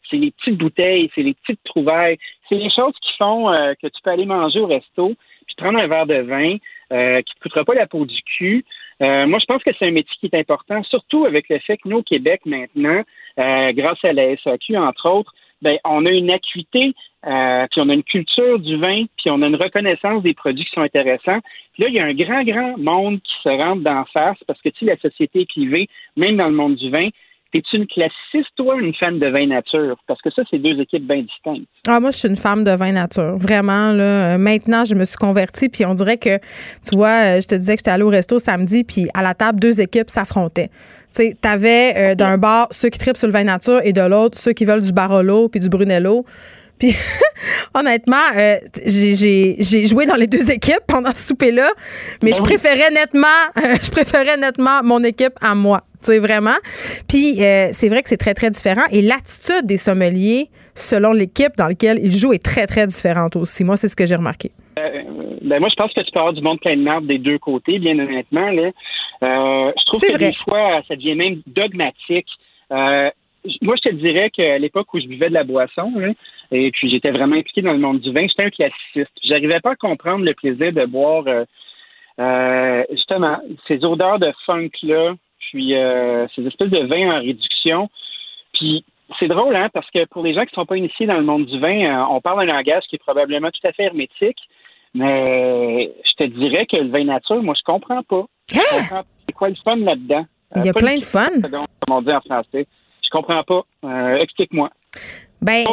c'est 0.09 0.17
les 0.17 0.31
petites 0.31 0.57
bouteilles, 0.57 1.09
c'est 1.13 1.21
les 1.21 1.33
petites 1.33 1.63
trouvailles, 1.63 2.17
c'est 2.47 2.55
les 2.55 2.69
choses 2.69 2.93
qui 3.01 3.13
font 3.17 3.49
euh, 3.49 3.73
que 3.81 3.87
tu 3.87 4.01
peux 4.03 4.09
aller 4.09 4.25
manger 4.25 4.59
au 4.59 4.67
resto, 4.67 5.13
puis 5.45 5.55
prendre 5.57 5.79
un 5.79 5.87
verre 5.87 6.07
de 6.07 6.21
vin 6.21 6.57
euh, 6.91 7.21
qui 7.21 7.35
te 7.35 7.39
coûtera 7.41 7.63
pas 7.63 7.75
la 7.75 7.87
peau 7.87 8.05
du 8.05 8.21
cul. 8.23 8.65
Euh, 9.01 9.27
moi, 9.27 9.39
je 9.39 9.45
pense 9.45 9.63
que 9.63 9.71
c'est 9.77 9.85
un 9.87 9.91
métier 9.91 10.13
qui 10.19 10.25
est 10.25 10.39
important, 10.39 10.83
surtout 10.83 11.25
avec 11.25 11.47
le 11.49 11.59
fait 11.59 11.77
que 11.77 11.87
nous, 11.87 11.97
au 11.97 12.03
Québec, 12.03 12.41
maintenant, 12.45 13.03
euh, 13.39 13.71
grâce 13.73 14.03
à 14.03 14.13
la 14.13 14.35
SAQ, 14.37 14.75
entre 14.77 15.09
autres, 15.09 15.33
ben, 15.61 15.77
on 15.83 16.05
a 16.05 16.11
une 16.11 16.29
acuité, 16.29 16.93
euh, 17.25 17.67
puis 17.69 17.81
on 17.81 17.89
a 17.89 17.93
une 17.93 18.03
culture 18.03 18.59
du 18.59 18.77
vin, 18.77 19.03
puis 19.17 19.29
on 19.29 19.41
a 19.41 19.47
une 19.47 19.55
reconnaissance 19.55 20.23
des 20.23 20.33
produits 20.33 20.65
qui 20.65 20.71
sont 20.71 20.81
intéressants. 20.81 21.39
Puis 21.73 21.83
là, 21.83 21.89
il 21.89 21.95
y 21.95 21.99
a 21.99 22.05
un 22.05 22.13
grand, 22.13 22.43
grand 22.43 22.77
monde 22.77 23.21
qui 23.21 23.33
se 23.43 23.49
rentre 23.49 23.81
d'en 23.81 24.05
face 24.05 24.37
parce 24.47 24.61
que, 24.61 24.69
tu 24.69 24.79
sais, 24.79 24.85
la 24.85 24.97
société 24.97 25.41
est 25.41 25.51
clivée, 25.51 25.87
même 26.15 26.37
dans 26.37 26.47
le 26.47 26.55
monde 26.55 26.75
du 26.75 26.89
vin. 26.89 27.07
T'es-tu 27.51 27.77
une 27.77 27.87
classiciste, 27.87 28.49
toi, 28.57 28.75
ou 28.75 28.79
une 28.79 28.93
fan 28.93 29.17
de 29.17 29.25
vin 29.27 29.47
nature? 29.47 29.95
Parce 30.07 30.21
que 30.21 30.29
ça, 30.31 30.43
c'est 30.51 30.59
deux 30.59 30.79
équipes 30.79 31.07
bien 31.07 31.21
distinctes. 31.23 31.67
Ah, 31.87 31.99
moi, 31.99 32.11
je 32.11 32.17
suis 32.17 32.27
une 32.29 32.35
femme 32.35 32.63
de 32.63 32.69
vin 32.71 32.91
nature. 32.91 33.35
Vraiment, 33.37 33.91
là. 33.91 34.03
Euh, 34.35 34.37
Maintenant, 34.37 34.83
je 34.85 34.93
me 34.93 35.03
suis 35.03 35.17
convertie, 35.17 35.67
puis 35.67 35.83
on 35.85 35.95
dirait 35.95 36.17
que, 36.17 36.37
tu 36.87 36.95
vois, 36.95 37.07
euh, 37.37 37.41
je 37.41 37.47
te 37.47 37.55
disais 37.55 37.73
que 37.73 37.79
j'étais 37.79 37.89
allée 37.91 38.03
au 38.03 38.09
resto 38.09 38.37
samedi, 38.37 38.83
puis 38.83 39.07
à 39.15 39.23
la 39.23 39.33
table, 39.33 39.59
deux 39.59 39.81
équipes 39.81 40.11
s'affrontaient. 40.11 40.67
Tu 40.67 41.23
sais, 41.23 41.37
t'avais 41.41 41.93
euh, 41.97 42.15
d'un 42.15 42.37
bar 42.37 42.67
ceux 42.69 42.89
qui 42.89 42.99
tripent 42.99 43.17
sur 43.17 43.25
le 43.27 43.33
vin 43.33 43.43
nature 43.43 43.81
et 43.83 43.93
de 43.93 44.01
l'autre 44.01 44.37
ceux 44.37 44.53
qui 44.53 44.63
veulent 44.65 44.81
du 44.81 44.91
Barolo 44.93 45.49
puis 45.49 45.59
du 45.59 45.69
Brunello. 45.69 46.23
Puis, 46.77 46.93
honnêtement, 47.73 48.15
euh, 48.37 48.57
j'ai- 48.85 49.57
joué 49.87 50.05
dans 50.05 50.15
les 50.15 50.27
deux 50.27 50.51
équipes 50.51 50.83
pendant 50.87 51.13
ce 51.15 51.27
souper-là, 51.29 51.71
mais 52.21 52.31
je 52.33 52.41
préférais 52.41 52.91
nettement, 52.91 53.27
euh, 53.57 53.75
je 53.83 53.89
préférais 53.89 54.37
nettement 54.37 54.81
mon 54.83 55.03
équipe 55.03 55.33
à 55.41 55.55
moi. 55.55 55.81
Tu 56.01 56.05
sais, 56.05 56.19
vraiment. 56.19 56.57
Puis, 57.07 57.43
euh, 57.43 57.69
c'est 57.71 57.89
vrai 57.89 58.01
que 58.01 58.09
c'est 58.09 58.17
très, 58.17 58.33
très 58.33 58.49
différent. 58.49 58.83
Et 58.91 59.01
l'attitude 59.01 59.65
des 59.65 59.77
sommeliers, 59.77 60.47
selon 60.75 61.11
l'équipe 61.11 61.55
dans 61.57 61.67
laquelle 61.67 61.99
ils 62.01 62.11
jouent, 62.11 62.33
est 62.33 62.43
très, 62.43 62.67
très 62.67 62.87
différente 62.87 63.35
aussi. 63.35 63.63
Moi, 63.63 63.75
c'est 63.77 63.89
ce 63.89 63.95
que 63.95 64.05
j'ai 64.05 64.15
remarqué. 64.15 64.51
Euh, 64.79 65.03
ben 65.41 65.59
moi, 65.59 65.69
je 65.69 65.75
pense 65.75 65.93
que 65.93 66.01
tu 66.01 66.11
peux 66.11 66.19
avoir 66.19 66.33
du 66.33 66.41
monde 66.41 66.59
plein 66.59 66.75
de 66.75 66.81
marde 66.81 67.07
des 67.07 67.17
deux 67.17 67.37
côtés, 67.37 67.79
bien 67.79 67.97
honnêtement. 67.99 68.49
Là. 68.49 68.71
Euh, 69.23 69.71
je 69.77 69.85
trouve 69.85 70.01
que 70.01 70.13
vrai. 70.13 70.29
des 70.29 70.35
fois, 70.43 70.81
ça 70.87 70.95
devient 70.95 71.15
même 71.15 71.41
dogmatique. 71.47 72.27
Euh, 72.71 73.09
moi, 73.61 73.75
je 73.83 73.89
te 73.89 73.95
dirais 73.95 74.29
qu'à 74.29 74.57
l'époque 74.57 74.93
où 74.93 74.99
je 74.99 75.07
buvais 75.07 75.29
de 75.29 75.33
la 75.33 75.43
boisson, 75.43 75.91
là, 75.95 76.09
et 76.51 76.71
puis 76.71 76.89
j'étais 76.89 77.11
vraiment 77.11 77.35
impliqué 77.35 77.61
dans 77.61 77.73
le 77.73 77.79
monde 77.79 77.99
du 77.99 78.11
vin, 78.11 78.27
j'étais 78.27 78.43
un 78.43 78.49
classiciste. 78.49 79.11
J'arrivais 79.23 79.59
pas 79.59 79.71
à 79.71 79.75
comprendre 79.75 80.25
le 80.25 80.33
plaisir 80.33 80.73
de 80.73 80.85
boire 80.85 81.23
justement 82.91 83.37
ces 83.67 83.83
odeurs 83.85 84.19
de 84.19 84.31
funk-là, 84.45 85.13
puis 85.51 85.75
euh, 85.75 86.27
ces 86.35 86.45
espèces 86.45 86.69
de 86.69 86.85
vins 86.85 87.17
en 87.17 87.19
réduction. 87.21 87.89
Puis 88.53 88.85
c'est 89.19 89.27
drôle, 89.27 89.55
hein, 89.55 89.69
parce 89.73 89.89
que 89.91 90.05
pour 90.05 90.23
les 90.23 90.33
gens 90.33 90.45
qui 90.45 90.53
sont 90.53 90.65
pas 90.65 90.77
initiés 90.77 91.07
dans 91.07 91.17
le 91.17 91.23
monde 91.23 91.45
du 91.45 91.59
vin, 91.59 91.73
euh, 91.85 92.05
on 92.11 92.21
parle 92.21 92.41
un 92.41 92.53
langage 92.53 92.83
qui 92.89 92.95
est 92.95 92.99
probablement 93.03 93.49
tout 93.49 93.67
à 93.67 93.71
fait 93.73 93.83
hermétique, 93.83 94.37
mais 94.93 95.91
je 96.05 96.11
te 96.17 96.23
dirais 96.25 96.65
que 96.65 96.77
le 96.77 96.89
vin 96.89 97.03
nature, 97.05 97.41
moi, 97.41 97.55
je 97.57 97.63
comprends 97.63 98.03
pas. 98.03 98.25
Je 98.51 98.59
comprends 98.59 98.95
pas. 99.03 99.05
C'est 99.27 99.33
quoi 99.33 99.49
le 99.49 99.55
fun 99.63 99.75
là-dedans? 99.77 100.25
Il 100.55 100.65
y 100.65 100.69
a 100.69 100.71
Euh, 100.71 100.73
plein 100.73 100.95
le 100.95 100.99
de 100.99 101.05
fun. 101.05 101.27
Comme 101.41 101.65
on 101.97 102.01
dit 102.01 102.11
en 102.11 102.21
français. 102.21 102.67
Je 103.03 103.09
comprends 103.09 103.43
pas. 103.43 103.61
Euh, 103.85 104.13
Explique-moi. 104.15 104.69
Ben, 105.41 105.63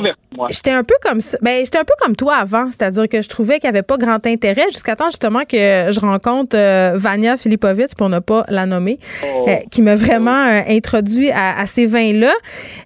j'étais 0.51 0.71
un 0.71 0.85
peu 0.85 0.95
comme 1.03 1.21
ça. 1.21 1.37
Ben, 1.43 1.65
j'étais 1.65 1.79
un 1.79 1.85
peu 1.85 1.95
comme 2.01 2.15
toi 2.15 2.37
avant, 2.37 2.67
c'est-à-dire 2.71 3.09
que 3.09 3.21
je 3.21 3.29
trouvais 3.29 3.59
qu'il 3.59 3.69
n'y 3.69 3.77
avait 3.77 3.83
pas 3.83 3.97
grand 3.97 4.25
intérêt 4.27 4.67
jusqu'à 4.71 4.95
temps 4.95 5.11
justement 5.11 5.41
que 5.41 5.57
je 5.57 5.99
rencontre 6.01 6.57
euh, 6.57 6.93
Vania 6.95 7.37
Filipovic 7.37 7.97
pour 7.97 8.09
ne 8.09 8.21
pas 8.21 8.45
la 8.49 8.67
nommer, 8.67 8.99
Oh. 9.25 9.47
euh, 9.49 9.57
qui 9.71 9.83
m'a 9.83 9.97
vraiment 9.97 10.45
euh, 10.47 10.61
introduit 10.69 11.31
à, 11.31 11.59
à 11.59 11.67
ces 11.67 11.87
vins-là. 11.87 12.33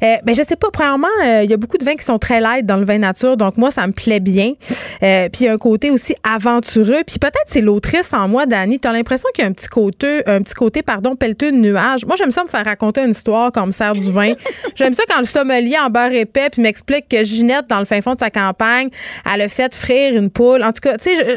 Ben, 0.01 0.35
je 0.35 0.43
sais 0.43 0.57
pas, 0.57 0.69
premièrement, 0.73 1.09
il 1.23 1.51
y 1.51 1.53
a 1.53 1.57
beaucoup 1.57 1.77
de 1.77 1.85
vins 1.85 1.95
qui 1.97 2.05
sont 2.05 2.19
très 2.19 2.41
light 2.41 2.65
dans 2.65 2.77
le 2.77 2.85
vin 2.85 2.99
nature, 2.99 3.37
donc 3.37 3.57
moi 3.59 3.71
ça 3.71 3.87
me 3.87 3.93
plaît 3.93 4.21
bien. 4.21 4.55
Puis 5.01 5.41
il 5.41 5.45
y 5.45 5.49
a 5.49 5.53
un 5.53 5.59
côté 5.59 5.91
aussi 5.91 6.15
aventureux, 6.23 7.03
puis 7.07 7.19
peut-être 7.19 7.45
c'est 7.47 7.61
l'autrice 7.61 8.13
en 8.15 8.29
moi, 8.29 8.47
Dani. 8.47 8.81
T'as 8.81 8.93
l'impression 8.93 9.29
qu'il 9.35 9.45
y 9.45 9.47
a 9.47 9.51
un 9.51 9.53
petit 9.53 9.69
côté, 9.69 10.23
un 10.27 10.41
petit 10.43 10.55
côté, 10.55 10.83
pardon, 10.83 11.15
pelleteux 11.15 11.53
de 11.53 11.57
nuages. 11.57 12.07
Moi 12.07 12.17
j'aime 12.17 12.31
ça 12.31 12.43
me 12.43 12.49
faire 12.49 12.65
raconter 12.65 13.03
une 13.03 13.11
histoire 13.11 13.53
comme 13.53 13.73
sert 13.73 13.95
du 13.95 14.11
vin. 14.11 14.33
J'aime 14.75 14.95
ça 14.95 15.03
quand 15.09 15.19
le 15.19 15.27
sommelier 15.27 15.77
en 15.85 15.91
beurre 15.91 16.13
épais 16.13 16.49
puis 16.51 16.63
m'explique 16.71 17.09
que 17.09 17.25
Ginette, 17.25 17.67
dans 17.69 17.81
le 17.81 17.85
fin 17.85 18.01
fond 18.01 18.15
de 18.15 18.21
sa 18.21 18.31
campagne, 18.31 18.91
elle 19.33 19.41
a 19.41 19.49
fait 19.49 19.75
frire 19.75 20.17
une 20.17 20.31
poule. 20.31 20.63
En 20.63 20.73
tout 20.73 20.81
cas, 20.81 20.97
tu 20.97 21.11
sais, 21.11 21.17
euh, 21.19 21.37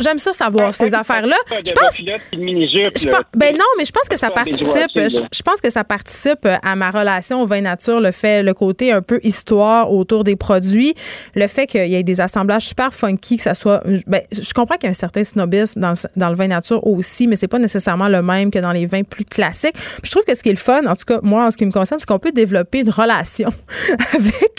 j'aime 0.00 0.18
ça 0.18 0.32
savoir 0.32 0.74
ces 0.74 0.92
affaires-là. 0.92 1.36
Je 1.50 1.72
pense. 1.72 2.02
Je 2.96 3.08
pense- 3.08 3.22
ben 3.34 3.52
non, 3.56 3.64
mais 3.78 3.84
je 3.84 3.92
pense 3.92 4.08
que 4.08 4.18
ça 4.18 4.30
participe. 4.30 4.90
Je, 4.94 5.42
pense 5.42 5.60
que 5.60 5.70
ça 5.70 5.84
participe 5.84 6.44
euh, 6.44 6.56
à 6.62 6.74
ma 6.74 6.90
relation 6.90 7.42
au 7.42 7.46
vin 7.46 7.60
nature, 7.60 8.00
le 8.00 8.10
fait, 8.10 8.42
le 8.42 8.54
côté 8.54 8.90
un 8.90 9.02
peu 9.02 9.20
histoire 9.22 9.92
autour 9.92 10.24
des 10.24 10.34
produits, 10.36 10.94
le 11.34 11.46
fait 11.46 11.66
qu'il 11.66 11.86
y 11.86 11.94
ait 11.94 12.02
des 12.02 12.20
assemblages 12.20 12.66
super 12.66 12.92
funky, 12.92 13.36
que 13.36 13.42
ça 13.42 13.54
soit. 13.54 13.82
Ben, 14.06 14.22
je 14.32 14.52
comprends 14.52 14.76
qu'il 14.76 14.84
y 14.84 14.88
a 14.88 14.90
un 14.90 14.94
certain 14.94 15.22
snobisme 15.22 15.80
dans 15.80 15.90
le, 15.90 15.96
dans 16.16 16.28
le 16.28 16.34
vin 16.34 16.48
nature 16.48 16.84
aussi, 16.86 17.28
mais 17.28 17.36
c'est 17.36 17.48
pas 17.48 17.58
nécessairement 17.60 18.08
le 18.08 18.22
même 18.22 18.50
que 18.50 18.58
dans 18.58 18.72
les 18.72 18.86
vins 18.86 19.04
plus 19.04 19.24
classiques. 19.24 19.74
Puis 19.74 20.06
je 20.06 20.10
trouve 20.10 20.24
que 20.24 20.34
ce 20.34 20.42
qui 20.42 20.48
est 20.48 20.52
le 20.52 20.58
fun, 20.58 20.84
en 20.86 20.96
tout 20.96 21.04
cas 21.06 21.20
moi 21.22 21.46
en 21.46 21.50
ce 21.52 21.56
qui 21.56 21.66
me 21.66 21.72
concerne, 21.72 22.00
c'est 22.00 22.06
qu'on 22.06 22.18
peut 22.18 22.32
développer 22.32 22.80
une 22.80 22.90
relation 22.90 23.50
avec 24.14 24.55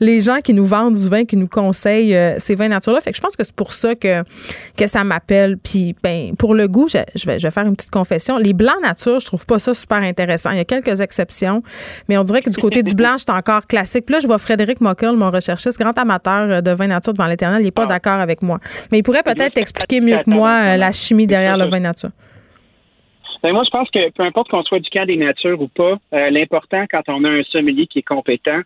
les 0.00 0.20
gens 0.20 0.38
qui 0.42 0.54
nous 0.54 0.64
vendent 0.64 0.94
du 0.94 1.08
vin, 1.08 1.24
qui 1.24 1.36
nous 1.36 1.48
conseillent 1.48 2.14
euh, 2.14 2.36
ces 2.38 2.54
vins 2.54 2.68
nature-là. 2.68 3.00
Fait 3.00 3.10
que 3.10 3.16
je 3.16 3.22
pense 3.22 3.36
que 3.36 3.44
c'est 3.44 3.54
pour 3.54 3.72
ça 3.72 3.94
que 3.94 4.22
que 4.76 4.86
ça 4.86 5.04
m'appelle. 5.04 5.56
Puis 5.58 5.94
ben 6.02 6.34
pour 6.36 6.54
le 6.54 6.68
goût, 6.68 6.88
je, 6.88 6.98
je 7.14 7.26
vais 7.26 7.38
je 7.38 7.46
vais 7.46 7.50
faire 7.50 7.66
une 7.66 7.76
petite 7.76 7.90
confession. 7.90 8.38
Les 8.38 8.52
blancs 8.52 8.80
nature, 8.82 9.20
je 9.20 9.26
trouve 9.26 9.46
pas 9.46 9.58
ça 9.58 9.74
super 9.74 9.98
intéressant. 9.98 10.50
Il 10.50 10.58
y 10.58 10.60
a 10.60 10.64
quelques 10.64 11.00
exceptions, 11.00 11.62
mais 12.08 12.18
on 12.18 12.24
dirait 12.24 12.42
que 12.42 12.50
du 12.50 12.58
côté 12.58 12.82
du 12.82 12.94
blanc, 12.96 13.16
c'est 13.18 13.30
encore 13.30 13.66
classique. 13.66 14.06
Puis 14.06 14.14
là, 14.14 14.20
je 14.20 14.26
vois 14.26 14.38
Frédéric 14.38 14.80
Mockel, 14.80 15.12
mon 15.12 15.30
recherchiste, 15.30 15.78
grand 15.78 15.96
amateur 15.98 16.50
euh, 16.50 16.60
de 16.60 16.70
vin 16.70 16.86
nature 16.86 17.12
devant 17.12 17.26
l'éternel, 17.26 17.60
il 17.60 17.64
n'est 17.64 17.70
pas 17.70 17.86
d'accord 17.86 18.20
avec 18.20 18.42
moi. 18.42 18.58
Mais 18.90 18.98
il 18.98 19.02
pourrait 19.02 19.22
peut-être 19.22 19.58
expliquer 19.58 20.00
mieux 20.00 20.18
que 20.18 20.30
moi 20.30 20.50
euh, 20.50 20.76
la 20.76 20.92
chimie 20.92 21.26
derrière 21.26 21.56
le 21.56 21.66
vin 21.66 21.80
nature. 21.80 22.10
Ben 23.42 23.52
moi, 23.52 23.62
je 23.64 23.70
pense 23.70 23.88
que 23.90 24.10
peu 24.10 24.24
importe 24.24 24.48
qu'on 24.48 24.62
soit 24.64 24.80
du 24.80 24.90
camp 24.90 25.06
des 25.06 25.16
natures 25.16 25.60
ou 25.60 25.68
pas, 25.68 25.94
euh, 26.12 26.30
l'important 26.30 26.84
quand 26.90 27.02
on 27.08 27.24
a 27.24 27.30
un 27.30 27.42
sommelier 27.44 27.86
qui 27.86 28.00
est 28.00 28.02
compétent, 28.02 28.60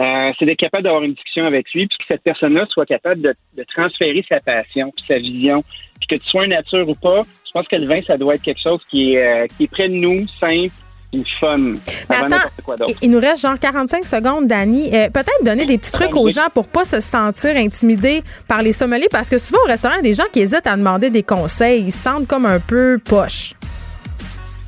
euh, 0.00 0.32
c'est 0.38 0.44
d'être 0.44 0.58
capable 0.58 0.84
d'avoir 0.84 1.02
une 1.02 1.14
discussion 1.14 1.44
avec 1.44 1.72
lui, 1.72 1.86
puis 1.88 1.98
que 1.98 2.04
cette 2.06 2.22
personne-là 2.22 2.66
soit 2.70 2.86
capable 2.86 3.20
de, 3.20 3.34
transférer 3.74 4.24
sa 4.28 4.40
passion, 4.40 4.92
puis 4.94 5.04
sa 5.06 5.18
vision, 5.18 5.64
puis 5.98 6.16
que 6.16 6.22
tu 6.22 6.30
sois 6.30 6.44
une 6.44 6.50
nature 6.50 6.88
ou 6.88 6.94
pas. 6.94 7.22
Je 7.22 7.50
pense 7.52 7.66
que 7.66 7.76
le 7.76 7.86
vin, 7.86 8.00
ça 8.06 8.16
doit 8.16 8.34
être 8.34 8.42
quelque 8.42 8.62
chose 8.62 8.80
qui 8.88 9.14
est, 9.14 9.26
euh, 9.26 9.46
qui 9.56 9.64
est 9.64 9.68
près 9.68 9.88
de 9.88 9.94
nous, 9.94 10.26
simple, 10.28 10.72
une 11.12 11.24
fun. 11.40 11.58
Mais 11.58 12.16
attends, 12.16 12.86
il 13.02 13.10
nous 13.10 13.18
reste 13.18 13.42
genre 13.42 13.58
45 13.58 14.04
secondes, 14.04 14.46
Dani. 14.46 14.94
Euh, 14.94 15.08
peut-être 15.08 15.42
donner 15.42 15.66
des 15.66 15.78
petits 15.78 15.90
trucs 15.90 16.14
aux 16.14 16.28
gens 16.28 16.48
pour 16.54 16.68
pas 16.68 16.84
se 16.84 17.00
sentir 17.00 17.56
intimidés 17.56 18.22
par 18.46 18.62
les 18.62 18.72
sommeliers, 18.72 19.08
parce 19.10 19.30
que 19.30 19.38
souvent 19.38 19.60
au 19.64 19.68
restaurant, 19.68 19.94
il 19.94 19.98
y 19.98 20.00
a 20.00 20.10
des 20.10 20.14
gens 20.14 20.28
qui 20.32 20.40
hésitent 20.40 20.66
à 20.66 20.76
demander 20.76 21.10
des 21.10 21.22
conseils. 21.22 21.82
Ils 21.86 21.92
se 21.92 22.02
sentent 22.02 22.28
comme 22.28 22.46
un 22.46 22.60
peu 22.60 22.98
poche. 23.04 23.54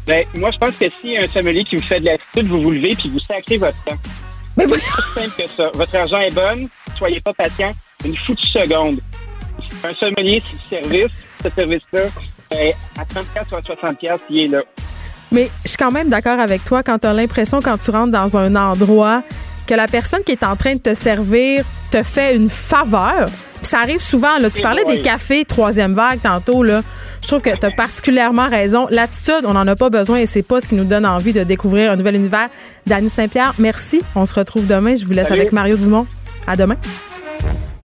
Ben, 0.07 0.25
moi, 0.35 0.51
je 0.51 0.59
pense 0.59 0.77
que 0.77 0.91
si 0.91 1.17
un 1.17 1.29
sommelier 1.29 1.63
qui 1.63 1.77
vous 1.77 1.83
fait 1.83 2.01
de 2.01 2.07
l'attitude, 2.07 2.49
vous 2.49 2.61
vous 2.61 2.71
levez 2.73 2.97
puis 2.97 3.11
vous 3.11 3.21
sacrez 3.21 3.59
votre 3.59 3.85
temps. 3.85 3.97
Mais 4.57 4.67
C'est 4.69 5.21
simple 5.21 5.43
que 5.43 5.49
ça. 5.57 5.71
Votre 5.75 5.97
argent 5.97 6.19
est 6.21 6.35
bon, 6.35 6.69
soyez 6.97 7.21
pas 7.21 7.33
patient. 7.35 7.71
Une 8.05 8.17
foutue 8.17 8.47
seconde. 8.47 9.01
Un 9.85 9.95
sommelier, 9.95 10.43
c'est 10.51 10.79
du 10.79 10.89
service. 10.89 11.17
Ce 11.43 11.51
service-là, 11.51 12.03
ben, 12.51 12.73
à 12.99 13.05
34 13.05 13.53
ou 13.53 13.57
à 13.57 13.63
60 13.63 13.97
il 14.31 14.39
est 14.39 14.49
là. 14.49 14.63
Mais 15.33 15.49
je 15.63 15.69
suis 15.69 15.77
quand 15.77 15.93
même 15.93 16.09
d'accord 16.09 16.41
avec 16.41 16.65
toi 16.65 16.83
quand 16.83 16.99
tu 16.99 17.07
as 17.07 17.13
l'impression, 17.13 17.61
quand 17.61 17.79
tu 17.79 17.91
rentres 17.91 18.13
dans 18.13 18.37
un 18.37 18.57
endroit, 18.57 19.23
que 19.71 19.75
la 19.77 19.87
personne 19.87 20.25
qui 20.25 20.33
est 20.33 20.43
en 20.43 20.57
train 20.57 20.75
de 20.75 20.81
te 20.81 20.95
servir 20.95 21.65
te 21.93 22.03
fait 22.03 22.35
une 22.35 22.49
faveur. 22.49 23.27
ça 23.63 23.79
arrive 23.79 24.01
souvent. 24.01 24.37
Là. 24.39 24.51
Tu 24.51 24.61
parlais 24.63 24.85
des 24.85 25.01
cafés 25.01 25.45
troisième 25.45 25.95
vague 25.95 26.21
tantôt. 26.21 26.65
Là. 26.65 26.83
Je 27.23 27.29
trouve 27.29 27.41
que 27.41 27.57
tu 27.57 27.65
as 27.65 27.71
particulièrement 27.71 28.49
raison. 28.49 28.89
L'attitude, 28.91 29.43
on 29.45 29.53
n'en 29.53 29.67
a 29.69 29.77
pas 29.77 29.89
besoin 29.89 30.19
et 30.19 30.27
c'est 30.27 30.43
pas 30.43 30.61
ce 30.61 30.67
qui 30.67 30.75
nous 30.75 30.85
donne 30.85 31.07
envie 31.07 31.33
de 31.33 31.45
découvrir 31.45 31.93
un 31.93 31.97
nouvel 31.97 32.17
univers. 32.17 32.49
Dany 32.87 33.09
Saint-Pierre, 33.09 33.55
merci. 33.59 34.03
On 34.17 34.25
se 34.25 34.35
retrouve 34.35 34.67
demain. 34.67 34.97
Je 34.97 35.05
vous 35.05 35.13
laisse 35.13 35.31
avec 35.31 35.53
Mario 35.53 35.77
Dumont. 35.77 36.07
À 36.49 36.57
demain. 36.57 36.77